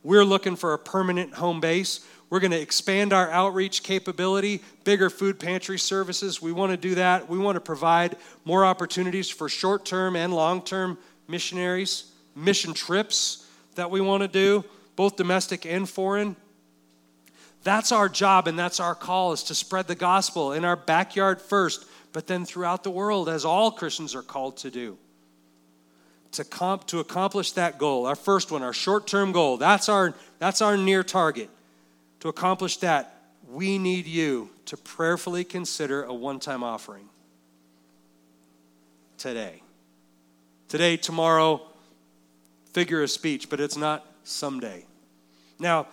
We're 0.03 0.25
looking 0.25 0.57
for 0.57 0.75
a 0.75 0.79
permanent 0.79 1.35
home 1.35 1.61
base. 1.61 2.05
We're 2.33 2.41
going 2.41 2.53
to 2.53 2.61
expand 2.63 3.13
our 3.13 3.31
outreach 3.31 3.83
capability, 3.83 4.63
bigger 4.85 5.11
food 5.11 5.39
pantry 5.39 5.79
services. 5.79 6.41
We 6.41 6.51
want 6.51 6.71
to 6.71 6.79
do 6.79 6.95
that. 6.95 7.29
We 7.29 7.37
want 7.37 7.57
to 7.57 7.61
provide 7.61 8.17
more 8.47 8.65
opportunities 8.65 9.29
for 9.29 9.51
short 9.51 9.85
term 9.85 10.17
and 10.17 10.33
long 10.33 10.63
term 10.63 10.97
missionaries, 11.29 12.11
mission 12.35 12.73
trips 12.73 13.47
that 13.75 13.91
we 13.91 14.01
want 14.01 14.23
to 14.23 14.29
do, 14.29 14.65
both 14.97 15.17
domestic 15.17 15.67
and 15.67 15.87
foreign. 15.87 16.35
That's 17.65 17.93
our 17.93 18.09
job 18.09 18.49
and 18.49 18.59
that's 18.59 18.81
our 18.81 18.95
call 18.95 19.35
is 19.35 19.43
to 19.43 19.55
spread 19.55 19.87
the 19.87 19.95
gospel 19.95 20.53
in 20.53 20.65
our 20.65 20.77
backyard 20.77 21.39
first, 21.39 21.85
but 22.15 22.29
then 22.29 22.47
throughout 22.47 22.83
the 22.83 22.91
world, 22.91 23.29
as 23.29 23.45
all 23.45 23.71
Christians 23.71 24.15
are 24.15 24.23
called 24.23 24.57
to 24.57 24.71
do 24.71 24.97
to, 26.31 26.45
comp, 26.45 26.87
to 26.87 26.99
accomplish 26.99 27.53
that 27.53 27.77
goal, 27.77 28.07
our 28.07 28.17
first 28.17 28.51
one, 28.51 28.63
our 28.63 28.73
short 28.73 29.07
term 29.07 29.33
goal, 29.33 29.59
that's 29.59 29.91
our, 29.91 30.15
that's 30.39 30.63
our 30.63 30.79
near 30.79 31.03
target. 31.03 31.51
To 32.23 32.29
accomplish 32.29 32.77
that, 32.77 33.17
we 33.51 33.79
need 33.79 34.07
you 34.07 34.51
to 34.67 34.77
prayerfully 34.77 35.43
consider 35.43 36.05
a 36.05 36.15
one 36.15 36.39
time 36.39 36.63
offering 36.63 37.09
today. 39.19 39.61
Today, 40.69 40.97
tomorrow, 40.97 41.63
figure 42.73 43.03
of 43.03 43.11
speech, 43.11 43.51
but 43.51 43.59
it's 43.59 43.77
not 43.77 44.07
someday. 44.23 44.87
Now, 45.59 45.89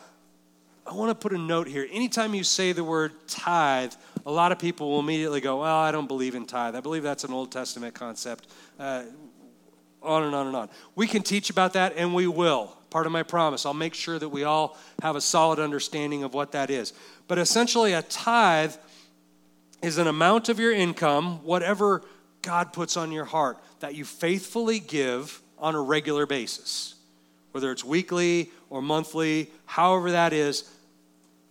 I 0.85 0.93
want 0.93 1.09
to 1.09 1.15
put 1.15 1.33
a 1.33 1.37
note 1.39 1.67
here. 1.67 1.87
Anytime 1.91 2.35
you 2.35 2.43
say 2.43 2.73
the 2.73 2.83
word 2.83 3.13
tithe, 3.27 3.93
a 4.23 4.31
lot 4.31 4.51
of 4.51 4.59
people 4.59 4.91
will 4.91 4.99
immediately 4.99 5.41
go, 5.41 5.61
Well, 5.61 5.77
I 5.77 5.91
don't 5.91 6.07
believe 6.07 6.35
in 6.35 6.45
tithe. 6.45 6.75
I 6.75 6.79
believe 6.79 7.01
that's 7.01 7.23
an 7.23 7.33
Old 7.33 7.51
Testament 7.51 7.95
concept. 7.95 8.45
Uh, 8.79 9.05
on 10.03 10.21
and 10.21 10.35
on 10.35 10.45
and 10.45 10.55
on. 10.55 10.69
We 10.93 11.07
can 11.07 11.23
teach 11.23 11.49
about 11.49 11.73
that, 11.73 11.93
and 11.97 12.13
we 12.13 12.27
will. 12.27 12.77
Part 12.89 13.05
of 13.05 13.11
my 13.11 13.23
promise. 13.23 13.65
I'll 13.65 13.73
make 13.73 13.93
sure 13.93 14.17
that 14.17 14.29
we 14.29 14.43
all 14.43 14.77
have 15.01 15.15
a 15.15 15.21
solid 15.21 15.59
understanding 15.59 16.23
of 16.23 16.33
what 16.33 16.53
that 16.53 16.69
is. 16.69 16.93
But 17.27 17.37
essentially, 17.37 17.93
a 17.93 18.01
tithe 18.01 18.75
is 19.81 19.97
an 19.97 20.07
amount 20.07 20.49
of 20.49 20.59
your 20.59 20.71
income, 20.71 21.43
whatever 21.43 22.01
God 22.41 22.73
puts 22.73 22.97
on 22.97 23.11
your 23.11 23.25
heart, 23.25 23.57
that 23.79 23.95
you 23.95 24.05
faithfully 24.05 24.79
give 24.79 25.41
on 25.57 25.75
a 25.75 25.81
regular 25.81 26.25
basis. 26.25 26.95
Whether 27.51 27.71
it's 27.71 27.83
weekly 27.83 28.51
or 28.69 28.81
monthly, 28.81 29.49
however 29.65 30.11
that 30.11 30.33
is, 30.33 30.69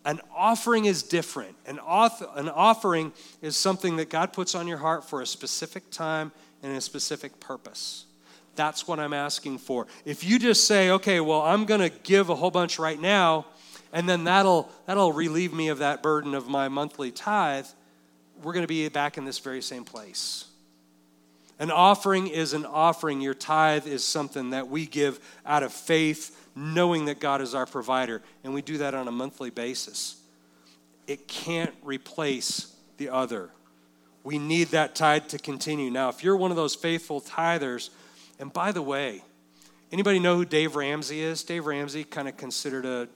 an 0.05 0.21
offering 0.35 0.87
is 0.87 1.03
different. 1.03 1.55
An, 1.67 1.79
auth- 1.79 2.37
an 2.37 2.49
offering 2.49 3.13
is 3.43 3.57
something 3.57 3.97
that 3.97 4.09
God 4.09 4.33
puts 4.33 4.55
on 4.55 4.67
your 4.67 4.79
heart 4.79 5.09
for 5.09 5.21
a 5.21 5.27
specific 5.27 5.91
time 5.91 6.33
and 6.63 6.77
a 6.77 6.81
specific 6.81 7.39
purpose. 7.41 8.07
That's 8.59 8.89
what 8.89 8.99
I'm 8.99 9.13
asking 9.13 9.59
for. 9.59 9.87
If 10.05 10.25
you 10.25 10.41
just 10.41 10.67
say, 10.67 10.91
okay, 10.91 11.21
well, 11.21 11.43
I'm 11.43 11.65
going 11.65 11.81
to 11.81 11.91
give 11.91 12.29
a 12.29 12.35
whole 12.35 12.51
bunch 12.51 12.81
right 12.81 13.01
now, 13.01 13.47
and 13.93 14.09
then 14.09 14.25
that'll, 14.25 14.69
that'll 14.85 15.13
relieve 15.13 15.53
me 15.53 15.69
of 15.69 15.79
that 15.79 16.03
burden 16.03 16.35
of 16.35 16.49
my 16.49 16.69
monthly 16.69 17.13
tithe, 17.13 17.67
we're 18.43 18.53
going 18.53 18.65
to 18.65 18.69
be 18.69 18.89
back 18.89 19.17
in 19.17 19.25
this 19.25 19.39
very 19.39 19.63
same 19.63 19.85
place. 19.85 20.47
An 21.61 21.71
offering 21.71 22.27
is 22.27 22.53
an 22.53 22.67
offering. 22.67 23.21
Your 23.21 23.33
tithe 23.33 23.87
is 23.87 24.03
something 24.03 24.51
that 24.51 24.67
we 24.67 24.87
give 24.87 25.21
out 25.47 25.63
of 25.63 25.73
faith, 25.73 26.51
knowing 26.57 27.05
that 27.05 27.21
God 27.21 27.41
is 27.41 27.55
our 27.55 27.65
provider, 27.65 28.23
and 28.43 28.53
we 28.55 28.61
do 28.61 28.79
that 28.79 28.93
on 28.93 29.07
a 29.07 29.13
monthly 29.13 29.51
basis. 29.51 30.21
It 31.07 31.29
can't 31.29 31.75
replace 31.85 32.75
the 32.97 33.11
other. 33.11 33.51
We 34.25 34.41
need 34.41 34.69
that 34.69 34.97
tithe 34.97 35.29
to 35.29 35.39
continue. 35.39 35.93
Now, 35.93 36.09
if 36.09 36.25
you're 36.25 36.37
one 36.37 36.51
of 36.51 36.57
those 36.57 36.75
faithful 36.75 37.21
tithers, 37.21 37.91
and 38.39 38.53
by 38.53 38.73
the 38.73 38.83
way, 38.83 39.23
anybody 39.93 40.19
know 40.19 40.37
who 40.37 40.45
Dave 40.45 40.77
Ramsey 40.77 41.21
is? 41.21 41.43
Dave 41.43 41.67
Ramsey, 41.67 42.05
kind 42.05 42.29
of 42.29 42.37
considered 42.37 42.85
a 42.87 43.09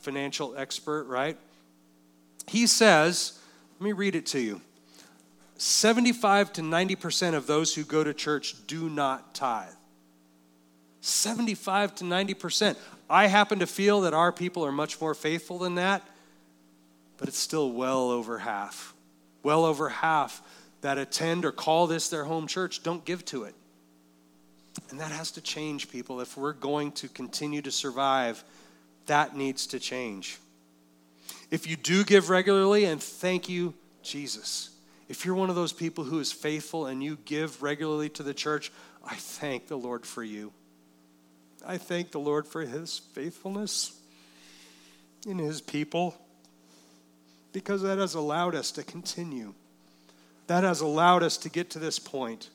financial 0.00 0.56
expert, 0.56 1.04
right? 1.04 1.36
He 2.46 2.66
says, 2.66 3.38
let 3.78 3.84
me 3.84 3.92
read 3.92 4.14
it 4.14 4.26
to 4.26 4.40
you 4.40 4.60
75 5.56 6.52
to 6.54 6.62
90% 6.62 7.34
of 7.34 7.46
those 7.46 7.74
who 7.74 7.84
go 7.84 8.02
to 8.02 8.14
church 8.14 8.66
do 8.66 8.88
not 8.88 9.34
tithe. 9.34 9.68
75 11.02 11.94
to 11.96 12.04
90%. 12.04 12.76
I 13.08 13.26
happen 13.26 13.58
to 13.58 13.66
feel 13.66 14.02
that 14.02 14.14
our 14.14 14.32
people 14.32 14.64
are 14.64 14.72
much 14.72 15.00
more 15.00 15.14
faithful 15.14 15.58
than 15.58 15.76
that, 15.76 16.02
but 17.18 17.28
it's 17.28 17.38
still 17.38 17.72
well 17.72 18.10
over 18.10 18.38
half. 18.38 18.94
Well 19.42 19.64
over 19.64 19.88
half 19.88 20.42
that 20.80 20.98
attend 20.98 21.44
or 21.44 21.52
call 21.52 21.86
this 21.86 22.08
their 22.08 22.24
home 22.24 22.46
church 22.46 22.82
don't 22.82 23.04
give 23.04 23.24
to 23.26 23.44
it. 23.44 23.54
And 24.90 25.00
that 25.00 25.12
has 25.12 25.30
to 25.32 25.40
change, 25.40 25.90
people. 25.90 26.20
If 26.20 26.36
we're 26.36 26.52
going 26.52 26.92
to 26.92 27.08
continue 27.08 27.62
to 27.62 27.70
survive, 27.70 28.42
that 29.06 29.36
needs 29.36 29.66
to 29.68 29.78
change. 29.78 30.38
If 31.50 31.66
you 31.66 31.76
do 31.76 32.04
give 32.04 32.30
regularly, 32.30 32.84
and 32.84 33.02
thank 33.02 33.48
you, 33.48 33.74
Jesus. 34.02 34.70
If 35.08 35.24
you're 35.24 35.34
one 35.34 35.50
of 35.50 35.56
those 35.56 35.72
people 35.72 36.04
who 36.04 36.20
is 36.20 36.32
faithful 36.32 36.86
and 36.86 37.02
you 37.02 37.18
give 37.24 37.62
regularly 37.62 38.08
to 38.10 38.22
the 38.22 38.34
church, 38.34 38.70
I 39.04 39.16
thank 39.16 39.66
the 39.66 39.76
Lord 39.76 40.06
for 40.06 40.22
you. 40.22 40.52
I 41.66 41.78
thank 41.78 42.12
the 42.12 42.20
Lord 42.20 42.46
for 42.46 42.62
his 42.62 42.98
faithfulness 43.12 43.92
in 45.26 45.38
his 45.38 45.60
people 45.60 46.14
because 47.52 47.82
that 47.82 47.98
has 47.98 48.14
allowed 48.14 48.54
us 48.54 48.70
to 48.72 48.82
continue. 48.82 49.54
That 50.46 50.64
has 50.64 50.80
allowed 50.80 51.22
us 51.22 51.36
to 51.38 51.48
get 51.48 51.70
to 51.70 51.78
this 51.78 51.98
point. 51.98 52.48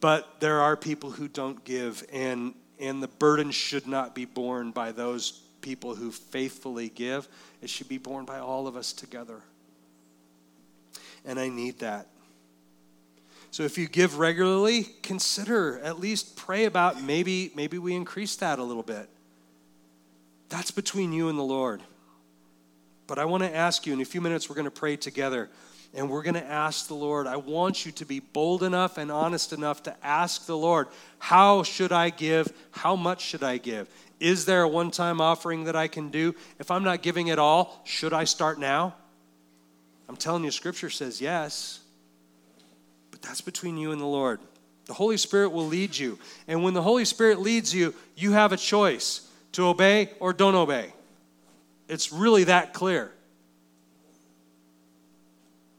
But 0.00 0.40
there 0.40 0.60
are 0.60 0.76
people 0.76 1.10
who 1.10 1.28
don't 1.28 1.64
give, 1.64 2.04
and, 2.12 2.54
and 2.78 3.02
the 3.02 3.08
burden 3.08 3.50
should 3.50 3.86
not 3.86 4.14
be 4.14 4.24
borne 4.24 4.70
by 4.70 4.92
those 4.92 5.42
people 5.62 5.94
who 5.94 6.10
faithfully 6.10 6.88
give. 6.88 7.28
It 7.62 7.70
should 7.70 7.88
be 7.88 7.98
borne 7.98 8.24
by 8.24 8.38
all 8.38 8.66
of 8.66 8.76
us 8.76 8.92
together. 8.92 9.40
And 11.24 11.40
I 11.40 11.48
need 11.48 11.80
that. 11.80 12.06
So 13.50 13.62
if 13.62 13.78
you 13.78 13.88
give 13.88 14.18
regularly, 14.18 14.84
consider 15.02 15.80
at 15.80 15.98
least 15.98 16.36
pray 16.36 16.66
about 16.66 17.02
maybe 17.02 17.50
maybe 17.54 17.78
we 17.78 17.94
increase 17.94 18.36
that 18.36 18.58
a 18.58 18.62
little 18.62 18.82
bit. 18.82 19.08
That's 20.50 20.70
between 20.70 21.12
you 21.12 21.30
and 21.30 21.38
the 21.38 21.42
Lord. 21.42 21.82
But 23.06 23.18
I 23.18 23.24
want 23.24 23.44
to 23.44 23.54
ask 23.54 23.86
you 23.86 23.92
in 23.92 24.00
a 24.00 24.04
few 24.04 24.20
minutes 24.20 24.48
we're 24.48 24.56
going 24.56 24.66
to 24.66 24.70
pray 24.70 24.96
together 24.96 25.48
and 25.96 26.10
we're 26.10 26.22
going 26.22 26.34
to 26.34 26.44
ask 26.44 26.88
the 26.88 26.94
Lord. 26.94 27.26
I 27.26 27.36
want 27.36 27.86
you 27.86 27.92
to 27.92 28.04
be 28.04 28.20
bold 28.20 28.62
enough 28.62 28.98
and 28.98 29.10
honest 29.10 29.52
enough 29.52 29.82
to 29.84 29.96
ask 30.04 30.46
the 30.46 30.56
Lord, 30.56 30.88
How 31.18 31.62
should 31.62 31.90
I 31.90 32.10
give? 32.10 32.52
How 32.70 32.94
much 32.94 33.22
should 33.22 33.42
I 33.42 33.56
give? 33.56 33.88
Is 34.20 34.44
there 34.44 34.62
a 34.62 34.68
one 34.68 34.90
time 34.90 35.20
offering 35.20 35.64
that 35.64 35.74
I 35.74 35.88
can 35.88 36.10
do? 36.10 36.34
If 36.58 36.70
I'm 36.70 36.84
not 36.84 37.02
giving 37.02 37.30
at 37.30 37.38
all, 37.38 37.80
should 37.84 38.12
I 38.12 38.24
start 38.24 38.60
now? 38.60 38.94
I'm 40.08 40.16
telling 40.16 40.44
you, 40.44 40.50
Scripture 40.50 40.90
says 40.90 41.20
yes. 41.20 41.80
But 43.10 43.22
that's 43.22 43.40
between 43.40 43.76
you 43.76 43.92
and 43.92 44.00
the 44.00 44.06
Lord. 44.06 44.40
The 44.84 44.94
Holy 44.94 45.16
Spirit 45.16 45.50
will 45.50 45.66
lead 45.66 45.96
you. 45.96 46.18
And 46.46 46.62
when 46.62 46.74
the 46.74 46.82
Holy 46.82 47.04
Spirit 47.04 47.40
leads 47.40 47.74
you, 47.74 47.94
you 48.14 48.32
have 48.32 48.52
a 48.52 48.56
choice 48.56 49.28
to 49.52 49.66
obey 49.66 50.10
or 50.20 50.32
don't 50.32 50.54
obey. 50.54 50.92
It's 51.88 52.12
really 52.12 52.44
that 52.44 52.72
clear. 52.72 53.12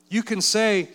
You 0.09 0.23
can 0.23 0.41
say, 0.41 0.89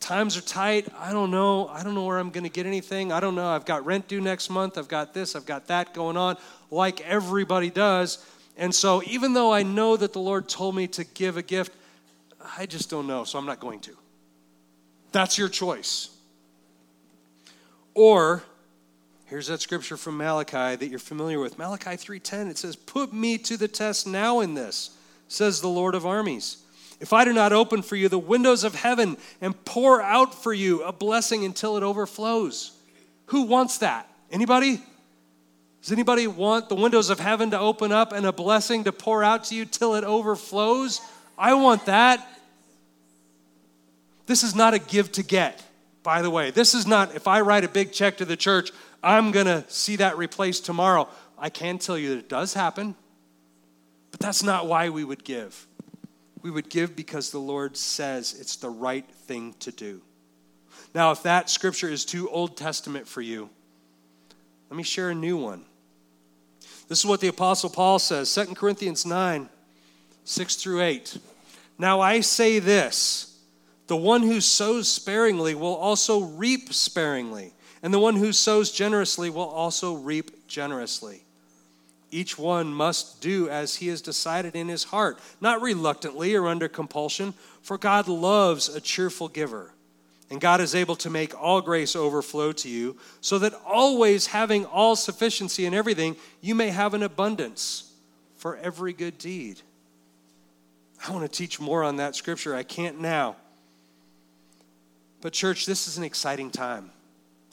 times 0.00 0.36
are 0.36 0.42
tight. 0.42 0.88
I 0.98 1.12
don't 1.12 1.30
know. 1.30 1.68
I 1.68 1.82
don't 1.82 1.94
know 1.94 2.04
where 2.04 2.18
I'm 2.18 2.30
going 2.30 2.44
to 2.44 2.50
get 2.50 2.66
anything. 2.66 3.12
I 3.12 3.20
don't 3.20 3.34
know. 3.34 3.48
I've 3.48 3.64
got 3.64 3.84
rent 3.84 4.08
due 4.08 4.20
next 4.20 4.50
month. 4.50 4.78
I've 4.78 4.88
got 4.88 5.12
this. 5.12 5.36
I've 5.36 5.46
got 5.46 5.66
that 5.68 5.92
going 5.94 6.16
on, 6.16 6.36
like 6.70 7.00
everybody 7.02 7.70
does. 7.70 8.24
And 8.56 8.74
so, 8.74 9.02
even 9.06 9.34
though 9.34 9.52
I 9.52 9.62
know 9.62 9.96
that 9.96 10.12
the 10.12 10.18
Lord 10.18 10.48
told 10.48 10.74
me 10.74 10.88
to 10.88 11.04
give 11.04 11.36
a 11.36 11.42
gift, 11.42 11.72
I 12.56 12.66
just 12.66 12.90
don't 12.90 13.06
know, 13.06 13.24
so 13.24 13.38
I'm 13.38 13.46
not 13.46 13.60
going 13.60 13.80
to. 13.80 13.96
That's 15.12 15.38
your 15.38 15.48
choice. 15.48 16.10
Or, 17.94 18.42
here's 19.26 19.46
that 19.46 19.60
scripture 19.60 19.96
from 19.96 20.16
Malachi 20.16 20.76
that 20.76 20.88
you're 20.88 20.98
familiar 20.98 21.38
with. 21.38 21.58
Malachi 21.58 21.96
3:10 21.96 22.50
it 22.50 22.58
says, 22.58 22.76
"Put 22.76 23.12
me 23.12 23.38
to 23.38 23.56
the 23.56 23.68
test 23.68 24.06
now 24.06 24.40
in 24.40 24.54
this," 24.54 24.90
says 25.28 25.60
the 25.60 25.68
Lord 25.68 25.94
of 25.94 26.04
armies 26.04 26.58
if 27.00 27.12
I 27.12 27.24
do 27.24 27.32
not 27.32 27.52
open 27.52 27.82
for 27.82 27.96
you 27.96 28.08
the 28.08 28.18
windows 28.18 28.64
of 28.64 28.74
heaven 28.74 29.16
and 29.40 29.64
pour 29.64 30.02
out 30.02 30.34
for 30.34 30.52
you 30.52 30.82
a 30.82 30.92
blessing 30.92 31.44
until 31.44 31.76
it 31.76 31.82
overflows. 31.82 32.72
Who 33.26 33.42
wants 33.42 33.78
that? 33.78 34.10
Anybody? 34.30 34.82
Does 35.82 35.92
anybody 35.92 36.26
want 36.26 36.68
the 36.68 36.74
windows 36.74 37.08
of 37.08 37.20
heaven 37.20 37.50
to 37.52 37.58
open 37.58 37.92
up 37.92 38.12
and 38.12 38.26
a 38.26 38.32
blessing 38.32 38.84
to 38.84 38.92
pour 38.92 39.22
out 39.22 39.44
to 39.44 39.54
you 39.54 39.64
till 39.64 39.94
it 39.94 40.04
overflows? 40.04 41.00
I 41.36 41.54
want 41.54 41.86
that. 41.86 42.26
This 44.26 44.42
is 44.42 44.54
not 44.54 44.74
a 44.74 44.78
give 44.78 45.12
to 45.12 45.22
get, 45.22 45.62
by 46.02 46.20
the 46.20 46.30
way. 46.30 46.50
This 46.50 46.74
is 46.74 46.86
not, 46.86 47.14
if 47.14 47.28
I 47.28 47.40
write 47.42 47.64
a 47.64 47.68
big 47.68 47.92
check 47.92 48.16
to 48.18 48.24
the 48.24 48.36
church, 48.36 48.72
I'm 49.02 49.30
going 49.30 49.46
to 49.46 49.64
see 49.68 49.96
that 49.96 50.18
replaced 50.18 50.66
tomorrow. 50.66 51.08
I 51.38 51.48
can 51.48 51.78
tell 51.78 51.96
you 51.96 52.10
that 52.10 52.18
it 52.18 52.28
does 52.28 52.54
happen, 52.54 52.96
but 54.10 54.18
that's 54.18 54.42
not 54.42 54.66
why 54.66 54.88
we 54.88 55.04
would 55.04 55.22
give. 55.22 55.67
We 56.42 56.50
would 56.50 56.70
give 56.70 56.94
because 56.94 57.30
the 57.30 57.38
Lord 57.38 57.76
says 57.76 58.36
it's 58.38 58.56
the 58.56 58.70
right 58.70 59.08
thing 59.26 59.54
to 59.60 59.72
do. 59.72 60.02
Now, 60.94 61.10
if 61.10 61.22
that 61.24 61.50
scripture 61.50 61.88
is 61.88 62.04
too 62.04 62.30
Old 62.30 62.56
Testament 62.56 63.06
for 63.06 63.20
you, 63.20 63.50
let 64.70 64.76
me 64.76 64.82
share 64.82 65.10
a 65.10 65.14
new 65.14 65.36
one. 65.36 65.64
This 66.88 67.00
is 67.00 67.06
what 67.06 67.20
the 67.20 67.28
Apostle 67.28 67.70
Paul 67.70 67.98
says 67.98 68.34
2 68.34 68.54
Corinthians 68.54 69.04
9 69.04 69.48
6 70.24 70.56
through 70.56 70.82
8. 70.82 71.18
Now 71.78 72.00
I 72.00 72.20
say 72.20 72.58
this 72.58 73.38
the 73.86 73.96
one 73.96 74.22
who 74.22 74.40
sows 74.40 74.90
sparingly 74.90 75.54
will 75.54 75.74
also 75.74 76.20
reap 76.20 76.72
sparingly, 76.72 77.54
and 77.82 77.92
the 77.92 77.98
one 77.98 78.16
who 78.16 78.32
sows 78.32 78.70
generously 78.70 79.30
will 79.30 79.48
also 79.48 79.94
reap 79.94 80.46
generously. 80.46 81.24
Each 82.10 82.38
one 82.38 82.72
must 82.72 83.20
do 83.20 83.48
as 83.48 83.76
he 83.76 83.88
has 83.88 84.00
decided 84.00 84.56
in 84.56 84.68
his 84.68 84.84
heart, 84.84 85.18
not 85.40 85.60
reluctantly 85.60 86.34
or 86.34 86.48
under 86.48 86.68
compulsion, 86.68 87.34
for 87.60 87.76
God 87.76 88.08
loves 88.08 88.68
a 88.68 88.80
cheerful 88.80 89.28
giver. 89.28 89.72
And 90.30 90.40
God 90.40 90.60
is 90.60 90.74
able 90.74 90.96
to 90.96 91.10
make 91.10 91.38
all 91.40 91.60
grace 91.60 91.96
overflow 91.96 92.52
to 92.52 92.68
you, 92.68 92.96
so 93.20 93.38
that 93.38 93.54
always 93.66 94.26
having 94.26 94.64
all 94.66 94.96
sufficiency 94.96 95.64
in 95.64 95.74
everything, 95.74 96.16
you 96.40 96.54
may 96.54 96.68
have 96.68 96.94
an 96.94 97.02
abundance 97.02 97.92
for 98.36 98.56
every 98.56 98.92
good 98.92 99.18
deed. 99.18 99.60
I 101.06 101.12
want 101.12 101.30
to 101.30 101.36
teach 101.36 101.60
more 101.60 101.82
on 101.82 101.96
that 101.96 102.16
scripture. 102.16 102.54
I 102.54 102.62
can't 102.62 103.00
now. 103.00 103.36
But, 105.20 105.32
church, 105.32 105.66
this 105.66 105.88
is 105.88 105.98
an 105.98 106.04
exciting 106.04 106.50
time. 106.50 106.90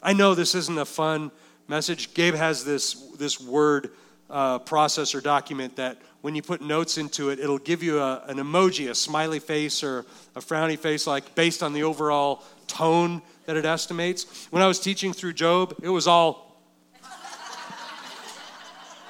I 0.04 0.14
know 0.14 0.36
this 0.36 0.54
isn't 0.56 0.78
a 0.78 0.86
fun 0.86 1.32
message. 1.68 2.14
Gabe 2.14 2.36
has 2.36 2.64
this, 2.64 2.94
this 3.18 3.40
word 3.40 3.92
uh, 4.30 4.60
process 4.60 5.14
or 5.14 5.22
document 5.22 5.76
that 5.76 5.98
when 6.22 6.34
you 6.34 6.42
put 6.42 6.62
notes 6.62 6.98
into 6.98 7.30
it, 7.30 7.40
it'll 7.40 7.60
give 7.60 7.84
you 7.84 8.00
a, 8.00 8.24
an 8.28 8.38
emoji, 8.38 8.90
a 8.90 8.96
smiley 8.96 9.40
face 9.40 9.84
or 9.84 10.06
a 10.36 10.40
frowny 10.40 10.78
face, 10.78 11.06
like 11.06 11.36
based 11.36 11.62
on 11.62 11.74
the 11.74 11.84
overall 11.84 12.44
tone 12.68 13.22
that 13.46 13.56
it 13.56 13.66
estimates. 13.66 14.48
When 14.50 14.64
I 14.64 14.68
was 14.68 14.80
teaching 14.80 15.14
through 15.14 15.34
Job, 15.34 15.76
it 15.84 15.90
was 15.90 16.08
all, 16.08 16.60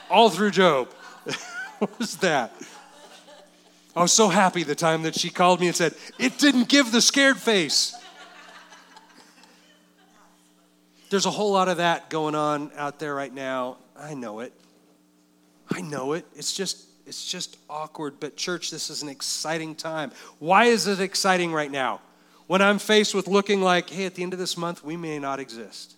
all 0.10 0.30
through 0.30 0.52
Job. 0.52 0.90
what 1.80 1.98
was 1.98 2.18
that? 2.18 2.54
I 3.96 4.02
was 4.02 4.12
so 4.12 4.28
happy 4.28 4.64
the 4.64 4.76
time 4.76 5.04
that 5.04 5.18
she 5.18 5.30
called 5.30 5.62
me 5.62 5.68
and 5.68 5.76
said, 5.76 5.96
It 6.20 6.38
didn't 6.38 6.68
give 6.68 6.92
the 6.92 7.02
scared 7.02 7.38
face. 7.38 7.96
There's 11.10 11.26
a 11.26 11.32
whole 11.32 11.54
lot 11.54 11.70
of 11.70 11.78
that 11.78 12.10
going 12.10 12.36
on 12.36 12.72
out 12.76 13.00
there 13.00 13.16
right 13.16 13.34
now. 13.34 13.78
I 13.98 14.16
know 14.16 14.42
it. 14.42 14.52
I 15.72 15.82
know 15.82 16.14
it. 16.14 16.26
It's 16.36 16.54
just 16.54 16.86
it's 17.06 17.26
just 17.26 17.58
awkward, 17.70 18.20
but 18.20 18.36
church, 18.36 18.72
this 18.72 18.90
is 18.90 19.04
an 19.04 19.10
exciting 19.10 19.76
time. 19.76 20.12
Why 20.40 20.66
is 20.66 20.88
it 20.88 21.00
exciting 21.00 21.54
right 21.54 21.70
now? 21.70 22.02
When 22.48 22.62
I'm 22.62 22.80
faced 22.80 23.14
with 23.14 23.28
looking 23.28 23.62
like, 23.62 23.90
hey, 23.90 24.06
at 24.06 24.16
the 24.16 24.24
end 24.24 24.34
of 24.34 24.40
this 24.40 24.58
month, 24.58 24.84
we 24.84 24.98
may 24.98 25.20
not 25.20 25.40
exist. 25.40 25.96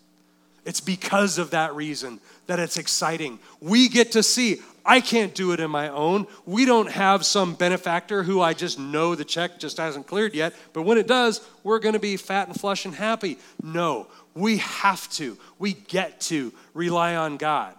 It's 0.65 0.81
because 0.81 1.37
of 1.37 1.51
that 1.51 1.73
reason 1.75 2.19
that 2.47 2.59
it's 2.59 2.77
exciting. 2.77 3.39
We 3.61 3.87
get 3.87 4.13
to 4.13 4.23
see, 4.23 4.61
I 4.85 4.99
can't 4.99 5.33
do 5.33 5.53
it 5.53 5.61
in 5.61 5.71
my 5.71 5.87
own. 5.87 6.27
We 6.45 6.65
don't 6.65 6.91
have 6.91 7.25
some 7.25 7.53
benefactor 7.53 8.23
who 8.23 8.41
I 8.41 8.53
just 8.53 8.77
know 8.77 9.15
the 9.15 9.23
check 9.23 9.59
just 9.59 9.77
hasn't 9.77 10.07
cleared 10.07 10.35
yet, 10.35 10.53
but 10.73 10.81
when 10.81 10.97
it 10.97 11.07
does, 11.07 11.39
we're 11.63 11.79
going 11.79 11.93
to 11.93 11.99
be 11.99 12.17
fat 12.17 12.49
and 12.49 12.59
flush 12.59 12.83
and 12.83 12.95
happy. 12.95 13.37
No, 13.63 14.07
we 14.33 14.57
have 14.57 15.09
to, 15.11 15.37
we 15.57 15.73
get 15.73 16.19
to 16.21 16.53
rely 16.73 17.15
on 17.15 17.37
God 17.37 17.73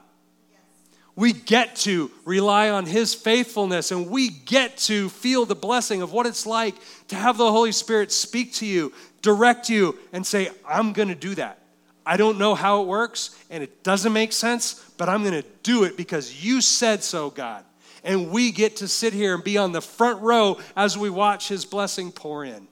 we 1.19 1.33
get 1.33 1.75
to 1.75 2.12
rely 2.25 2.71
on 2.71 2.87
His 2.87 3.12
faithfulness 3.12 3.91
and 3.91 4.09
we 4.09 4.29
get 4.29 4.77
to 4.77 5.09
feel 5.09 5.45
the 5.45 5.57
blessing 5.57 6.01
of 6.01 6.12
what 6.12 6.27
it's 6.27 6.47
like 6.47 6.77
to 7.09 7.16
have 7.16 7.37
the 7.37 7.51
Holy 7.51 7.73
Spirit 7.73 8.12
speak 8.12 8.53
to 8.55 8.66
you, 8.66 8.93
direct 9.21 9.69
you, 9.69 9.99
and 10.12 10.25
say, 10.25 10.49
I'm 10.64 10.93
going 10.93 11.09
to 11.09 11.16
do 11.16 11.35
that. 11.35 11.59
I 12.07 12.19
don't 12.19 12.39
know 12.39 12.55
how 12.55 12.83
it 12.83 12.87
works 12.87 13.37
and 13.51 13.64
it 13.64 13.83
doesn't 13.83 14.12
make 14.12 14.33
sense, 14.33 14.75
but 14.97 15.09
I'm 15.09 15.25
going 15.25 15.43
to 15.43 15.49
do 15.64 15.83
it 15.83 15.97
because 15.97 16.45
you 16.45 16.61
said 16.61 17.03
so, 17.03 17.31
God. 17.31 17.64
And 18.05 18.31
we 18.31 18.53
get 18.53 18.77
to 18.77 18.87
sit 18.87 19.12
here 19.12 19.35
and 19.35 19.43
be 19.43 19.59
on 19.59 19.73
the 19.73 19.83
front 19.83 20.23
row 20.23 20.61
as 20.77 20.97
we 20.97 21.11
watch 21.11 21.49
His 21.49 21.64
blessing 21.64 22.12
pour 22.12 22.45
in. 22.45 22.69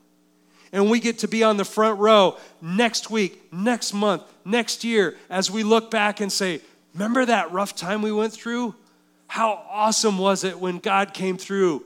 And 0.70 0.88
we 0.88 1.00
get 1.00 1.18
to 1.18 1.28
be 1.28 1.42
on 1.42 1.56
the 1.56 1.64
front 1.64 1.98
row 1.98 2.38
next 2.62 3.10
week, 3.10 3.52
next 3.52 3.92
month, 3.92 4.22
next 4.44 4.84
year 4.84 5.16
as 5.28 5.50
we 5.50 5.64
look 5.64 5.90
back 5.90 6.20
and 6.20 6.30
say, 6.30 6.60
Remember 6.96 7.26
that 7.26 7.52
rough 7.52 7.76
time 7.76 8.00
we 8.00 8.10
went 8.10 8.32
through? 8.32 8.74
How 9.26 9.62
awesome 9.70 10.16
was 10.16 10.44
it 10.44 10.58
when 10.58 10.78
God 10.78 11.12
came 11.12 11.36
through 11.36 11.84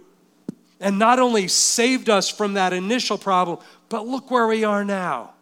and 0.79 1.01
not 1.01 1.19
only 1.19 1.49
saved 1.49 2.09
us 2.09 2.29
from 2.29 2.55
that 2.55 2.73
initial 2.73 3.19
problem, 3.19 3.59
but 3.89 4.07
look 4.07 4.31
where 4.31 4.47
we 4.47 4.63
are 4.63 4.85
now. 4.85 5.33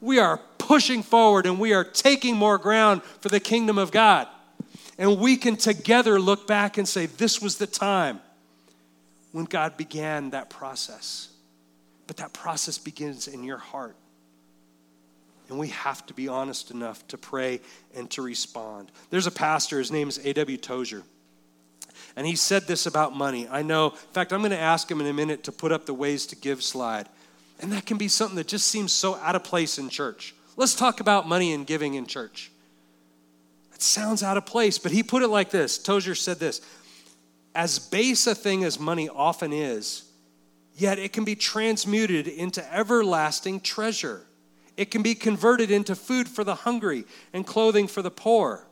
We 0.00 0.20
are 0.20 0.40
pushing 0.58 1.02
forward 1.02 1.46
and 1.46 1.58
we 1.58 1.72
are 1.72 1.82
taking 1.82 2.36
more 2.36 2.58
ground 2.58 3.02
for 3.02 3.28
the 3.28 3.40
kingdom 3.40 3.76
of 3.76 3.90
God. 3.90 4.28
And 4.98 5.18
we 5.18 5.36
can 5.36 5.56
together 5.56 6.20
look 6.20 6.46
back 6.46 6.78
and 6.78 6.86
say, 6.86 7.06
this 7.06 7.42
was 7.42 7.58
the 7.58 7.66
time 7.66 8.20
when 9.32 9.46
God 9.46 9.76
began 9.76 10.30
that 10.30 10.48
process. 10.48 11.28
But 12.06 12.18
that 12.18 12.32
process 12.32 12.78
begins 12.78 13.26
in 13.26 13.42
your 13.42 13.58
heart. 13.58 13.96
And 15.48 15.58
we 15.58 15.68
have 15.68 16.04
to 16.06 16.14
be 16.14 16.28
honest 16.28 16.70
enough 16.70 17.06
to 17.08 17.18
pray 17.18 17.60
and 17.94 18.10
to 18.10 18.22
respond. 18.22 18.92
There's 19.10 19.26
a 19.26 19.30
pastor, 19.30 19.78
his 19.78 19.90
name 19.90 20.08
is 20.08 20.20
A.W. 20.24 20.58
Tozer. 20.58 21.02
And 22.16 22.26
he 22.26 22.36
said 22.36 22.66
this 22.66 22.86
about 22.86 23.16
money. 23.16 23.48
I 23.48 23.62
know, 23.62 23.90
in 23.90 24.12
fact, 24.12 24.32
I'm 24.32 24.40
going 24.40 24.50
to 24.50 24.58
ask 24.58 24.90
him 24.90 25.00
in 25.00 25.06
a 25.06 25.12
minute 25.12 25.44
to 25.44 25.52
put 25.52 25.72
up 25.72 25.86
the 25.86 25.94
ways 25.94 26.26
to 26.26 26.36
give 26.36 26.62
slide. 26.62 27.08
And 27.60 27.72
that 27.72 27.86
can 27.86 27.96
be 27.96 28.08
something 28.08 28.36
that 28.36 28.48
just 28.48 28.68
seems 28.68 28.92
so 28.92 29.16
out 29.16 29.36
of 29.36 29.44
place 29.44 29.78
in 29.78 29.88
church. 29.88 30.34
Let's 30.56 30.74
talk 30.74 31.00
about 31.00 31.28
money 31.28 31.52
and 31.52 31.66
giving 31.66 31.94
in 31.94 32.06
church. 32.06 32.50
It 33.72 33.82
sounds 33.82 34.24
out 34.24 34.36
of 34.36 34.44
place, 34.44 34.78
but 34.78 34.90
he 34.90 35.04
put 35.04 35.22
it 35.22 35.28
like 35.28 35.50
this 35.50 35.78
Tozer 35.78 36.16
said 36.16 36.40
this 36.40 36.60
As 37.54 37.78
base 37.78 38.26
a 38.26 38.34
thing 38.34 38.64
as 38.64 38.80
money 38.80 39.08
often 39.08 39.52
is, 39.52 40.04
yet 40.74 40.98
it 40.98 41.12
can 41.12 41.24
be 41.24 41.36
transmuted 41.36 42.26
into 42.26 42.74
everlasting 42.74 43.60
treasure. 43.60 44.22
It 44.78 44.92
can 44.92 45.02
be 45.02 45.16
converted 45.16 45.72
into 45.72 45.96
food 45.96 46.28
for 46.28 46.44
the 46.44 46.54
hungry 46.54 47.04
and 47.32 47.44
clothing 47.44 47.88
for 47.88 48.00
the 48.00 48.12
poor. 48.12 48.64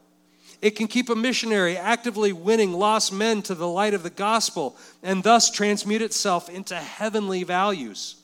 It 0.62 0.76
can 0.76 0.86
keep 0.86 1.10
a 1.10 1.16
missionary 1.16 1.76
actively 1.76 2.32
winning 2.32 2.72
lost 2.72 3.12
men 3.12 3.42
to 3.42 3.56
the 3.56 3.66
light 3.66 3.92
of 3.92 4.04
the 4.04 4.10
gospel 4.10 4.76
and 5.02 5.24
thus 5.24 5.50
transmute 5.50 6.02
itself 6.02 6.48
into 6.48 6.76
heavenly 6.76 7.42
values. 7.42 8.14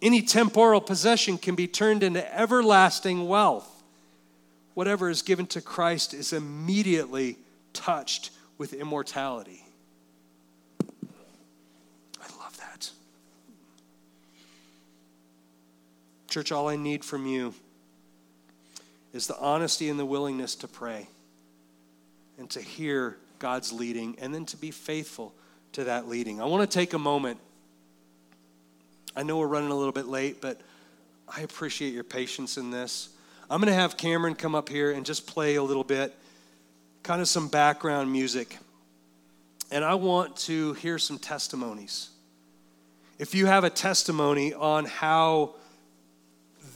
Any 0.00 0.22
temporal 0.22 0.80
possession 0.80 1.36
can 1.36 1.56
be 1.56 1.66
turned 1.66 2.04
into 2.04 2.32
everlasting 2.32 3.26
wealth. 3.26 3.68
Whatever 4.74 5.10
is 5.10 5.22
given 5.22 5.48
to 5.48 5.60
Christ 5.60 6.14
is 6.14 6.32
immediately 6.32 7.38
touched 7.72 8.30
with 8.56 8.72
immortality. 8.72 9.64
Church, 16.34 16.50
all 16.50 16.68
I 16.68 16.74
need 16.74 17.04
from 17.04 17.26
you 17.26 17.54
is 19.12 19.28
the 19.28 19.38
honesty 19.38 19.88
and 19.88 20.00
the 20.00 20.04
willingness 20.04 20.56
to 20.56 20.66
pray 20.66 21.06
and 22.38 22.50
to 22.50 22.60
hear 22.60 23.16
God's 23.38 23.72
leading 23.72 24.16
and 24.20 24.34
then 24.34 24.44
to 24.46 24.56
be 24.56 24.72
faithful 24.72 25.32
to 25.74 25.84
that 25.84 26.08
leading. 26.08 26.40
I 26.40 26.46
want 26.46 26.68
to 26.68 26.74
take 26.76 26.92
a 26.92 26.98
moment. 26.98 27.38
I 29.14 29.22
know 29.22 29.38
we're 29.38 29.46
running 29.46 29.70
a 29.70 29.76
little 29.76 29.92
bit 29.92 30.08
late, 30.08 30.40
but 30.40 30.60
I 31.28 31.42
appreciate 31.42 31.94
your 31.94 32.02
patience 32.02 32.58
in 32.58 32.72
this. 32.72 33.10
I'm 33.48 33.60
going 33.60 33.72
to 33.72 33.80
have 33.80 33.96
Cameron 33.96 34.34
come 34.34 34.56
up 34.56 34.68
here 34.68 34.90
and 34.90 35.06
just 35.06 35.28
play 35.28 35.54
a 35.54 35.62
little 35.62 35.84
bit, 35.84 36.16
kind 37.04 37.20
of 37.20 37.28
some 37.28 37.46
background 37.46 38.10
music. 38.10 38.58
And 39.70 39.84
I 39.84 39.94
want 39.94 40.36
to 40.38 40.72
hear 40.72 40.98
some 40.98 41.20
testimonies. 41.20 42.08
If 43.20 43.36
you 43.36 43.46
have 43.46 43.62
a 43.62 43.70
testimony 43.70 44.52
on 44.52 44.86
how 44.86 45.54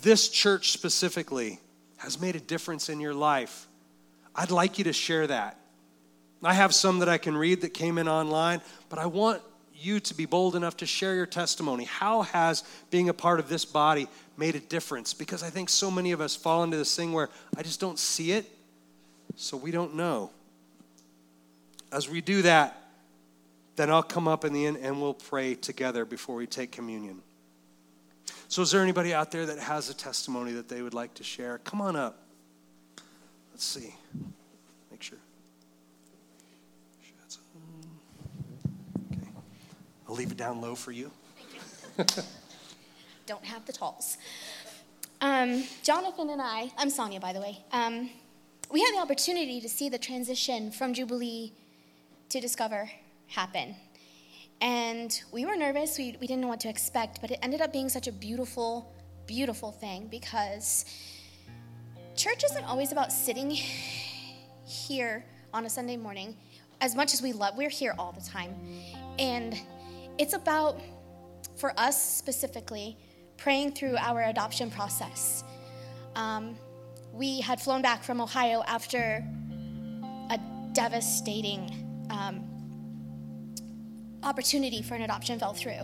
this 0.03 0.28
church 0.28 0.72
specifically 0.72 1.61
has 1.99 2.20
made 2.20 2.36
a 2.36 2.40
difference 2.40 2.88
in 2.88 3.01
your 3.01 3.14
life, 3.14 3.66
I'd 4.34 4.51
like 4.51 4.78
you 4.78 4.84
to 4.84 4.92
share 4.92 5.26
that. 5.26 5.59
I 6.42 6.55
have 6.55 6.74
some 6.74 7.01
that 7.01 7.09
I 7.09 7.18
can 7.18 7.36
read 7.36 7.62
that 7.62 7.74
came 7.74 7.99
in 7.99 8.09
online, 8.09 8.61
but 8.88 8.99
I 8.99 9.07
want 9.07 9.42
you 9.74 10.01
to 10.01 10.14
be 10.14 10.26
bold 10.26 10.57
enough 10.57 10.76
to 10.78 10.86
share 10.86 11.14
your 11.14 11.26
testimony. 11.26 11.84
How 11.84 12.22
has 12.22 12.64
being 12.90 13.09
a 13.09 13.14
part 13.14 13.40
of 13.40 13.49
this 13.49 13.64
body 13.64 14.09
made 14.36 14.55
a 14.55 14.61
difference? 14.61 15.14
Because 15.14 15.42
I 15.42 15.51
think 15.51 15.68
so 15.68 15.90
many 15.90 16.12
of 16.12 16.20
us 16.20 16.36
fall 16.36 16.62
into 16.64 16.76
this 16.76 16.94
thing 16.94 17.12
where 17.12 17.28
I 17.57 17.62
just 17.62 17.80
don't 17.80 17.99
see 17.99 18.32
it, 18.32 18.46
so 19.36 19.57
we 19.57 19.70
don't 19.70 19.94
know. 19.94 20.30
As 21.90 22.09
we 22.09 22.20
do 22.20 22.42
that, 22.42 22.76
then 23.76 23.90
I'll 23.90 24.03
come 24.03 24.28
up 24.28 24.44
in 24.44 24.53
the 24.53 24.66
end 24.66 24.78
and 24.78 25.01
we'll 25.01 25.14
pray 25.14 25.55
together 25.55 26.05
before 26.05 26.36
we 26.36 26.46
take 26.46 26.72
communion. 26.72 27.22
So, 28.49 28.62
is 28.62 28.70
there 28.70 28.82
anybody 28.82 29.12
out 29.12 29.30
there 29.30 29.44
that 29.44 29.59
has 29.59 29.90
a 29.90 29.94
testimony 29.94 30.53
that 30.53 30.68
they 30.68 30.80
would 30.80 30.94
like 30.94 31.12
to 31.14 31.22
share? 31.22 31.59
Come 31.59 31.82
on 31.82 31.96
up. 31.96 32.18
Let's 33.53 33.64
see. 33.64 33.94
Make 34.90 35.03
sure. 35.03 35.18
Okay. 39.12 39.28
I'll 40.09 40.14
leave 40.14 40.30
it 40.30 40.38
down 40.38 40.62
low 40.62 40.74
for 40.74 40.92
you. 40.92 41.11
Don't 43.26 43.44
have 43.44 43.66
the 43.66 43.72
talls. 43.72 44.16
Um, 45.20 45.64
Jonathan 45.82 46.30
and 46.30 46.40
I, 46.40 46.72
I'm 46.78 46.88
Sonia, 46.88 47.20
by 47.20 47.34
the 47.34 47.40
way, 47.40 47.59
um, 47.72 48.09
we 48.70 48.80
had 48.80 48.94
the 48.94 49.01
opportunity 49.01 49.61
to 49.61 49.68
see 49.68 49.88
the 49.88 49.99
transition 49.99 50.70
from 50.70 50.94
Jubilee 50.94 51.53
to 52.30 52.40
Discover 52.40 52.90
happen. 53.26 53.74
And 54.61 55.21
we 55.31 55.47
were 55.47 55.57
nervous, 55.57 55.99
we, 55.99 56.17
we 56.21 56.27
didn't 56.27 56.41
know 56.41 56.49
what 56.49 56.61
to 56.61 56.69
expect, 56.69 57.21
but 57.21 57.31
it 57.31 57.39
ended 57.43 57.61
up 57.61 57.73
being 57.73 57.89
such 57.89 58.09
a 58.09 58.13
beautiful, 58.13 58.93
beautiful 59.27 59.71
thing 59.71 60.09
because 60.11 60.85
church 62.17 62.43
isn't 62.45 62.65
always 62.65 62.91
about 62.91 63.13
sitting 63.13 63.51
here 64.65 65.25
on 65.55 65.65
a 65.65 65.71
Sunday 65.71 65.97
morning. 65.97 66.37
As 66.81 66.95
much 66.95 67.15
as 67.15 67.23
we 67.23 67.33
love, 67.33 67.57
we're 67.57 67.69
here 67.69 67.95
all 67.99 68.13
the 68.13 68.21
time. 68.21 68.55
And 69.19 69.57
it's 70.19 70.33
about, 70.33 70.81
for 71.57 71.73
us 71.79 72.17
specifically, 72.17 72.97
praying 73.37 73.73
through 73.73 73.97
our 73.97 74.25
adoption 74.25 74.71
process. 74.71 75.45
Um, 76.17 76.57
we 77.13 77.41
had 77.41 77.61
flown 77.61 77.83
back 77.83 78.03
from 78.03 78.21
Ohio 78.21 78.63
after 78.67 79.25
a 80.31 80.39
devastating 80.73 82.07
um, 82.11 82.47
opportunity 84.23 84.83
for 84.83 84.95
an 84.95 85.03
adoption 85.03 85.39
fell 85.39 85.53
through. 85.53 85.83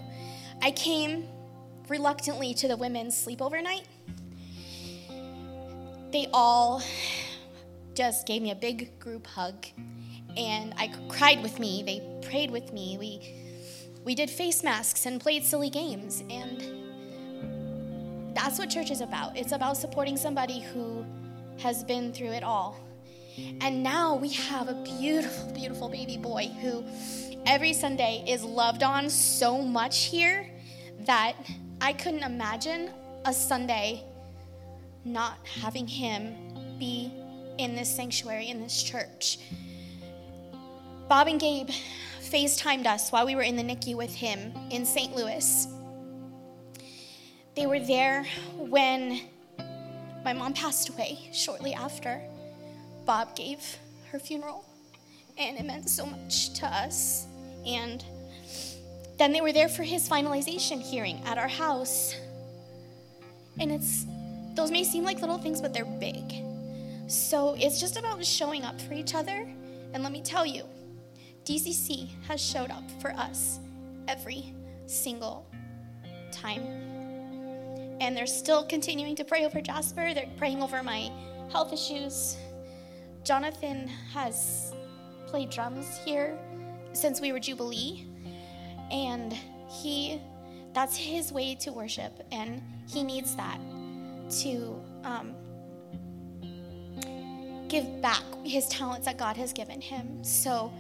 I 0.63 0.71
came 0.71 1.29
reluctantly 1.89 2.55
to 2.55 2.69
the 2.69 2.77
women's 2.77 3.15
sleepover 3.15 3.63
night. 3.63 3.87
They 6.13 6.29
all 6.33 6.83
just 7.95 8.27
gave 8.27 8.43
me 8.43 8.51
a 8.51 8.55
big 8.55 8.99
group 8.99 9.27
hug 9.27 9.67
and 10.37 10.75
I 10.77 10.93
cried 11.09 11.43
with 11.43 11.59
me. 11.59 11.83
They 11.85 12.29
prayed 12.29 12.51
with 12.51 12.73
me. 12.73 12.97
We 12.99 13.41
we 14.05 14.15
did 14.15 14.29
face 14.29 14.63
masks 14.63 15.07
and 15.07 15.21
played 15.21 15.45
silly 15.45 15.71
games 15.71 16.23
and 16.29 16.75
that's 18.35 18.59
what 18.59 18.69
church 18.69 18.91
is 18.91 19.01
about. 19.01 19.37
It's 19.37 19.53
about 19.53 19.77
supporting 19.77 20.17
somebody 20.17 20.61
who 20.61 21.05
has 21.59 21.85
been 21.85 22.13
through 22.13 22.33
it 22.33 22.43
all. 22.43 22.79
And 23.61 23.83
now 23.83 24.15
we 24.15 24.29
have 24.31 24.69
a 24.69 24.75
beautiful, 25.01 25.53
beautiful 25.53 25.89
baby 25.89 26.17
boy 26.17 26.51
who 26.61 26.85
every 27.47 27.73
Sunday 27.73 28.25
is 28.27 28.43
loved 28.43 28.83
on 28.83 29.11
so 29.11 29.61
much 29.61 30.05
here 30.05 30.47
that 31.01 31.35
I 31.81 31.93
couldn't 31.93 32.23
imagine 32.23 32.91
a 33.25 33.33
Sunday 33.35 34.03
not 35.05 35.39
having 35.47 35.87
him 35.87 36.79
be 36.79 37.13
in 37.59 37.77
this 37.77 37.95
sanctuary, 37.95 38.49
in 38.49 38.61
this 38.61 38.83
church. 38.83 39.39
Bob 41.09 41.29
and 41.29 41.39
Gabe 41.39 41.69
FaceTimed 42.23 42.87
us 42.87 43.13
while 43.13 43.27
we 43.27 43.37
were 43.37 43.43
in 43.43 43.57
the 43.57 43.63
NICU 43.63 43.97
with 43.97 44.15
him 44.15 44.53
in 44.71 44.87
St. 44.87 45.15
Louis. 45.15 45.69
They 47.55 47.67
were 47.67 47.81
there 47.81 48.25
when 48.57 49.21
my 50.25 50.33
mom 50.33 50.55
passed 50.55 50.89
away 50.89 51.29
shortly 51.33 51.75
after 51.75 52.23
Bob 53.05 53.37
gave 53.37 53.77
her 54.11 54.19
funeral, 54.19 54.65
and 55.37 55.59
it 55.59 55.65
meant 55.67 55.91
so 55.91 56.07
much 56.07 56.55
to 56.55 56.67
us. 56.67 57.27
And 57.67 58.05
then 59.19 59.33
they 59.33 59.41
were 59.41 59.53
there 59.53 59.69
for 59.69 59.83
his 59.83 60.09
finalization 60.09 60.81
hearing 60.81 61.21
at 61.25 61.39
our 61.39 61.49
house. 61.49 62.15
And 63.59 63.71
it's 63.71 64.07
those 64.55 64.71
may 64.71 64.85
seem 64.85 65.05
like 65.05 65.21
little 65.21 65.39
things, 65.39 65.61
but 65.61 65.73
they're 65.73 65.85
big. 65.85 66.33
So 67.07 67.55
it's 67.59 67.81
just 67.81 67.97
about 67.97 68.25
showing 68.25 68.65
up 68.65 68.81
for 68.81 68.95
each 68.95 69.15
other. 69.15 69.49
And 69.93 70.03
let 70.03 70.13
me 70.13 70.23
tell 70.23 70.47
you, 70.47 70.65
DCC 71.45 72.09
has 72.27 72.41
showed 72.41 72.71
up 72.71 72.85
for 73.01 73.13
us 73.13 73.59
every 74.09 74.55
single 74.87 75.47
time. 76.33 76.63
And 78.01 78.17
they're 78.17 78.27
still 78.27 78.65
continuing 78.65 79.15
to 79.17 79.25
pray 79.25 79.45
over 79.45 79.61
Jasper. 79.61 80.15
They're 80.15 80.29
praying 80.37 80.63
over 80.63 80.83
my 80.83 81.11
health 81.51 81.73
issues. 81.73 82.37
Jonathan 83.23 83.89
has 84.13 84.73
played 85.27 85.51
drums 85.51 85.99
here 86.05 86.39
since 86.95 87.21
we 87.21 87.33
were 87.33 87.41
Jubilee. 87.41 88.07
And 88.91 89.33
he, 89.69 90.21
that's 90.73 90.97
his 90.97 91.33
way 91.33 91.55
to 91.57 91.73
worship. 91.73 92.23
And 92.33 92.63
he 92.89 93.03
needs 93.03 93.35
that 93.37 93.59
to 94.41 94.81
um, 95.05 95.35
give 97.69 98.01
back 98.01 98.23
his 98.45 98.67
talents 98.69 99.07
that 99.07 99.19
God 99.19 99.37
has 99.37 99.53
given 99.53 99.81
him. 99.81 100.23
So 100.23 100.73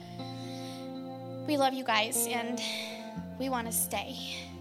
we 1.46 1.56
love 1.56 1.74
you 1.74 1.84
guys 1.84 2.26
and 2.30 2.60
we 3.38 3.48
want 3.48 3.66
to 3.66 3.72
stay 3.72 4.12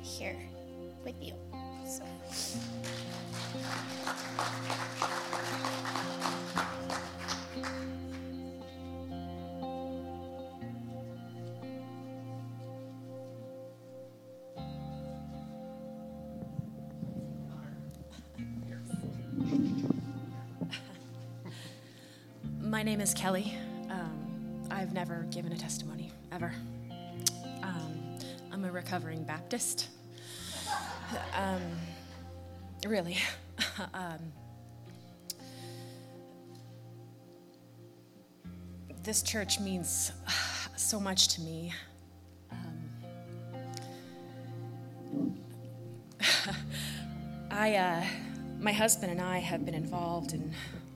here 0.01 0.37
with 1.05 1.15
you. 1.21 1.33
So. 1.85 2.03
My 22.83 22.89
name 22.89 22.99
is 22.99 23.13
Kelly. 23.13 23.55
Um, 23.89 24.67
I've 24.69 24.91
never 24.91 25.25
given 25.31 25.53
a 25.53 25.57
testimony, 25.57 26.11
ever. 26.33 26.53
Um, 27.61 28.19
I'm 28.51 28.65
a 28.65 28.71
recovering 28.73 29.23
Baptist. 29.23 29.87
Um, 31.33 31.61
really. 32.85 33.15
Um, 33.93 34.19
this 39.03 39.23
church 39.23 39.61
means 39.61 40.11
so 40.75 40.99
much 40.99 41.29
to 41.35 41.41
me. 41.41 41.73
Um, 42.51 42.89
I, 47.49 47.75
uh, 47.75 48.03
my 48.59 48.73
husband 48.73 49.13
and 49.13 49.21
I 49.21 49.37
have 49.37 49.63
been 49.63 49.73
involved 49.73 50.33
in 50.33 50.53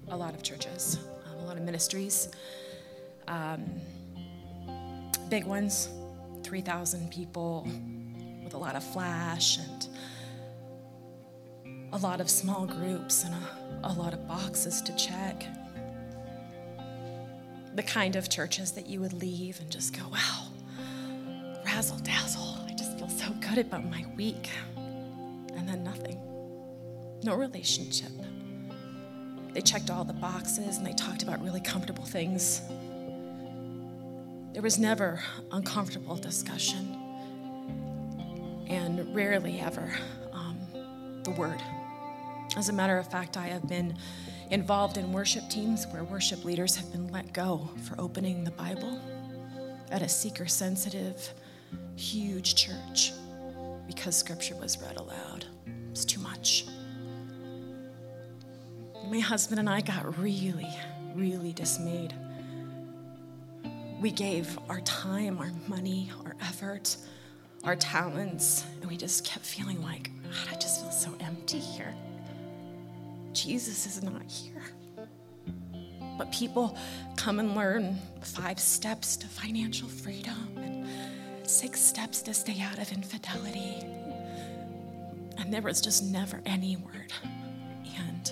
a 0.10 0.18
lot 0.18 0.34
of 0.34 0.44
churches 0.44 1.00
lot 1.48 1.58
of 1.58 1.64
ministries. 1.64 2.30
Um, 3.28 3.64
big 5.30 5.45
ones, 5.45 5.89
3,000 6.43 7.10
people 7.10 7.68
with 8.43 8.54
a 8.54 8.58
lot 8.58 8.76
of 8.76 8.84
flash 8.84 9.58
and 9.58 9.88
a 11.93 11.98
lot 11.98 12.20
of 12.20 12.30
small 12.30 12.66
groups 12.66 13.24
and 13.24 13.34
a, 13.34 13.88
a 13.88 13.93
lot 13.93 14.14
of 14.14 14.28
boxes 14.28 14.82
to 14.82 14.95
check. 14.95 15.45
The 17.76 17.84
kind 17.84 18.16
of 18.16 18.30
churches 18.30 18.72
that 18.74 18.88
you 18.88 19.00
would 19.00 19.14
leave 19.14 19.60
and 19.62 19.70
just 19.70 19.98
go, 19.98 20.04
wow, 20.12 20.48
razzle 21.66 22.00
dazzle. 22.00 22.58
I 22.68 22.74
just 22.74 22.98
feel 22.98 23.10
so 23.10 23.32
good 23.39 23.58
about 23.58 23.86
my 23.89 24.06
week. 24.18 24.50
And 24.76 25.68
then 25.68 25.84
nothing. 25.84 26.20
No 27.24 27.36
relationship. 27.36 28.12
They 29.58 29.64
checked 29.64 29.89
all 29.89 30.03
the 30.03 30.14
boxes 30.14 30.78
and 30.78 30.86
they 30.86 30.93
talked 30.93 31.24
about 31.24 31.43
really 31.43 31.60
comfortable 31.60 32.03
things. 32.03 32.62
There 34.53 34.62
was 34.62 34.78
never 34.78 35.20
uncomfortable 35.51 36.16
discussion. 36.16 36.95
And 38.68 39.16
rarely 39.16 39.60
ever 39.60 39.91
um, 40.32 40.60
the 41.24 41.32
word. 41.32 41.60
As 42.55 42.70
a 42.70 42.74
matter 42.74 42.99
of 42.99 43.10
fact, 43.10 43.36
I 43.36 43.47
have 43.47 43.68
been 43.68 43.97
involved 44.51 44.95
in 44.97 45.12
worship 45.12 45.49
teams 45.49 45.88
where 45.88 46.03
worship 46.03 46.45
leaders 46.45 46.76
have 46.76 46.91
been 46.91 47.12
let 47.12 47.34
go 47.34 47.68
for 47.82 47.99
opening 47.99 48.43
the 48.43 48.51
Bible 48.51 49.01
at 49.89 50.03
a 50.03 50.08
seeker 50.08 50.45
sensitive, 50.45 51.34
huge 51.95 52.53
church 52.53 53.12
because 53.88 54.16
scripture 54.16 54.55
was 54.58 54.80
read 54.80 54.97
aloud. 54.97 55.45
It's 55.89 56.05
too 56.05 56.20
much. 56.20 56.68
My 59.10 59.20
husband 59.20 59.60
and 59.60 59.70
I 59.70 59.80
got 59.80 60.18
really, 60.18 60.68
really 61.16 61.53
dismayed. 61.53 62.14
We 64.01 64.12
gave 64.12 64.60
our 64.68 64.82
time, 64.82 65.39
our 65.39 65.51
money, 65.68 66.12
our 66.26 66.36
effort, 66.41 66.97
our 67.64 67.78
talents, 67.78 68.66
and 68.82 68.89
we 68.89 68.97
just 68.97 69.26
kept 69.26 69.45
feeling 69.45 69.82
like, 69.82 70.12
God, 70.24 70.49
I 70.51 70.55
just 70.55 70.82
feel 70.82 70.91
so 70.91 71.14
empty 71.22 71.58
here. 71.58 71.95
Jesus 73.32 73.86
is 73.88 74.03
not 74.03 74.24
here. 74.24 74.62
But 76.18 76.30
people 76.34 76.78
come 77.16 77.39
and 77.39 77.55
learn 77.55 77.97
five 78.22 78.60
steps 78.60 79.16
to 79.18 79.28
financial 79.28 79.88
freedom 79.88 80.58
and 80.58 80.86
six 81.49 81.80
steps 81.80 82.22
to 82.24 82.34
stay 82.34 82.60
out 82.60 82.78
of 82.78 82.91
infidelity. 82.91 83.88
And 85.38 85.53
there 85.53 85.62
was 85.62 85.80
just 85.80 86.03
never 86.03 86.41
any 86.45 86.76
word. 86.76 87.14
And 87.97 88.32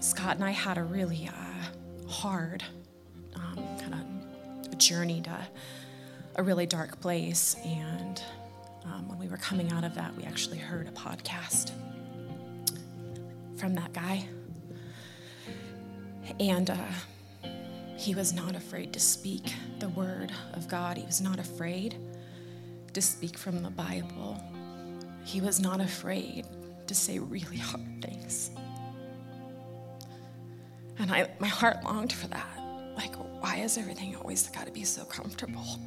Scott 0.00 0.36
and 0.36 0.44
I 0.44 0.50
had 0.50 0.78
a 0.78 0.82
really 0.82 1.28
uh, 1.28 2.08
hard 2.08 2.64
um, 3.36 3.56
kind 3.78 3.94
of 3.94 4.78
journey 4.78 5.20
to 5.20 5.38
a 6.36 6.42
really 6.42 6.64
dark 6.64 7.00
place. 7.00 7.54
And 7.64 8.22
um, 8.86 9.08
when 9.08 9.18
we 9.18 9.28
were 9.28 9.36
coming 9.36 9.70
out 9.72 9.84
of 9.84 9.94
that, 9.96 10.16
we 10.16 10.22
actually 10.24 10.56
heard 10.56 10.88
a 10.88 10.92
podcast 10.92 11.72
from 13.58 13.74
that 13.74 13.92
guy. 13.92 14.26
And 16.38 16.70
uh, 16.70 16.76
he 17.98 18.14
was 18.14 18.32
not 18.32 18.56
afraid 18.56 18.94
to 18.94 19.00
speak 19.00 19.52
the 19.80 19.90
word 19.90 20.32
of 20.54 20.66
God, 20.66 20.96
he 20.96 21.04
was 21.04 21.20
not 21.20 21.38
afraid 21.38 21.96
to 22.94 23.02
speak 23.02 23.36
from 23.36 23.62
the 23.62 23.70
Bible. 23.70 24.42
He 25.24 25.42
was 25.42 25.60
not 25.60 25.80
afraid 25.80 26.46
to 26.86 26.94
say 26.94 27.18
really 27.18 27.58
hard 27.58 28.02
things. 28.02 28.50
And 31.00 31.10
I, 31.10 31.30
my 31.38 31.46
heart 31.46 31.82
longed 31.82 32.12
for 32.12 32.26
that. 32.28 32.46
Like, 32.94 33.14
why 33.42 33.56
is 33.56 33.78
everything 33.78 34.14
always 34.16 34.48
got 34.48 34.66
to 34.66 34.72
be 34.72 34.84
so 34.84 35.02
comfortable? 35.04 35.80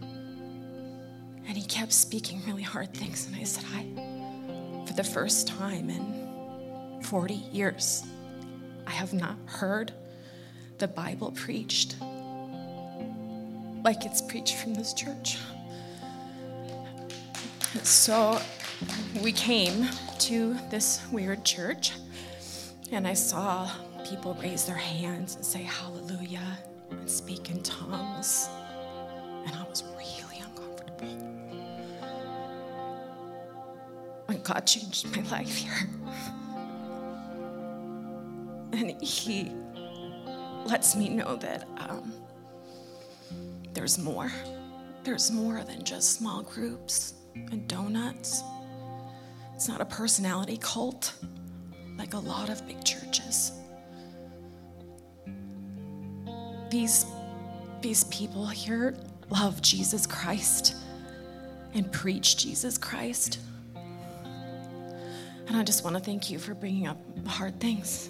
And 0.00 1.56
he 1.56 1.64
kept 1.64 1.92
speaking 1.92 2.40
really 2.46 2.62
hard 2.62 2.94
things. 2.94 3.26
And 3.26 3.34
I 3.34 3.42
said, 3.42 3.64
I, 3.74 4.86
for 4.86 4.94
the 4.94 5.02
first 5.02 5.48
time 5.48 5.90
in 5.90 7.02
40 7.02 7.34
years, 7.34 8.04
I 8.86 8.92
have 8.92 9.12
not 9.12 9.36
heard 9.46 9.92
the 10.78 10.86
Bible 10.86 11.32
preached 11.32 11.96
like 13.82 14.06
it's 14.06 14.22
preached 14.22 14.56
from 14.56 14.74
this 14.74 14.94
church. 14.94 15.36
So 17.82 18.40
we 19.20 19.32
came 19.32 19.88
to 20.20 20.54
this 20.70 21.02
weird 21.10 21.44
church, 21.44 21.92
and 22.92 23.06
I 23.06 23.14
saw 23.14 23.68
people 24.04 24.34
raise 24.34 24.64
their 24.64 24.76
hands 24.76 25.36
and 25.36 25.44
say 25.44 25.62
hallelujah 25.62 26.58
and 26.90 27.10
speak 27.10 27.50
in 27.50 27.62
tongues. 27.62 28.48
And 29.46 29.54
I 29.56 29.64
was 29.68 29.82
really 29.96 30.42
uncomfortable. 30.42 31.08
When 34.26 34.42
God 34.42 34.66
changed 34.66 35.14
my 35.16 35.22
life 35.30 35.56
here. 35.56 35.88
And 38.72 39.00
He 39.02 39.52
lets 40.66 40.96
me 40.96 41.08
know 41.08 41.36
that 41.36 41.68
um, 41.78 42.12
there's 43.72 43.98
more. 43.98 44.30
There's 45.02 45.30
more 45.30 45.62
than 45.62 45.84
just 45.84 46.12
small 46.12 46.42
groups 46.42 47.14
and 47.34 47.66
donuts. 47.68 48.42
It's 49.54 49.68
not 49.68 49.80
a 49.80 49.84
personality 49.84 50.58
cult 50.60 51.14
like 51.96 52.14
a 52.14 52.18
lot 52.18 52.48
of 52.48 52.66
big 52.66 52.84
churches. 52.84 53.52
These, 56.70 57.06
these 57.80 58.04
people 58.04 58.46
here 58.46 58.96
love 59.30 59.62
Jesus 59.62 60.06
Christ 60.06 60.74
and 61.74 61.90
preach 61.92 62.36
Jesus 62.36 62.78
Christ. 62.78 63.38
And 65.46 65.56
I 65.56 65.62
just 65.62 65.84
want 65.84 65.96
to 65.96 66.02
thank 66.02 66.30
you 66.30 66.38
for 66.38 66.54
bringing 66.54 66.86
up 66.86 66.98
hard 67.26 67.60
things. 67.60 68.08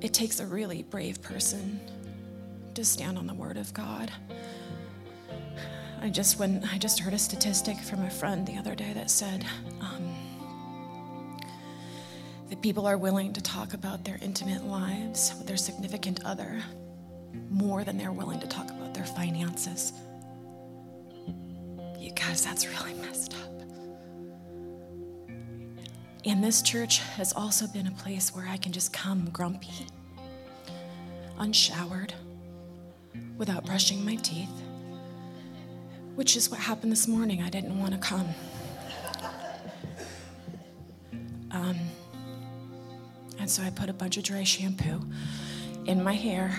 It 0.00 0.12
takes 0.12 0.38
a 0.38 0.46
really 0.46 0.82
brave 0.84 1.20
person 1.22 1.80
to 2.74 2.84
stand 2.84 3.18
on 3.18 3.26
the 3.26 3.34
Word 3.34 3.56
of 3.56 3.74
God. 3.74 4.12
I 6.00 6.10
just 6.10 6.38
when 6.38 6.62
I 6.72 6.78
just 6.78 7.00
heard 7.00 7.12
a 7.12 7.18
statistic 7.18 7.76
from 7.78 8.04
a 8.04 8.10
friend 8.10 8.46
the 8.46 8.56
other 8.56 8.76
day 8.76 8.92
that 8.92 9.10
said 9.10 9.44
um, 9.80 10.07
that 12.58 12.62
people 12.62 12.86
are 12.86 12.98
willing 12.98 13.32
to 13.32 13.40
talk 13.40 13.72
about 13.72 14.04
their 14.04 14.18
intimate 14.20 14.64
lives 14.64 15.32
with 15.38 15.46
their 15.46 15.56
significant 15.56 16.24
other 16.24 16.60
more 17.50 17.84
than 17.84 17.96
they're 17.96 18.12
willing 18.12 18.40
to 18.40 18.48
talk 18.48 18.68
about 18.70 18.94
their 18.94 19.04
finances. 19.04 19.92
You 21.98 22.10
guys, 22.16 22.44
that's 22.44 22.66
really 22.66 22.94
messed 22.94 23.34
up. 23.34 23.62
And 26.24 26.42
this 26.42 26.60
church 26.62 26.98
has 26.98 27.32
also 27.32 27.68
been 27.68 27.86
a 27.86 27.92
place 27.92 28.34
where 28.34 28.48
I 28.48 28.56
can 28.56 28.72
just 28.72 28.92
come 28.92 29.30
grumpy, 29.30 29.86
unshowered, 31.38 32.12
without 33.36 33.64
brushing 33.66 34.04
my 34.04 34.16
teeth, 34.16 34.50
which 36.16 36.36
is 36.36 36.50
what 36.50 36.58
happened 36.58 36.90
this 36.90 37.06
morning. 37.06 37.40
I 37.40 37.50
didn't 37.50 37.78
want 37.78 37.92
to 37.92 37.98
come. 37.98 38.26
And 43.48 43.54
so 43.54 43.62
I 43.62 43.70
put 43.70 43.88
a 43.88 43.94
bunch 43.94 44.18
of 44.18 44.24
dry 44.24 44.44
shampoo 44.44 45.00
in 45.86 46.04
my 46.04 46.12
hair 46.12 46.50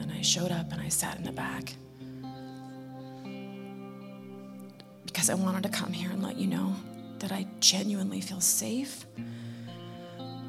and 0.00 0.10
I 0.10 0.22
showed 0.22 0.50
up 0.50 0.72
and 0.72 0.80
I 0.80 0.88
sat 0.88 1.18
in 1.18 1.22
the 1.22 1.32
back. 1.32 1.74
Because 5.04 5.28
I 5.28 5.34
wanted 5.34 5.64
to 5.64 5.68
come 5.68 5.92
here 5.92 6.10
and 6.10 6.22
let 6.22 6.38
you 6.38 6.46
know 6.46 6.74
that 7.18 7.30
I 7.30 7.46
genuinely 7.60 8.22
feel 8.22 8.40
safe, 8.40 9.04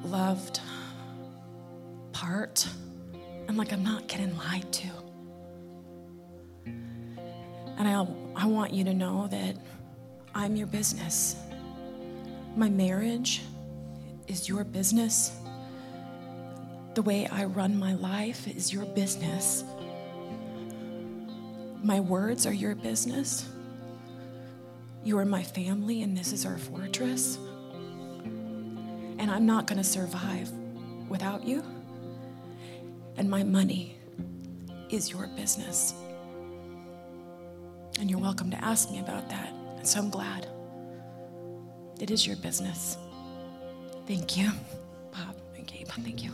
loved, 0.06 0.62
part, 2.14 2.66
and 3.50 3.58
like 3.58 3.74
I'm 3.74 3.84
not 3.84 4.08
getting 4.08 4.38
lied 4.38 4.72
to. 4.72 4.88
And 6.66 7.86
I, 7.86 8.08
I 8.34 8.46
want 8.46 8.74
you 8.74 8.86
to 8.86 8.94
know 8.94 9.28
that 9.28 9.58
I'm 10.34 10.56
your 10.56 10.68
business. 10.68 11.36
My 12.56 12.70
marriage 12.70 13.42
is 14.28 14.48
your 14.48 14.64
business. 14.64 15.32
The 16.96 17.02
way 17.02 17.28
I 17.28 17.46
run 17.46 17.78
my 17.78 17.94
life 17.94 18.48
is 18.48 18.72
your 18.72 18.86
business. 18.86 19.64
My 21.84 22.00
words 22.00 22.46
are 22.46 22.54
your 22.54 22.76
business. 22.76 23.50
You 25.04 25.18
are 25.18 25.26
my 25.26 25.44
family, 25.44 26.02
and 26.02 26.16
this 26.16 26.32
is 26.32 26.46
our 26.46 26.58
fortress. 26.58 27.38
And 28.26 29.30
I'm 29.30 29.46
not 29.46 29.68
going 29.68 29.78
to 29.78 29.84
survive 29.84 30.50
without 31.10 31.46
you. 31.46 31.64
And 33.18 33.30
my 33.30 33.44
money 33.44 33.98
is 34.90 35.10
your 35.10 35.28
business. 35.28 35.94
And 38.00 38.10
you're 38.10 38.20
welcome 38.20 38.50
to 38.52 38.64
ask 38.64 38.90
me 38.90 39.00
about 39.00 39.30
that. 39.30 39.54
And 39.78 39.88
so 39.88 40.00
I'm 40.00 40.10
glad. 40.10 40.48
It 42.00 42.12
is 42.12 42.26
your 42.26 42.36
business. 42.38 42.98
Thank 44.06 44.36
you, 44.38 44.52
Bob 45.12 45.36
and 45.56 45.66
Gabe. 45.66 45.88
Thank 45.88 46.24
you. 46.24 46.32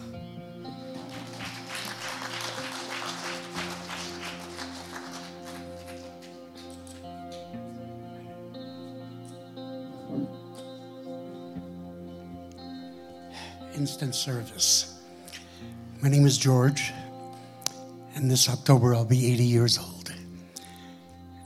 instant 13.75 14.13
service. 14.13 15.01
My 16.01 16.09
name 16.09 16.25
is 16.25 16.37
George, 16.37 16.91
and 18.13 18.29
this 18.29 18.49
October 18.49 18.93
I'll 18.93 19.05
be 19.05 19.31
80 19.31 19.43
years 19.45 19.77
old. 19.77 20.13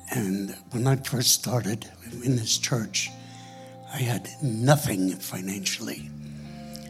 And 0.09 0.55
when 0.71 0.87
I 0.87 0.95
first 0.95 1.31
started 1.31 1.91
in 2.23 2.35
this 2.35 2.57
church, 2.57 3.11
I 3.93 3.97
had 3.97 4.27
nothing 4.41 5.11
financially, 5.11 6.09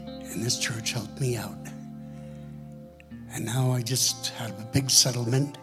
and 0.05 0.41
this 0.41 0.57
church 0.57 0.93
helped 0.93 1.19
me 1.19 1.35
out. 1.35 1.57
And 3.33 3.43
now 3.43 3.73
I 3.73 3.81
just 3.81 4.29
had 4.29 4.51
a 4.51 4.69
big 4.71 4.89
settlement 4.89 5.57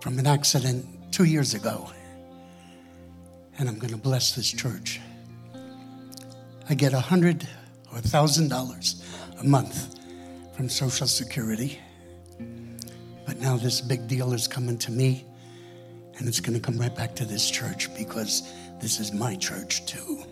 from 0.00 0.18
an 0.18 0.26
accident 0.26 0.84
two 1.12 1.22
years 1.22 1.54
ago, 1.54 1.88
and 3.58 3.68
I'm 3.68 3.78
going 3.78 3.92
to 3.92 3.96
bless 3.96 4.32
this 4.34 4.50
church. 4.50 5.00
I 6.68 6.74
get 6.74 6.94
a 6.94 7.00
hundred 7.00 7.46
or 7.92 7.98
a 7.98 8.02
thousand 8.02 8.48
dollars 8.48 9.04
a 9.38 9.44
month 9.44 10.00
from 10.56 10.68
Social 10.68 11.06
Security, 11.06 11.78
but 13.24 13.38
now 13.38 13.56
this 13.56 13.80
big 13.80 14.08
deal 14.08 14.32
is 14.32 14.48
coming 14.48 14.78
to 14.78 14.90
me, 14.90 15.24
and 16.18 16.26
it's 16.26 16.40
going 16.40 16.58
to 16.58 16.60
come 16.60 16.76
right 16.76 16.94
back 16.94 17.14
to 17.16 17.24
this 17.24 17.48
church 17.48 17.94
because 17.96 18.52
this 18.80 18.98
is 18.98 19.12
my 19.12 19.36
church 19.36 19.86
too. 19.86 20.22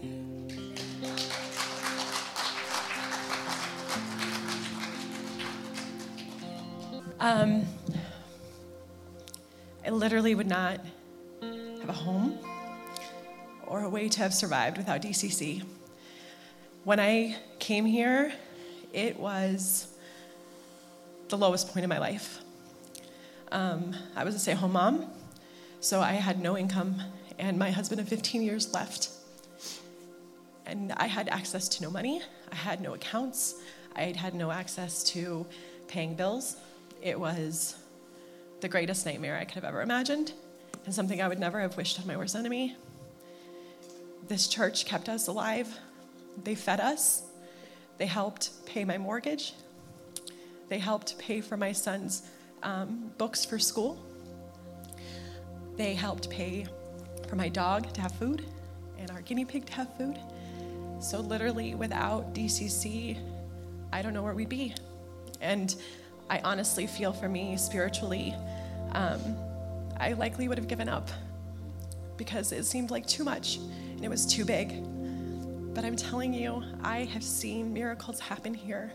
Um, 7.20 7.66
I 9.84 9.90
literally 9.90 10.34
would 10.34 10.46
not 10.46 10.80
have 11.42 11.88
a 11.88 11.92
home 11.92 12.38
or 13.66 13.82
a 13.82 13.88
way 13.88 14.08
to 14.08 14.18
have 14.20 14.32
survived 14.32 14.78
without 14.78 15.02
DCC. 15.02 15.62
When 16.84 16.98
I 16.98 17.36
came 17.58 17.84
here, 17.84 18.32
it 18.92 19.18
was 19.18 19.88
the 21.28 21.36
lowest 21.36 21.68
point 21.72 21.84
in 21.84 21.88
my 21.88 21.98
life. 21.98 22.40
Um, 23.52 23.94
I 24.16 24.24
was 24.24 24.34
a 24.34 24.38
stay 24.38 24.52
at 24.52 24.58
home 24.58 24.72
mom, 24.72 25.06
so 25.80 26.00
I 26.00 26.12
had 26.12 26.40
no 26.40 26.56
income, 26.56 27.02
and 27.38 27.58
my 27.58 27.70
husband 27.70 28.00
of 28.00 28.08
15 28.08 28.42
years 28.42 28.72
left. 28.74 29.10
And 30.66 30.92
I 30.92 31.06
had 31.06 31.28
access 31.28 31.68
to 31.68 31.82
no 31.82 31.90
money, 31.90 32.20
I 32.52 32.54
had 32.54 32.80
no 32.80 32.94
accounts, 32.94 33.54
I 33.96 34.12
had 34.16 34.34
no 34.34 34.50
access 34.50 35.02
to 35.04 35.46
paying 35.86 36.14
bills. 36.14 36.56
It 37.00 37.18
was 37.18 37.76
the 38.60 38.68
greatest 38.68 39.06
nightmare 39.06 39.36
I 39.36 39.44
could 39.44 39.54
have 39.54 39.64
ever 39.64 39.82
imagined, 39.82 40.32
and 40.84 40.94
something 40.94 41.22
I 41.22 41.28
would 41.28 41.38
never 41.38 41.60
have 41.60 41.76
wished 41.76 41.98
on 42.00 42.06
my 42.06 42.16
worst 42.16 42.36
enemy. 42.36 42.76
This 44.26 44.46
church 44.46 44.84
kept 44.84 45.08
us 45.08 45.26
alive. 45.28 45.78
They 46.44 46.54
fed 46.54 46.80
us. 46.80 47.22
They 47.96 48.06
helped 48.06 48.50
pay 48.66 48.84
my 48.84 48.98
mortgage. 48.98 49.54
They 50.68 50.78
helped 50.78 51.18
pay 51.18 51.40
for 51.40 51.56
my 51.56 51.72
son's 51.72 52.22
um, 52.62 53.12
books 53.16 53.44
for 53.44 53.58
school. 53.58 53.98
They 55.76 55.94
helped 55.94 56.28
pay 56.28 56.66
for 57.28 57.36
my 57.36 57.48
dog 57.48 57.92
to 57.94 58.00
have 58.00 58.12
food 58.12 58.44
and 58.98 59.10
our 59.10 59.20
guinea 59.20 59.44
pig 59.44 59.66
to 59.66 59.72
have 59.74 59.96
food. 59.96 60.18
So, 61.00 61.20
literally, 61.20 61.74
without 61.74 62.34
DCC, 62.34 63.18
I 63.92 64.02
don't 64.02 64.12
know 64.12 64.22
where 64.22 64.34
we'd 64.34 64.48
be. 64.48 64.74
And 65.40 65.74
I 66.28 66.40
honestly 66.40 66.86
feel 66.86 67.12
for 67.12 67.28
me 67.28 67.56
spiritually, 67.56 68.34
um, 68.92 69.36
I 69.98 70.14
likely 70.14 70.48
would 70.48 70.58
have 70.58 70.68
given 70.68 70.88
up 70.88 71.08
because 72.16 72.52
it 72.52 72.64
seemed 72.64 72.90
like 72.90 73.06
too 73.06 73.24
much 73.24 73.56
and 73.56 74.04
it 74.04 74.08
was 74.08 74.26
too 74.26 74.44
big. 74.44 74.82
But 75.74 75.84
I'm 75.84 75.96
telling 75.96 76.34
you, 76.34 76.62
I 76.82 77.04
have 77.04 77.22
seen 77.22 77.72
miracles 77.72 78.18
happen 78.18 78.52
here, 78.52 78.92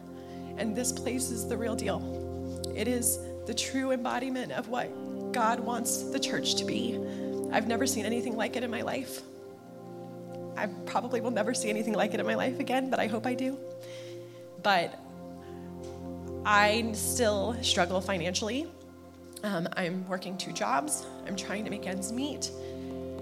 and 0.57 0.75
this 0.75 0.91
place 0.91 1.29
is 1.29 1.47
the 1.47 1.55
real 1.55 1.75
deal. 1.75 2.61
It 2.75 2.87
is 2.87 3.19
the 3.45 3.53
true 3.53 3.91
embodiment 3.91 4.51
of 4.51 4.67
what 4.67 5.31
God 5.31 5.59
wants 5.59 6.03
the 6.03 6.19
church 6.19 6.55
to 6.55 6.65
be. 6.65 6.99
I've 7.51 7.67
never 7.67 7.85
seen 7.85 8.05
anything 8.05 8.35
like 8.35 8.55
it 8.55 8.63
in 8.63 8.71
my 8.71 8.81
life. 8.81 9.21
I 10.55 10.67
probably 10.85 11.21
will 11.21 11.31
never 11.31 11.53
see 11.53 11.69
anything 11.69 11.93
like 11.93 12.13
it 12.13 12.19
in 12.19 12.25
my 12.25 12.35
life 12.35 12.59
again, 12.59 12.89
but 12.89 12.99
I 12.99 13.07
hope 13.07 13.25
I 13.25 13.33
do. 13.33 13.57
But 14.61 14.99
I 16.45 16.91
still 16.93 17.55
struggle 17.61 18.01
financially. 18.01 18.67
Um, 19.43 19.67
I'm 19.75 20.07
working 20.07 20.37
two 20.37 20.53
jobs, 20.53 21.05
I'm 21.27 21.35
trying 21.35 21.65
to 21.65 21.69
make 21.69 21.85
ends 21.85 22.13
meet, 22.13 22.49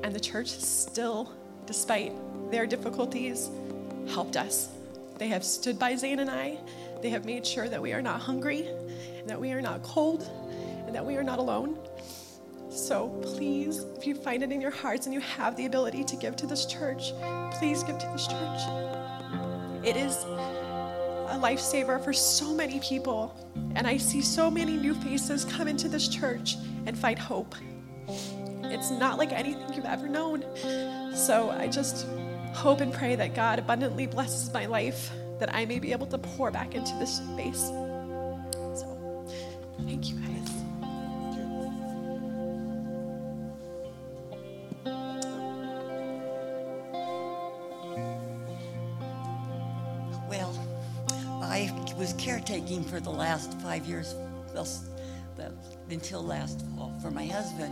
and 0.03 0.13
the 0.13 0.19
church 0.19 0.49
still, 0.49 1.31
despite 1.65 2.13
their 2.51 2.67
difficulties, 2.67 3.49
helped 4.07 4.37
us. 4.37 4.69
They 5.17 5.27
have 5.29 5.43
stood 5.43 5.79
by 5.79 5.95
Zane 5.95 6.19
and 6.19 6.29
I. 6.29 6.57
They 7.01 7.09
have 7.09 7.25
made 7.25 7.45
sure 7.45 7.67
that 7.67 7.81
we 7.81 7.93
are 7.93 8.01
not 8.01 8.21
hungry, 8.21 8.67
and 9.17 9.27
that 9.27 9.39
we 9.39 9.51
are 9.51 9.61
not 9.61 9.81
cold, 9.81 10.29
and 10.85 10.93
that 10.93 11.03
we 11.03 11.15
are 11.15 11.23
not 11.23 11.39
alone. 11.39 11.79
So 12.71 13.09
please, 13.21 13.85
if 13.97 14.07
you 14.07 14.15
find 14.15 14.41
it 14.43 14.51
in 14.51 14.61
your 14.61 14.71
hearts 14.71 15.05
and 15.05 15.13
you 15.13 15.19
have 15.19 15.57
the 15.57 15.65
ability 15.65 16.05
to 16.05 16.15
give 16.15 16.37
to 16.37 16.47
this 16.47 16.65
church, 16.65 17.11
please 17.51 17.83
give 17.83 17.99
to 17.99 18.07
this 18.13 18.27
church. 18.27 18.61
It 19.83 19.97
is 19.97 20.23
a 20.23 21.37
lifesaver 21.41 22.01
for 22.01 22.13
so 22.13 22.53
many 22.53 22.79
people. 22.79 23.35
And 23.75 23.85
I 23.85 23.97
see 23.97 24.21
so 24.21 24.49
many 24.49 24.77
new 24.77 24.93
faces 24.93 25.43
come 25.43 25.67
into 25.67 25.89
this 25.89 26.07
church 26.07 26.55
and 26.85 26.97
find 26.97 27.19
hope. 27.19 27.55
It's 28.63 28.89
not 28.89 29.17
like 29.17 29.33
anything 29.33 29.73
you've 29.73 29.83
ever 29.83 30.07
known. 30.07 30.45
So 31.13 31.49
I 31.49 31.67
just 31.67 32.07
hope 32.53 32.79
and 32.79 32.93
pray 32.93 33.15
that 33.15 33.35
God 33.35 33.59
abundantly 33.59 34.07
blesses 34.07 34.51
my 34.53 34.65
life, 34.65 35.11
that 35.39 35.53
I 35.53 35.65
may 35.65 35.79
be 35.79 35.91
able 35.91 36.07
to 36.07 36.17
pour 36.17 36.51
back 36.51 36.73
into 36.73 36.95
this 36.99 37.17
space. 37.17 37.63
So 38.73 39.25
thank 39.85 40.09
you 40.09 40.15
guys. 40.15 40.40
Was 52.01 52.13
caretaking 52.13 52.83
for 52.83 52.99
the 52.99 53.11
last 53.11 53.53
five 53.59 53.85
years, 53.85 54.15
well, 54.55 54.67
until 55.91 56.23
last 56.23 56.65
fall, 56.75 56.91
for 56.99 57.11
my 57.11 57.27
husband. 57.27 57.71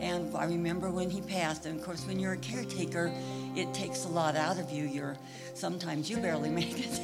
And 0.00 0.34
I 0.34 0.46
remember 0.46 0.90
when 0.90 1.10
he 1.10 1.20
passed, 1.20 1.66
and 1.66 1.78
of 1.78 1.84
course, 1.84 2.06
when 2.06 2.18
you're 2.18 2.32
a 2.32 2.38
caretaker, 2.38 3.12
it 3.54 3.74
takes 3.74 4.06
a 4.06 4.08
lot 4.08 4.36
out 4.36 4.58
of 4.58 4.70
you. 4.70 4.84
You're 4.84 5.18
sometimes 5.52 6.08
you 6.08 6.16
barely 6.16 6.48
make 6.62 6.78
it, 6.78 6.98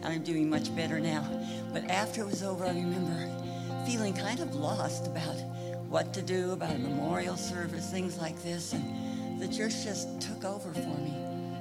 and 0.00 0.06
I'm 0.06 0.24
doing 0.24 0.48
much 0.48 0.74
better 0.74 0.98
now. 0.98 1.28
But 1.74 1.90
after 1.90 2.22
it 2.22 2.26
was 2.26 2.42
over, 2.42 2.64
I 2.64 2.68
remember 2.68 3.28
feeling 3.84 4.14
kind 4.14 4.40
of 4.40 4.54
lost 4.54 5.08
about 5.08 5.36
what 5.90 6.14
to 6.14 6.22
do 6.22 6.52
about 6.52 6.74
a 6.74 6.78
memorial 6.78 7.36
service, 7.36 7.90
things 7.90 8.16
like 8.16 8.42
this, 8.42 8.72
and 8.72 9.42
the 9.42 9.48
church 9.48 9.84
just 9.84 10.22
took 10.22 10.42
over 10.46 10.72
for 10.72 10.98
me. 11.00 11.14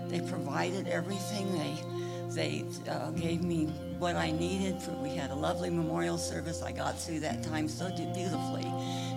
They 0.07 0.21
provided 0.21 0.87
everything. 0.87 1.51
They 1.51 1.75
they 2.29 2.65
uh, 2.89 3.11
gave 3.11 3.43
me 3.43 3.73
what 3.99 4.15
I 4.15 4.31
needed. 4.31 4.81
For, 4.81 4.91
we 4.91 5.09
had 5.09 5.31
a 5.31 5.35
lovely 5.35 5.69
memorial 5.69 6.17
service. 6.17 6.61
I 6.61 6.71
got 6.71 6.97
through 6.97 7.21
that 7.21 7.43
time 7.43 7.67
so 7.67 7.89
beautifully. 7.89 8.63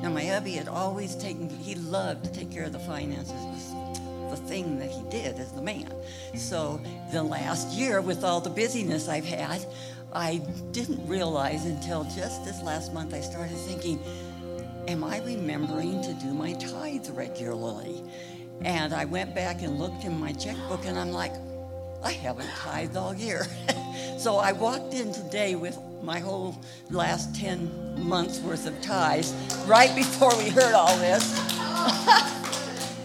Now 0.02 0.10
my 0.10 0.24
hubby 0.24 0.52
had 0.52 0.68
always 0.68 1.14
taken. 1.16 1.48
He 1.48 1.74
loved 1.74 2.24
to 2.24 2.32
take 2.32 2.50
care 2.50 2.64
of 2.64 2.72
the 2.72 2.78
finances. 2.78 3.32
It 3.32 4.30
was 4.30 4.40
the 4.40 4.46
thing 4.46 4.78
that 4.78 4.90
he 4.90 5.02
did 5.10 5.38
as 5.38 5.52
the 5.52 5.62
man. 5.62 5.92
So 6.36 6.80
the 7.12 7.22
last 7.22 7.68
year, 7.72 8.00
with 8.00 8.24
all 8.24 8.40
the 8.40 8.50
busyness 8.50 9.08
I've 9.08 9.24
had, 9.24 9.64
I 10.12 10.38
didn't 10.72 11.06
realize 11.06 11.66
until 11.66 12.04
just 12.04 12.44
this 12.44 12.62
last 12.62 12.92
month 12.92 13.14
I 13.14 13.20
started 13.20 13.56
thinking, 13.56 14.02
am 14.88 15.04
I 15.04 15.18
remembering 15.20 16.02
to 16.02 16.14
do 16.14 16.32
my 16.32 16.54
tithes 16.54 17.10
regularly? 17.10 18.02
And 18.62 18.92
I 18.92 19.04
went 19.04 19.34
back 19.34 19.62
and 19.62 19.78
looked 19.78 20.04
in 20.04 20.18
my 20.18 20.32
checkbook 20.32 20.84
and 20.84 20.98
I'm 20.98 21.12
like, 21.12 21.32
I 22.02 22.12
haven't 22.12 22.48
tithed 22.56 22.96
all 22.96 23.14
year. 23.14 23.46
so 24.20 24.36
I 24.36 24.52
walked 24.52 24.92
in 24.92 25.14
today 25.14 25.54
with 25.54 25.78
my 26.02 26.18
whole 26.18 26.54
last 26.90 27.34
10 27.36 28.04
months 28.06 28.38
worth 28.40 28.66
of 28.66 28.78
ties 28.82 29.32
right 29.66 29.96
before 29.96 30.36
we 30.36 30.50
heard 30.50 30.74
all 30.74 30.94
this. 30.98 31.24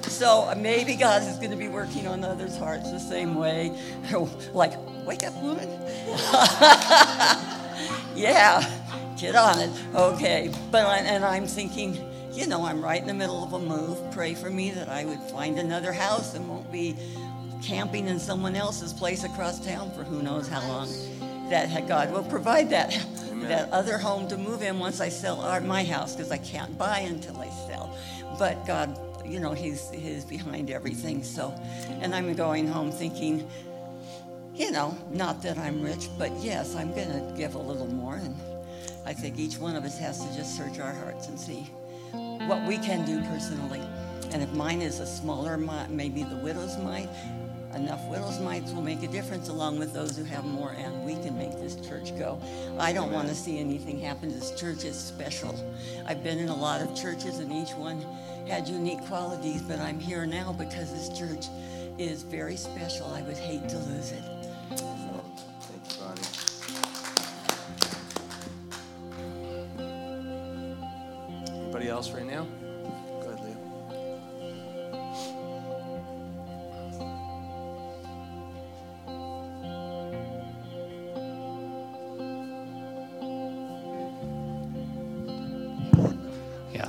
so 0.13 0.53
maybe 0.57 0.93
God 0.97 1.24
is 1.24 1.38
going 1.38 1.51
to 1.51 1.55
be 1.55 1.70
working 1.70 2.05
on 2.05 2.26
others' 2.26 2.57
hearts 2.57 2.91
the 2.91 2.99
same 2.99 3.36
way. 3.36 3.72
like, 4.53 4.74
wake 5.05 5.24
up, 5.24 5.34
woman. 5.41 5.70
yeah, 8.13 8.61
get 9.18 9.38
on 9.38 9.59
it. 9.59 9.70
Okay. 9.95 10.51
But 10.70 10.86
I, 10.86 10.97
and 10.97 11.24
I'm 11.24 11.47
thinking, 11.47 11.97
you 12.34 12.45
know, 12.45 12.66
I'm 12.66 12.84
right 12.84 12.99
in 12.99 13.07
the 13.07 13.13
middle 13.13 13.41
of 13.41 13.53
a 13.53 13.59
move. 13.59 13.97
Pray 14.11 14.34
for 14.34 14.49
me 14.49 14.72
that 14.72 14.89
I 14.89 15.05
would 15.05 15.22
find 15.32 15.59
another 15.59 15.93
house 15.93 16.34
and 16.36 16.49
won't 16.49 16.70
be 16.74 16.97
camping 17.66 18.07
in 18.07 18.20
someone 18.20 18.55
else's 18.55 18.93
place 18.93 19.24
across 19.24 19.66
town 19.66 19.91
for 19.91 20.03
who 20.03 20.22
knows 20.22 20.47
how 20.47 20.61
long. 20.68 20.88
That 21.49 21.88
God 21.88 22.11
will 22.11 22.24
provide 22.24 22.70
that 22.72 22.97
that 23.41 23.70
other 23.72 23.97
home 23.97 24.28
to 24.30 24.38
move 24.38 24.61
in 24.61 24.80
once 24.80 25.01
I 25.01 25.09
sell 25.09 25.41
our, 25.41 25.61
my 25.61 25.84
house 25.84 26.16
because 26.16 26.32
I 26.32 26.38
can't 26.38 26.76
buy 26.78 26.99
until 26.99 27.38
I 27.39 27.49
sell. 27.68 27.95
But 28.39 28.66
God, 28.66 28.97
you 29.26 29.39
know, 29.39 29.53
He's 29.53 29.89
He's 29.91 30.26
behind 30.26 30.72
everything. 30.72 31.24
So, 31.24 31.53
and 32.01 32.16
I'm 32.16 32.34
going 32.34 32.68
home 32.68 32.91
thinking, 32.91 33.47
you 34.55 34.72
know, 34.72 34.97
not 35.11 35.41
that 35.43 35.57
I'm 35.57 35.82
rich, 35.84 36.09
but 36.18 36.32
yes, 36.39 36.76
I'm 36.76 36.93
going 36.93 37.09
to 37.09 37.34
give 37.38 37.55
a 37.55 37.59
little 37.59 37.88
more. 37.88 38.16
And 38.16 38.36
I 39.05 39.13
think 39.13 39.38
each 39.38 39.57
one 39.57 39.76
of 39.76 39.84
us 39.84 39.99
has 39.99 40.26
to 40.26 40.36
just 40.36 40.57
search 40.57 40.80
our 40.80 40.93
hearts 40.93 41.28
and 41.28 41.39
see 41.39 41.70
what 42.47 42.68
we 42.68 42.78
can 42.78 43.05
do 43.05 43.22
personally. 43.30 43.82
And 44.32 44.41
if 44.41 44.51
mine 44.53 44.82
is 44.82 44.99
a 44.99 45.05
smaller, 45.05 45.57
mi- 45.57 45.88
maybe 45.89 46.24
the 46.24 46.38
widow's 46.38 46.78
mite, 46.80 47.09
enough 47.76 48.03
widows 48.07 48.39
mites 48.39 48.71
will 48.71 48.82
make 48.82 49.03
a 49.03 49.07
difference 49.07 49.49
along 49.49 49.80
with 49.80 49.93
those 49.93 50.17
who 50.17 50.23
have 50.23 50.43
more, 50.45 50.73
and 50.78 51.05
we 51.05 51.13
can 51.15 51.38
make 51.38 51.51
this 51.59 51.76
church 51.88 52.17
go. 52.17 52.41
I 52.80 52.93
don't 52.93 53.11
want 53.11 53.28
to 53.28 53.36
see 53.36 53.59
anything 53.59 53.99
happen 53.99 54.30
this 54.30 54.51
church. 54.59 54.84
It's 54.84 54.97
special. 54.97 55.53
I've 56.07 56.23
been 56.23 56.39
in 56.39 56.49
a 56.49 56.55
lot 56.55 56.82
of 56.82 56.95
churches, 56.95 57.39
and 57.39 57.51
each 57.51 57.73
one 57.76 58.05
had 58.47 58.67
unique 58.67 59.05
qualities, 59.05 59.61
but 59.61 59.80
I'm 59.80 59.99
here 59.99 60.26
now 60.26 60.53
because 60.53 60.91
this 60.91 61.17
church 61.17 61.47
is 61.97 62.23
very 62.23 62.55
special. 62.55 63.07
I 63.07 63.21
would 63.21 63.38
hate 63.38 63.67
to 63.69 63.78
lose 63.78 64.11
it. 64.11 64.23
Thank. 65.88 66.45
Anybody 71.76 71.89
else 71.89 72.11
right 72.11 72.26
now? 72.26 72.47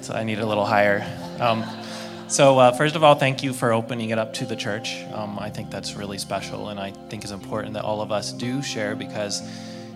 So 0.06 0.14
I 0.14 0.22
need 0.22 0.38
a 0.38 0.46
little 0.46 0.64
higher. 0.64 1.04
Um, 1.40 1.64
so, 2.28 2.58
uh, 2.58 2.72
first 2.72 2.94
of 2.94 3.02
all, 3.02 3.16
thank 3.16 3.42
you 3.42 3.52
for 3.52 3.72
opening 3.72 4.10
it 4.10 4.18
up 4.18 4.32
to 4.34 4.46
the 4.46 4.54
church. 4.54 5.02
Um, 5.12 5.36
I 5.38 5.50
think 5.50 5.70
that's 5.70 5.94
really 5.94 6.18
special, 6.18 6.68
and 6.68 6.78
I 6.78 6.92
think 7.08 7.24
it's 7.24 7.32
important 7.32 7.74
that 7.74 7.84
all 7.84 8.00
of 8.00 8.12
us 8.12 8.32
do 8.32 8.62
share 8.62 8.94
because 8.94 9.42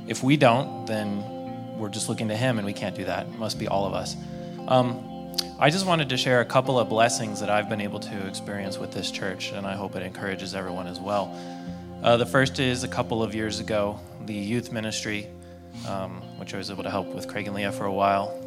if 0.09 0.23
we 0.23 0.37
don't, 0.37 0.85
then 0.87 1.79
we're 1.79 1.89
just 1.89 2.09
looking 2.09 2.29
to 2.29 2.37
Him, 2.37 2.59
and 2.59 2.67
we 2.67 2.73
can't 2.73 2.97
do 2.97 3.05
that. 3.05 3.27
It 3.27 3.39
must 3.39 3.59
be 3.59 3.69
all 3.69 3.87
of 3.87 3.95
us. 3.95 4.17
Um, 4.67 5.07
I 5.61 5.71
just 5.71 5.87
wanted 5.87 6.09
to 6.09 6.17
share 6.17 6.41
a 6.41 6.45
couple 6.45 6.79
of 6.79 6.89
blessings 6.89 7.39
that 7.41 7.49
I've 7.49 7.69
been 7.69 7.81
able 7.81 8.01
to 8.01 8.27
experience 8.27 8.79
with 8.79 8.93
this 8.93 9.13
church, 9.13 9.53
and 9.53 9.65
I 9.65 9.75
hope 9.75 9.95
it 9.95 10.03
encourages 10.03 10.57
everyone 10.57 10.89
as 10.89 10.99
well. 10.99 11.37
Uh, 12.03 12.17
the 12.17 12.27
first 12.27 12.59
is 12.59 12.83
a 12.83 12.89
couple 12.89 13.23
of 13.23 13.35
years 13.35 13.61
ago, 13.61 14.01
the 14.27 14.35
youth 14.35 14.73
ministry, 14.73 15.29
um, 15.89 16.21
which 16.39 16.53
I 16.55 16.59
was 16.59 16.71
able 16.71 16.83
to 16.83 16.91
help 16.91 17.07
with 17.15 17.29
Craig 17.29 17.47
and 17.47 17.55
Leah 17.55 17.73
for 17.73 17.85
a 17.85 17.93
while, 17.93 18.40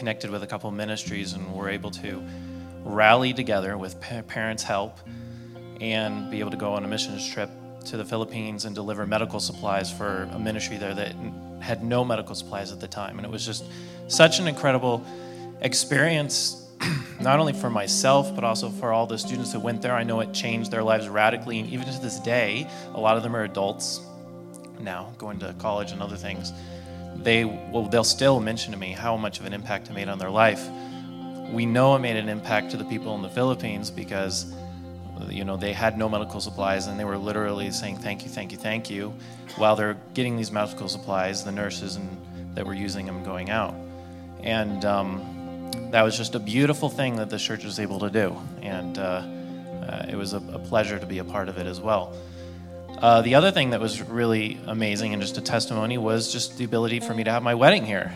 connected 0.00 0.30
with 0.30 0.42
a 0.42 0.46
couple 0.46 0.70
ministries, 0.70 1.34
and 1.34 1.54
were 1.54 1.68
able 1.68 1.90
to 1.90 2.24
rally 2.84 3.34
together 3.34 3.76
with 3.76 4.00
pa- 4.00 4.22
parents' 4.22 4.62
help 4.62 4.98
and 5.78 6.30
be 6.30 6.40
able 6.40 6.50
to 6.50 6.56
go 6.56 6.72
on 6.72 6.82
a 6.84 6.88
missions 6.88 7.28
trip 7.28 7.50
to 7.84 7.98
the 7.98 8.04
Philippines 8.04 8.64
and 8.64 8.74
deliver 8.74 9.06
medical 9.06 9.38
supplies 9.38 9.92
for 9.92 10.26
a 10.32 10.38
ministry 10.38 10.78
there 10.78 10.94
that 10.94 11.14
had 11.60 11.84
no 11.84 12.02
medical 12.02 12.34
supplies 12.34 12.72
at 12.72 12.80
the 12.80 12.88
time. 12.88 13.18
And 13.18 13.26
it 13.26 13.30
was 13.30 13.44
just 13.44 13.62
such 14.08 14.38
an 14.38 14.48
incredible 14.48 15.04
experience, 15.60 16.66
not 17.20 17.38
only 17.38 17.52
for 17.52 17.68
myself, 17.68 18.34
but 18.34 18.42
also 18.42 18.70
for 18.70 18.94
all 18.94 19.06
the 19.06 19.18
students 19.18 19.52
that 19.52 19.60
went 19.60 19.82
there. 19.82 19.94
I 19.94 20.02
know 20.02 20.20
it 20.20 20.32
changed 20.32 20.70
their 20.70 20.82
lives 20.82 21.10
radically. 21.10 21.60
And 21.60 21.68
even 21.68 21.86
to 21.86 22.00
this 22.00 22.18
day, 22.20 22.66
a 22.94 23.00
lot 23.00 23.18
of 23.18 23.22
them 23.22 23.36
are 23.36 23.44
adults 23.44 24.00
now, 24.80 25.12
going 25.18 25.38
to 25.40 25.54
college 25.58 25.92
and 25.92 26.00
other 26.00 26.16
things. 26.16 26.54
They 27.16 27.44
will, 27.44 27.86
they'll 27.86 28.04
still 28.04 28.40
mention 28.40 28.72
to 28.72 28.78
me 28.78 28.92
how 28.92 29.16
much 29.16 29.40
of 29.40 29.46
an 29.46 29.52
impact 29.52 29.88
it 29.90 29.92
made 29.92 30.08
on 30.08 30.18
their 30.18 30.30
life. 30.30 30.66
We 31.52 31.66
know 31.66 31.94
it 31.96 31.98
made 31.98 32.16
an 32.16 32.28
impact 32.28 32.70
to 32.72 32.76
the 32.76 32.84
people 32.84 33.14
in 33.14 33.22
the 33.22 33.28
Philippines 33.28 33.90
because 33.90 34.52
you 35.28 35.44
know 35.44 35.56
they 35.56 35.72
had 35.72 35.98
no 35.98 36.08
medical 36.08 36.40
supplies 36.40 36.86
and 36.86 36.98
they 36.98 37.04
were 37.04 37.18
literally 37.18 37.70
saying 37.70 37.98
thank 37.98 38.22
you 38.22 38.30
thank 38.30 38.52
you 38.52 38.56
thank 38.56 38.88
you 38.88 39.12
while 39.56 39.76
they're 39.76 39.98
getting 40.14 40.34
these 40.34 40.50
medical 40.50 40.88
supplies 40.88 41.44
the 41.44 41.52
nurses 41.52 41.96
and 41.96 42.08
that 42.54 42.66
were 42.66 42.74
using 42.74 43.06
them 43.06 43.22
going 43.24 43.50
out. 43.50 43.74
And 44.42 44.84
um, 44.84 45.70
that 45.90 46.02
was 46.02 46.16
just 46.16 46.34
a 46.34 46.38
beautiful 46.38 46.88
thing 46.88 47.16
that 47.16 47.30
the 47.30 47.38
church 47.38 47.64
was 47.64 47.78
able 47.78 48.00
to 48.00 48.10
do. 48.10 48.36
And 48.62 48.98
uh, 48.98 49.22
uh, 49.82 50.06
it 50.08 50.16
was 50.16 50.32
a, 50.32 50.38
a 50.52 50.58
pleasure 50.58 50.98
to 50.98 51.06
be 51.06 51.18
a 51.18 51.24
part 51.24 51.48
of 51.48 51.58
it 51.58 51.66
as 51.66 51.80
well 51.80 52.14
uh, 52.98 53.22
the 53.22 53.34
other 53.34 53.50
thing 53.50 53.70
that 53.70 53.80
was 53.80 54.02
really 54.02 54.58
amazing 54.66 55.12
and 55.12 55.22
just 55.22 55.38
a 55.38 55.40
testimony 55.40 55.98
was 55.98 56.32
just 56.32 56.58
the 56.58 56.64
ability 56.64 57.00
for 57.00 57.14
me 57.14 57.24
to 57.24 57.30
have 57.30 57.42
my 57.42 57.54
wedding 57.54 57.86
here 57.86 58.12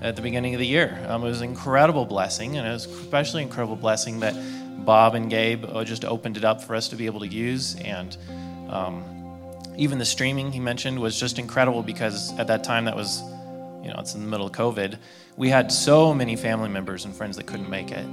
at 0.00 0.16
the 0.16 0.22
beginning 0.22 0.54
of 0.54 0.58
the 0.58 0.66
year. 0.66 1.04
Um, 1.08 1.22
it 1.22 1.28
was 1.28 1.40
an 1.40 1.48
incredible 1.48 2.06
blessing, 2.06 2.56
and 2.56 2.66
it 2.66 2.70
was 2.70 2.86
especially 2.86 3.42
an 3.42 3.48
incredible 3.48 3.76
blessing 3.76 4.20
that 4.20 4.34
Bob 4.84 5.14
and 5.14 5.30
Gabe 5.30 5.64
uh, 5.64 5.84
just 5.84 6.04
opened 6.04 6.36
it 6.36 6.44
up 6.44 6.62
for 6.62 6.74
us 6.74 6.88
to 6.88 6.96
be 6.96 7.06
able 7.06 7.20
to 7.20 7.28
use. 7.28 7.76
And 7.76 8.16
um, 8.70 9.04
even 9.76 9.98
the 9.98 10.04
streaming 10.04 10.52
he 10.52 10.60
mentioned 10.60 10.98
was 10.98 11.18
just 11.18 11.38
incredible 11.38 11.82
because 11.82 12.36
at 12.38 12.46
that 12.46 12.64
time 12.64 12.86
that 12.86 12.96
was, 12.96 13.20
you 13.82 13.88
know, 13.88 13.96
it's 13.98 14.14
in 14.14 14.22
the 14.22 14.28
middle 14.28 14.46
of 14.46 14.52
COVID. 14.52 14.98
We 15.36 15.48
had 15.48 15.70
so 15.70 16.14
many 16.14 16.36
family 16.36 16.68
members 16.68 17.04
and 17.04 17.14
friends 17.14 17.36
that 17.36 17.46
couldn't 17.46 17.70
make 17.70 17.90
it, 17.90 18.06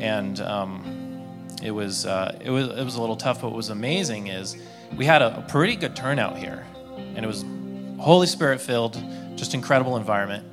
and 0.00 0.40
um, 0.40 1.24
it 1.62 1.70
was 1.70 2.06
uh, 2.06 2.38
it 2.40 2.50
was 2.50 2.68
it 2.68 2.84
was 2.84 2.96
a 2.96 3.00
little 3.00 3.16
tough. 3.16 3.42
But 3.42 3.48
what 3.48 3.56
was 3.56 3.70
amazing 3.70 4.26
is 4.28 4.56
we 4.96 5.04
had 5.04 5.22
a, 5.22 5.38
a 5.38 5.42
pretty 5.42 5.76
good 5.76 5.94
turnout 5.94 6.36
here, 6.36 6.66
and 6.96 7.18
it 7.18 7.26
was 7.26 7.44
Holy 7.98 8.26
Spirit 8.26 8.60
filled, 8.60 9.02
just 9.36 9.54
incredible 9.54 9.96
environment. 9.96 10.44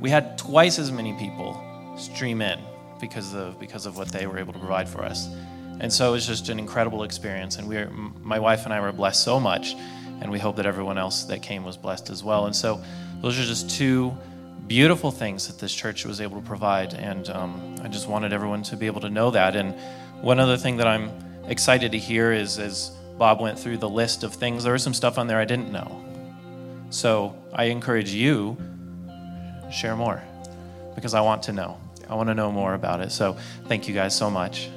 We 0.00 0.10
had 0.10 0.38
twice 0.38 0.78
as 0.78 0.92
many 0.92 1.12
people 1.14 1.60
stream 1.96 2.40
in 2.42 2.58
because 3.00 3.34
of 3.34 3.58
because 3.58 3.86
of 3.86 3.96
what 3.96 4.08
they 4.08 4.26
were 4.26 4.38
able 4.38 4.52
to 4.52 4.58
provide 4.58 4.88
for 4.88 5.02
us. 5.02 5.28
And 5.80 5.92
so 5.92 6.10
it 6.10 6.12
was 6.12 6.26
just 6.26 6.48
an 6.48 6.58
incredible 6.58 7.02
experience 7.02 7.56
and 7.56 7.68
we 7.68 7.76
were, 7.76 7.90
my 8.22 8.38
wife 8.38 8.64
and 8.64 8.72
i 8.72 8.80
were 8.80 8.92
blessed 8.92 9.24
so 9.24 9.40
much 9.40 9.74
and 10.20 10.30
we 10.30 10.38
hope 10.38 10.56
that 10.56 10.66
everyone 10.66 10.98
else 10.98 11.24
that 11.24 11.42
came 11.42 11.64
was 11.64 11.76
blessed 11.76 12.10
as 12.10 12.22
well. 12.22 12.46
And 12.46 12.54
so 12.54 12.80
those 13.20 13.38
are 13.38 13.42
just 13.42 13.70
two 13.70 14.16
beautiful 14.68 15.10
things 15.10 15.48
that 15.48 15.58
this 15.58 15.74
church 15.74 16.06
was 16.06 16.20
able 16.20 16.40
to 16.40 16.46
provide 16.46 16.94
and 16.94 17.28
um, 17.28 17.74
i 17.82 17.88
just 17.88 18.08
wanted 18.08 18.32
everyone 18.32 18.62
to 18.62 18.76
be 18.76 18.86
able 18.86 19.00
to 19.00 19.10
know 19.10 19.30
that. 19.30 19.56
And 19.56 19.74
one 20.22 20.38
other 20.38 20.56
thing 20.56 20.76
that 20.78 20.86
i'm 20.86 21.10
excited 21.46 21.92
to 21.92 21.98
hear 21.98 22.32
is 22.32 22.58
as 22.58 22.96
bob 23.18 23.40
went 23.40 23.58
through 23.58 23.76
the 23.76 23.88
list 23.88 24.22
of 24.22 24.34
things 24.34 24.64
there 24.64 24.72
was 24.72 24.82
some 24.82 24.94
stuff 24.94 25.18
on 25.18 25.26
there 25.26 25.38
i 25.38 25.44
didn't 25.44 25.70
know 25.70 26.04
so 26.90 27.34
i 27.52 27.64
encourage 27.64 28.10
you 28.10 28.56
share 29.70 29.96
more 29.96 30.22
because 30.94 31.14
I 31.14 31.20
want 31.20 31.42
to 31.44 31.52
know. 31.52 31.78
I 32.08 32.14
want 32.14 32.28
to 32.28 32.34
know 32.34 32.52
more 32.52 32.74
about 32.74 33.00
it. 33.00 33.10
So 33.12 33.36
thank 33.66 33.88
you 33.88 33.94
guys 33.94 34.16
so 34.16 34.30
much. 34.30 34.68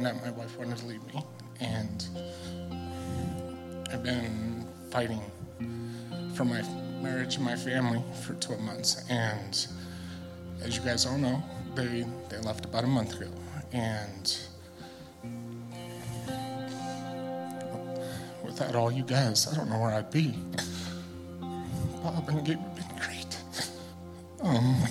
Found 0.00 0.16
out 0.16 0.24
my 0.24 0.30
wife 0.30 0.58
wanted 0.58 0.78
to 0.78 0.86
leave 0.86 1.04
me, 1.14 1.24
and 1.60 2.06
I've 3.92 4.02
been 4.02 4.66
fighting 4.90 5.20
for 6.34 6.44
my 6.44 6.62
marriage 7.02 7.36
and 7.36 7.44
my 7.44 7.56
family 7.56 8.02
for 8.22 8.34
12 8.34 8.62
months. 8.62 9.04
And 9.10 9.66
as 10.62 10.76
you 10.76 10.82
guys 10.82 11.04
all 11.06 11.18
know, 11.18 11.42
they 11.74 12.06
they 12.30 12.38
left 12.38 12.64
about 12.64 12.84
a 12.84 12.86
month 12.86 13.20
ago, 13.20 13.30
and 13.72 14.38
without 18.42 18.74
all 18.74 18.90
you 18.90 19.02
guys, 19.02 19.46
I 19.52 19.56
don't 19.56 19.68
know 19.68 19.80
where 19.80 19.90
I'd 19.90 20.10
be. 20.10 20.34
Bob 22.02 22.26
and 22.28 22.46
Gabe 22.46 22.58
have 22.58 22.74
been 22.74 22.98
great. 22.98 23.36
Um, 24.42 24.82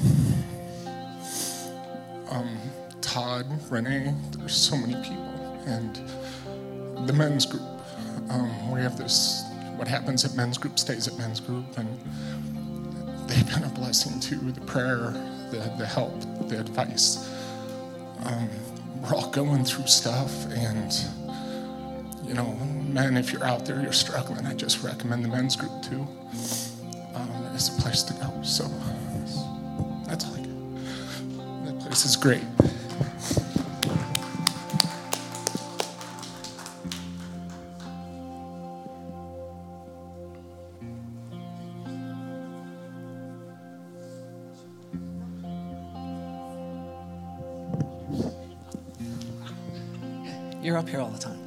um, 2.30 2.58
Todd, 3.10 3.48
Renee, 3.72 4.14
there's 4.38 4.56
so 4.56 4.78
many 4.78 4.94
people. 5.02 5.64
And 5.66 5.96
the 7.08 7.14
men's 7.14 7.44
group, 7.44 7.64
um, 8.30 8.70
we 8.72 8.82
have 8.82 9.00
this, 9.00 9.44
what 9.78 9.88
happens 9.88 10.24
at 10.26 10.36
men's 10.36 10.60
group 10.60 10.78
stays 10.78 11.08
at 11.08 11.18
men's 11.18 11.40
group. 11.40 11.66
And 11.80 11.88
they've 13.28 13.50
been 13.52 13.64
a 13.64 13.70
blessing 13.70 14.20
too 14.20 14.52
the 14.52 14.62
prayer, 14.62 15.12
the, 15.50 15.74
the 15.80 15.88
help, 15.88 16.22
the 16.50 16.60
advice. 16.60 17.28
Um, 18.26 18.48
we're 19.02 19.16
all 19.16 19.32
going 19.32 19.66
through 19.66 19.88
stuff. 19.88 20.46
And, 20.52 20.94
you 22.24 22.36
know, 22.36 22.54
men, 22.88 23.18
if 23.18 23.34
you're 23.34 23.44
out 23.44 23.66
there, 23.66 23.82
you're 23.82 23.92
struggling, 23.92 24.46
I 24.46 24.54
just 24.54 24.84
recommend 24.84 25.26
the 25.26 25.30
men's 25.30 25.56
group 25.56 25.82
too 25.82 26.08
um, 27.16 27.30
is 27.56 27.76
a 27.76 27.82
place 27.82 28.04
to 28.04 28.14
go. 28.14 28.40
So 28.44 28.66
that's 30.06 30.26
all 30.26 30.36
I 30.36 30.42
got. 30.42 31.66
That 31.66 31.80
place 31.80 32.06
is 32.06 32.16
great. 32.16 32.44
Up 50.80 50.90
here 50.90 51.02
all 51.02 51.10
the 51.10 51.20
time. 51.20 51.40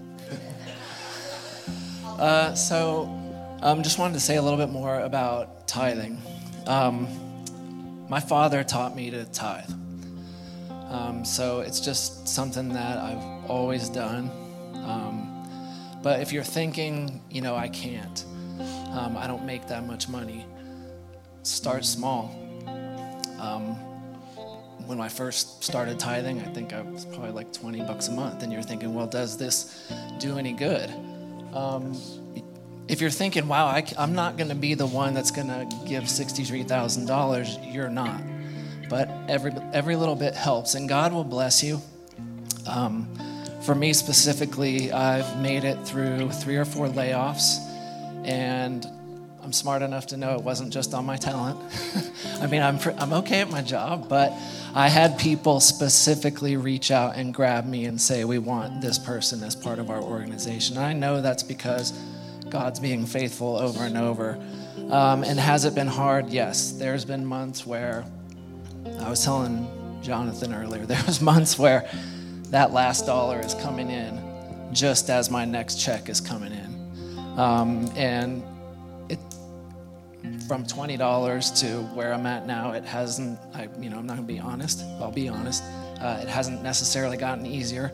Uh, 2.05 2.55
so, 2.55 3.05
um, 3.63 3.83
just 3.83 3.99
wanted 3.99 4.15
to 4.15 4.21
say 4.21 4.37
a 4.37 4.43
little 4.43 4.59
bit 4.59 4.69
more 4.71 5.01
about 5.01 5.67
tithing. 5.67 6.21
Um, 6.67 7.09
my 8.09 8.21
father 8.21 8.63
taught 8.63 8.95
me 8.95 9.11
to 9.11 9.25
tithe. 9.25 9.71
Um, 10.91 11.25
so 11.25 11.61
it's 11.61 11.81
just 11.81 12.29
something 12.29 12.69
that 12.75 12.99
I've 12.99 13.51
always 13.51 13.89
done. 13.89 14.31
Um, 14.75 15.99
but 16.03 16.21
if 16.21 16.33
you're 16.33 16.45
thinking, 16.45 17.23
you 17.31 17.41
know, 17.41 17.57
I 17.57 17.69
can't, 17.69 18.25
um, 18.93 19.17
I 19.17 19.27
don't 19.27 19.47
make 19.47 19.67
that 19.69 19.87
much 19.87 20.09
money, 20.09 20.45
start 21.43 21.85
small. 21.85 22.31
When 24.87 25.01
I 25.01 25.09
first 25.09 25.63
started 25.65 25.99
tithing, 25.99 26.41
I 26.41 26.45
think 26.53 26.73
I 26.73 26.83
was 26.83 27.05
probably 27.05 27.31
like 27.31 27.53
20 27.53 27.81
bucks 27.83 28.09
a 28.09 28.13
month. 28.13 28.43
And 28.43 28.53
you're 28.53 28.63
thinking, 28.63 28.95
well, 28.95 29.07
does 29.07 29.37
this 29.37 29.93
do 30.19 30.39
any 30.39 30.53
good? 30.53 30.91
Um, 31.55 31.97
if 32.89 33.01
you're 33.01 33.11
thinking, 33.11 33.49
wow, 33.49 33.67
I, 33.67 33.85
am 33.97 34.15
not 34.15 34.37
going 34.37 34.49
to 34.49 34.55
be 34.55 34.75
the 34.75 34.87
one 34.87 35.15
that's 35.15 35.31
going 35.31 35.49
to 35.49 35.67
give 35.87 36.05
$63,000, 36.05 37.73
you're 37.73 37.89
not. 37.89 38.21
But 38.89 39.09
every, 39.29 39.53
every 39.73 39.97
little 39.97 40.17
bit 40.17 40.35
helps, 40.35 40.75
and 40.75 40.89
God 40.89 41.13
will 41.13 41.25
bless 41.25 41.63
you. 41.63 41.81
Um, 42.67 43.09
for 43.65 43.75
me 43.75 43.93
specifically, 43.93 44.93
I've 44.93 45.41
made 45.41 45.65
it 45.65 45.77
through 45.87 46.31
three 46.31 46.57
or 46.57 46.65
four 46.65 46.89
layoffs, 46.89 47.59
and 48.27 48.87
I'm 49.43 49.52
smart 49.52 49.82
enough 49.82 50.06
to 50.09 50.16
know 50.16 50.35
it 50.35 50.43
wasn't 50.43 50.73
just 50.73 50.94
on 50.94 51.05
my 51.05 51.16
talent. 51.16 51.60
I 52.40 52.47
mean, 52.47 52.62
I'm, 52.62 52.78
I'm 52.97 53.12
okay 53.14 53.40
at 53.40 53.51
my 53.51 53.60
job, 53.60 54.09
but 54.09 54.32
I 54.73 54.89
had 54.89 55.19
people 55.19 55.59
specifically 55.59 56.56
reach 56.56 56.93
out 56.93 57.16
and 57.16 57.35
grab 57.35 57.66
me 57.66 57.86
and 57.86 58.01
say, 58.01 58.24
We 58.24 58.39
want 58.39 58.81
this 58.81 59.01
person 59.01 59.43
as 59.43 59.56
part 59.56 59.81
of 59.81 59.90
our 59.90 60.01
organization. 60.01 60.78
I 60.78 60.93
know 60.93 61.20
that's 61.20 61.43
because 61.43 61.93
God's 62.51 62.78
being 62.78 63.05
faithful 63.05 63.56
over 63.56 63.82
and 63.82 63.97
over. 63.98 64.39
Um, 64.90 65.24
and 65.24 65.40
has 65.40 65.64
it 65.64 65.74
been 65.74 65.89
hard? 65.89 66.28
Yes. 66.28 66.73
There's 66.73 67.05
been 67.05 67.27
months 67.27 67.66
where 67.66 68.05
I 69.01 69.10
was 69.10 69.24
telling 69.24 69.66
Jonathan 70.02 70.55
earlier, 70.55 70.86
there 70.86 71.02
was 71.05 71.20
months 71.20 71.59
where 71.59 71.90
that 72.51 72.73
last 72.73 73.06
dollar 73.06 73.40
is 73.40 73.55
coming 73.55 73.90
in 73.90 74.23
just 74.73 75.10
as 75.10 75.31
my 75.31 75.44
next 75.44 75.81
check 75.81 76.09
is 76.09 76.20
coming 76.20 76.52
in. 76.52 77.39
Um, 77.39 77.90
and 77.97 78.43
it, 79.13 79.19
from 80.47 80.65
$20 80.65 81.61
to 81.61 81.83
where 81.95 82.13
I'm 82.13 82.27
at 82.27 82.47
now, 82.47 82.73
it 82.73 82.85
hasn't, 82.85 83.39
I, 83.55 83.69
you 83.81 83.91
know, 83.91 83.99
I'm 83.99 84.07
not 84.07 84.17
gonna 84.17 84.27
be 84.27 84.39
honest, 84.39 84.83
I'll 85.01 85.11
be 85.11 85.29
honest. 85.29 85.63
Uh, 86.01 86.21
it 86.23 86.29
hasn't 86.29 86.63
necessarily 86.63 87.17
gotten 87.17 87.47
easier. 87.47 87.93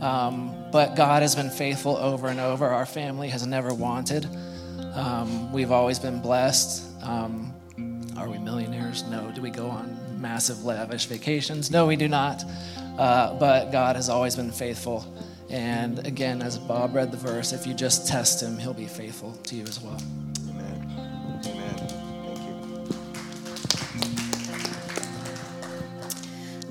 Um, 0.00 0.54
but 0.70 0.96
God 0.96 1.22
has 1.22 1.34
been 1.34 1.50
faithful 1.50 1.96
over 1.96 2.28
and 2.28 2.40
over. 2.40 2.66
Our 2.66 2.86
family 2.86 3.28
has 3.28 3.46
never 3.46 3.74
wanted. 3.74 4.26
Um, 4.94 5.52
we've 5.52 5.72
always 5.72 5.98
been 5.98 6.20
blessed. 6.20 6.84
Um, 7.02 7.52
are 8.16 8.28
we 8.28 8.38
millionaires? 8.38 9.04
No. 9.04 9.30
Do 9.32 9.40
we 9.40 9.50
go 9.50 9.68
on 9.68 9.96
massive, 10.20 10.64
lavish 10.64 11.06
vacations? 11.06 11.70
No, 11.70 11.86
we 11.86 11.96
do 11.96 12.08
not. 12.08 12.44
Uh, 12.98 13.38
but 13.38 13.70
God 13.70 13.96
has 13.96 14.08
always 14.08 14.34
been 14.34 14.50
faithful. 14.50 15.06
And 15.50 16.04
again, 16.06 16.42
as 16.42 16.58
Bob 16.58 16.94
read 16.94 17.10
the 17.10 17.16
verse, 17.16 17.52
if 17.52 17.66
you 17.66 17.74
just 17.74 18.06
test 18.06 18.42
him, 18.42 18.58
he'll 18.58 18.74
be 18.74 18.86
faithful 18.86 19.32
to 19.44 19.56
you 19.56 19.62
as 19.62 19.80
well. 19.80 19.98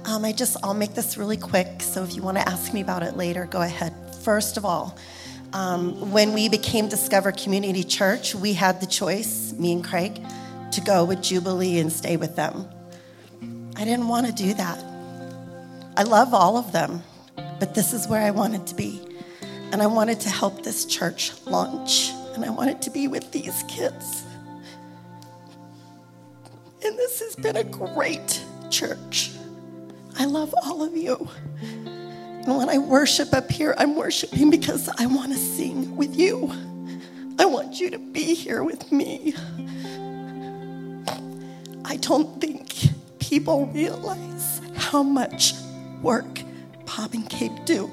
Um, 0.08 0.24
I 0.24 0.32
just, 0.32 0.56
I'll 0.64 0.74
make 0.74 0.94
this 0.94 1.18
really 1.18 1.36
quick. 1.36 1.82
So 1.82 2.02
if 2.02 2.16
you 2.16 2.22
want 2.22 2.38
to 2.38 2.48
ask 2.48 2.74
me 2.74 2.80
about 2.80 3.04
it 3.04 3.18
later, 3.18 3.46
go 3.46 3.62
ahead. 3.62 3.94
First 4.22 4.56
of 4.56 4.64
all, 4.64 4.98
um, 5.52 6.12
when 6.12 6.32
we 6.32 6.48
became 6.48 6.88
Discover 6.88 7.34
Community 7.34 7.84
Church, 7.84 8.34
we 8.34 8.54
had 8.54 8.80
the 8.80 8.88
choice, 8.88 9.52
me 9.52 9.74
and 9.74 9.84
Craig, 9.84 10.22
to 10.72 10.80
go 10.80 11.04
with 11.04 11.22
Jubilee 11.22 11.80
and 11.80 11.92
stay 11.92 12.16
with 12.16 12.38
them. 12.38 12.70
I 13.76 13.84
didn't 13.84 14.08
want 14.08 14.28
to 14.28 14.32
do 14.32 14.54
that. 14.54 14.82
I 15.98 16.04
love 16.04 16.34
all 16.34 16.56
of 16.56 16.72
them, 16.72 17.04
but 17.60 17.76
this 17.76 17.92
is 17.92 18.08
where 18.08 18.22
I 18.22 18.32
wanted 18.32 18.66
to 18.68 18.76
be. 18.76 19.02
And 19.74 19.82
I 19.82 19.88
wanted 19.88 20.22
to 20.22 20.30
help 20.30 20.64
this 20.64 20.86
church 20.86 21.34
launch, 21.46 22.12
and 22.34 22.46
I 22.46 22.50
wanted 22.50 22.82
to 22.84 22.90
be 22.92 23.10
with 23.10 23.34
these 23.34 23.62
kids. 23.68 24.24
And 26.86 26.98
this 26.98 27.20
has 27.20 27.36
been 27.36 27.58
a 27.58 27.66
great 27.66 28.42
church. 28.70 29.32
I 30.20 30.26
love 30.26 30.54
all 30.64 30.84
of 30.84 30.98
you. 30.98 31.30
And 31.62 32.58
when 32.58 32.70
I 32.70 32.80
worship 32.80 33.34
up 33.34 33.52
here, 33.52 33.76
I'm 33.78 33.96
worshiping 33.96 34.50
because 34.50 34.90
I 34.98 35.06
want 35.06 35.32
to 35.32 35.38
sing 35.38 35.96
with 35.96 36.18
you. 36.18 36.52
I 37.38 37.46
want 37.46 37.80
you 37.80 37.92
to 37.92 38.00
be 38.00 38.34
here 38.34 38.64
with 38.64 38.92
me. 38.92 39.36
I 41.86 41.98
don't 41.98 42.42
think 42.42 42.74
people 43.20 43.68
realize 43.68 44.62
how 44.76 45.04
much 45.04 45.54
work 46.02 46.42
Bob 46.86 47.14
and 47.14 47.30
Kate 47.30 47.66
do 47.66 47.92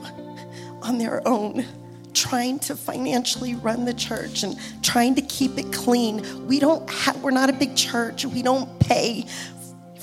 on 0.83 0.99
their 0.99 1.27
own, 1.29 1.67
trying 2.15 2.59
to 2.61 2.77
financially 2.77 3.55
run 3.55 3.85
the 3.85 3.95
church 3.95 4.45
and 4.45 4.57
trying 4.83 5.15
to 5.17 5.23
keep 5.23 5.59
it 5.59 5.73
clean. 5.73 6.47
We 6.47 6.59
don't 6.59 6.91
we're 7.23 7.33
not 7.33 7.51
a 7.51 7.53
big 7.53 7.77
church. 7.77 8.25
We 8.25 8.43
don't 8.43 8.81
pay 8.81 9.27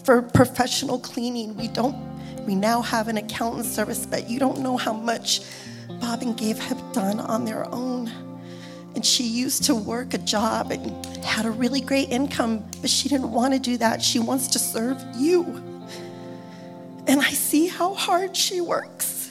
for 0.04 0.22
professional 0.22 1.00
cleaning. 1.00 1.56
We 1.56 1.68
don't, 1.68 1.96
we 2.46 2.56
now 2.56 2.82
have 2.82 3.08
an 3.08 3.18
accountant 3.18 3.66
service, 3.66 4.06
but 4.06 4.30
you 4.30 4.40
don't 4.40 4.60
know 4.60 4.78
how 4.78 4.94
much 4.94 5.42
Bob 6.00 6.22
and 6.22 6.36
Gabe 6.36 6.58
have 6.58 6.82
done 6.94 7.20
on 7.20 7.46
their 7.46 7.66
own. 7.74 8.12
And 8.96 9.06
she 9.06 9.24
used 9.24 9.64
to 9.66 9.76
work 9.76 10.14
a 10.14 10.18
job 10.18 10.72
and 10.72 11.06
had 11.24 11.46
a 11.46 11.52
really 11.52 11.82
great 11.82 12.10
income, 12.10 12.66
but 12.82 12.90
she 12.90 13.08
didn't 13.08 13.32
want 13.32 13.54
to 13.54 13.60
do 13.60 13.78
that. 13.78 14.02
She 14.02 14.20
wants 14.20 14.48
to 14.50 14.60
serve 14.60 15.02
you. 15.16 15.44
And 17.08 17.22
I 17.22 17.30
see 17.30 17.68
how 17.68 17.94
hard 17.94 18.36
she 18.36 18.60
works. 18.62 19.30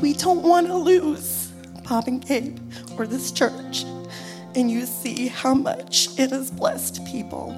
We 0.00 0.12
don't 0.12 0.42
want 0.42 0.66
to 0.68 0.76
lose 0.76 1.52
Bob 1.88 2.06
and 2.06 2.24
Gabe 2.24 2.58
or 2.98 3.06
this 3.06 3.32
church. 3.32 3.84
And 4.54 4.70
you 4.70 4.86
see 4.86 5.26
how 5.26 5.54
much 5.54 6.08
it 6.18 6.30
has 6.30 6.50
blessed 6.50 7.04
people. 7.06 7.52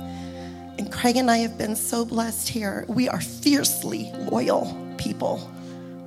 And 0.79 0.93
Craig 0.93 1.17
and 1.17 1.31
I 1.31 1.39
have 1.39 1.57
been 1.57 1.75
so 1.75 2.05
blessed 2.05 2.49
here. 2.49 2.85
We 2.87 3.09
are 3.09 3.21
fiercely 3.21 4.13
loyal 4.31 4.77
people, 4.99 5.51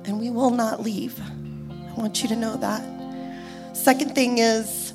and 0.04 0.20
we 0.20 0.30
will 0.30 0.50
not 0.50 0.80
leave. 0.80 1.20
I 1.20 1.92
want 1.94 2.22
you 2.22 2.28
to 2.28 2.36
know 2.36 2.56
that. 2.56 3.76
Second 3.76 4.14
thing 4.14 4.38
is, 4.38 4.94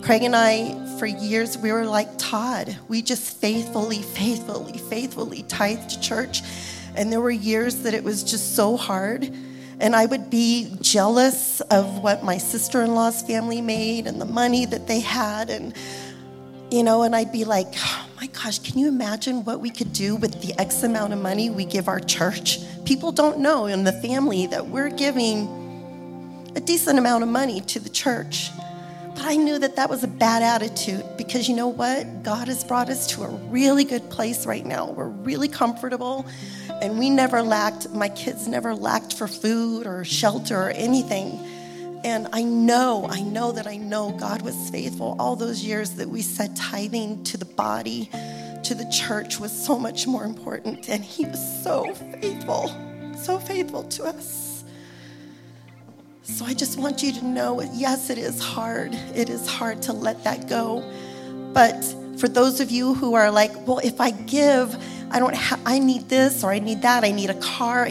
Craig 0.00 0.22
and 0.22 0.34
I, 0.34 0.96
for 0.98 1.04
years, 1.04 1.58
we 1.58 1.70
were 1.70 1.84
like 1.84 2.08
Todd. 2.16 2.78
We 2.88 3.02
just 3.02 3.36
faithfully, 3.36 4.00
faithfully, 4.02 4.78
faithfully 4.78 5.42
tithed 5.44 5.90
to 5.90 6.00
church. 6.00 6.40
And 6.94 7.12
there 7.12 7.20
were 7.20 7.30
years 7.30 7.82
that 7.82 7.92
it 7.92 8.02
was 8.02 8.24
just 8.24 8.56
so 8.56 8.78
hard. 8.78 9.30
And 9.80 9.94
I 9.94 10.06
would 10.06 10.30
be 10.30 10.74
jealous 10.80 11.60
of 11.60 12.02
what 12.02 12.24
my 12.24 12.38
sister 12.38 12.82
in 12.82 12.94
law's 12.94 13.22
family 13.22 13.60
made 13.60 14.06
and 14.06 14.20
the 14.20 14.26
money 14.26 14.64
that 14.64 14.86
they 14.86 15.00
had. 15.00 15.50
And, 15.50 15.74
you 16.70 16.82
know, 16.82 17.02
and 17.02 17.16
I'd 17.16 17.32
be 17.32 17.44
like, 17.44 17.68
oh 17.76 18.06
my 18.20 18.26
gosh, 18.26 18.58
can 18.58 18.78
you 18.78 18.88
imagine 18.88 19.44
what 19.44 19.60
we 19.60 19.70
could 19.70 19.92
do 19.92 20.16
with 20.16 20.42
the 20.42 20.58
X 20.60 20.82
amount 20.82 21.12
of 21.12 21.20
money 21.20 21.50
we 21.50 21.64
give 21.64 21.88
our 21.88 22.00
church? 22.00 22.58
People 22.84 23.12
don't 23.12 23.38
know 23.38 23.66
in 23.66 23.84
the 23.84 23.92
family 23.92 24.46
that 24.48 24.66
we're 24.66 24.90
giving 24.90 26.52
a 26.54 26.60
decent 26.60 26.98
amount 26.98 27.22
of 27.22 27.28
money 27.28 27.60
to 27.62 27.80
the 27.80 27.88
church. 27.88 28.50
But 29.14 29.24
I 29.24 29.36
knew 29.36 29.58
that 29.58 29.76
that 29.76 29.90
was 29.90 30.04
a 30.04 30.08
bad 30.08 30.42
attitude 30.42 31.04
because 31.16 31.48
you 31.48 31.56
know 31.56 31.68
what? 31.68 32.22
God 32.22 32.48
has 32.48 32.62
brought 32.62 32.88
us 32.88 33.06
to 33.08 33.24
a 33.24 33.28
really 33.28 33.84
good 33.84 34.08
place 34.10 34.46
right 34.46 34.64
now. 34.64 34.90
We're 34.90 35.08
really 35.08 35.48
comfortable 35.48 36.26
and 36.80 36.98
we 36.98 37.10
never 37.10 37.42
lacked, 37.42 37.90
my 37.90 38.08
kids 38.08 38.46
never 38.46 38.74
lacked 38.74 39.14
for 39.14 39.26
food 39.26 39.86
or 39.86 40.04
shelter 40.04 40.56
or 40.56 40.70
anything. 40.70 41.40
And 42.04 42.28
I 42.32 42.42
know, 42.42 43.06
I 43.10 43.22
know 43.22 43.52
that 43.52 43.66
I 43.66 43.76
know 43.76 44.12
God 44.12 44.42
was 44.42 44.70
faithful 44.70 45.16
all 45.18 45.36
those 45.36 45.64
years 45.64 45.90
that 45.92 46.08
we 46.08 46.22
said 46.22 46.56
tithing 46.56 47.24
to 47.24 47.36
the 47.36 47.44
body, 47.44 48.08
to 48.62 48.74
the 48.74 48.88
church 48.90 49.40
was 49.40 49.52
so 49.52 49.78
much 49.78 50.06
more 50.06 50.24
important. 50.24 50.88
And 50.88 51.04
He 51.04 51.24
was 51.26 51.62
so 51.62 51.92
faithful, 51.94 52.70
so 53.16 53.38
faithful 53.38 53.84
to 53.84 54.04
us. 54.04 54.64
So 56.22 56.44
I 56.44 56.54
just 56.54 56.78
want 56.78 57.02
you 57.02 57.12
to 57.12 57.24
know 57.24 57.62
yes, 57.72 58.10
it 58.10 58.18
is 58.18 58.40
hard. 58.40 58.94
It 59.14 59.28
is 59.28 59.48
hard 59.48 59.82
to 59.82 59.92
let 59.92 60.22
that 60.24 60.48
go. 60.48 60.88
But 61.52 61.82
for 62.18 62.28
those 62.28 62.60
of 62.60 62.70
you 62.70 62.94
who 62.94 63.14
are 63.14 63.30
like, 63.30 63.66
well, 63.66 63.78
if 63.78 64.00
I 64.00 64.10
give, 64.10 64.76
I 65.10 65.18
don't 65.18 65.34
ha- 65.34 65.60
I 65.64 65.78
need 65.78 66.08
this 66.08 66.44
or 66.44 66.52
I 66.52 66.58
need 66.58 66.82
that, 66.82 67.02
I 67.02 67.10
need 67.10 67.30
a 67.30 67.40
car. 67.40 67.88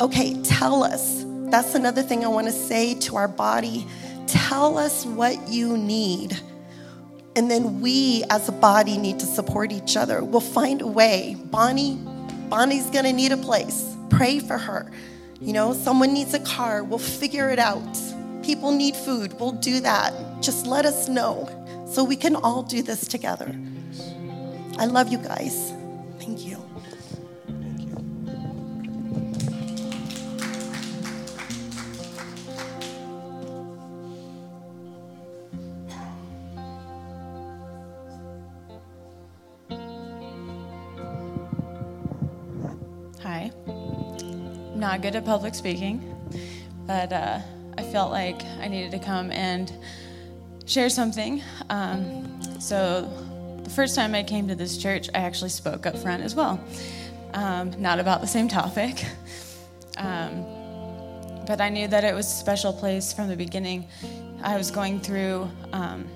Okay, 0.00 0.40
tell 0.42 0.84
us. 0.84 1.24
That's 1.50 1.74
another 1.74 2.02
thing 2.02 2.24
I 2.24 2.28
want 2.28 2.46
to 2.46 2.52
say 2.52 2.94
to 2.94 3.16
our 3.16 3.28
body. 3.28 3.86
Tell 4.26 4.76
us 4.76 5.06
what 5.06 5.48
you 5.48 5.78
need. 5.78 6.38
And 7.36 7.50
then 7.50 7.80
we 7.80 8.24
as 8.30 8.48
a 8.48 8.52
body 8.52 8.98
need 8.98 9.18
to 9.20 9.26
support 9.26 9.72
each 9.72 9.96
other. 9.96 10.22
We'll 10.22 10.40
find 10.40 10.82
a 10.82 10.86
way. 10.86 11.36
Bonnie, 11.46 11.96
Bonnie's 12.48 12.90
going 12.90 13.04
to 13.04 13.12
need 13.12 13.32
a 13.32 13.36
place. 13.36 13.96
Pray 14.10 14.40
for 14.40 14.58
her. 14.58 14.90
You 15.40 15.52
know, 15.52 15.72
someone 15.72 16.12
needs 16.12 16.34
a 16.34 16.40
car. 16.40 16.82
We'll 16.82 16.98
figure 16.98 17.48
it 17.50 17.58
out. 17.58 17.96
People 18.42 18.72
need 18.72 18.96
food. 18.96 19.38
We'll 19.40 19.52
do 19.52 19.80
that. 19.80 20.12
Just 20.42 20.66
let 20.66 20.84
us 20.84 21.08
know 21.08 21.48
so 21.88 22.04
we 22.04 22.16
can 22.16 22.36
all 22.36 22.62
do 22.62 22.82
this 22.82 23.06
together. 23.06 23.54
I 24.78 24.86
love 24.86 25.08
you 25.08 25.18
guys. 25.18 25.72
Not 44.88 45.02
good 45.02 45.16
at 45.16 45.24
public 45.26 45.54
speaking, 45.54 46.00
but 46.86 47.12
uh, 47.12 47.40
I 47.76 47.82
felt 47.82 48.10
like 48.10 48.42
I 48.58 48.68
needed 48.68 48.90
to 48.92 48.98
come 48.98 49.30
and 49.32 49.70
share 50.64 50.88
something. 50.88 51.42
Um, 51.68 52.40
so, 52.58 53.02
the 53.64 53.68
first 53.68 53.94
time 53.94 54.14
I 54.14 54.22
came 54.22 54.48
to 54.48 54.54
this 54.54 54.78
church, 54.78 55.10
I 55.14 55.18
actually 55.18 55.50
spoke 55.50 55.84
up 55.84 55.94
front 55.98 56.22
as 56.22 56.34
well. 56.34 56.58
Um, 57.34 57.78
not 57.78 57.98
about 57.98 58.22
the 58.22 58.26
same 58.26 58.48
topic. 58.48 59.04
Um, 60.00 60.44
but 61.44 61.60
I 61.60 61.70
knew 61.70 61.88
that 61.88 62.04
it 62.04 62.14
was 62.14 62.26
a 62.26 62.36
special 62.36 62.72
place 62.72 63.12
from 63.12 63.26
the 63.26 63.34
beginning. 63.34 63.88
I 64.44 64.56
was 64.56 64.70
going 64.70 65.00
through, 65.00 65.50
um, 65.72 66.06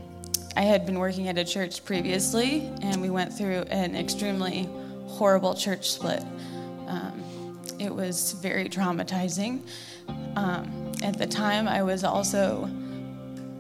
I 0.57 0.62
had 0.62 0.86
been 0.86 1.01
working 1.01 1.27
at 1.27 1.36
a 1.36 1.44
church 1.44 1.85
previously, 1.85 2.70
and 2.81 3.03
we 3.03 3.11
went 3.11 3.32
through 3.32 3.62
an 3.70 3.97
extremely 3.97 4.69
horrible 5.09 5.57
church 5.57 5.90
split. 5.90 6.23
Um, 6.86 7.24
it 7.83 7.95
was 7.95 8.33
very 8.33 8.69
traumatizing. 8.69 9.61
Um, 10.37 10.93
at 11.03 11.19
the 11.19 11.27
time, 11.27 11.69
I 11.69 11.83
was 11.83 12.05
also 12.05 12.71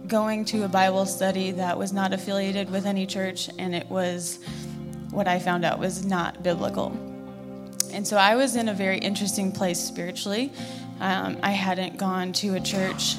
going 0.06 0.44
to 0.46 0.64
a 0.64 0.68
Bible 0.68 1.06
study 1.06 1.50
that 1.52 1.76
was 1.76 1.92
not 1.92 2.12
affiliated 2.12 2.70
with 2.70 2.86
any 2.86 3.06
church, 3.06 3.50
and 3.58 3.74
it 3.74 3.88
was 3.88 4.38
what 5.10 5.26
I 5.26 5.38
found 5.38 5.64
out 5.64 5.78
was 5.78 6.04
not 6.04 6.42
biblical. 6.42 6.90
And 7.92 8.06
so 8.06 8.16
I 8.16 8.36
was 8.36 8.56
in 8.56 8.68
a 8.68 8.74
very 8.74 8.98
interesting 8.98 9.52
place 9.52 9.78
spiritually. 9.78 10.52
Um, 11.00 11.38
I 11.42 11.50
hadn't 11.50 11.98
gone 11.98 12.32
to 12.34 12.54
a 12.54 12.60
church 12.60 13.16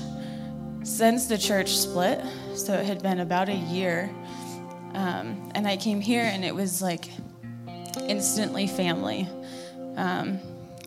since 0.84 1.28
the 1.28 1.38
church 1.38 1.76
split, 1.76 2.24
so 2.56 2.74
it 2.74 2.86
had 2.86 3.04
been 3.04 3.20
about 3.20 3.50
a 3.50 3.56
year. 3.56 4.10
Um, 4.94 5.52
and 5.56 5.68
I 5.68 5.78
came 5.78 6.02
here, 6.02 6.24
and 6.24 6.44
it 6.46 6.56
was 6.56 6.82
like 6.82 7.10
instantly 8.08 8.68
family. 8.68 9.28
Um, 9.96 10.40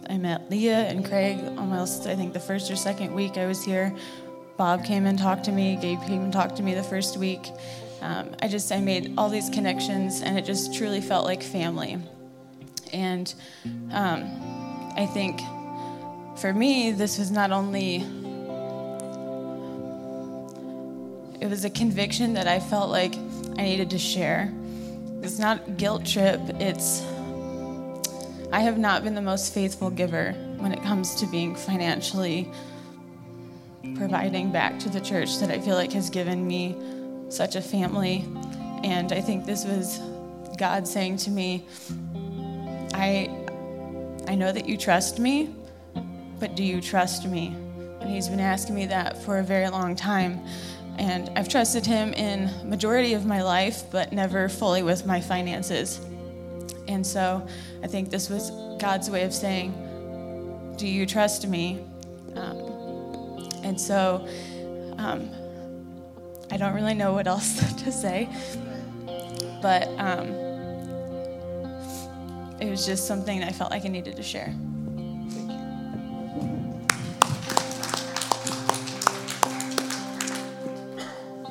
I 0.08 0.18
met 0.18 0.50
Leah 0.50 0.84
and 0.84 1.04
Craig 1.04 1.38
almost, 1.58 2.06
I 2.06 2.14
think, 2.14 2.32
the 2.32 2.40
first 2.40 2.70
or 2.70 2.76
second 2.76 3.14
week 3.14 3.36
I 3.36 3.46
was 3.46 3.64
here. 3.64 3.94
Bob 4.56 4.84
came 4.84 5.06
and 5.06 5.18
talked 5.18 5.44
to 5.44 5.52
me. 5.52 5.76
Gabe 5.76 6.00
came 6.02 6.22
and 6.22 6.32
talked 6.32 6.56
to 6.56 6.62
me 6.62 6.74
the 6.74 6.82
first 6.82 7.16
week. 7.16 7.50
Um, 8.00 8.34
I 8.40 8.48
just 8.48 8.70
I 8.70 8.80
made 8.80 9.14
all 9.18 9.28
these 9.28 9.50
connections, 9.50 10.22
and 10.22 10.38
it 10.38 10.44
just 10.44 10.74
truly 10.74 11.00
felt 11.00 11.24
like 11.24 11.42
family. 11.42 11.98
And 12.92 13.34
um, 13.92 14.92
I 14.96 15.08
think 15.12 15.40
for 16.38 16.52
me, 16.52 16.92
this 16.92 17.18
was 17.18 17.30
not 17.30 17.50
only 17.50 17.96
it 21.40 21.48
was 21.48 21.64
a 21.64 21.70
conviction 21.70 22.34
that 22.34 22.46
I 22.46 22.60
felt 22.60 22.90
like 22.90 23.14
I 23.58 23.62
needed 23.62 23.90
to 23.90 23.98
share. 23.98 24.52
It's 25.22 25.38
not 25.38 25.76
guilt 25.76 26.06
trip. 26.06 26.40
It's 26.60 27.04
I 28.52 28.60
have 28.60 28.78
not 28.78 29.02
been 29.02 29.14
the 29.14 29.22
most 29.22 29.52
faithful 29.52 29.90
giver 29.90 30.32
when 30.58 30.72
it 30.72 30.82
comes 30.82 31.14
to 31.16 31.26
being 31.26 31.54
financially 31.54 32.50
providing 33.96 34.52
back 34.52 34.78
to 34.80 34.88
the 34.88 35.00
church 35.00 35.38
that 35.38 35.50
I 35.50 35.60
feel 35.60 35.74
like 35.74 35.92
has 35.92 36.10
given 36.10 36.46
me 36.46 36.76
such 37.28 37.56
a 37.56 37.60
family. 37.60 38.24
And 38.84 39.12
I 39.12 39.20
think 39.20 39.46
this 39.46 39.64
was 39.64 40.00
God 40.58 40.86
saying 40.86 41.18
to 41.18 41.30
me, 41.30 41.66
I 42.94 43.30
I 44.28 44.34
know 44.34 44.50
that 44.50 44.68
you 44.68 44.76
trust 44.76 45.18
me, 45.18 45.54
but 46.40 46.56
do 46.56 46.64
you 46.64 46.80
trust 46.80 47.26
me? 47.26 47.54
And 48.00 48.10
he's 48.10 48.28
been 48.28 48.40
asking 48.40 48.74
me 48.74 48.86
that 48.86 49.22
for 49.22 49.38
a 49.38 49.42
very 49.42 49.68
long 49.68 49.94
time. 49.94 50.44
And 50.98 51.30
I've 51.36 51.48
trusted 51.48 51.86
him 51.86 52.12
in 52.14 52.50
majority 52.68 53.14
of 53.14 53.26
my 53.26 53.42
life, 53.42 53.84
but 53.90 54.12
never 54.12 54.48
fully 54.48 54.82
with 54.82 55.06
my 55.06 55.20
finances. 55.20 56.00
And 56.88 57.06
so 57.06 57.46
I 57.82 57.86
think 57.86 58.10
this 58.10 58.30
was 58.30 58.50
God's 58.78 59.10
way 59.10 59.22
of 59.22 59.32
saying, 59.32 60.74
Do 60.76 60.86
you 60.86 61.06
trust 61.06 61.46
me? 61.46 61.84
Um, 62.34 63.48
and 63.64 63.80
so 63.80 64.26
um, 64.98 65.30
I 66.50 66.56
don't 66.56 66.74
really 66.74 66.94
know 66.94 67.12
what 67.12 67.26
else 67.26 67.58
to 67.84 67.92
say, 67.92 68.28
but 69.60 69.88
um, 69.98 70.28
it 72.60 72.70
was 72.70 72.86
just 72.86 73.06
something 73.06 73.42
I 73.42 73.50
felt 73.50 73.70
like 73.70 73.84
I 73.84 73.88
needed 73.88 74.16
to 74.16 74.22
share. 74.22 74.54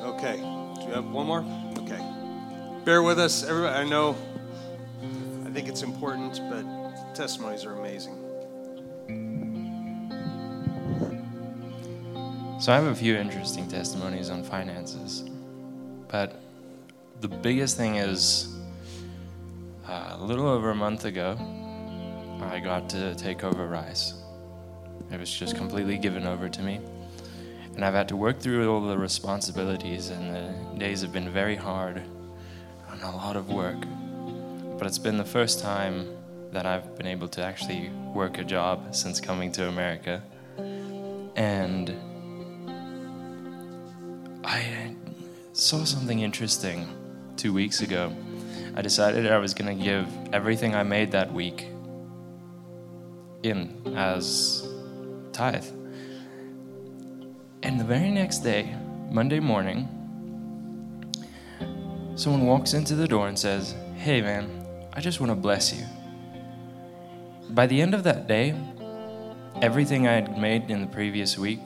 Okay. 0.00 0.36
Do 0.36 0.86
you 0.86 0.92
have 0.94 1.10
one 1.10 1.26
more? 1.26 1.44
Okay. 1.78 2.00
Bear 2.84 3.02
with 3.02 3.18
us, 3.18 3.44
everybody. 3.44 3.76
I 3.76 3.84
know. 3.84 4.16
It's 5.76 5.82
important, 5.82 6.40
but 6.48 7.14
testimonies 7.14 7.66
are 7.66 7.74
amazing. 7.74 8.14
So 12.58 12.72
I 12.72 12.76
have 12.76 12.86
a 12.86 12.94
few 12.94 13.14
interesting 13.14 13.68
testimonies 13.68 14.30
on 14.30 14.42
finances, 14.42 15.28
but 16.08 16.40
the 17.20 17.28
biggest 17.28 17.76
thing 17.76 17.96
is 17.96 18.56
uh, 19.86 20.16
a 20.18 20.24
little 20.24 20.48
over 20.48 20.70
a 20.70 20.74
month 20.74 21.04
ago, 21.04 21.36
I 22.40 22.58
got 22.58 22.88
to 22.88 23.14
take 23.14 23.44
over 23.44 23.66
Rise. 23.66 24.14
It 25.12 25.20
was 25.20 25.30
just 25.30 25.56
completely 25.56 25.98
given 25.98 26.26
over 26.26 26.48
to 26.48 26.62
me. 26.62 26.80
And 27.74 27.84
I've 27.84 27.92
had 27.92 28.08
to 28.08 28.16
work 28.16 28.40
through 28.40 28.72
all 28.72 28.80
the 28.80 28.96
responsibilities, 28.96 30.08
and 30.08 30.34
the 30.34 30.78
days 30.78 31.02
have 31.02 31.12
been 31.12 31.30
very 31.30 31.54
hard 31.54 32.02
and 32.90 33.02
a 33.02 33.10
lot 33.10 33.36
of 33.36 33.50
work. 33.50 33.76
But 34.78 34.86
it's 34.86 34.98
been 34.98 35.16
the 35.16 35.24
first 35.24 35.60
time 35.60 36.06
that 36.52 36.66
I've 36.66 36.96
been 36.96 37.06
able 37.06 37.28
to 37.28 37.42
actually 37.42 37.90
work 38.14 38.38
a 38.38 38.44
job 38.44 38.94
since 38.94 39.20
coming 39.20 39.50
to 39.52 39.68
America. 39.68 40.22
And 41.34 41.94
I 44.44 44.94
saw 45.52 45.84
something 45.84 46.20
interesting 46.20 46.88
two 47.36 47.52
weeks 47.52 47.80
ago. 47.80 48.14
I 48.74 48.82
decided 48.82 49.30
I 49.30 49.38
was 49.38 49.54
going 49.54 49.78
to 49.78 49.82
give 49.82 50.06
everything 50.32 50.74
I 50.74 50.82
made 50.82 51.12
that 51.12 51.32
week 51.32 51.68
in 53.42 53.94
as 53.96 54.68
tithe. 55.32 55.64
And 57.62 57.80
the 57.80 57.84
very 57.84 58.10
next 58.10 58.38
day, 58.40 58.76
Monday 59.10 59.40
morning, 59.40 59.88
someone 62.14 62.46
walks 62.46 62.74
into 62.74 62.94
the 62.94 63.08
door 63.08 63.28
and 63.28 63.38
says, 63.38 63.74
Hey 63.96 64.20
man, 64.20 64.65
I 64.96 65.00
just 65.00 65.20
want 65.20 65.30
to 65.30 65.36
bless 65.36 65.74
you. 65.74 65.84
By 67.50 67.66
the 67.66 67.82
end 67.82 67.92
of 67.92 68.02
that 68.04 68.26
day, 68.26 68.54
everything 69.60 70.08
I 70.08 70.14
had 70.14 70.38
made 70.38 70.70
in 70.70 70.80
the 70.80 70.86
previous 70.86 71.36
week 71.36 71.60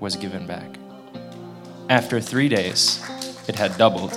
was 0.00 0.16
given 0.16 0.46
back. 0.46 0.78
After 1.90 2.18
three 2.18 2.48
days, 2.48 3.04
it 3.46 3.56
had 3.56 3.76
doubled, 3.76 4.14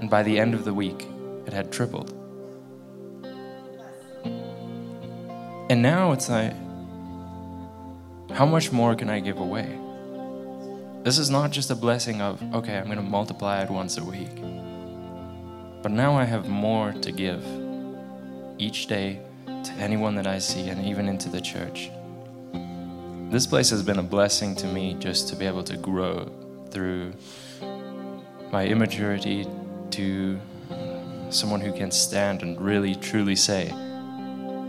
and 0.00 0.08
by 0.08 0.22
the 0.22 0.38
end 0.38 0.54
of 0.54 0.64
the 0.64 0.72
week, 0.72 1.08
it 1.46 1.52
had 1.52 1.72
tripled. 1.72 2.12
And 5.68 5.82
now 5.82 6.12
it's 6.12 6.28
like, 6.28 6.54
how 8.30 8.46
much 8.46 8.70
more 8.70 8.94
can 8.94 9.10
I 9.10 9.18
give 9.18 9.38
away? 9.38 9.80
This 11.02 11.18
is 11.18 11.28
not 11.28 11.50
just 11.50 11.72
a 11.72 11.74
blessing 11.74 12.22
of, 12.22 12.40
okay, 12.54 12.78
I'm 12.78 12.84
going 12.84 12.98
to 12.98 13.02
multiply 13.02 13.62
it 13.62 13.68
once 13.68 13.98
a 13.98 14.04
week. 14.04 14.36
But 15.82 15.90
now 15.90 16.16
I 16.16 16.22
have 16.22 16.48
more 16.48 16.92
to 16.92 17.10
give 17.10 17.63
each 18.58 18.86
day 18.86 19.20
to 19.46 19.72
anyone 19.72 20.14
that 20.14 20.26
I 20.26 20.38
see 20.38 20.68
and 20.68 20.84
even 20.84 21.08
into 21.08 21.28
the 21.28 21.40
church. 21.40 21.90
This 23.30 23.46
place 23.46 23.70
has 23.70 23.82
been 23.82 23.98
a 23.98 24.02
blessing 24.02 24.54
to 24.56 24.66
me 24.66 24.94
just 24.98 25.28
to 25.28 25.36
be 25.36 25.46
able 25.46 25.64
to 25.64 25.76
grow 25.76 26.30
through 26.70 27.12
my 28.52 28.66
immaturity 28.66 29.46
to 29.90 30.38
someone 31.30 31.60
who 31.60 31.72
can 31.72 31.90
stand 31.90 32.42
and 32.42 32.60
really 32.60 32.94
truly 32.94 33.34
say, 33.34 33.72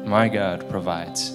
My 0.06 0.28
God 0.28 0.68
provides. 0.70 1.32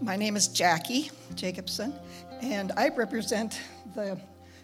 My 0.00 0.16
name 0.16 0.34
is 0.34 0.48
Jackie 0.48 1.10
Jacobson, 1.36 1.94
and 2.42 2.72
I 2.76 2.88
represent 2.88 3.60
the 3.94 4.20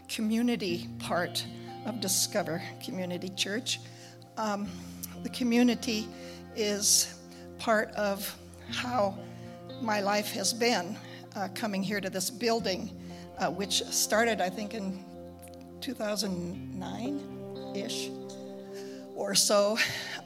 community 0.09 0.89
part 0.99 1.45
of 1.87 2.01
Discover 2.01 2.63
Community 2.85 3.29
Church. 3.31 3.81
Um, 4.37 4.69
the 5.23 5.31
community 5.31 6.09
is 6.57 7.15
part 7.59 7.91
of 7.93 8.37
how 8.71 9.17
my 9.81 10.01
life 10.01 10.33
has 10.33 10.53
been. 10.53 10.99
uh, 11.37 11.49
coming 11.55 11.83
here 11.83 12.01
to 12.01 12.11
this 12.11 12.31
building, 12.31 12.91
uh, 13.39 13.51
which 13.51 13.83
started, 13.85 14.41
I 14.41 14.49
think, 14.49 14.75
in 14.75 15.05
2009 15.81 17.75
ish 17.77 18.11
or 19.15 19.35
so. 19.35 19.79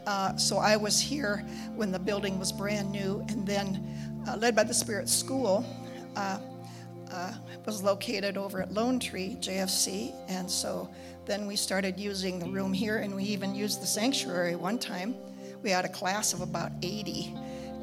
Uh, 0.06 0.36
so 0.36 0.58
I 0.58 0.76
was 0.76 1.00
here 1.00 1.44
when 1.74 1.92
the 1.92 1.98
building 1.98 2.38
was 2.38 2.52
brand 2.52 2.90
new, 2.90 3.24
and 3.28 3.46
then 3.46 4.22
uh, 4.26 4.36
led 4.36 4.56
by 4.56 4.64
the 4.64 4.74
Spirit 4.74 5.08
School. 5.08 5.66
Uh, 7.12 7.30
was 7.66 7.82
located 7.82 8.38
over 8.38 8.62
at 8.62 8.72
Lone 8.72 8.98
Tree 8.98 9.36
JFC, 9.38 10.14
and 10.28 10.50
so 10.50 10.88
then 11.26 11.46
we 11.46 11.56
started 11.56 12.00
using 12.00 12.38
the 12.38 12.46
room 12.46 12.72
here, 12.72 12.98
and 12.98 13.14
we 13.14 13.22
even 13.24 13.54
used 13.54 13.82
the 13.82 13.86
sanctuary 13.86 14.56
one 14.56 14.78
time. 14.78 15.14
We 15.62 15.68
had 15.68 15.84
a 15.84 15.90
class 15.90 16.32
of 16.32 16.40
about 16.40 16.72
80, 16.80 17.34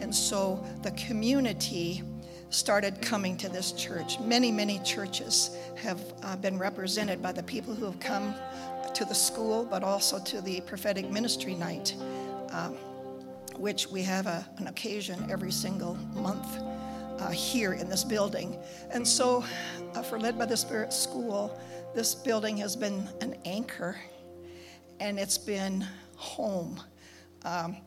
and 0.01 0.14
so 0.14 0.65
the 0.81 0.89
community 0.91 2.01
started 2.49 2.99
coming 3.03 3.38
to 3.38 3.49
this 3.49 3.72
church. 3.73 4.19
Many, 4.19 4.51
many 4.51 4.80
churches 4.80 5.56
have 5.76 6.01
uh, 6.23 6.35
been 6.38 6.57
represented 6.57 7.22
by 7.22 7.31
the 7.31 7.43
people 7.43 7.76
who 7.76 7.85
have 7.85 7.99
come 7.99 8.34
to 8.95 9.06
the 9.06 9.14
school, 9.14 9.64
but 9.64 9.84
also 9.84 10.18
to 10.18 10.41
the 10.41 10.60
prophetic 10.61 11.07
ministry 11.11 11.53
night, 11.53 11.95
um, 12.51 12.73
which 13.57 13.88
we 13.89 14.01
have 14.01 14.26
a, 14.26 14.43
an 14.57 14.65
occasion 14.65 15.23
every 15.30 15.51
single 15.51 15.93
month 16.15 16.60
uh, 17.20 17.30
here 17.30 17.74
in 17.74 17.90
this 17.90 18.04
building. 18.04 18.58
And 18.91 19.08
so, 19.08 19.44
uh, 19.96 20.02
for 20.04 20.20
Led 20.20 20.38
by 20.38 20.46
the 20.46 20.58
Spirit 20.58 20.94
School, 20.94 21.60
this 21.96 22.16
building 22.16 22.58
has 22.58 22.76
been 22.76 23.08
an 23.22 23.36
anchor 23.46 23.98
and 25.00 25.20
it's 25.20 25.38
been 25.38 25.86
home. 26.16 26.80
Um, 27.46 27.78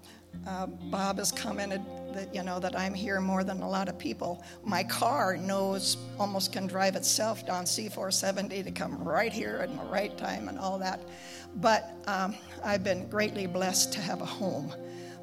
uh, 0.46 0.66
Bob 0.66 1.18
has 1.18 1.30
commented 1.30 1.82
that 2.14 2.34
you 2.34 2.42
know 2.42 2.58
that 2.58 2.76
I'm 2.76 2.94
here 2.94 3.20
more 3.20 3.44
than 3.44 3.60
a 3.60 3.68
lot 3.68 3.88
of 3.88 3.98
people. 3.98 4.42
My 4.64 4.82
car 4.82 5.36
knows 5.36 5.98
almost 6.18 6.52
can 6.52 6.66
drive 6.66 6.96
itself 6.96 7.46
down 7.46 7.64
C470 7.64 8.64
to 8.64 8.70
come 8.70 9.02
right 9.04 9.32
here 9.32 9.60
at 9.62 9.76
the 9.76 9.84
right 9.84 10.16
time 10.16 10.48
and 10.48 10.58
all 10.58 10.78
that. 10.78 11.00
But 11.56 11.90
um, 12.06 12.34
I've 12.64 12.82
been 12.82 13.08
greatly 13.08 13.46
blessed 13.46 13.92
to 13.92 14.00
have 14.00 14.22
a 14.22 14.26
home 14.26 14.74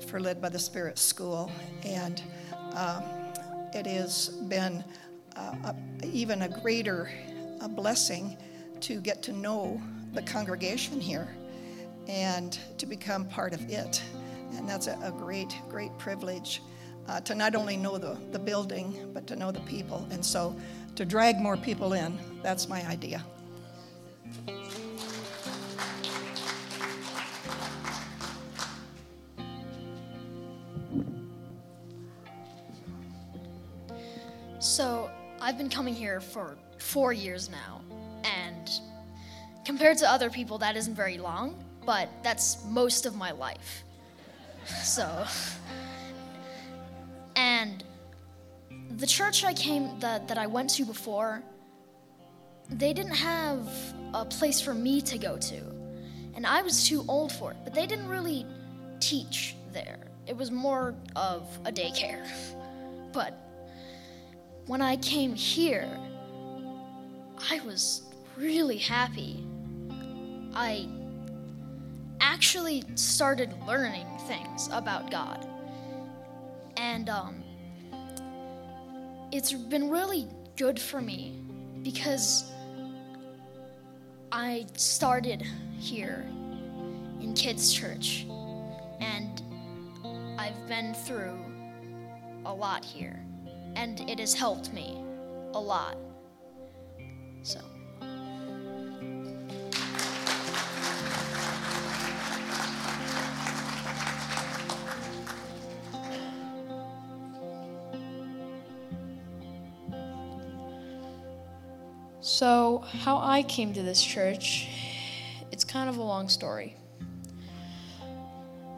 for 0.07 0.19
Led 0.19 0.41
by 0.41 0.49
the 0.49 0.60
Spirit 0.60 0.99
School, 0.99 1.52
and 1.84 2.22
um, 2.76 3.03
it 3.73 3.85
has 3.85 4.29
been 4.47 4.83
uh, 5.35 5.73
a, 6.01 6.05
even 6.05 6.43
a 6.43 6.49
greater 6.49 7.09
a 7.61 7.67
blessing 7.67 8.37
to 8.81 9.01
get 9.01 9.21
to 9.23 9.33
know 9.33 9.81
the 10.13 10.21
congregation 10.21 10.99
here 10.99 11.27
and 12.07 12.59
to 12.77 12.85
become 12.85 13.25
part 13.25 13.53
of 13.53 13.69
it. 13.69 14.01
And 14.55 14.67
that's 14.67 14.87
a, 14.87 14.97
a 15.03 15.11
great, 15.11 15.55
great 15.69 15.95
privilege 15.97 16.61
uh, 17.07 17.19
to 17.21 17.35
not 17.35 17.55
only 17.55 17.77
know 17.77 17.97
the, 17.97 18.17
the 18.31 18.39
building, 18.39 19.11
but 19.13 19.27
to 19.27 19.35
know 19.35 19.51
the 19.51 19.59
people. 19.61 20.07
And 20.11 20.25
so 20.25 20.55
to 20.95 21.05
drag 21.05 21.39
more 21.39 21.57
people 21.57 21.93
in, 21.93 22.17
that's 22.41 22.67
my 22.67 22.85
idea. 22.87 23.23
So, 34.80 35.11
I've 35.41 35.57
been 35.57 35.68
coming 35.68 35.93
here 35.93 36.22
for 36.22 36.57
four 36.77 37.11
years 37.11 37.49
now, 37.49 37.81
and 38.23 38.69
compared 39.65 39.97
to 39.97 40.10
other 40.10 40.30
people, 40.30 40.57
that 40.60 40.77
isn't 40.77 40.95
very 40.95 41.18
long, 41.18 41.61
but 41.85 42.07
that's 42.23 42.64
most 42.64 43.06
of 43.06 43.14
my 43.14 43.31
life. 43.31 43.84
So, 44.84 45.26
and 47.35 47.84
the 48.95 49.06
church 49.06 49.43
I 49.43 49.53
came 49.53 49.99
that, 49.99 50.30
that 50.30 50.38
I 50.38 50.47
went 50.47 50.69
to 50.76 50.85
before, 50.85 51.43
they 52.69 52.93
didn't 52.93 53.18
have 53.18 53.68
a 54.14 54.23
place 54.23 54.61
for 54.61 54.73
me 54.73 55.01
to 55.01 55.18
go 55.18 55.38
to. 55.38 55.61
And 56.35 56.47
I 56.47 56.61
was 56.61 56.88
too 56.88 57.03
old 57.10 57.34
for 57.34 57.51
it, 57.51 57.57
but 57.65 57.73
they 57.73 57.85
didn't 57.85 58.07
really 58.07 58.45
teach 59.01 59.56
there. 59.73 59.99
It 60.26 60.38
was 60.38 60.51
more 60.51 60.95
of 61.18 61.45
a 61.65 61.72
daycare. 61.73 62.26
But 63.11 63.48
when 64.69 64.83
I 64.83 64.97
came 64.97 65.33
here, 65.33 65.89
I 67.49 67.59
was 67.61 68.03
really 68.37 68.77
happy. 68.77 69.43
I 70.53 70.87
actually 72.21 72.83
started 72.93 73.51
learning 73.65 74.05
things 74.27 74.69
about 74.71 75.09
God. 75.09 75.47
And 76.77 77.09
um, 77.09 77.43
it's 79.31 79.53
been 79.53 79.89
really 79.89 80.27
good 80.55 80.79
for 80.79 81.01
me 81.01 81.41
because 81.81 82.51
I 84.31 84.67
started 84.75 85.43
here 85.79 86.27
in 87.21 87.33
kids' 87.35 87.73
church 87.73 88.27
and 88.99 89.41
I've 90.37 90.67
been 90.67 90.93
through 90.93 91.39
a 92.45 92.53
lot 92.53 92.85
here 92.85 93.19
and 93.75 93.99
it 94.09 94.19
has 94.19 94.33
helped 94.33 94.73
me 94.73 95.03
a 95.53 95.59
lot. 95.59 95.97
So. 97.43 97.59
So, 112.21 112.83
how 113.03 113.17
I 113.17 113.43
came 113.43 113.73
to 113.73 113.81
this 113.81 114.03
church, 114.03 114.67
it's 115.51 115.63
kind 115.63 115.89
of 115.89 115.97
a 115.97 116.03
long 116.03 116.29
story. 116.29 116.75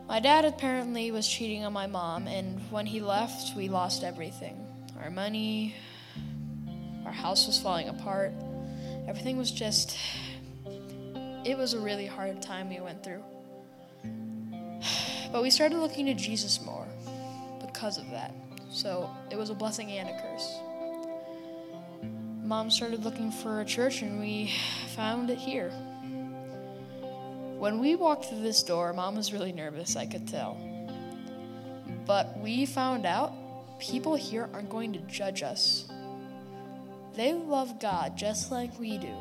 My 0.07 0.19
dad 0.19 0.45
apparently 0.45 1.11
was 1.11 1.27
cheating 1.27 1.63
on 1.63 1.73
my 1.73 1.87
mom, 1.87 2.27
and 2.27 2.59
when 2.71 2.85
he 2.85 3.01
left, 3.01 3.55
we 3.55 3.69
lost 3.69 4.03
everything 4.03 4.70
our 5.01 5.09
money, 5.09 5.75
our 7.05 7.11
house 7.11 7.47
was 7.47 7.59
falling 7.59 7.89
apart. 7.89 8.33
Everything 9.07 9.37
was 9.37 9.51
just, 9.51 9.97
it 11.43 11.57
was 11.57 11.73
a 11.73 11.79
really 11.79 12.05
hard 12.05 12.41
time 12.41 12.69
we 12.69 12.79
went 12.79 13.03
through. 13.03 13.23
But 15.31 15.41
we 15.41 15.49
started 15.49 15.77
looking 15.77 16.05
to 16.07 16.13
Jesus 16.13 16.61
more 16.61 16.87
because 17.65 17.97
of 17.97 18.09
that. 18.11 18.33
So 18.69 19.09
it 19.29 19.37
was 19.37 19.49
a 19.49 19.55
blessing 19.55 19.91
and 19.91 20.09
a 20.09 20.21
curse. 20.21 20.55
Mom 22.43 22.69
started 22.69 23.03
looking 23.03 23.31
for 23.31 23.61
a 23.61 23.65
church 23.65 24.01
and 24.01 24.19
we 24.19 24.51
found 24.95 25.29
it 25.29 25.37
here. 25.37 25.69
When 27.57 27.79
we 27.79 27.95
walked 27.95 28.25
through 28.25 28.41
this 28.41 28.61
door, 28.61 28.91
Mom 28.93 29.15
was 29.15 29.31
really 29.31 29.51
nervous, 29.51 29.95
I 29.95 30.05
could 30.05 30.27
tell. 30.27 30.59
But 32.05 32.37
we 32.39 32.65
found 32.65 33.05
out 33.05 33.33
people 33.81 34.15
here 34.15 34.47
aren't 34.53 34.69
going 34.69 34.93
to 34.93 34.99
judge 34.99 35.41
us. 35.41 35.85
They 37.15 37.33
love 37.33 37.79
God 37.79 38.15
just 38.15 38.51
like 38.51 38.79
we 38.79 38.97
do. 38.97 39.13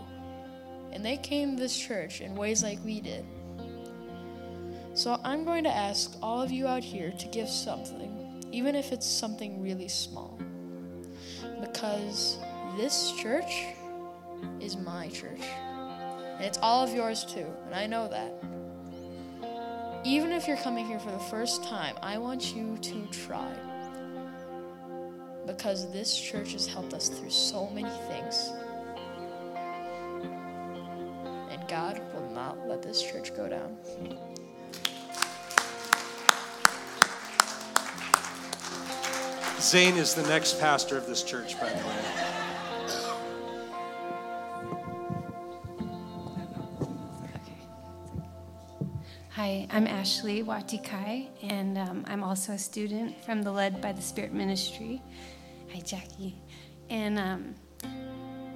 And 0.92 1.04
they 1.04 1.16
came 1.16 1.56
to 1.56 1.62
this 1.62 1.76
church 1.76 2.20
in 2.20 2.34
ways 2.36 2.62
like 2.62 2.78
we 2.84 3.00
did. 3.00 3.24
So 4.94 5.18
I'm 5.24 5.44
going 5.44 5.64
to 5.64 5.74
ask 5.74 6.14
all 6.20 6.42
of 6.42 6.50
you 6.50 6.66
out 6.66 6.84
here 6.84 7.10
to 7.10 7.26
give 7.28 7.48
something, 7.48 8.44
even 8.52 8.74
if 8.74 8.92
it's 8.92 9.06
something 9.06 9.62
really 9.62 9.88
small. 9.88 10.38
Because 11.60 12.38
this 12.76 13.12
church 13.12 13.64
is 14.60 14.76
my 14.76 15.08
church. 15.08 15.40
And 16.36 16.44
it's 16.44 16.58
all 16.58 16.84
of 16.84 16.94
yours 16.94 17.24
too, 17.24 17.46
and 17.66 17.74
I 17.74 17.86
know 17.86 18.08
that. 18.08 18.34
Even 20.04 20.32
if 20.32 20.46
you're 20.48 20.56
coming 20.58 20.86
here 20.86 20.98
for 20.98 21.12
the 21.12 21.18
first 21.18 21.64
time, 21.64 21.96
I 22.02 22.18
want 22.18 22.54
you 22.54 22.76
to 22.78 23.06
try. 23.06 23.54
Because 25.46 25.90
this 25.92 26.16
church 26.16 26.52
has 26.52 26.66
helped 26.66 26.94
us 26.94 27.08
through 27.08 27.30
so 27.30 27.68
many 27.70 27.90
things. 28.08 28.50
And 31.50 31.66
God 31.68 32.00
will 32.14 32.30
not 32.30 32.68
let 32.68 32.82
this 32.82 33.02
church 33.02 33.34
go 33.34 33.48
down. 33.48 33.76
Zane 39.60 39.96
is 39.96 40.14
the 40.14 40.22
next 40.22 40.58
pastor 40.58 40.96
of 40.96 41.06
this 41.06 41.22
church, 41.22 41.60
by 41.60 41.68
the 41.68 41.86
way. 41.86 42.39
Hi, 49.42 49.66
I'm 49.70 49.86
Ashley 49.86 50.42
Watikai, 50.42 51.28
and 51.42 51.78
um, 51.78 52.04
I'm 52.06 52.22
also 52.22 52.52
a 52.52 52.58
student 52.58 53.24
from 53.24 53.40
the 53.40 53.50
Led 53.50 53.80
by 53.80 53.90
the 53.90 54.02
Spirit 54.02 54.34
Ministry. 54.34 55.00
Hi, 55.72 55.80
Jackie. 55.80 56.36
And 56.90 57.18
um, 57.18 57.54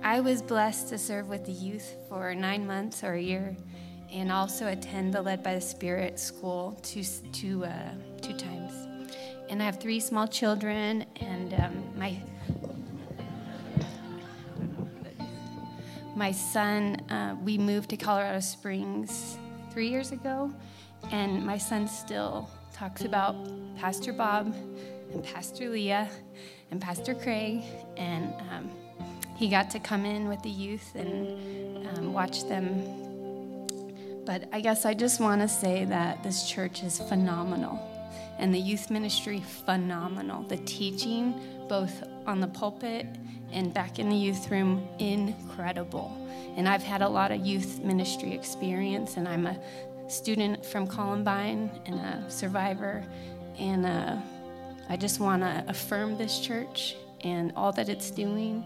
I 0.02 0.20
was 0.20 0.42
blessed 0.42 0.90
to 0.90 0.98
serve 0.98 1.26
with 1.26 1.46
the 1.46 1.52
youth 1.52 1.96
for 2.06 2.34
nine 2.34 2.66
months 2.66 3.02
or 3.02 3.14
a 3.14 3.18
year, 3.18 3.56
and 4.12 4.30
also 4.30 4.66
attend 4.66 5.14
the 5.14 5.22
Led 5.22 5.42
by 5.42 5.54
the 5.54 5.60
Spirit 5.62 6.20
school 6.20 6.78
two, 6.82 7.02
two, 7.32 7.64
uh, 7.64 7.94
two 8.20 8.34
times. 8.34 8.74
And 9.48 9.62
I 9.62 9.64
have 9.64 9.80
three 9.80 10.00
small 10.00 10.28
children, 10.28 11.06
and 11.16 11.54
um, 11.54 11.98
my 11.98 12.22
my 16.14 16.30
son, 16.30 16.96
uh, 17.08 17.38
we 17.42 17.56
moved 17.56 17.88
to 17.88 17.96
Colorado 17.96 18.40
Springs 18.40 19.38
three 19.74 19.88
years 19.88 20.12
ago, 20.12 20.52
and 21.14 21.46
my 21.46 21.56
son 21.56 21.86
still 21.86 22.50
talks 22.72 23.04
about 23.04 23.36
Pastor 23.76 24.12
Bob 24.12 24.52
and 25.12 25.22
Pastor 25.22 25.68
Leah 25.68 26.10
and 26.72 26.80
Pastor 26.80 27.14
Craig, 27.14 27.62
and 27.96 28.34
um, 28.50 28.68
he 29.36 29.48
got 29.48 29.70
to 29.70 29.78
come 29.78 30.04
in 30.04 30.26
with 30.26 30.42
the 30.42 30.50
youth 30.50 30.92
and 30.96 31.86
um, 31.86 32.12
watch 32.12 32.48
them. 32.48 32.66
But 34.26 34.48
I 34.52 34.60
guess 34.60 34.84
I 34.84 34.92
just 34.92 35.20
want 35.20 35.40
to 35.40 35.46
say 35.46 35.84
that 35.84 36.24
this 36.24 36.50
church 36.50 36.82
is 36.82 36.98
phenomenal, 36.98 37.78
and 38.40 38.52
the 38.52 38.58
youth 38.58 38.90
ministry 38.90 39.40
phenomenal. 39.64 40.42
The 40.42 40.56
teaching, 40.56 41.40
both 41.68 42.02
on 42.26 42.40
the 42.40 42.48
pulpit 42.48 43.06
and 43.52 43.72
back 43.72 44.00
in 44.00 44.08
the 44.08 44.16
youth 44.16 44.50
room, 44.50 44.88
incredible. 44.98 46.10
And 46.56 46.68
I've 46.68 46.82
had 46.82 47.02
a 47.02 47.08
lot 47.08 47.30
of 47.30 47.46
youth 47.46 47.84
ministry 47.84 48.32
experience, 48.32 49.16
and 49.16 49.28
I'm 49.28 49.46
a 49.46 49.56
student 50.08 50.64
from 50.64 50.86
Columbine 50.86 51.70
and 51.86 51.96
a 51.96 52.24
survivor. 52.28 53.04
And 53.58 53.86
uh, 53.86 54.16
I 54.88 54.96
just 54.96 55.20
want 55.20 55.42
to 55.42 55.64
affirm 55.68 56.16
this 56.16 56.40
church 56.40 56.96
and 57.22 57.52
all 57.56 57.72
that 57.72 57.88
it's 57.88 58.10
doing, 58.10 58.62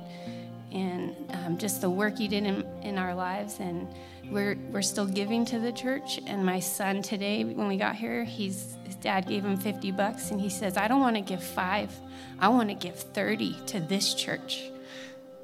and 0.73 1.15
um, 1.31 1.59
just 1.59 1.81
the 1.81 1.89
work 1.89 2.19
you 2.19 2.28
did 2.28 2.44
in, 2.44 2.66
in 2.82 2.98
our 2.98 3.15
lives. 3.15 3.60
And 3.60 3.86
we're, 4.31 4.56
we're 4.70 4.82
still 4.82 5.06
giving 5.06 5.44
to 5.47 5.59
the 5.59 5.73
church. 5.73 6.20
And 6.27 6.44
my 6.44 6.59
son 6.59 7.02
today, 7.02 7.44
when 7.44 7.69
we 7.69 7.77
got 7.77 7.94
here, 7.94 8.24
he's, 8.24 8.77
his 8.85 8.97
dad 8.97 9.27
gave 9.27 9.44
him 9.44 9.56
50 9.56 9.93
bucks, 9.93 10.31
and 10.31 10.40
he 10.40 10.51
says, 10.51 10.77
I 10.77 10.89
don't 10.89 11.01
want 11.01 11.16
to 11.16 11.23
give 11.23 11.43
five, 11.43 11.93
I 12.40 12.48
want 12.48 12.69
to 12.69 12.74
give 12.74 12.97
30 12.97 13.56
to 13.66 13.81
this 13.81 14.15
church 14.15 14.70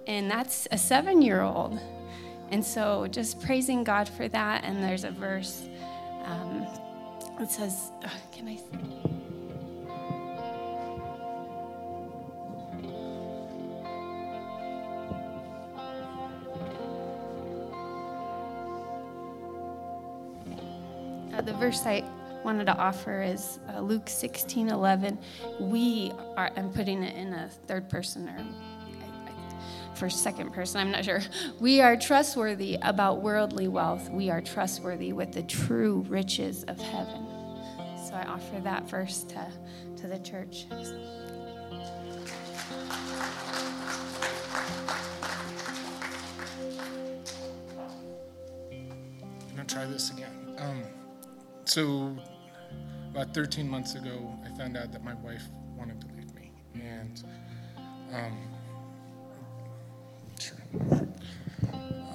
and 0.06 0.30
that's 0.30 0.68
a 0.70 0.78
seven 0.78 1.22
year 1.22 1.42
old. 1.42 1.78
And 2.50 2.64
so 2.64 3.06
just 3.06 3.40
praising 3.40 3.84
God 3.84 4.08
for 4.08 4.28
that. 4.28 4.64
And 4.64 4.82
there's 4.82 5.04
a 5.04 5.10
verse 5.10 5.66
um, 6.24 6.66
it 7.40 7.50
says, 7.50 7.90
uh, 8.04 8.08
Can 8.32 8.48
I? 8.48 8.58
Uh, 21.34 21.42
the 21.42 21.52
verse 21.54 21.84
I 21.84 22.04
wanted 22.44 22.66
to 22.66 22.76
offer 22.76 23.22
is 23.22 23.58
uh, 23.74 23.80
Luke 23.80 24.08
16 24.08 24.68
11. 24.68 25.18
We 25.58 26.12
are, 26.36 26.50
I'm 26.56 26.70
putting 26.70 27.02
it 27.02 27.16
in 27.16 27.32
a 27.32 27.48
third 27.66 27.88
person 27.88 28.28
or 28.28 28.46
for 29.96 30.10
second 30.10 30.52
person, 30.52 30.80
I'm 30.80 30.90
not 30.90 31.04
sure. 31.04 31.20
We 31.60 31.80
are 31.80 31.96
trustworthy 31.96 32.76
about 32.82 33.22
worldly 33.22 33.68
wealth. 33.68 34.10
We 34.10 34.30
are 34.30 34.40
trustworthy 34.40 35.12
with 35.12 35.32
the 35.32 35.42
true 35.42 36.04
riches 36.08 36.64
of 36.64 36.78
heaven. 36.78 37.26
So 38.06 38.14
I 38.14 38.24
offer 38.28 38.60
that 38.60 38.88
verse 38.88 39.24
to, 39.24 39.46
to 39.96 40.06
the 40.06 40.18
church. 40.18 40.66
I'm 40.70 40.76
going 49.54 49.66
to 49.66 49.74
try 49.74 49.86
this 49.86 50.10
again. 50.10 50.56
Um, 50.58 50.82
so, 51.64 52.16
about 53.10 53.32
13 53.32 53.68
months 53.68 53.94
ago, 53.94 54.38
I 54.44 54.56
found 54.56 54.76
out 54.76 54.92
that 54.92 55.02
my 55.02 55.14
wife 55.14 55.44
wanted 55.76 56.00
to 56.00 56.06
leave 56.16 56.34
me. 56.34 56.52
And 56.74 57.24
um, 58.12 58.36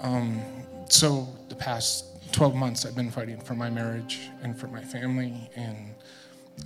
um, 0.02 0.42
so 0.90 1.28
the 1.50 1.56
past 1.56 2.06
12 2.32 2.56
months, 2.56 2.86
I've 2.86 2.96
been 2.96 3.12
fighting 3.12 3.40
for 3.40 3.56
my 3.56 3.70
marriage 3.70 4.30
and 4.44 4.58
for 4.58 4.68
my 4.68 4.82
family. 4.82 5.50
And 5.56 5.96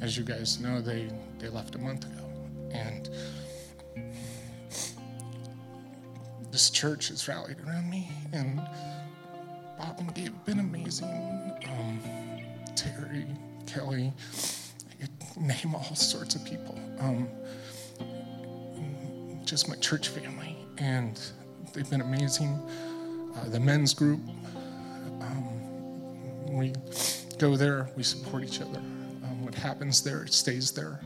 as 0.02 0.18
you 0.18 0.24
guys 0.24 0.60
know, 0.60 0.82
they, 0.82 1.10
they 1.40 1.49
left 1.49 1.76
a 1.76 1.78
month 1.78 2.06
ago. 2.06 2.30
And 2.72 3.10
this 6.52 6.70
church 6.70 7.07
has 7.10 7.28
rallied 7.28 7.60
around 7.65 7.90
me. 7.90 8.11
And 8.34 8.57
Bob 9.78 9.99
and 9.99 10.14
Gabe 10.14 10.34
have 10.34 10.45
been 10.45 10.60
amazing. 10.60 11.07
Um, 11.70 11.99
Terry, 12.76 13.26
Kelly, 13.65 14.14
name 15.38 15.76
all 15.76 15.95
sorts 15.95 16.36
of 16.36 16.44
people. 16.45 16.78
Um, 16.99 17.28
just 19.45 19.70
my 19.70 19.76
church 19.76 20.10
family. 20.10 20.57
And 20.78 21.20
they've 21.73 21.89
been 21.89 22.01
amazing. 22.01 22.59
Uh, 23.35 23.49
the 23.49 23.59
men's 23.59 23.93
group, 23.93 24.19
um, 25.21 26.55
we 26.55 26.71
go 27.39 27.57
there, 27.57 27.89
we 27.97 28.03
support 28.03 28.43
each 28.43 28.61
other. 28.61 28.79
Um, 28.79 29.43
what 29.43 29.55
happens 29.55 30.03
there, 30.03 30.23
it 30.23 30.33
stays 30.33 30.71
there. 30.71 31.01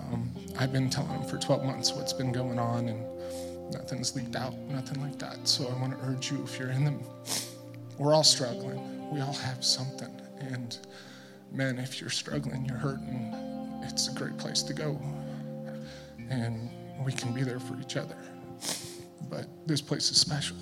Um, 0.00 0.30
I've 0.58 0.72
been 0.72 0.90
telling 0.90 1.12
them 1.12 1.28
for 1.28 1.38
12 1.38 1.64
months 1.64 1.92
what's 1.92 2.12
been 2.12 2.32
going 2.32 2.58
on, 2.58 2.88
and 2.88 3.72
nothing's 3.72 4.16
leaked 4.16 4.36
out, 4.36 4.56
nothing 4.70 5.00
like 5.00 5.18
that. 5.18 5.46
So 5.46 5.68
I 5.68 5.80
want 5.80 5.98
to 5.98 6.06
urge 6.06 6.30
you 6.30 6.42
if 6.42 6.58
you're 6.58 6.70
in 6.70 6.84
them, 6.84 7.00
we're 7.98 8.14
all 8.14 8.24
struggling. 8.24 9.12
We 9.12 9.20
all 9.20 9.32
have 9.32 9.64
something. 9.64 10.10
And 10.40 10.76
men, 11.52 11.78
if 11.78 12.00
you're 12.00 12.10
struggling, 12.10 12.64
you're 12.64 12.78
hurting, 12.78 13.32
it's 13.82 14.08
a 14.08 14.14
great 14.14 14.36
place 14.38 14.62
to 14.62 14.72
go. 14.72 15.00
And 16.30 16.70
we 17.04 17.12
can 17.12 17.32
be 17.32 17.42
there 17.42 17.60
for 17.60 17.78
each 17.80 17.96
other. 17.96 18.16
But 19.30 19.46
this 19.66 19.80
place 19.80 20.10
is 20.10 20.18
special. 20.18 20.56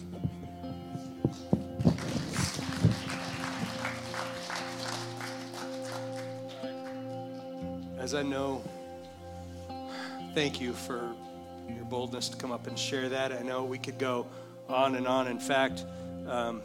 As 7.99 8.15
I 8.15 8.23
know, 8.23 8.63
thank 10.35 10.61
you 10.61 10.73
for 10.73 11.15
your 11.69 11.85
boldness 11.85 12.29
to 12.31 12.37
come 12.37 12.51
up 12.51 12.67
and 12.67 12.79
share 12.79 13.09
that. 13.09 13.33
I 13.33 13.43
know 13.43 13.65
we 13.65 13.79
could 13.79 13.99
go 13.99 14.27
on 14.69 14.97
and 14.97 15.07
on. 15.07 15.29
In 15.29 15.39
fact, 15.39 15.85
um, 16.27 16.63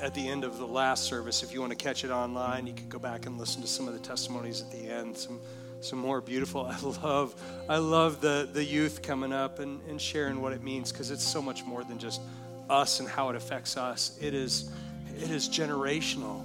at 0.00 0.14
the 0.14 0.28
end 0.28 0.42
of 0.42 0.58
the 0.58 0.66
last 0.66 1.04
service, 1.04 1.42
if 1.42 1.54
you 1.54 1.60
want 1.60 1.70
to 1.70 1.76
catch 1.76 2.04
it 2.04 2.10
online, 2.10 2.66
you 2.66 2.72
could 2.72 2.88
go 2.88 2.98
back 2.98 3.26
and 3.26 3.38
listen 3.38 3.62
to 3.62 3.68
some 3.68 3.86
of 3.86 3.94
the 3.94 4.00
testimonies 4.00 4.60
at 4.60 4.70
the 4.72 4.88
end. 4.88 5.16
Some 5.16 5.40
some 5.82 5.98
more 5.98 6.20
beautiful. 6.20 6.66
I 6.70 6.80
love 6.80 7.34
I 7.68 7.76
love 7.76 8.20
the 8.20 8.48
the 8.50 8.64
youth 8.64 9.02
coming 9.02 9.32
up 9.32 9.58
and, 9.58 9.80
and 9.88 10.00
sharing 10.00 10.40
what 10.40 10.52
it 10.52 10.62
means 10.62 10.92
because 10.92 11.10
it's 11.10 11.24
so 11.24 11.42
much 11.42 11.64
more 11.64 11.84
than 11.84 11.98
just 11.98 12.20
us 12.70 13.00
and 13.00 13.08
how 13.08 13.28
it 13.28 13.36
affects 13.36 13.76
us. 13.76 14.18
It 14.20 14.32
is 14.32 14.70
it 15.16 15.30
is 15.30 15.48
generational. 15.48 16.44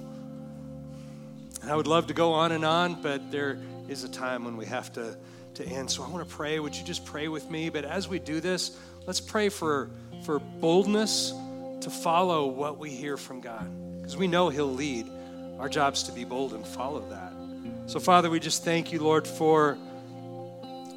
And 1.62 1.70
I 1.70 1.76
would 1.76 1.86
love 1.86 2.06
to 2.08 2.14
go 2.14 2.32
on 2.32 2.52
and 2.52 2.64
on, 2.64 3.02
but 3.02 3.30
there 3.30 3.58
is 3.88 4.04
a 4.04 4.08
time 4.08 4.44
when 4.44 4.56
we 4.56 4.66
have 4.66 4.92
to, 4.92 5.16
to 5.54 5.64
end. 5.64 5.90
So 5.90 6.04
I 6.04 6.08
want 6.08 6.28
to 6.28 6.34
pray. 6.34 6.60
Would 6.60 6.76
you 6.76 6.84
just 6.84 7.04
pray 7.04 7.28
with 7.28 7.50
me? 7.50 7.68
But 7.68 7.84
as 7.84 8.08
we 8.08 8.18
do 8.18 8.40
this, 8.40 8.78
let's 9.06 9.20
pray 9.20 9.48
for, 9.48 9.90
for 10.24 10.38
boldness 10.38 11.32
to 11.80 11.90
follow 11.90 12.46
what 12.46 12.78
we 12.78 12.90
hear 12.90 13.16
from 13.16 13.40
God. 13.40 13.68
Because 13.96 14.16
we 14.16 14.28
know 14.28 14.48
He'll 14.48 14.72
lead. 14.72 15.08
Our 15.58 15.68
job's 15.68 16.04
to 16.04 16.12
be 16.12 16.24
bold 16.24 16.52
and 16.52 16.64
follow 16.64 17.00
that. 17.10 17.32
So, 17.88 17.98
Father, 17.98 18.30
we 18.30 18.38
just 18.38 18.64
thank 18.64 18.92
you, 18.92 19.00
Lord, 19.00 19.26
for 19.26 19.76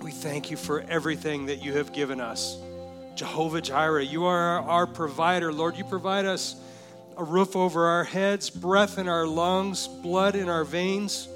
we 0.01 0.11
thank 0.11 0.51
you 0.51 0.57
for 0.57 0.81
everything 0.81 1.47
that 1.47 1.63
you 1.63 1.73
have 1.73 1.91
given 1.91 2.21
us. 2.21 2.57
Jehovah 3.15 3.61
Jireh, 3.61 4.03
you 4.03 4.25
are 4.25 4.59
our 4.59 4.85
provider. 4.85 5.51
Lord, 5.51 5.75
you 5.77 5.83
provide 5.83 6.25
us 6.25 6.55
a 7.17 7.23
roof 7.23 7.55
over 7.55 7.87
our 7.87 8.03
heads, 8.03 8.49
breath 8.49 8.99
in 8.99 9.07
our 9.07 9.25
lungs, 9.25 9.87
blood 9.87 10.35
in 10.35 10.47
our 10.47 10.63
veins 10.63 11.27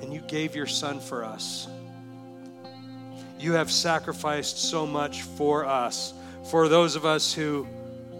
and 0.00 0.12
you 0.12 0.20
gave 0.20 0.54
your 0.54 0.66
son 0.66 1.00
for 1.00 1.24
us. 1.24 1.68
You 3.38 3.52
have 3.52 3.70
sacrificed 3.70 4.58
so 4.58 4.86
much 4.86 5.22
for 5.22 5.64
us, 5.64 6.14
for 6.50 6.68
those 6.68 6.96
of 6.96 7.04
us 7.04 7.32
who 7.32 7.66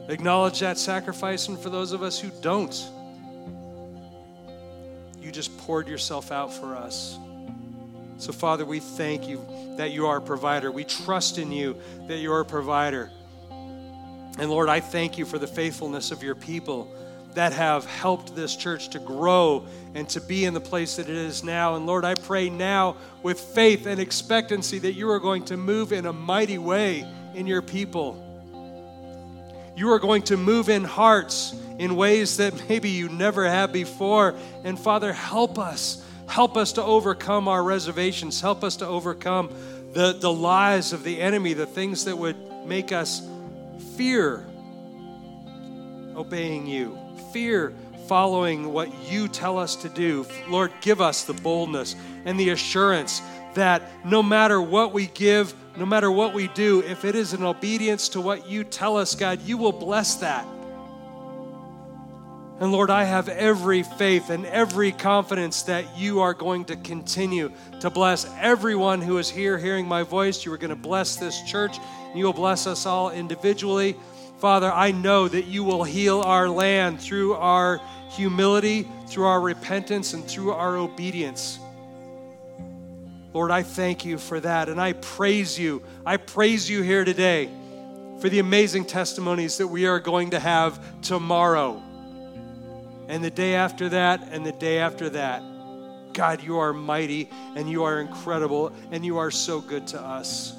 acknowledge 0.08 0.60
that 0.60 0.78
sacrifice, 0.78 1.48
and 1.48 1.58
for 1.58 1.70
those 1.70 1.92
of 1.92 2.02
us 2.02 2.18
who 2.18 2.30
don't. 2.40 2.74
You 5.26 5.32
just 5.32 5.58
poured 5.58 5.88
yourself 5.88 6.30
out 6.30 6.54
for 6.54 6.76
us. 6.76 7.18
So, 8.18 8.30
Father, 8.30 8.64
we 8.64 8.78
thank 8.78 9.26
you 9.26 9.44
that 9.76 9.90
you 9.90 10.06
are 10.06 10.18
a 10.18 10.20
provider. 10.20 10.70
We 10.70 10.84
trust 10.84 11.38
in 11.38 11.50
you 11.50 11.76
that 12.06 12.18
you 12.18 12.32
are 12.32 12.42
a 12.42 12.44
provider. 12.44 13.10
And 13.50 14.48
Lord, 14.48 14.68
I 14.68 14.78
thank 14.78 15.18
you 15.18 15.26
for 15.26 15.38
the 15.38 15.48
faithfulness 15.48 16.12
of 16.12 16.22
your 16.22 16.36
people 16.36 16.94
that 17.34 17.52
have 17.54 17.86
helped 17.86 18.36
this 18.36 18.54
church 18.54 18.90
to 18.90 19.00
grow 19.00 19.66
and 19.96 20.08
to 20.10 20.20
be 20.20 20.44
in 20.44 20.54
the 20.54 20.60
place 20.60 20.94
that 20.94 21.08
it 21.08 21.16
is 21.16 21.42
now. 21.42 21.74
And 21.74 21.86
Lord, 21.86 22.04
I 22.04 22.14
pray 22.14 22.48
now 22.48 22.96
with 23.24 23.40
faith 23.40 23.86
and 23.86 23.98
expectancy 23.98 24.78
that 24.78 24.92
you 24.92 25.10
are 25.10 25.18
going 25.18 25.44
to 25.46 25.56
move 25.56 25.92
in 25.92 26.06
a 26.06 26.12
mighty 26.12 26.58
way 26.58 27.04
in 27.34 27.48
your 27.48 27.62
people. 27.62 28.22
You 29.76 29.90
are 29.90 29.98
going 29.98 30.22
to 30.22 30.36
move 30.36 30.68
in 30.68 30.84
hearts 30.84 31.52
in 31.78 31.96
ways 31.96 32.36
that 32.38 32.68
maybe 32.68 32.90
you 32.90 33.08
never 33.08 33.48
have 33.48 33.72
before. 33.72 34.34
And 34.64 34.78
Father, 34.78 35.12
help 35.12 35.58
us. 35.58 36.02
Help 36.28 36.56
us 36.56 36.72
to 36.72 36.82
overcome 36.82 37.48
our 37.48 37.62
reservations. 37.62 38.40
Help 38.40 38.64
us 38.64 38.76
to 38.76 38.86
overcome 38.86 39.50
the, 39.92 40.12
the 40.12 40.32
lies 40.32 40.92
of 40.92 41.04
the 41.04 41.20
enemy, 41.20 41.52
the 41.52 41.66
things 41.66 42.04
that 42.04 42.16
would 42.16 42.36
make 42.66 42.92
us 42.92 43.26
fear 43.96 44.44
obeying 46.16 46.66
you, 46.66 46.98
fear 47.32 47.72
following 48.06 48.72
what 48.72 48.92
you 49.10 49.28
tell 49.28 49.58
us 49.58 49.76
to 49.76 49.88
do. 49.88 50.26
Lord, 50.48 50.72
give 50.80 51.00
us 51.00 51.24
the 51.24 51.34
boldness 51.34 51.96
and 52.24 52.38
the 52.38 52.50
assurance 52.50 53.20
that 53.54 53.82
no 54.04 54.22
matter 54.22 54.60
what 54.60 54.92
we 54.92 55.06
give, 55.08 55.54
no 55.76 55.86
matter 55.86 56.10
what 56.10 56.34
we 56.34 56.48
do, 56.48 56.82
if 56.82 57.04
it 57.04 57.14
is 57.14 57.34
in 57.34 57.42
obedience 57.42 58.08
to 58.10 58.20
what 58.20 58.48
you 58.48 58.64
tell 58.64 58.96
us, 58.96 59.14
God, 59.14 59.40
you 59.42 59.56
will 59.56 59.72
bless 59.72 60.16
that. 60.16 60.46
And 62.58 62.72
Lord, 62.72 62.88
I 62.88 63.04
have 63.04 63.28
every 63.28 63.82
faith 63.82 64.30
and 64.30 64.46
every 64.46 64.90
confidence 64.90 65.62
that 65.64 65.98
you 65.98 66.20
are 66.20 66.32
going 66.32 66.64
to 66.66 66.76
continue 66.76 67.52
to 67.80 67.90
bless 67.90 68.26
everyone 68.40 69.02
who 69.02 69.18
is 69.18 69.28
here 69.28 69.58
hearing 69.58 69.86
my 69.86 70.02
voice. 70.04 70.42
You 70.42 70.54
are 70.54 70.58
going 70.58 70.70
to 70.70 70.76
bless 70.76 71.16
this 71.16 71.42
church, 71.42 71.76
and 72.08 72.18
you 72.18 72.24
will 72.24 72.32
bless 72.32 72.66
us 72.66 72.86
all 72.86 73.10
individually. 73.10 73.94
Father, 74.38 74.72
I 74.72 74.90
know 74.90 75.28
that 75.28 75.44
you 75.44 75.64
will 75.64 75.84
heal 75.84 76.22
our 76.22 76.48
land 76.48 76.98
through 76.98 77.34
our 77.34 77.78
humility, 78.10 78.88
through 79.06 79.26
our 79.26 79.40
repentance, 79.40 80.14
and 80.14 80.24
through 80.24 80.52
our 80.52 80.78
obedience. 80.78 81.58
Lord, 83.34 83.50
I 83.50 83.64
thank 83.64 84.06
you 84.06 84.16
for 84.16 84.40
that, 84.40 84.70
and 84.70 84.80
I 84.80 84.94
praise 84.94 85.58
you. 85.58 85.82
I 86.06 86.16
praise 86.16 86.70
you 86.70 86.80
here 86.80 87.04
today 87.04 87.50
for 88.18 88.30
the 88.30 88.38
amazing 88.38 88.86
testimonies 88.86 89.58
that 89.58 89.68
we 89.68 89.84
are 89.84 90.00
going 90.00 90.30
to 90.30 90.40
have 90.40 90.80
tomorrow 91.02 91.82
and 93.08 93.22
the 93.22 93.30
day 93.30 93.54
after 93.54 93.88
that, 93.90 94.28
and 94.30 94.44
the 94.44 94.52
day 94.52 94.78
after 94.78 95.10
that. 95.10 95.42
God, 96.16 96.42
you 96.42 96.58
are 96.58 96.72
mighty 96.72 97.28
and 97.56 97.70
you 97.70 97.84
are 97.84 98.00
incredible 98.00 98.72
and 98.90 99.04
you 99.04 99.18
are 99.18 99.30
so 99.30 99.60
good 99.60 99.86
to 99.88 100.00
us. 100.00 100.54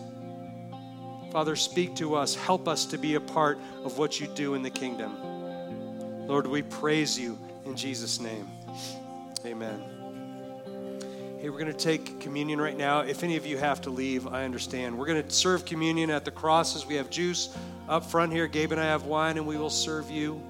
Father, 1.32 1.56
speak 1.56 1.96
to 1.96 2.14
us. 2.16 2.36
Help 2.36 2.68
us 2.68 2.86
to 2.86 2.98
be 2.98 3.16
a 3.16 3.20
part 3.20 3.58
of 3.84 3.98
what 3.98 4.20
you 4.20 4.28
do 4.28 4.54
in 4.54 4.62
the 4.62 4.70
kingdom. 4.70 5.18
Lord, 6.28 6.46
we 6.46 6.62
praise 6.62 7.20
you 7.20 7.40
in 7.66 7.76
Jesus' 7.76 8.20
name. 8.20 8.48
Amen. 9.46 9.82
Hey, 11.40 11.50
we're 11.50 11.60
going 11.60 11.72
to 11.72 11.74
take 11.74 12.20
communion 12.20 12.62
right 12.62 12.78
now. 12.78 13.00
If 13.00 13.24
any 13.24 13.36
of 13.36 13.46
you 13.46 13.58
have 13.58 13.82
to 13.82 13.90
leave, 13.90 14.28
I 14.28 14.46
understand. 14.46 14.98
We're 14.98 15.06
going 15.06 15.24
to 15.24 15.30
serve 15.30 15.66
communion 15.66 16.10
at 16.10 16.24
the 16.24 16.32
crosses. 16.32 16.86
We 16.86 16.96
have 16.96 17.10
juice 17.10 17.56
up 17.90 18.06
front 18.06 18.32
here. 18.32 18.48
Gabe 18.48 18.72
and 18.74 18.82
I 18.82 18.86
have 18.86 19.06
wine, 19.06 19.38
and 19.38 19.48
we 19.48 19.58
will 19.58 19.70
serve 19.70 20.10
you. 20.12 20.42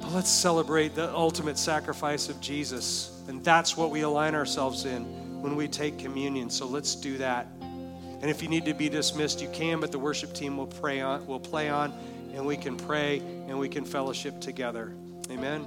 But 0.00 0.12
let's 0.12 0.30
celebrate 0.30 0.94
the 0.94 1.14
ultimate 1.14 1.58
sacrifice 1.58 2.28
of 2.28 2.40
Jesus. 2.40 3.22
And 3.28 3.42
that's 3.42 3.76
what 3.76 3.90
we 3.90 4.02
align 4.02 4.34
ourselves 4.34 4.84
in 4.84 5.04
when 5.40 5.56
we 5.56 5.68
take 5.68 5.98
communion. 5.98 6.50
So 6.50 6.66
let's 6.66 6.94
do 6.94 7.18
that. 7.18 7.46
And 7.60 8.30
if 8.30 8.42
you 8.42 8.48
need 8.48 8.64
to 8.64 8.74
be 8.74 8.88
dismissed, 8.88 9.42
you 9.42 9.48
can, 9.50 9.80
but 9.80 9.92
the 9.92 9.98
worship 9.98 10.32
team 10.32 10.56
will 10.56 10.66
pray 10.66 11.00
on, 11.00 11.26
will 11.26 11.40
play 11.40 11.68
on, 11.68 11.92
and 12.34 12.46
we 12.46 12.56
can 12.56 12.76
pray 12.76 13.18
and 13.48 13.58
we 13.58 13.68
can 13.68 13.84
fellowship 13.84 14.40
together. 14.40 14.92
Amen. 15.30 15.66